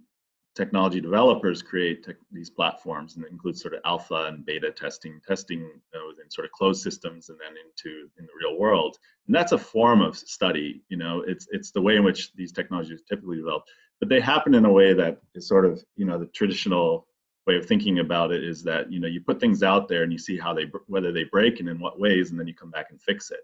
technology 0.55 1.01
developers 1.01 1.63
create 1.63 2.05
these 2.31 2.51
platforms, 2.51 3.15
and 3.15 3.25
it 3.25 3.31
includes 3.31 3.59
sort 3.59 3.73
of 3.73 3.79
alpha 3.85 4.25
and 4.27 4.45
beta 4.45 4.69
testing, 4.71 5.19
testing 5.27 5.67
uh, 5.95 5.99
within 6.07 6.29
sort 6.29 6.45
of 6.45 6.51
closed 6.51 6.83
systems, 6.83 7.29
and 7.29 7.39
then 7.39 7.55
into 7.57 8.07
in 8.19 8.25
the 8.25 8.31
real 8.39 8.59
world. 8.59 8.97
And 9.25 9.35
that's 9.35 9.51
a 9.51 9.57
form 9.57 10.01
of 10.01 10.15
study. 10.15 10.83
You 10.89 10.97
know, 10.97 11.23
it's 11.25 11.47
it's 11.51 11.71
the 11.71 11.81
way 11.81 11.95
in 11.95 12.03
which 12.03 12.33
these 12.35 12.51
technologies 12.51 13.01
typically 13.09 13.37
develop, 13.37 13.63
but 13.99 14.09
they 14.09 14.19
happen 14.19 14.53
in 14.53 14.65
a 14.65 14.71
way 14.71 14.93
that 14.93 15.17
is 15.33 15.47
sort 15.47 15.65
of 15.65 15.83
you 15.95 16.05
know 16.05 16.19
the 16.19 16.27
traditional 16.27 17.07
way 17.45 17.57
of 17.57 17.65
thinking 17.65 17.99
about 17.99 18.31
it 18.31 18.43
is 18.43 18.63
that 18.63 18.91
you 18.91 18.99
know 18.99 19.07
you 19.07 19.21
put 19.21 19.39
things 19.39 19.63
out 19.63 19.87
there 19.87 20.03
and 20.03 20.11
you 20.11 20.19
see 20.19 20.37
how 20.37 20.53
they 20.53 20.71
whether 20.87 21.11
they 21.11 21.25
break 21.25 21.59
and 21.59 21.69
in 21.69 21.79
what 21.79 21.99
ways 21.99 22.31
and 22.31 22.39
then 22.39 22.47
you 22.47 22.55
come 22.55 22.71
back 22.71 22.87
and 22.89 23.01
fix 23.01 23.31
it. 23.31 23.41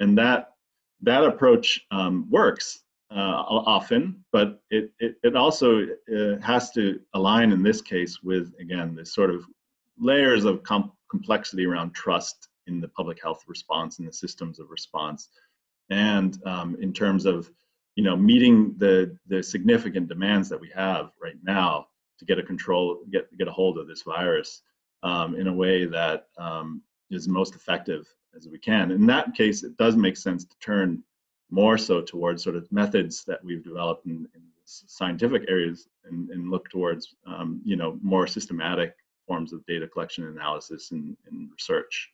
And 0.00 0.16
that 0.18 0.52
that 1.02 1.24
approach 1.24 1.80
um, 1.90 2.28
works 2.30 2.80
uh, 3.10 3.44
often 3.46 4.24
but 4.32 4.60
it 4.70 4.90
it, 4.98 5.14
it 5.22 5.36
also 5.36 5.82
uh, 5.84 6.36
has 6.42 6.72
to 6.72 7.00
align 7.14 7.52
in 7.52 7.62
this 7.62 7.80
case 7.80 8.20
with 8.22 8.52
again 8.58 8.96
this 8.96 9.14
sort 9.14 9.30
of 9.30 9.44
layers 9.98 10.44
of 10.44 10.62
com- 10.64 10.92
complexity 11.08 11.66
around 11.66 11.94
trust 11.94 12.48
in 12.66 12.80
the 12.80 12.88
public 12.88 13.22
health 13.22 13.44
response 13.46 13.98
and 13.98 14.08
the 14.08 14.12
systems 14.12 14.58
of 14.58 14.70
response. 14.70 15.28
And 15.90 16.38
um, 16.46 16.76
in 16.80 16.92
terms 16.92 17.26
of 17.26 17.50
you 17.94 18.04
know 18.04 18.16
meeting 18.16 18.74
the 18.78 19.16
the 19.26 19.42
significant 19.42 20.08
demands 20.08 20.48
that 20.48 20.60
we 20.60 20.70
have 20.74 21.12
right 21.22 21.38
now 21.42 21.86
to 22.18 22.24
get 22.24 22.38
a 22.38 22.42
control, 22.42 23.00
get 23.10 23.36
get 23.38 23.48
a 23.48 23.52
hold 23.52 23.78
of 23.78 23.86
this 23.86 24.02
virus 24.02 24.62
um, 25.02 25.34
in 25.36 25.46
a 25.46 25.52
way 25.52 25.86
that 25.86 26.28
um, 26.38 26.82
is 27.10 27.28
most 27.28 27.54
effective 27.54 28.06
as 28.36 28.48
we 28.48 28.58
can. 28.58 28.90
In 28.90 29.06
that 29.06 29.34
case, 29.34 29.62
it 29.62 29.76
does 29.76 29.96
make 29.96 30.16
sense 30.16 30.44
to 30.44 30.58
turn 30.58 31.02
more 31.50 31.78
so 31.78 32.00
towards 32.00 32.42
sort 32.42 32.56
of 32.56 32.70
methods 32.72 33.24
that 33.24 33.42
we've 33.44 33.64
developed 33.64 34.06
in, 34.06 34.26
in 34.34 34.42
scientific 34.64 35.44
areas 35.48 35.88
and, 36.04 36.30
and 36.30 36.50
look 36.50 36.68
towards 36.70 37.14
um, 37.26 37.60
you 37.64 37.76
know 37.76 37.98
more 38.02 38.26
systematic 38.26 38.96
forms 39.26 39.52
of 39.52 39.64
data 39.66 39.86
collection 39.86 40.26
analysis 40.26 40.90
and, 40.90 41.16
and 41.30 41.50
research 41.50 42.10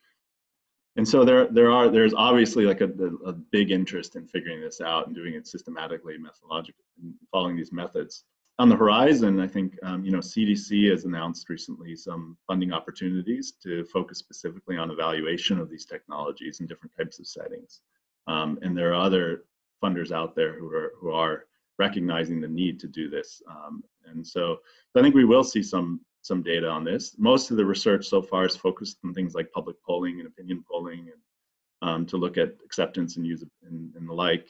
and 0.96 1.08
so 1.08 1.24
there 1.24 1.46
there 1.46 1.70
are 1.70 1.88
there's 1.88 2.14
obviously 2.14 2.64
like 2.64 2.80
a, 2.80 2.90
a, 3.26 3.32
big 3.32 3.70
interest 3.70 4.16
in 4.16 4.26
figuring 4.26 4.60
this 4.60 4.80
out 4.80 5.06
and 5.06 5.16
doing 5.16 5.34
it 5.34 5.46
systematically 5.46 6.16
methodologically 6.18 6.84
and 7.02 7.14
following 7.30 7.56
these 7.56 7.72
methods 7.72 8.24
on 8.58 8.68
the 8.68 8.76
horizon, 8.76 9.40
I 9.40 9.46
think 9.46 9.78
um, 9.82 10.04
you 10.04 10.12
know 10.12 10.18
CDC 10.18 10.90
has 10.90 11.04
announced 11.04 11.48
recently 11.48 11.96
some 11.96 12.36
funding 12.46 12.72
opportunities 12.72 13.52
to 13.62 13.84
focus 13.84 14.18
specifically 14.18 14.76
on 14.76 14.90
evaluation 14.90 15.58
of 15.58 15.70
these 15.70 15.86
technologies 15.86 16.60
in 16.60 16.66
different 16.66 16.94
types 16.96 17.18
of 17.18 17.26
settings. 17.26 17.80
Um, 18.26 18.58
and 18.62 18.76
there 18.76 18.92
are 18.92 19.02
other 19.02 19.44
funders 19.82 20.12
out 20.12 20.36
there 20.36 20.52
who 20.58 20.68
are 20.74 20.92
who 21.00 21.10
are 21.12 21.46
recognizing 21.78 22.40
the 22.40 22.48
need 22.48 22.78
to 22.80 22.86
do 22.86 23.08
this. 23.08 23.42
Um, 23.50 23.82
and 24.06 24.24
so, 24.26 24.58
so 24.92 25.00
I 25.00 25.02
think 25.02 25.14
we 25.14 25.24
will 25.24 25.44
see 25.44 25.62
some 25.62 26.00
some 26.20 26.42
data 26.42 26.68
on 26.68 26.84
this. 26.84 27.16
Most 27.18 27.50
of 27.50 27.56
the 27.56 27.64
research 27.64 28.06
so 28.06 28.22
far 28.22 28.46
is 28.46 28.54
focused 28.54 28.98
on 29.04 29.12
things 29.12 29.34
like 29.34 29.50
public 29.50 29.76
polling 29.84 30.20
and 30.20 30.28
opinion 30.28 30.64
polling, 30.70 31.10
and 31.12 31.88
um, 31.88 32.06
to 32.06 32.16
look 32.16 32.36
at 32.38 32.54
acceptance 32.64 33.16
and 33.16 33.26
use 33.26 33.44
and, 33.64 33.94
and 33.96 34.08
the 34.08 34.12
like 34.12 34.48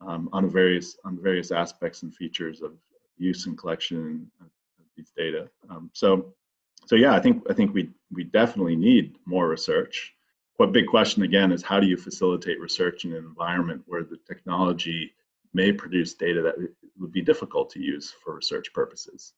um, 0.00 0.28
on 0.32 0.50
various 0.50 0.96
on 1.04 1.22
various 1.22 1.52
aspects 1.52 2.02
and 2.02 2.14
features 2.14 2.62
of 2.62 2.72
use 3.18 3.46
and 3.46 3.56
collection 3.56 4.30
of 4.40 4.48
these 4.96 5.12
data. 5.16 5.48
Um, 5.70 5.90
so, 5.92 6.34
so 6.86 6.96
yeah, 6.96 7.14
I 7.14 7.20
think 7.20 7.42
I 7.50 7.54
think 7.54 7.74
we 7.74 7.90
we 8.12 8.24
definitely 8.24 8.76
need 8.76 9.16
more 9.26 9.48
research. 9.48 10.14
What 10.56 10.72
big 10.72 10.86
question 10.86 11.22
again 11.22 11.50
is 11.50 11.62
how 11.62 11.80
do 11.80 11.86
you 11.86 11.96
facilitate 11.96 12.60
research 12.60 13.04
in 13.04 13.12
an 13.12 13.24
environment 13.24 13.82
where 13.86 14.04
the 14.04 14.18
technology 14.28 15.12
may 15.52 15.72
produce 15.72 16.14
data 16.14 16.42
that 16.42 16.56
would 16.98 17.12
be 17.12 17.22
difficult 17.22 17.70
to 17.70 17.80
use 17.80 18.12
for 18.22 18.34
research 18.34 18.72
purposes. 18.72 19.32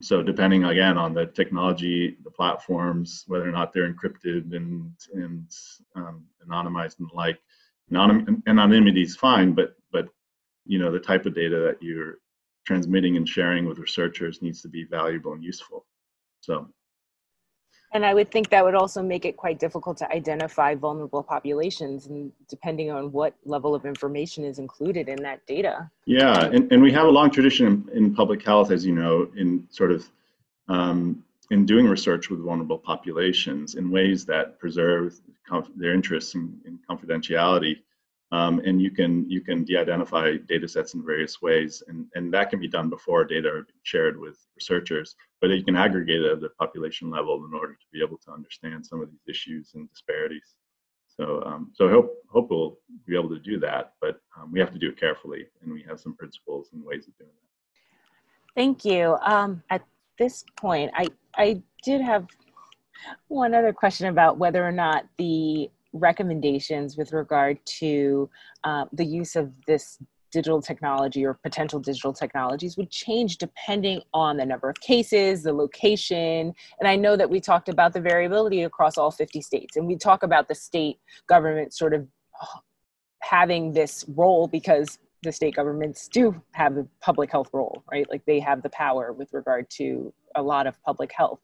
So 0.00 0.22
depending 0.22 0.64
again 0.64 0.96
on 0.96 1.12
the 1.12 1.26
technology, 1.26 2.16
the 2.22 2.30
platforms, 2.30 3.24
whether 3.26 3.48
or 3.48 3.52
not 3.52 3.72
they're 3.72 3.92
encrypted 3.92 4.54
and 4.54 4.92
and 5.12 5.50
um, 5.96 6.24
anonymized 6.46 7.00
and 7.00 7.10
like, 7.12 7.38
Anonym, 7.90 8.42
anonymity 8.46 9.02
is 9.02 9.16
fine, 9.16 9.52
but 9.52 9.74
but 9.90 10.08
you 10.66 10.78
know 10.78 10.92
the 10.92 11.00
type 11.00 11.26
of 11.26 11.34
data 11.34 11.58
that 11.58 11.82
you're 11.82 12.18
transmitting 12.68 13.16
and 13.16 13.26
sharing 13.26 13.64
with 13.64 13.78
researchers 13.78 14.42
needs 14.42 14.60
to 14.60 14.68
be 14.68 14.84
valuable 14.84 15.32
and 15.32 15.42
useful. 15.42 15.86
So. 16.40 16.68
And 17.94 18.04
I 18.04 18.12
would 18.12 18.30
think 18.30 18.50
that 18.50 18.62
would 18.62 18.74
also 18.74 19.02
make 19.02 19.24
it 19.24 19.38
quite 19.38 19.58
difficult 19.58 19.96
to 20.02 20.12
identify 20.12 20.74
vulnerable 20.74 21.22
populations, 21.22 22.08
and 22.08 22.30
depending 22.46 22.90
on 22.90 23.10
what 23.10 23.32
level 23.46 23.74
of 23.74 23.86
information 23.86 24.44
is 24.44 24.58
included 24.58 25.08
in 25.08 25.16
that 25.22 25.40
data. 25.46 25.90
Yeah, 26.04 26.44
and, 26.54 26.70
and 26.70 26.82
we 26.82 26.92
have 26.92 27.06
a 27.06 27.14
long 27.18 27.30
tradition 27.30 27.66
in, 27.66 27.96
in 27.96 28.14
public 28.14 28.44
health, 28.44 28.70
as 28.70 28.84
you 28.84 28.94
know, 28.94 29.30
in 29.34 29.66
sort 29.70 29.90
of 29.90 30.06
um, 30.68 31.24
in 31.50 31.64
doing 31.64 31.86
research 31.86 32.28
with 32.28 32.40
vulnerable 32.44 32.76
populations 32.76 33.76
in 33.76 33.90
ways 33.90 34.26
that 34.26 34.58
preserve 34.58 35.18
their 35.74 35.94
interests 35.94 36.34
in, 36.34 36.60
in 36.66 36.78
confidentiality 36.90 37.78
um, 38.30 38.60
and 38.60 38.80
you 38.80 38.90
can 38.90 39.28
you 39.28 39.40
can 39.40 39.64
de-identify 39.64 40.36
data 40.48 40.68
sets 40.68 40.94
in 40.94 41.04
various 41.04 41.40
ways, 41.40 41.82
and, 41.88 42.06
and 42.14 42.32
that 42.34 42.50
can 42.50 42.60
be 42.60 42.68
done 42.68 42.90
before 42.90 43.24
data 43.24 43.48
are 43.48 43.66
shared 43.84 44.18
with 44.18 44.38
researchers. 44.56 45.16
But 45.40 45.50
you 45.50 45.64
can 45.64 45.76
aggregate 45.76 46.22
it 46.22 46.32
at 46.32 46.40
the 46.40 46.50
population 46.50 47.10
level 47.10 47.44
in 47.44 47.54
order 47.54 47.74
to 47.74 47.86
be 47.92 48.02
able 48.02 48.18
to 48.18 48.32
understand 48.32 48.84
some 48.84 49.00
of 49.00 49.10
these 49.10 49.28
issues 49.28 49.72
and 49.74 49.88
disparities. 49.88 50.56
So 51.06 51.42
um, 51.46 51.70
so 51.74 51.88
I 51.88 51.90
hope 51.90 52.12
hope 52.30 52.50
we'll 52.50 52.78
be 53.06 53.16
able 53.16 53.30
to 53.30 53.40
do 53.40 53.58
that, 53.60 53.94
but 54.00 54.20
um, 54.36 54.52
we 54.52 54.60
have 54.60 54.72
to 54.72 54.78
do 54.78 54.90
it 54.90 55.00
carefully, 55.00 55.46
and 55.62 55.72
we 55.72 55.82
have 55.88 55.98
some 55.98 56.14
principles 56.14 56.68
and 56.72 56.84
ways 56.84 57.08
of 57.08 57.16
doing 57.16 57.30
that. 57.30 58.54
Thank 58.54 58.84
you. 58.84 59.16
Um, 59.22 59.62
at 59.70 59.82
this 60.18 60.44
point, 60.56 60.90
I 60.94 61.06
I 61.34 61.62
did 61.82 62.02
have 62.02 62.26
one 63.28 63.54
other 63.54 63.72
question 63.72 64.08
about 64.08 64.38
whether 64.38 64.66
or 64.66 64.72
not 64.72 65.06
the 65.16 65.70
recommendations 65.98 66.96
with 66.96 67.12
regard 67.12 67.58
to 67.78 68.28
uh, 68.64 68.86
the 68.92 69.04
use 69.04 69.36
of 69.36 69.52
this 69.66 69.98
digital 70.30 70.60
technology 70.60 71.24
or 71.24 71.34
potential 71.34 71.80
digital 71.80 72.12
technologies 72.12 72.76
would 72.76 72.90
change 72.90 73.38
depending 73.38 74.00
on 74.12 74.36
the 74.36 74.44
number 74.44 74.68
of 74.68 74.78
cases, 74.80 75.42
the 75.42 75.52
location. 75.52 76.52
And 76.78 76.88
I 76.88 76.96
know 76.96 77.16
that 77.16 77.30
we 77.30 77.40
talked 77.40 77.68
about 77.68 77.92
the 77.92 78.00
variability 78.00 78.62
across 78.62 78.98
all 78.98 79.10
50 79.10 79.40
states, 79.40 79.76
and 79.76 79.86
we 79.86 79.96
talk 79.96 80.22
about 80.22 80.48
the 80.48 80.54
state 80.54 80.98
government 81.28 81.72
sort 81.72 81.94
of 81.94 82.06
having 83.22 83.72
this 83.72 84.04
role 84.08 84.48
because 84.48 84.98
the 85.22 85.32
state 85.32 85.56
governments 85.56 86.08
do 86.08 86.40
have 86.52 86.76
a 86.76 86.86
public 87.00 87.30
health 87.30 87.50
role, 87.52 87.82
right? 87.90 88.08
Like 88.08 88.24
they 88.24 88.38
have 88.38 88.62
the 88.62 88.70
power 88.70 89.12
with 89.12 89.32
regard 89.32 89.68
to 89.70 90.12
a 90.36 90.42
lot 90.42 90.66
of 90.66 90.80
public 90.84 91.10
health. 91.12 91.40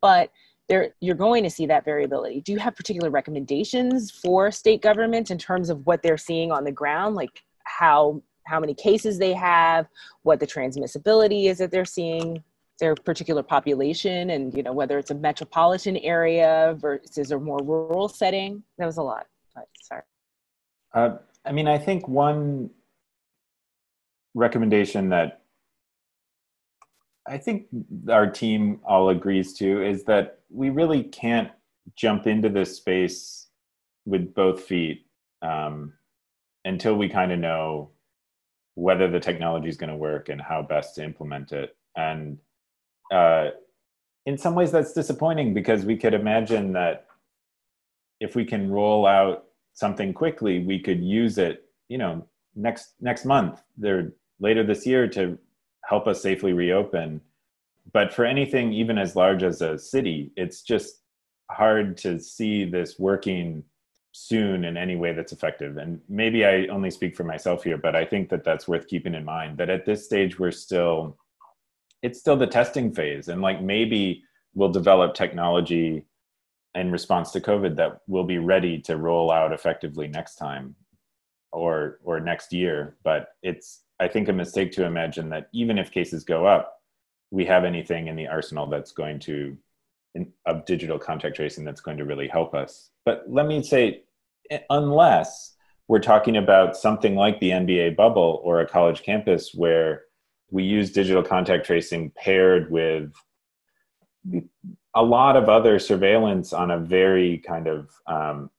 But 0.00 0.30
there 0.68 0.94
you're 1.00 1.14
going 1.14 1.44
to 1.44 1.50
see 1.50 1.66
that 1.66 1.84
variability. 1.84 2.40
Do 2.40 2.52
you 2.52 2.58
have 2.58 2.74
particular 2.74 3.10
recommendations 3.10 4.10
for 4.10 4.50
state 4.50 4.82
governments 4.82 5.30
in 5.30 5.38
terms 5.38 5.70
of 5.70 5.86
what 5.86 6.02
they're 6.02 6.18
seeing 6.18 6.50
on 6.50 6.64
the 6.64 6.72
ground, 6.72 7.14
like 7.14 7.42
how 7.64 8.22
how 8.46 8.60
many 8.60 8.74
cases 8.74 9.18
they 9.18 9.32
have, 9.32 9.88
what 10.22 10.40
the 10.40 10.46
transmissibility 10.46 11.46
is 11.46 11.58
that 11.58 11.72
they're 11.72 11.84
seeing, 11.84 12.42
their 12.78 12.94
particular 12.94 13.42
population, 13.42 14.30
and 14.30 14.54
you 14.54 14.62
know 14.62 14.72
whether 14.72 14.98
it's 14.98 15.10
a 15.10 15.14
metropolitan 15.14 15.96
area 15.98 16.76
versus 16.78 17.30
a 17.30 17.38
more 17.38 17.60
rural 17.62 18.08
setting? 18.08 18.62
That 18.78 18.86
was 18.86 18.98
a 18.98 19.02
lot. 19.02 19.26
But 19.54 19.68
sorry. 19.82 20.02
Uh, 20.94 21.16
I 21.44 21.52
mean, 21.52 21.68
I 21.68 21.78
think 21.78 22.08
one 22.08 22.70
recommendation 24.34 25.08
that 25.10 25.42
I 27.28 27.38
think 27.38 27.66
our 28.10 28.30
team 28.30 28.80
all 28.84 29.08
agrees 29.08 29.52
to 29.54 29.84
is 29.84 30.04
that 30.04 30.40
we 30.50 30.70
really 30.70 31.02
can't 31.02 31.50
jump 31.94 32.26
into 32.26 32.48
this 32.48 32.76
space 32.76 33.48
with 34.04 34.34
both 34.34 34.62
feet 34.62 35.06
um, 35.42 35.92
until 36.64 36.94
we 36.94 37.08
kind 37.08 37.32
of 37.32 37.38
know 37.38 37.90
whether 38.74 39.08
the 39.08 39.20
technology 39.20 39.68
is 39.68 39.76
going 39.76 39.90
to 39.90 39.96
work 39.96 40.28
and 40.28 40.40
how 40.40 40.62
best 40.62 40.94
to 40.94 41.04
implement 41.04 41.52
it. 41.52 41.76
And 41.96 42.38
uh, 43.12 43.50
in 44.26 44.36
some 44.36 44.54
ways, 44.54 44.70
that's 44.70 44.92
disappointing 44.92 45.54
because 45.54 45.84
we 45.84 45.96
could 45.96 46.14
imagine 46.14 46.72
that 46.74 47.06
if 48.20 48.34
we 48.34 48.44
can 48.44 48.70
roll 48.70 49.06
out 49.06 49.44
something 49.72 50.12
quickly, 50.12 50.60
we 50.60 50.78
could 50.78 51.02
use 51.02 51.38
it, 51.38 51.68
you 51.88 51.98
know, 51.98 52.26
next 52.54 52.94
next 53.00 53.24
month, 53.24 53.62
there 53.76 54.12
later 54.40 54.64
this 54.64 54.86
year 54.86 55.08
to 55.08 55.38
help 55.86 56.06
us 56.06 56.22
safely 56.22 56.52
reopen. 56.52 57.20
But 57.92 58.12
for 58.12 58.24
anything 58.24 58.72
even 58.72 58.98
as 58.98 59.16
large 59.16 59.42
as 59.42 59.62
a 59.62 59.78
city, 59.78 60.32
it's 60.36 60.62
just 60.62 61.02
hard 61.50 61.96
to 61.98 62.18
see 62.18 62.64
this 62.64 62.98
working 62.98 63.62
soon 64.12 64.64
in 64.64 64.76
any 64.76 64.96
way 64.96 65.12
that's 65.12 65.32
effective. 65.32 65.76
And 65.76 66.00
maybe 66.08 66.44
I 66.44 66.66
only 66.66 66.90
speak 66.90 67.14
for 67.14 67.24
myself 67.24 67.62
here, 67.62 67.76
but 67.76 67.94
I 67.94 68.04
think 68.04 68.28
that 68.30 68.44
that's 68.44 68.66
worth 68.66 68.88
keeping 68.88 69.14
in 69.14 69.24
mind 69.24 69.58
that 69.58 69.70
at 69.70 69.84
this 69.84 70.04
stage, 70.04 70.38
we're 70.38 70.50
still, 70.50 71.18
it's 72.02 72.18
still 72.18 72.36
the 72.36 72.46
testing 72.46 72.92
phase. 72.92 73.28
And 73.28 73.42
like 73.42 73.62
maybe 73.62 74.24
we'll 74.54 74.72
develop 74.72 75.14
technology 75.14 76.04
in 76.74 76.90
response 76.90 77.30
to 77.32 77.40
COVID 77.40 77.76
that 77.76 78.00
will 78.06 78.24
be 78.24 78.38
ready 78.38 78.78
to 78.80 78.96
roll 78.96 79.30
out 79.30 79.52
effectively 79.52 80.08
next 80.08 80.36
time 80.36 80.74
or 81.52 81.98
or 82.02 82.20
next 82.20 82.52
year. 82.52 82.96
But 83.04 83.28
it's 83.42 83.82
I 83.98 84.08
think 84.08 84.28
a 84.28 84.32
mistake 84.32 84.72
to 84.72 84.84
imagine 84.84 85.30
that 85.30 85.48
even 85.52 85.78
if 85.78 85.90
cases 85.90 86.24
go 86.24 86.46
up, 86.46 86.80
we 87.30 87.44
have 87.46 87.64
anything 87.64 88.08
in 88.08 88.16
the 88.16 88.26
arsenal 88.26 88.66
that's 88.66 88.92
going 88.92 89.18
to 89.20 89.56
in, 90.14 90.32
of 90.46 90.64
digital 90.64 90.98
contact 90.98 91.36
tracing 91.36 91.64
that's 91.64 91.80
going 91.80 91.96
to 91.98 92.04
really 92.04 92.28
help 92.28 92.54
us. 92.54 92.90
But 93.04 93.24
let 93.28 93.46
me 93.46 93.62
say, 93.62 94.04
unless 94.70 95.54
we're 95.88 96.00
talking 96.00 96.36
about 96.36 96.76
something 96.76 97.14
like 97.14 97.38
the 97.40 97.50
NBA 97.50 97.96
bubble 97.96 98.40
or 98.44 98.60
a 98.60 98.68
college 98.68 99.02
campus 99.02 99.52
where 99.54 100.02
we 100.50 100.64
use 100.64 100.92
digital 100.92 101.22
contact 101.22 101.66
tracing 101.66 102.12
paired 102.16 102.70
with 102.70 103.12
a 104.94 105.02
lot 105.02 105.36
of 105.36 105.48
other 105.48 105.78
surveillance 105.78 106.52
on 106.52 106.70
a 106.70 106.78
very 106.78 107.38
kind 107.38 107.66
of 107.68 107.90
um, 108.06 108.50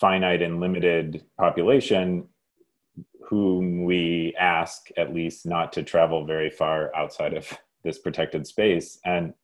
finite 0.00 0.42
and 0.42 0.60
limited 0.60 1.24
population 1.38 2.28
whom 3.28 3.84
we 3.84 4.34
ask 4.38 4.88
at 4.96 5.14
least 5.14 5.46
not 5.46 5.72
to 5.72 5.82
travel 5.82 6.24
very 6.24 6.50
far 6.50 6.94
outside 6.94 7.34
of 7.34 7.52
this 7.82 7.98
protected 7.98 8.46
space. 8.46 8.98
And 9.04 9.34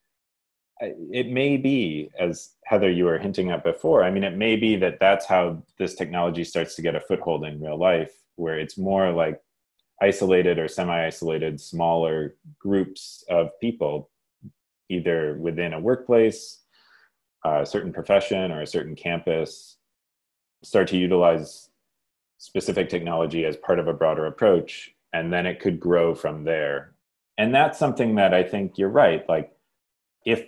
it 0.81 1.29
may 1.29 1.57
be 1.57 2.11
as 2.19 2.55
heather 2.65 2.91
you 2.91 3.05
were 3.05 3.19
hinting 3.19 3.51
at 3.51 3.63
before 3.63 4.03
i 4.03 4.11
mean 4.11 4.25
it 4.25 4.37
may 4.37 4.57
be 4.57 4.75
that 4.77 4.99
that's 4.99 5.27
how 5.27 5.63
this 5.79 5.95
technology 5.95 6.45
starts 6.45 6.75
to 6.75 6.83
get 6.83 6.97
a 6.97 7.01
foothold 7.01 7.45
in 7.45 7.61
real 7.61 7.79
life 7.79 8.13
where 8.37 8.59
it's 8.59 8.77
more 8.77 9.13
like 9.13 9.41
isolated 10.01 10.59
or 10.59 10.67
semi-isolated 10.67 11.61
smaller 11.61 12.35
groups 12.59 13.25
of 13.29 13.51
people 13.61 14.11
either 14.89 15.37
within 15.39 15.73
a 15.73 15.81
workplace 15.81 16.63
a 17.45 17.65
certain 17.65 17.93
profession 17.93 18.51
or 18.51 18.63
a 18.63 18.67
certain 18.67 18.97
campus 18.97 19.77
start 20.63 20.89
to 20.89 20.97
utilize 20.97 21.71
specific 22.43 22.89
technology 22.89 23.45
as 23.45 23.57
part 23.57 23.79
of 23.79 23.87
a 23.87 23.93
broader 23.93 24.27
approach 24.27 24.93
and 25.13 25.33
then 25.33 25.47
it 25.47 25.61
could 25.61 25.79
grow 25.79 26.13
from 26.13 26.43
there. 26.43 26.93
And 27.39 27.55
that's 27.55 27.79
something 27.79 28.17
that 28.17 28.35
i 28.35 28.43
think 28.43 28.79
you're 28.79 28.89
right 28.89 29.27
like 29.29 29.53
if 30.27 30.45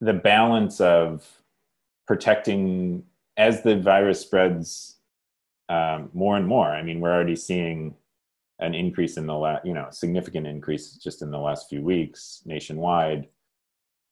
the 0.00 0.12
balance 0.12 0.80
of 0.80 1.24
protecting 2.06 3.04
as 3.36 3.62
the 3.62 3.76
virus 3.76 4.20
spreads 4.20 4.96
um, 5.68 6.10
more 6.12 6.36
and 6.36 6.46
more 6.46 6.68
i 6.68 6.82
mean 6.82 7.00
we're 7.00 7.14
already 7.14 7.36
seeing 7.36 7.94
an 8.58 8.74
increase 8.74 9.16
in 9.16 9.26
the 9.26 9.34
last 9.34 9.64
you 9.64 9.72
know 9.72 9.86
significant 9.90 10.46
increase 10.46 10.92
just 10.96 11.22
in 11.22 11.30
the 11.30 11.38
last 11.38 11.68
few 11.68 11.82
weeks 11.82 12.42
nationwide 12.44 13.28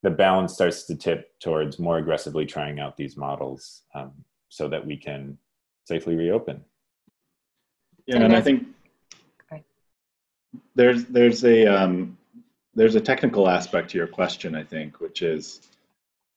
the 0.03 0.11
balance 0.11 0.55
starts 0.55 0.85
to 0.85 0.95
tip 0.97 1.39
towards 1.41 1.79
more 1.79 1.99
aggressively 1.99 2.47
trying 2.47 2.81
out 2.81 2.97
these 2.97 3.17
models 3.17 3.83
um, 3.95 4.13
so 4.49 4.67
that 4.69 4.85
we 4.85 4.97
can 4.97 5.37
safely 5.93 6.17
reopen. 6.25 6.57
Yeah, 8.07 8.23
and 8.25 8.35
I 8.41 8.41
think 8.41 8.59
there's 10.79 11.03
there's 11.17 11.45
a 11.45 11.59
um, 11.67 12.17
there's 12.79 12.95
a 12.95 13.05
technical 13.11 13.45
aspect 13.59 13.91
to 13.91 13.99
your 14.01 14.07
question, 14.21 14.55
I 14.63 14.65
think, 14.75 15.01
which 15.05 15.21
is, 15.35 15.43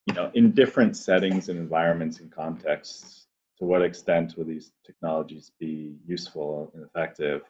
you 0.06 0.14
know, 0.16 0.26
in 0.34 0.44
different 0.62 0.96
settings 0.96 1.48
and 1.48 1.58
environments 1.58 2.16
and 2.20 2.28
contexts, 2.42 3.26
to 3.58 3.64
what 3.64 3.82
extent 3.82 4.36
will 4.36 4.48
these 4.54 4.72
technologies 4.88 5.52
be 5.60 5.96
useful 6.14 6.70
and 6.74 6.82
effective? 6.88 7.42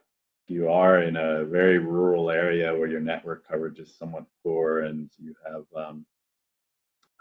You 0.47 0.71
are 0.83 0.97
in 1.09 1.17
a 1.17 1.45
very 1.59 1.79
rural 1.79 2.27
area 2.31 2.77
where 2.77 2.91
your 2.95 3.05
network 3.13 3.49
coverage 3.49 3.79
is 3.85 3.91
somewhat 4.01 4.27
poor, 4.43 4.67
and 4.89 5.11
you 5.19 5.35
have, 5.49 5.65
um, 5.83 6.07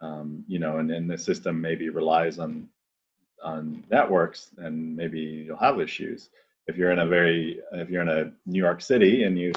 um, 0.01 0.43
you 0.53 0.59
know, 0.59 0.73
and, 0.79 0.91
and 0.91 1.09
the 1.09 1.17
system 1.17 1.61
maybe 1.61 1.87
relies 2.01 2.37
on 2.37 2.67
on 3.43 3.83
networks, 3.89 4.49
then 4.57 4.95
maybe 4.95 5.19
you'll 5.19 5.57
have 5.57 5.79
issues. 5.79 6.29
If 6.67 6.77
you're 6.77 6.91
in 6.91 6.99
a 6.99 7.07
very, 7.07 7.59
if 7.73 7.89
you're 7.89 8.01
in 8.01 8.09
a 8.09 8.31
New 8.45 8.59
York 8.59 8.81
City 8.81 9.23
and 9.23 9.37
you 9.37 9.51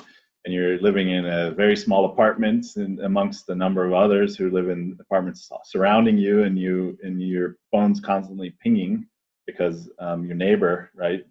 and 0.45 0.55
you're 0.55 0.79
living 0.81 1.11
in 1.11 1.27
a 1.27 1.51
very 1.51 1.77
small 1.77 2.05
apartment 2.05 2.65
and 2.77 3.01
amongst 3.01 3.47
the 3.47 3.55
number 3.55 3.85
of 3.85 3.93
others 3.93 4.37
who 4.37 4.51
live 4.51 4.69
in 4.69 4.97
apartments 5.01 5.51
surrounding 5.65 6.17
you, 6.17 6.45
and 6.45 6.57
you 6.59 6.97
and 7.03 7.21
your 7.21 7.57
phone's 7.73 8.01
constantly 8.01 8.55
pinging 8.63 9.07
because 9.47 9.89
um, 9.99 10.25
your 10.25 10.37
neighbor, 10.37 10.91
right, 10.95 11.25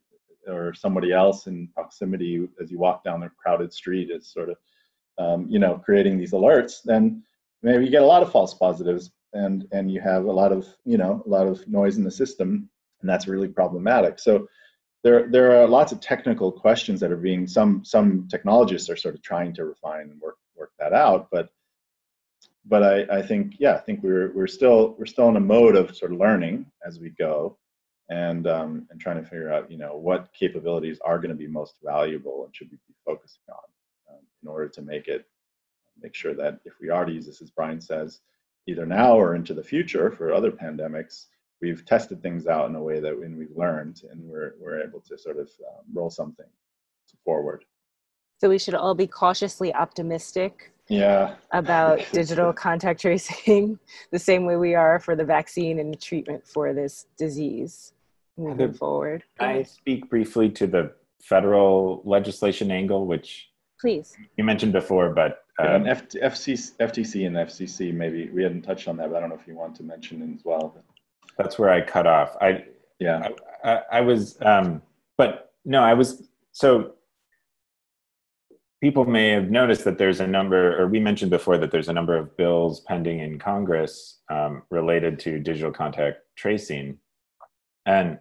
or 0.48 0.74
somebody 0.74 1.12
else 1.12 1.48
in 1.48 1.70
proximity 1.74 2.48
as 2.62 2.72
you 2.72 2.78
walk 2.78 3.04
down 3.04 3.24
a 3.24 3.30
crowded 3.30 3.74
street 3.74 4.10
is 4.12 4.28
sort 4.32 4.50
of, 4.50 4.58
um, 5.18 5.48
you 5.50 5.60
know, 5.60 5.82
creating 5.84 6.18
these 6.18 6.32
alerts, 6.32 6.84
then 6.84 7.24
maybe 7.64 7.86
you 7.86 7.92
get 7.92 8.04
a 8.04 8.06
lot 8.06 8.22
of 8.22 8.32
false 8.32 8.54
positives 8.54 9.12
and 9.34 9.68
and 9.72 9.92
you 9.92 10.02
have 10.02 10.26
a 10.26 10.32
lot 10.32 10.52
of 10.52 10.68
you 10.86 10.98
know 10.98 11.24
a 11.26 11.30
lot 11.30 11.48
of 11.48 11.68
noise 11.68 11.98
in 11.98 12.04
the 12.04 12.12
system 12.12 12.70
and 13.02 13.10
that's 13.10 13.28
really 13.28 13.48
problematic. 13.48 14.20
So 14.20 14.48
there 15.04 15.28
there 15.30 15.62
are 15.62 15.68
lots 15.68 15.92
of 15.92 16.00
technical 16.00 16.52
questions 16.52 17.00
that 17.00 17.12
are 17.12 17.18
being 17.18 17.46
some 17.46 17.86
some 17.86 18.28
technologists 18.28 18.90
are 18.90 18.96
sort 18.96 19.14
of 19.14 19.22
trying 19.22 19.54
to 19.54 19.66
refine 19.66 20.10
and 20.10 20.20
work 20.20 20.38
work 20.56 20.72
that 20.80 20.94
out 20.94 21.28
but 21.32 21.50
but 22.66 22.82
I, 22.82 23.18
I 23.18 23.22
think 23.22 23.58
yeah 23.60 23.76
I 23.76 23.80
think 23.80 24.02
we're 24.02 24.32
we're 24.34 24.48
still 24.48 24.96
we're 24.98 25.06
still 25.06 25.30
in 25.30 25.36
a 25.36 25.40
mode 25.40 25.76
of 25.76 25.96
sort 25.96 26.12
of 26.12 26.18
learning 26.18 26.66
as 26.84 27.00
we 27.00 27.12
go 27.12 27.58
and 28.10 28.48
um, 28.48 28.88
and 28.90 29.00
trying 29.00 29.24
to 29.24 29.30
figure 29.30 29.54
out 29.54 29.70
you 29.70 29.78
know 29.78 29.96
what 29.96 30.34
capabilities 30.34 30.98
are 31.06 31.20
going 31.20 31.30
to 31.30 31.36
be 31.36 31.48
most 31.48 31.76
valuable 31.84 32.46
and 32.46 32.56
should 32.56 32.72
we 32.72 32.78
be 32.88 32.96
focusing 33.06 33.44
on 33.50 34.16
um, 34.16 34.22
in 34.42 34.50
order 34.50 34.68
to 34.68 34.82
make 34.82 35.08
it 35.08 35.28
make 36.02 36.16
sure 36.16 36.34
that 36.34 36.60
if 36.66 36.74
we 36.82 36.90
are 36.90 37.06
to 37.06 37.12
use 37.12 37.28
this 37.28 37.44
as 37.44 37.52
Brian 37.52 37.80
says 37.80 38.22
either 38.68 38.86
now 38.86 39.18
or 39.18 39.36
into 39.36 39.54
the 39.54 39.64
future 39.64 40.12
for 40.12 40.34
other 40.34 40.52
pandemics, 40.52 41.26
we've 41.62 41.86
tested 41.86 42.22
things 42.22 42.48
out 42.48 42.70
in 42.70 42.76
a 42.76 42.82
way 42.82 43.00
that 43.00 43.18
when 43.18 43.38
we've 43.38 43.56
learned 43.56 44.02
and 44.12 44.22
we're, 44.24 44.54
we're 44.60 44.82
able 44.82 45.00
to 45.02 45.18
sort 45.18 45.38
of 45.38 45.50
um, 45.68 45.84
roll 45.94 46.10
something 46.10 46.46
forward. 47.24 47.66
So 48.42 48.50
we 48.50 48.60
should 48.60 48.76
all 48.76 48.96
be 48.96 49.08
cautiously 49.08 49.74
optimistic 49.74 50.72
yeah 50.88 51.34
about 51.52 52.00
digital 52.12 52.54
contact 52.54 53.02
tracing 53.02 53.80
the 54.12 54.20
same 54.20 54.46
way 54.46 54.56
we 54.56 54.76
are 54.76 55.00
for 55.00 55.16
the 55.16 55.26
vaccine 55.26 55.80
and 55.80 55.92
the 55.92 55.98
treatment 55.98 56.46
for 56.46 56.74
this 56.74 57.08
disease 57.18 57.94
moving 58.38 58.74
forward. 58.74 59.24
I 59.40 59.64
speak 59.64 60.10
briefly 60.10 60.50
to 60.52 60.68
the 60.68 60.92
federal 61.22 62.02
legislation 62.06 62.72
angle, 62.72 63.06
which 63.06 63.50
Please. 63.80 64.16
you 64.38 64.44
mentioned 64.44 64.74
before, 64.74 65.14
but 65.14 65.45
Yeah, 65.60 65.76
um, 65.76 65.82
and 65.82 65.90
F- 65.90 66.10
FCC, 66.10 66.76
FTC 66.78 67.28
and 67.28 67.36
FCC, 67.36 67.94
maybe 67.94 68.30
we 68.30 68.44
hadn't 68.44 68.64
touched 68.64 68.88
on 68.88 68.98
that, 68.98 69.10
but 69.10 69.18
I 69.18 69.20
don't 69.22 69.30
know 69.30 69.36
if 69.36 69.48
you 69.48 69.56
want 69.56 69.76
to 69.78 69.84
mention 69.84 70.22
it 70.22 70.36
as 70.36 70.44
well. 70.44 70.76
that's 71.38 71.58
where 71.58 71.70
I 71.70 71.82
cut 71.82 72.08
off. 72.08 72.36
I 72.42 72.66
Yeah, 73.00 73.30
I, 73.64 73.82
I 73.92 74.02
was, 74.02 74.38
um, 74.42 74.82
but 75.18 75.54
no, 75.64 75.82
I 75.82 75.94
was 75.94 76.24
so. 76.52 76.92
People 78.82 79.06
may 79.06 79.30
have 79.30 79.50
noticed 79.50 79.84
that 79.86 79.98
there's 79.98 80.20
a 80.20 80.28
number, 80.28 80.80
or 80.80 80.88
we 80.88 81.00
mentioned 81.00 81.32
before 81.32 81.58
that 81.58 81.72
there's 81.72 81.88
a 81.88 81.94
number 81.94 82.16
of 82.16 82.36
bills 82.38 82.82
pending 82.82 83.20
in 83.20 83.40
Congress 83.40 84.20
um, 84.30 84.62
related 84.70 85.18
to 85.20 85.40
digital 85.40 85.72
contact 85.72 86.20
tracing, 86.36 87.00
and 87.86 88.20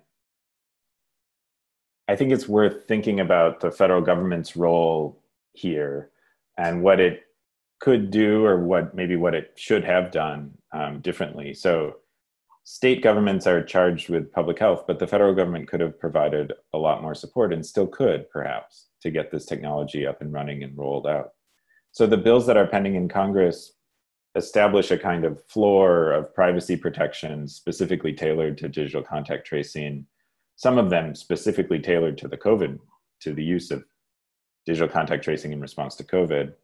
I 2.06 2.16
think 2.16 2.32
it's 2.32 2.48
worth 2.48 2.86
thinking 2.86 3.20
about 3.20 3.60
the 3.60 3.70
federal 3.70 4.00
government's 4.00 4.56
role 4.56 5.20
here 5.52 6.10
and 6.56 6.82
what 6.82 7.00
it 7.00 7.22
could 7.80 8.10
do, 8.10 8.44
or 8.44 8.64
what 8.64 8.94
maybe 8.94 9.16
what 9.16 9.34
it 9.34 9.52
should 9.56 9.84
have 9.84 10.10
done 10.10 10.52
um, 10.72 11.00
differently. 11.00 11.52
So 11.54 11.96
state 12.62 13.02
governments 13.02 13.46
are 13.46 13.62
charged 13.62 14.08
with 14.08 14.32
public 14.32 14.58
health, 14.58 14.84
but 14.86 14.98
the 14.98 15.06
federal 15.06 15.34
government 15.34 15.68
could 15.68 15.80
have 15.80 16.00
provided 16.00 16.52
a 16.72 16.78
lot 16.78 17.02
more 17.02 17.14
support 17.14 17.52
and 17.52 17.64
still 17.64 17.86
could, 17.86 18.30
perhaps, 18.30 18.88
to 19.02 19.10
get 19.10 19.30
this 19.30 19.44
technology 19.44 20.06
up 20.06 20.22
and 20.22 20.32
running 20.32 20.62
and 20.62 20.76
rolled 20.78 21.06
out. 21.06 21.32
So 21.92 22.06
the 22.06 22.16
bills 22.16 22.46
that 22.46 22.56
are 22.56 22.66
pending 22.66 22.94
in 22.94 23.08
Congress 23.08 23.72
establish 24.34 24.90
a 24.90 24.98
kind 24.98 25.24
of 25.24 25.44
floor 25.46 26.12
of 26.12 26.34
privacy 26.34 26.76
protections 26.76 27.54
specifically 27.54 28.12
tailored 28.12 28.58
to 28.58 28.68
digital 28.68 29.02
contact 29.02 29.46
tracing, 29.46 30.06
some 30.56 30.78
of 30.78 30.90
them 30.90 31.14
specifically 31.14 31.78
tailored 31.78 32.18
to 32.18 32.28
the 32.28 32.36
COVID, 32.36 32.78
to 33.20 33.32
the 33.32 33.44
use 33.44 33.70
of 33.70 33.84
digital 34.66 34.88
contact 34.88 35.24
tracing 35.24 35.52
in 35.52 35.60
response 35.60 35.94
to 35.96 36.04
COVID. 36.04 36.54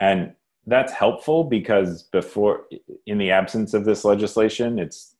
And 0.00 0.34
that's 0.66 0.92
helpful 0.92 1.44
because 1.44 2.04
before, 2.04 2.64
in 3.06 3.18
the 3.18 3.30
absence 3.30 3.72
of 3.72 3.84
this 3.84 4.04
legislation, 4.04 4.78
it's 4.78 5.16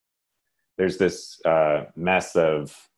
there's 0.77 0.99
this 0.99 1.41
uh, 1.45 1.85
mess 1.95 2.37
of 2.37 2.89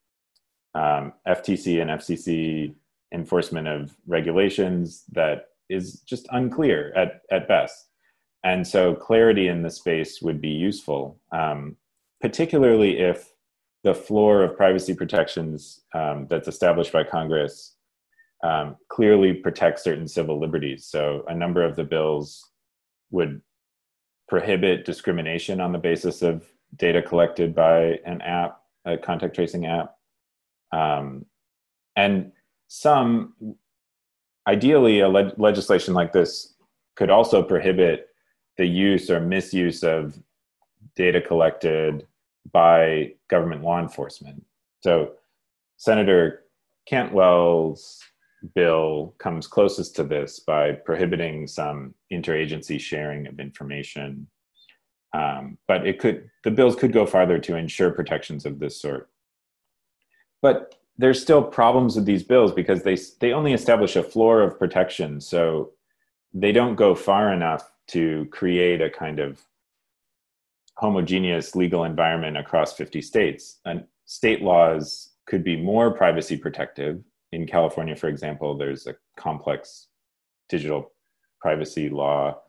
um, 0.74 1.12
FTC 1.26 1.80
and 1.80 1.90
FCC 1.90 2.74
enforcement 3.12 3.68
of 3.68 3.96
regulations 4.06 5.04
that 5.12 5.50
is 5.68 6.00
just 6.00 6.26
unclear 6.30 6.92
at, 6.96 7.22
at 7.30 7.46
best. 7.46 7.88
And 8.44 8.66
so 8.66 8.94
clarity 8.94 9.48
in 9.48 9.62
the 9.62 9.70
space 9.70 10.22
would 10.22 10.40
be 10.40 10.48
useful, 10.48 11.18
um, 11.32 11.76
particularly 12.20 12.98
if 12.98 13.32
the 13.84 13.94
floor 13.94 14.42
of 14.42 14.56
privacy 14.56 14.94
protections 14.94 15.80
um, 15.94 16.26
that's 16.28 16.48
established 16.48 16.92
by 16.92 17.04
Congress 17.04 17.74
um, 18.42 18.76
clearly 18.88 19.32
protect 19.32 19.80
certain 19.80 20.06
civil 20.06 20.38
liberties. 20.38 20.86
So 20.86 21.24
a 21.28 21.34
number 21.34 21.64
of 21.64 21.76
the 21.76 21.84
bills 21.84 22.50
would 23.10 23.40
prohibit 24.28 24.84
discrimination 24.84 25.60
on 25.60 25.72
the 25.72 25.78
basis 25.78 26.22
of 26.22 26.46
data 26.76 27.02
collected 27.02 27.54
by 27.54 27.98
an 28.04 28.20
app, 28.20 28.60
a 28.84 28.96
contact 28.96 29.34
tracing 29.34 29.66
app. 29.66 29.94
Um, 30.72 31.24
and 31.96 32.32
some, 32.68 33.34
ideally, 34.46 35.00
a 35.00 35.08
le- 35.08 35.32
legislation 35.36 35.94
like 35.94 36.12
this 36.12 36.54
could 36.94 37.10
also 37.10 37.42
prohibit 37.42 38.08
the 38.56 38.66
use 38.66 39.10
or 39.10 39.20
misuse 39.20 39.82
of 39.82 40.18
data 40.94 41.20
collected 41.20 42.06
by 42.52 43.14
government 43.28 43.62
law 43.62 43.80
enforcement. 43.80 44.44
So, 44.80 45.12
Senator 45.76 46.44
Cantwell's 46.86 48.00
bill 48.54 49.14
comes 49.18 49.46
closest 49.46 49.96
to 49.96 50.04
this 50.04 50.40
by 50.40 50.72
prohibiting 50.72 51.46
some 51.46 51.94
interagency 52.12 52.78
sharing 52.80 53.26
of 53.26 53.40
information 53.40 54.26
um, 55.14 55.58
but 55.66 55.86
it 55.86 55.98
could 55.98 56.30
the 56.44 56.50
bills 56.50 56.76
could 56.76 56.92
go 56.92 57.06
farther 57.06 57.38
to 57.38 57.56
ensure 57.56 57.90
protections 57.90 58.44
of 58.44 58.58
this 58.58 58.80
sort. 58.80 59.08
But 60.42 60.74
there's 60.98 61.22
still 61.22 61.42
problems 61.42 61.96
with 61.96 62.04
these 62.04 62.22
bills 62.22 62.52
because 62.52 62.82
they 62.82 62.96
they 63.20 63.32
only 63.32 63.52
establish 63.52 63.96
a 63.96 64.02
floor 64.02 64.42
of 64.42 64.58
protection, 64.58 65.20
so 65.20 65.72
they 66.34 66.52
don't 66.52 66.74
go 66.74 66.94
far 66.94 67.32
enough 67.32 67.72
to 67.88 68.26
create 68.30 68.82
a 68.82 68.90
kind 68.90 69.18
of 69.18 69.40
homogeneous 70.74 71.56
legal 71.56 71.84
environment 71.84 72.36
across 72.36 72.74
50 72.74 73.00
states. 73.02 73.58
And 73.64 73.84
state 74.04 74.42
laws 74.42 75.10
could 75.26 75.42
be 75.42 75.56
more 75.56 75.90
privacy 75.90 76.36
protective. 76.36 77.02
In 77.32 77.46
California, 77.46 77.94
for 77.94 78.08
example, 78.08 78.56
there's 78.56 78.86
a 78.86 78.96
complex 79.16 79.88
digital 80.48 80.92
privacy 81.40 81.88
law, 81.88 82.40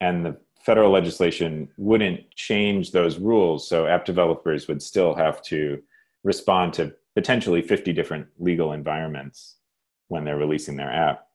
and 0.00 0.24
the 0.24 0.36
federal 0.60 0.90
legislation 0.90 1.68
wouldn't 1.76 2.30
change 2.34 2.92
those 2.92 3.18
rules. 3.18 3.68
So 3.68 3.86
app 3.86 4.04
developers 4.04 4.68
would 4.68 4.82
still 4.82 5.14
have 5.14 5.42
to 5.42 5.82
respond 6.24 6.72
to 6.74 6.94
potentially 7.14 7.62
50 7.62 7.92
different 7.92 8.26
legal 8.38 8.72
environments 8.72 9.56
when 10.08 10.24
they're 10.24 10.36
releasing 10.36 10.76
their 10.76 10.90
app. 10.90 11.26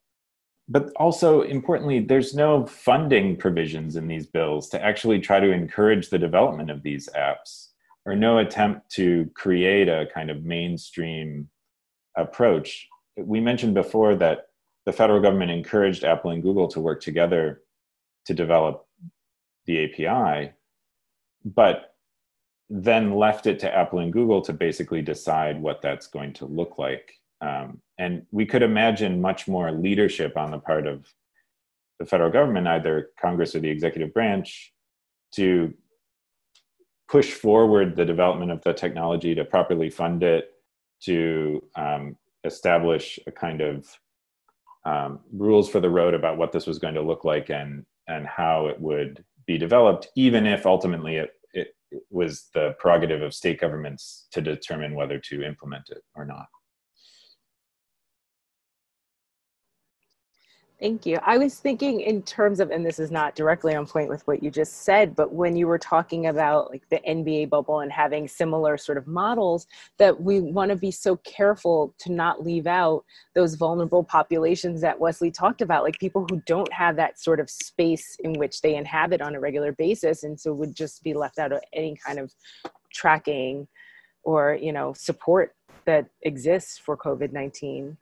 But 0.70 0.92
also, 0.98 1.42
importantly, 1.44 2.00
there's 2.00 2.34
no 2.34 2.66
funding 2.66 3.38
provisions 3.38 3.96
in 3.96 4.08
these 4.08 4.28
bills 4.28 4.70
to 4.70 4.84
actually 4.84 5.20
try 5.20 5.40
to 5.40 5.52
encourage 5.52 6.10
the 6.10 6.20
development 6.20 6.70
of 6.70 6.84
these 6.84 7.08
apps, 7.16 7.70
or 8.06 8.16
no 8.16 8.40
attempt 8.40 8.90
to 8.92 9.30
create 9.34 9.88
a 9.88 10.08
kind 10.14 10.30
of 10.30 10.44
mainstream 10.44 11.50
approach. 12.18 12.88
We 13.16 13.40
mentioned 13.40 13.74
before 13.74 14.16
that 14.16 14.48
the 14.86 14.94
federal 14.94 15.22
government 15.22 15.52
encouraged 15.52 16.04
Apple 16.04 16.32
and 16.32 16.44
Google 16.44 16.68
to 16.70 16.80
work 16.80 17.02
together 17.02 17.62
to 18.26 18.34
develop 18.34 18.86
the 19.66 19.84
API, 19.84 20.54
but 21.46 21.96
then 22.70 23.16
left 23.16 23.48
it 23.48 23.60
to 23.60 23.74
Apple 23.74 24.00
and 24.00 24.12
Google 24.12 24.42
to 24.42 24.54
basically 24.54 25.02
decide 25.02 25.62
what 25.62 25.82
that's 25.82 26.08
going 26.08 26.34
to 26.34 26.46
look 26.46 26.78
like. 26.78 27.14
Um, 27.42 27.82
and 27.98 28.26
we 28.32 28.46
could 28.46 28.64
imagine 28.64 29.22
much 29.22 29.48
more 29.48 29.72
leadership 29.72 30.38
on 30.38 30.52
the 30.52 30.60
part 30.60 30.88
of 30.88 31.08
the 32.00 32.06
federal 32.06 32.32
government, 32.32 32.68
either 32.68 33.10
Congress 33.20 33.56
or 33.56 33.60
the 33.60 33.70
executive 33.70 34.14
branch, 34.14 34.74
to 35.34 35.74
push 37.10 37.32
forward 37.32 37.96
the 37.96 38.06
development 38.06 38.52
of 38.52 38.62
the 38.64 38.74
technology, 38.74 39.34
to 39.36 39.46
properly 39.46 39.90
fund 39.90 40.24
it, 40.24 40.52
to 41.02 41.62
um, 41.76 42.18
establish 42.44 43.20
a 43.28 43.32
kind 43.32 43.62
of 43.62 43.88
um, 44.86 45.20
rules 45.32 45.70
for 45.70 45.80
the 45.80 45.90
road 45.90 46.14
about 46.14 46.38
what 46.38 46.52
this 46.52 46.66
was 46.66 46.80
going 46.80 46.96
to 46.96 47.02
look 47.02 47.26
like 47.26 47.50
and 47.50 47.86
and 48.08 48.26
how 48.26 48.68
it 48.68 48.80
would 48.80 49.24
be 49.46 49.58
developed, 49.58 50.08
even 50.16 50.46
if 50.46 50.66
ultimately 50.66 51.18
it, 51.18 51.32
it 51.54 51.74
was 52.10 52.48
the 52.54 52.74
prerogative 52.80 53.22
of 53.22 53.34
state 53.34 53.60
governments 53.60 54.28
to 54.32 54.42
determine 54.42 54.96
whether 54.96 55.20
to 55.20 55.44
implement 55.44 55.90
it 55.90 56.02
or 56.16 56.26
not. 56.26 56.46
Thank 60.80 61.08
you. 61.08 61.18
I 61.26 61.40
was 61.40 61.56
thinking 61.56 62.02
in 62.02 62.22
terms 62.22 62.60
of, 62.60 62.70
and 62.70 62.86
this 62.86 63.00
is 63.00 63.10
not 63.10 63.34
directly 63.34 63.74
on 63.74 63.88
point 63.88 64.10
with 64.10 64.26
what 64.28 64.44
you 64.44 64.52
just 64.52 64.84
said, 64.84 65.16
but 65.16 65.34
when 65.34 65.56
you 65.56 65.66
were 65.66 65.80
talking 65.80 66.28
about 66.28 66.70
like 66.70 66.88
the 66.90 67.00
NBA 67.00 67.50
bubble 67.50 67.80
and 67.80 67.92
having 67.92 68.28
similar 68.28 68.78
sort 68.78 69.00
of 69.00 69.08
models, 69.08 69.66
that 69.98 70.22
we 70.22 70.40
want 70.40 70.70
to 70.70 70.76
be 70.76 70.92
so 70.92 71.16
careful 71.18 71.96
to 71.98 72.12
not 72.12 72.46
leave 72.46 72.68
out 72.68 73.04
those 73.34 73.56
vulnerable 73.56 74.04
populations 74.04 74.80
that 74.82 75.00
Wesley 75.00 75.32
talked 75.32 75.64
about, 75.64 75.84
like 75.84 75.98
people 75.98 76.28
who 76.30 76.44
don't 76.46 76.72
have 76.72 76.96
that 76.96 77.20
sort 77.20 77.40
of 77.40 77.50
space 77.50 78.16
in 78.24 78.34
which 78.34 78.62
they 78.62 78.76
inhabit 78.76 79.20
on 79.20 79.34
a 79.34 79.40
regular 79.40 79.72
basis, 79.72 80.22
and 80.22 80.40
so 80.40 80.54
would 80.54 80.76
just 80.76 81.02
be 81.02 81.16
left 81.16 81.40
out 81.40 81.52
of 81.52 81.60
any 81.74 81.96
kind 82.06 82.20
of 82.20 82.32
tracking 82.94 83.68
or 84.22 84.54
you 84.62 84.72
know 84.72 84.94
support 84.94 85.56
that 85.86 86.06
exists 86.22 86.78
for 86.78 86.96
COVID 86.96 87.32
nineteen. 87.32 87.98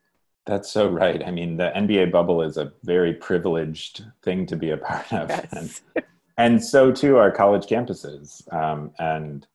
That's 0.46 0.70
so 0.70 0.90
right. 0.90 1.24
I 1.26 1.32
mean, 1.32 1.58
the 1.58 1.72
NBA 1.76 2.12
bubble 2.12 2.42
is 2.42 2.58
a 2.58 2.72
very 2.84 3.14
privileged 3.14 4.06
thing 4.22 4.46
to 4.48 4.56
be 4.56 4.70
a 4.72 4.78
part 4.78 5.12
of. 5.12 5.30
Yes. 5.30 5.82
And, 5.96 6.06
and 6.38 6.64
so 6.64 6.92
too 6.92 7.18
are 7.18 7.32
college 7.32 7.66
campuses. 7.66 8.52
Um, 8.54 8.92
and 9.00 9.48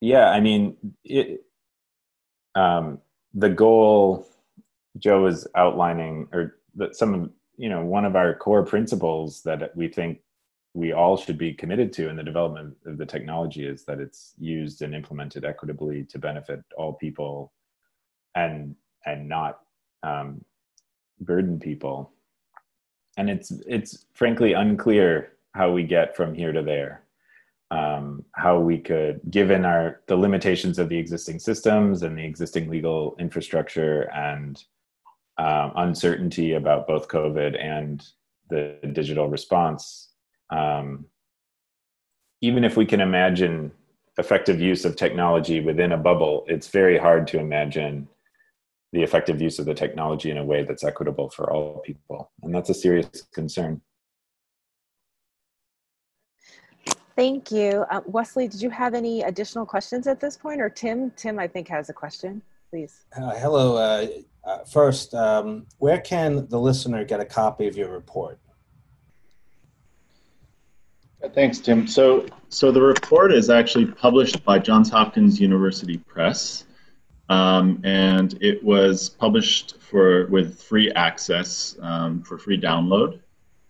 yeah, 0.00 0.30
I 0.30 0.40
mean, 0.40 0.76
it, 1.04 1.44
um, 2.54 3.00
the 3.34 3.48
goal 3.48 4.28
Joe 4.98 5.22
was 5.22 5.46
outlining, 5.56 6.28
or 6.32 6.56
that 6.76 6.96
some 6.96 7.14
of, 7.14 7.30
you 7.56 7.68
know, 7.68 7.84
one 7.84 8.04
of 8.04 8.16
our 8.16 8.34
core 8.34 8.64
principles 8.64 9.42
that 9.42 9.76
we 9.76 9.88
think 9.88 10.20
we 10.74 10.92
all 10.92 11.16
should 11.16 11.38
be 11.38 11.52
committed 11.52 11.92
to 11.92 12.08
in 12.08 12.16
the 12.16 12.22
development 12.22 12.76
of 12.86 12.96
the 12.96 13.06
technology 13.06 13.66
is 13.66 13.84
that 13.84 14.00
it's 14.00 14.34
used 14.38 14.82
and 14.82 14.94
implemented 14.94 15.44
equitably 15.44 16.04
to 16.04 16.18
benefit 16.18 16.60
all 16.76 16.92
people 16.92 17.52
and 18.36 18.76
and 19.04 19.28
not 19.28 19.60
um, 20.02 20.44
burden 21.20 21.58
people. 21.58 22.10
And 23.16 23.28
it's 23.28 23.50
it's 23.66 24.06
frankly 24.14 24.52
unclear 24.52 25.32
how 25.54 25.72
we 25.72 25.82
get 25.82 26.16
from 26.16 26.34
here 26.34 26.52
to 26.52 26.62
there. 26.62 27.02
Um, 27.72 28.24
how 28.32 28.58
we 28.58 28.78
could, 28.78 29.20
given 29.30 29.64
our 29.64 30.00
the 30.06 30.16
limitations 30.16 30.78
of 30.78 30.88
the 30.88 30.98
existing 30.98 31.38
systems 31.38 32.02
and 32.02 32.18
the 32.18 32.24
existing 32.24 32.68
legal 32.68 33.14
infrastructure 33.20 34.10
and 34.12 34.62
um, 35.38 35.72
uncertainty 35.76 36.54
about 36.54 36.88
both 36.88 37.08
COVID 37.08 37.58
and 37.62 38.04
the 38.48 38.76
digital 38.92 39.28
response, 39.28 40.08
um, 40.50 41.06
even 42.40 42.64
if 42.64 42.76
we 42.76 42.86
can 42.86 43.00
imagine 43.00 43.70
effective 44.18 44.60
use 44.60 44.84
of 44.84 44.96
technology 44.96 45.60
within 45.60 45.92
a 45.92 45.96
bubble, 45.96 46.44
it's 46.48 46.68
very 46.68 46.98
hard 46.98 47.26
to 47.28 47.38
imagine 47.38 48.08
the 48.92 49.02
effective 49.02 49.40
use 49.40 49.58
of 49.58 49.66
the 49.66 49.74
technology 49.74 50.30
in 50.30 50.38
a 50.38 50.44
way 50.44 50.64
that's 50.64 50.84
equitable 50.84 51.30
for 51.30 51.52
all 51.52 51.80
people. 51.84 52.30
And 52.42 52.54
that's 52.54 52.70
a 52.70 52.74
serious 52.74 53.08
concern. 53.32 53.80
Thank 57.16 57.50
you. 57.50 57.84
Uh, 57.90 58.00
Wesley, 58.06 58.48
did 58.48 58.62
you 58.62 58.70
have 58.70 58.94
any 58.94 59.22
additional 59.22 59.66
questions 59.66 60.06
at 60.06 60.20
this 60.20 60.36
point? 60.36 60.60
Or 60.60 60.70
Tim? 60.70 61.10
Tim, 61.12 61.38
I 61.38 61.46
think, 61.46 61.68
has 61.68 61.90
a 61.90 61.92
question. 61.92 62.40
Please. 62.70 63.04
Uh, 63.16 63.34
hello. 63.34 63.76
Uh, 63.76 64.06
uh 64.44 64.64
first, 64.64 65.12
um, 65.14 65.66
where 65.78 66.00
can 66.00 66.48
the 66.48 66.58
listener 66.58 67.04
get 67.04 67.20
a 67.20 67.24
copy 67.24 67.66
of 67.66 67.76
your 67.76 67.90
report? 67.90 68.38
Thanks, 71.34 71.58
Tim. 71.58 71.86
So, 71.86 72.26
so 72.48 72.72
the 72.72 72.80
report 72.80 73.32
is 73.32 73.50
actually 73.50 73.86
published 73.86 74.42
by 74.42 74.58
Johns 74.58 74.88
Hopkins 74.88 75.38
University 75.38 75.98
Press, 75.98 76.64
um, 77.30 77.80
and 77.84 78.36
it 78.42 78.62
was 78.62 79.08
published 79.08 79.80
for 79.80 80.26
with 80.26 80.60
free 80.60 80.92
access 80.92 81.76
um, 81.80 82.22
for 82.22 82.36
free 82.36 82.60
download. 82.60 83.20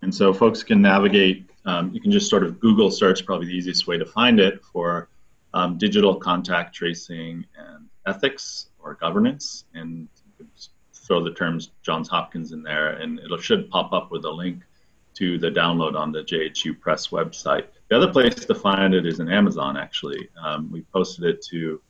And 0.01 0.13
so, 0.13 0.33
folks 0.33 0.63
can 0.63 0.81
navigate 0.81 1.51
um, 1.65 1.91
you 1.93 2.01
can 2.01 2.11
just 2.11 2.29
sort 2.29 2.43
of 2.43 2.59
Google 2.59 2.89
search, 2.89 3.25
probably 3.25 3.47
the 3.47 3.53
easiest 3.53 3.87
way 3.87 3.97
to 3.97 4.05
find 4.05 4.39
it 4.39 4.63
for 4.63 5.09
um, 5.53 5.77
digital 5.77 6.15
contact 6.15 6.73
tracing 6.73 7.45
and 7.57 7.87
ethics 8.07 8.67
or 8.79 8.95
governance, 8.95 9.65
and 9.73 10.07
throw 10.93 11.23
the 11.23 11.33
terms 11.33 11.71
Johns 11.83 12.09
Hopkins 12.09 12.51
in 12.51 12.63
there, 12.63 12.91
and 12.93 13.19
it 13.19 13.41
should 13.41 13.69
pop 13.69 13.93
up 13.93 14.11
with 14.11 14.25
a 14.25 14.29
link 14.29 14.63
to 15.13 15.37
the 15.37 15.51
download 15.51 15.95
on 15.95 16.11
the 16.11 16.23
JHU 16.23 16.79
Press 16.79 17.09
website. 17.09 17.65
The 17.89 17.97
other 17.97 18.11
place 18.11 18.33
to 18.45 18.55
find 18.55 18.93
it 18.93 19.05
is 19.05 19.19
in 19.19 19.29
Amazon. 19.29 19.77
Actually, 19.77 20.29
um, 20.41 20.71
we 20.71 20.81
posted 20.93 21.25
it 21.25 21.41
to 21.43 21.81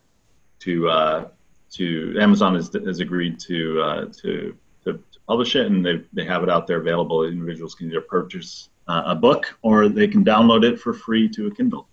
to 0.60 0.89
uh, 0.89 1.27
to 1.72 2.18
Amazon 2.19 2.56
has, 2.56 2.72
has 2.85 2.99
agreed 2.99 3.39
to, 3.39 3.81
uh, 3.81 4.06
to, 4.22 4.56
to 4.84 4.93
to 4.93 5.19
publish 5.27 5.56
it, 5.56 5.68
and 5.68 5.85
they 5.85 6.03
they 6.14 6.26
have 6.26 6.43
it 6.43 6.49
out 6.49 6.68
there 6.68 6.80
available. 6.80 7.23
Individuals 7.23 7.76
can 7.76 7.88
either 7.88 8.02
purchase 8.02 8.69
uh, 8.88 9.03
a 9.06 9.15
book, 9.15 9.57
or 9.61 9.88
they 9.88 10.07
can 10.07 10.23
download 10.23 10.64
it 10.64 10.80
for 10.80 10.93
free 10.93 11.30
to 11.30 11.48
a 11.48 11.52
Kindle 11.52 11.88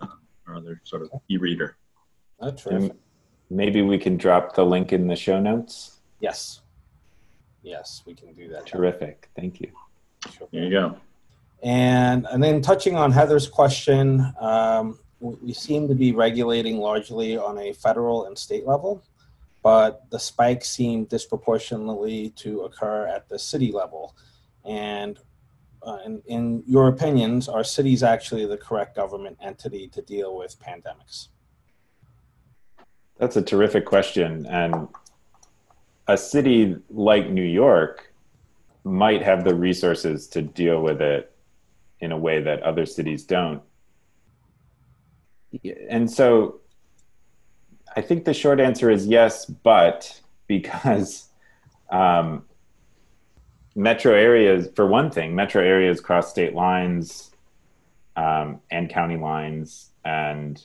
uh, 0.00 0.06
or 0.46 0.54
other 0.54 0.80
sort 0.84 1.02
of 1.02 1.10
e-reader. 1.28 1.76
That's 2.40 2.64
right. 2.66 2.92
Maybe 3.50 3.82
we 3.82 3.98
can 3.98 4.16
drop 4.16 4.54
the 4.54 4.64
link 4.64 4.92
in 4.92 5.08
the 5.08 5.16
show 5.16 5.40
notes. 5.40 5.98
Yes. 6.20 6.60
Yes, 7.62 8.02
we 8.06 8.14
can 8.14 8.32
do 8.32 8.48
that. 8.48 8.64
Terrific. 8.64 9.28
Thank 9.36 9.60
you. 9.60 9.70
Sure. 10.32 10.48
There 10.52 10.62
you 10.62 10.70
go. 10.70 10.96
And 11.62 12.26
and 12.30 12.42
then 12.42 12.62
touching 12.62 12.96
on 12.96 13.12
Heather's 13.12 13.48
question, 13.48 14.32
um, 14.40 14.98
we 15.20 15.52
seem 15.52 15.88
to 15.88 15.94
be 15.94 16.12
regulating 16.12 16.78
largely 16.78 17.36
on 17.36 17.58
a 17.58 17.72
federal 17.74 18.26
and 18.26 18.38
state 18.38 18.66
level, 18.66 19.02
but 19.62 20.08
the 20.10 20.18
spikes 20.18 20.68
seem 20.68 21.04
disproportionately 21.04 22.30
to 22.30 22.62
occur 22.62 23.06
at 23.06 23.28
the 23.28 23.38
city 23.38 23.72
level. 23.72 24.16
And 24.64 25.18
uh, 25.82 25.98
in, 26.04 26.22
in 26.26 26.62
your 26.66 26.88
opinions, 26.88 27.48
are 27.48 27.64
cities 27.64 28.02
actually 28.02 28.46
the 28.46 28.56
correct 28.56 28.96
government 28.96 29.38
entity 29.42 29.88
to 29.88 30.02
deal 30.02 30.36
with 30.36 30.58
pandemics? 30.60 31.28
That's 33.18 33.36
a 33.36 33.42
terrific 33.42 33.84
question. 33.84 34.46
And 34.46 34.88
a 36.08 36.16
city 36.16 36.76
like 36.88 37.28
New 37.28 37.44
York 37.44 38.12
might 38.84 39.22
have 39.22 39.44
the 39.44 39.54
resources 39.54 40.26
to 40.28 40.42
deal 40.42 40.82
with 40.82 41.02
it 41.02 41.32
in 42.00 42.12
a 42.12 42.16
way 42.16 42.40
that 42.40 42.62
other 42.62 42.86
cities 42.86 43.24
don't. 43.24 43.62
And 45.90 46.10
so 46.10 46.59
I 47.96 48.00
think 48.02 48.24
the 48.24 48.34
short 48.34 48.60
answer 48.60 48.90
is 48.90 49.06
yes, 49.06 49.44
but 49.46 50.20
because 50.46 51.28
um, 51.90 52.44
metro 53.74 54.12
areas, 54.12 54.68
for 54.74 54.86
one 54.86 55.10
thing, 55.10 55.34
metro 55.34 55.62
areas 55.62 56.00
cross 56.00 56.30
state 56.30 56.54
lines 56.54 57.30
um, 58.16 58.60
and 58.70 58.88
county 58.88 59.16
lines, 59.16 59.90
and 60.04 60.64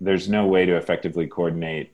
there's 0.00 0.28
no 0.28 0.46
way 0.46 0.66
to 0.66 0.76
effectively 0.76 1.26
coordinate 1.26 1.92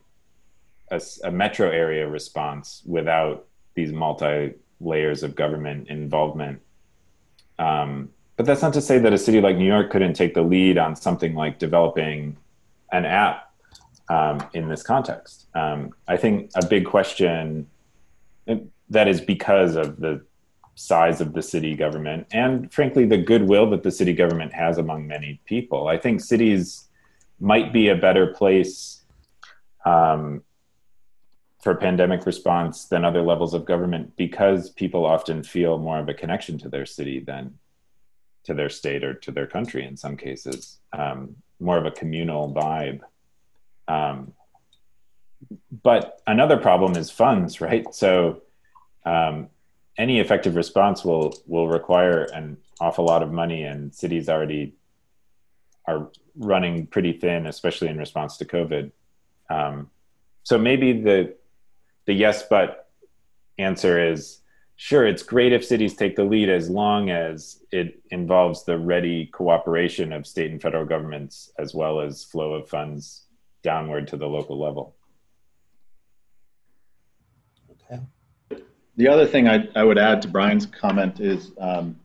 a, 0.91 1.01
a 1.23 1.31
metro 1.31 1.69
area 1.69 2.07
response 2.07 2.81
without 2.85 3.45
these 3.75 3.91
multi 3.91 4.53
layers 4.81 5.23
of 5.23 5.35
government 5.35 5.87
involvement. 5.89 6.59
Um, 7.59 8.09
but 8.35 8.45
that's 8.45 8.61
not 8.61 8.73
to 8.73 8.81
say 8.81 8.99
that 8.99 9.13
a 9.13 9.17
city 9.17 9.41
like 9.41 9.57
New 9.57 9.65
York 9.65 9.91
couldn't 9.91 10.13
take 10.13 10.33
the 10.33 10.41
lead 10.41 10.77
on 10.77 10.95
something 10.95 11.35
like 11.35 11.59
developing 11.59 12.37
an 12.91 13.05
app 13.05 13.48
um, 14.09 14.45
in 14.53 14.67
this 14.67 14.83
context. 14.83 15.47
Um, 15.55 15.91
I 16.07 16.17
think 16.17 16.51
a 16.55 16.65
big 16.65 16.85
question 16.85 17.67
that 18.89 19.07
is 19.07 19.21
because 19.21 19.75
of 19.75 19.99
the 19.99 20.25
size 20.75 21.21
of 21.21 21.33
the 21.33 21.41
city 21.41 21.75
government 21.75 22.25
and 22.31 22.73
frankly 22.73 23.05
the 23.05 23.17
goodwill 23.17 23.69
that 23.69 23.83
the 23.83 23.91
city 23.91 24.13
government 24.13 24.53
has 24.53 24.77
among 24.77 25.05
many 25.05 25.39
people. 25.45 25.87
I 25.87 25.97
think 25.97 26.21
cities 26.21 26.87
might 27.39 27.71
be 27.73 27.89
a 27.89 27.95
better 27.95 28.27
place 28.27 29.03
um, 29.85 30.41
for 31.61 31.75
pandemic 31.75 32.25
response 32.25 32.85
than 32.85 33.03
other 33.03 33.21
levels 33.21 33.53
of 33.53 33.65
government 33.65 34.15
because 34.15 34.69
people 34.69 35.05
often 35.05 35.43
feel 35.43 35.77
more 35.77 35.99
of 35.99 36.07
a 36.07 36.13
connection 36.13 36.57
to 36.59 36.69
their 36.69 36.85
city 36.85 37.19
than 37.19 37.57
to 38.45 38.53
their 38.53 38.69
state 38.69 39.03
or 39.03 39.13
to 39.13 39.31
their 39.31 39.47
country 39.47 39.85
in 39.85 39.97
some 39.97 40.15
cases. 40.15 40.79
Um, 40.93 41.35
more 41.59 41.77
of 41.77 41.85
a 41.85 41.91
communal 41.91 42.53
vibe 42.53 43.01
um, 43.89 44.33
but 45.83 46.21
another 46.25 46.57
problem 46.57 46.95
is 46.95 47.09
funds 47.11 47.59
right 47.59 47.93
so 47.93 48.41
um, 49.05 49.49
any 49.99 50.19
effective 50.19 50.55
response 50.55 51.03
will 51.03 51.33
will 51.45 51.67
require 51.67 52.23
an 52.23 52.57
awful 52.79 53.05
lot 53.05 53.21
of 53.21 53.31
money, 53.31 53.63
and 53.63 53.93
cities 53.93 54.29
already 54.29 54.73
are 55.85 56.09
running 56.35 56.87
pretty 56.87 57.13
thin, 57.13 57.45
especially 57.47 57.89
in 57.89 57.97
response 57.97 58.37
to 58.37 58.45
COVID. 58.45 58.91
Um, 59.49 59.89
so 60.43 60.57
maybe 60.57 61.01
the 61.01 61.35
the 62.05 62.13
yes 62.13 62.43
but 62.49 62.89
answer 63.57 64.11
is 64.11 64.39
sure 64.77 65.05
it's 65.05 65.23
great 65.23 65.51
if 65.51 65.65
cities 65.65 65.93
take 65.95 66.15
the 66.15 66.23
lead 66.23 66.49
as 66.49 66.69
long 66.69 67.09
as 67.09 67.61
it 67.71 68.01
involves 68.09 68.63
the 68.63 68.77
ready 68.77 69.25
cooperation 69.25 70.13
of 70.13 70.25
state 70.25 70.49
and 70.49 70.61
federal 70.61 70.85
governments 70.85 71.51
as 71.59 71.73
well 71.73 71.99
as 71.99 72.23
flow 72.23 72.53
of 72.53 72.69
funds 72.69 73.25
downward 73.63 74.07
to 74.07 74.17
the 74.17 74.27
local 74.27 74.59
level 74.59 74.95
Okay. 77.91 78.01
the 78.95 79.07
other 79.07 79.25
thing 79.25 79.47
I, 79.47 79.67
I 79.75 79.83
would 79.83 79.97
add 79.97 80.21
to 80.23 80.27
Brian's 80.27 80.65
comment 80.65 81.19
is, 81.19 81.51
um, 81.59 81.99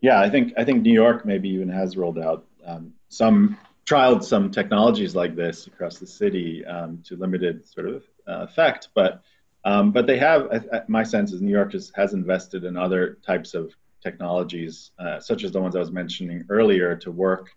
yeah, 0.00 0.20
I 0.20 0.28
think 0.28 0.52
I 0.56 0.64
think 0.64 0.82
New 0.82 0.92
York 0.92 1.24
maybe 1.24 1.48
even 1.48 1.68
has 1.68 1.96
rolled 1.96 2.18
out 2.18 2.44
um, 2.66 2.92
some 3.08 3.58
trialed 3.86 4.22
some 4.22 4.50
technologies 4.50 5.14
like 5.14 5.34
this 5.34 5.66
across 5.66 5.98
the 5.98 6.06
city 6.06 6.64
um, 6.66 7.02
to 7.04 7.16
limited 7.16 7.66
sort 7.66 7.88
of 7.88 8.04
uh, 8.28 8.42
effect, 8.42 8.88
but 8.94 9.22
um, 9.64 9.92
but 9.92 10.06
they 10.06 10.18
have. 10.18 10.48
I, 10.52 10.76
I, 10.76 10.82
my 10.88 11.04
sense 11.04 11.32
is 11.32 11.40
New 11.40 11.52
York 11.52 11.70
just 11.70 11.94
has 11.96 12.14
invested 12.14 12.64
in 12.64 12.76
other 12.76 13.18
types 13.24 13.54
of 13.54 13.72
technologies, 14.02 14.90
uh, 14.98 15.20
such 15.20 15.44
as 15.44 15.52
the 15.52 15.60
ones 15.60 15.76
I 15.76 15.78
was 15.78 15.92
mentioning 15.92 16.44
earlier, 16.48 16.96
to 16.96 17.12
work 17.12 17.50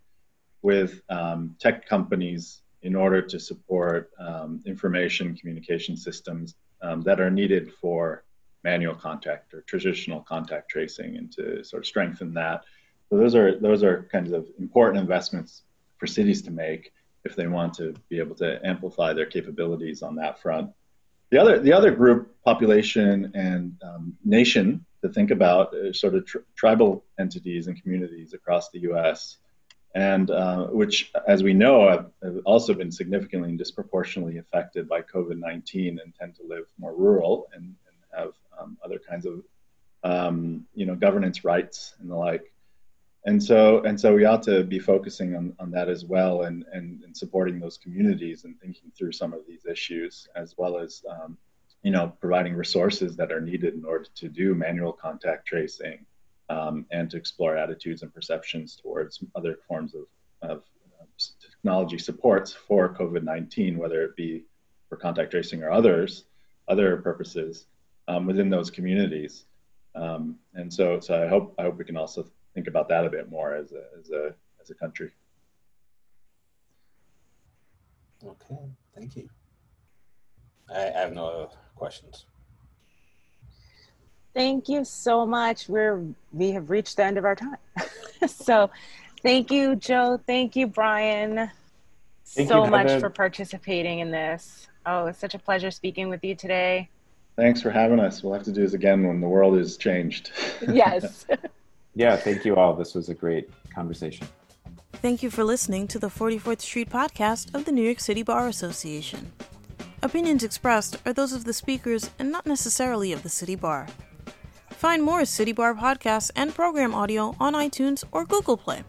with 0.62 1.02
um, 1.10 1.56
tech 1.60 1.88
companies 1.88 2.62
in 2.86 2.96
order 2.96 3.20
to 3.20 3.40
support 3.40 4.12
um, 4.20 4.62
information 4.66 5.36
communication 5.36 5.98
systems 5.98 6.54
um, 6.84 7.02
that 7.02 7.20
are 7.20 7.32
needed 7.32 7.74
for 7.82 8.24
manual 8.64 8.94
contact 8.94 9.56
or 9.56 9.62
traditional 9.62 10.22
contact 10.22 10.70
tracing 10.70 11.18
and 11.18 11.32
to 11.32 11.64
sort 11.64 11.82
of 11.82 11.88
strengthen 11.88 12.32
that. 12.36 12.64
So 13.10 13.18
those 13.18 13.34
are 13.34 13.60
those 13.60 13.84
are 13.84 14.08
kinds 14.12 14.32
of 14.32 14.48
important 14.60 15.00
investments 15.00 15.64
for 15.98 16.06
cities 16.06 16.44
to 16.44 16.52
make 16.52 16.94
if 17.24 17.36
they 17.36 17.48
want 17.48 17.74
to 17.76 17.96
be 18.08 18.20
able 18.20 18.36
to 18.36 18.60
amplify 18.64 19.14
their 19.14 19.26
capabilities 19.26 20.04
on 20.04 20.16
that 20.18 20.40
front. 20.40 20.70
The 21.32 21.40
other 21.40 21.60
the 21.60 21.74
other 21.74 21.90
group, 21.90 22.36
population 22.46 23.32
and 23.34 23.76
um, 23.84 24.16
nation, 24.24 24.86
to 25.02 25.10
think 25.10 25.32
about 25.32 25.74
sort 25.94 26.14
of 26.14 26.30
tribal 26.56 27.04
entities 27.20 27.66
and 27.66 27.82
communities 27.82 28.36
across 28.36 28.70
the 28.70 28.82
U.S 28.82 29.38
and 29.96 30.30
uh, 30.30 30.68
which, 30.68 31.14
as 31.26 31.42
we 31.42 31.54
know, 31.54 31.90
have, 31.90 32.12
also 32.44 32.74
been 32.74 32.92
significantly 32.92 33.50
and 33.50 33.58
disproportionately 33.58 34.38
affected 34.38 34.90
by 34.90 35.02
COVID 35.02 35.40
19 35.40 36.00
and 36.04 36.14
tend 36.14 36.36
to 36.36 36.44
live 36.46 36.66
more 36.78 36.94
rural 36.94 37.48
and, 37.54 37.64
and 37.64 37.98
have 38.16 38.34
um, 38.60 38.78
other 38.84 39.00
kinds 39.00 39.26
of 39.26 39.42
um, 40.04 40.66
you 40.76 40.86
know, 40.86 40.96
governance 40.96 41.44
rights 41.44 41.96
and 42.00 42.12
the 42.12 42.16
like. 42.16 42.52
and 43.26 43.42
so 43.42 43.84
and 43.84 44.00
so 44.00 44.14
we 44.14 44.26
ought 44.26 44.44
to 44.44 44.64
be 44.64 44.80
focusing 44.80 45.36
on, 45.36 45.54
on 45.60 45.72
that 45.72 45.90
as 45.90 46.06
well 46.06 46.44
and, 46.44 46.66
and, 46.74 47.02
and 47.04 47.16
supporting 47.16 47.60
those 47.60 47.78
communities 47.78 48.44
and 48.44 48.60
thinking 48.60 48.92
through 48.96 49.14
some 49.14 49.34
of 49.34 49.40
these 49.48 49.66
issues 49.66 50.28
as 50.36 50.56
well 50.58 50.78
as 50.78 51.04
um, 51.10 51.38
you 51.82 51.92
know 51.92 52.14
providing 52.20 52.54
resources 52.54 53.16
that 53.16 53.32
are 53.32 53.42
needed 53.42 53.74
in 53.74 53.86
order 53.86 54.06
to 54.14 54.28
do 54.28 54.54
manual 54.54 54.94
contact 54.94 55.48
tracing 55.48 56.06
um, 56.50 56.86
and 56.92 57.10
to 57.10 57.18
explore 57.18 57.58
attitudes 57.58 58.04
and 58.04 58.14
perceptions 58.14 58.76
towards 58.76 59.24
other 59.36 59.58
forms 59.68 59.96
of, 59.96 60.06
of 60.50 60.64
technology 61.42 61.98
supports 61.98 62.54
for 62.54 62.94
COVID-19, 62.94 63.78
whether 63.78 64.04
it 64.04 64.16
be 64.16 64.44
for 64.90 64.98
contact 64.98 65.32
tracing 65.32 65.64
or 65.64 65.72
others, 65.72 66.26
other 66.68 66.98
purposes 66.98 67.68
um, 68.08 68.26
within 68.26 68.50
those 68.50 68.70
communities. 68.70 69.46
Um, 69.96 70.38
and 70.54 70.72
so, 70.72 71.00
so 71.00 71.24
I 71.24 71.28
hope 71.28 71.56
I 71.58 71.64
hope 71.64 71.78
we 71.78 71.86
can 71.86 71.98
also 71.98 72.28
think 72.54 72.68
about 72.68 72.90
that 72.90 73.06
a 73.06 73.10
bit 73.10 73.30
more 73.30 73.56
as 73.56 73.72
a, 73.72 73.84
as 74.00 74.10
a, 74.12 74.36
as 74.62 74.70
a 74.70 74.76
country. 74.76 75.12
Okay, 78.24 78.70
thank 78.94 79.16
you. 79.16 79.30
I, 80.74 80.90
I 80.90 81.00
have 81.00 81.14
no 81.14 81.28
other 81.28 81.56
questions. 81.76 82.26
Thank 84.36 84.68
you 84.68 84.84
so 84.84 85.26
much. 85.26 85.70
We're 85.70 86.04
we 86.34 86.52
have 86.52 86.70
reached 86.70 86.98
the 86.98 87.06
end 87.06 87.18
of 87.18 87.24
our 87.24 87.36
time. 87.36 87.58
so 88.28 88.70
thank 89.24 89.50
you, 89.50 89.78
Joe. 89.78 90.20
Thank 90.28 90.58
you, 90.58 90.68
Brian. 90.68 91.50
Thank 92.26 92.50
so 92.50 92.66
you, 92.66 92.70
much 92.70 93.00
for 93.00 93.10
participating 93.10 94.00
in 94.00 94.12
this. 94.12 94.68
Oh, 94.86 95.08
it's 95.08 95.20
such 95.20 95.36
a 95.36 95.40
pleasure 95.40 95.72
speaking 95.72 96.10
with 96.10 96.22
you 96.24 96.36
today. 96.36 96.90
Thanks 97.38 97.62
for 97.62 97.72
having 97.72 98.00
us. 98.00 98.24
We'll 98.24 98.34
have 98.34 98.44
to 98.44 98.52
do 98.52 98.62
this 98.62 98.74
again 98.74 99.08
when 99.08 99.22
the 99.22 99.28
world 99.28 99.58
is 99.58 99.78
changed. 99.78 100.32
yes. 100.70 101.26
Yeah, 101.94 102.18
thank 102.18 102.44
you 102.44 102.58
all. 102.58 102.74
This 102.74 102.94
was 102.94 103.08
a 103.08 103.14
great 103.14 103.50
conversation. 103.74 104.28
Thank 104.94 105.24
you 105.24 105.30
for 105.30 105.46
listening 105.46 105.88
to 105.90 106.00
the 106.00 106.08
44th 106.08 106.62
Street 106.62 106.90
podcast 106.90 107.56
of 107.56 107.64
the 107.66 107.72
New 107.72 107.84
York 107.84 108.02
City 108.02 108.22
Bar 108.22 108.48
Association. 108.48 109.32
Opinions 110.02 110.44
expressed 110.44 110.98
are 111.06 111.14
those 111.14 111.32
of 111.32 111.46
the 111.46 111.54
speakers 111.54 112.10
and 112.20 112.32
not 112.32 112.46
necessarily 112.46 113.14
of 113.14 113.24
the 113.24 113.30
City 113.30 113.56
Bar. 113.56 113.88
Find 114.86 115.02
more 115.02 115.26
City 115.26 115.52
Bar 115.52 115.74
podcasts 115.74 116.30
and 116.36 116.54
program 116.54 116.94
audio 116.94 117.36
on 117.40 117.54
iTunes 117.54 118.04
or 118.12 118.24
Google 118.24 118.56
Play, 118.56 118.84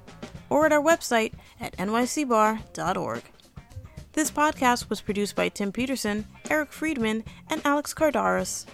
or 0.50 0.66
at 0.66 0.72
our 0.74 0.82
website 0.82 1.32
at 1.58 1.74
nycbar.org. 1.78 3.22
This 4.12 4.30
podcast 4.30 4.90
was 4.90 5.00
produced 5.00 5.34
by 5.34 5.48
Tim 5.48 5.72
Peterson, 5.72 6.26
Eric 6.50 6.70
Friedman, 6.70 7.24
and 7.48 7.62
Alex 7.64 7.94
Cardaris. 7.94 8.66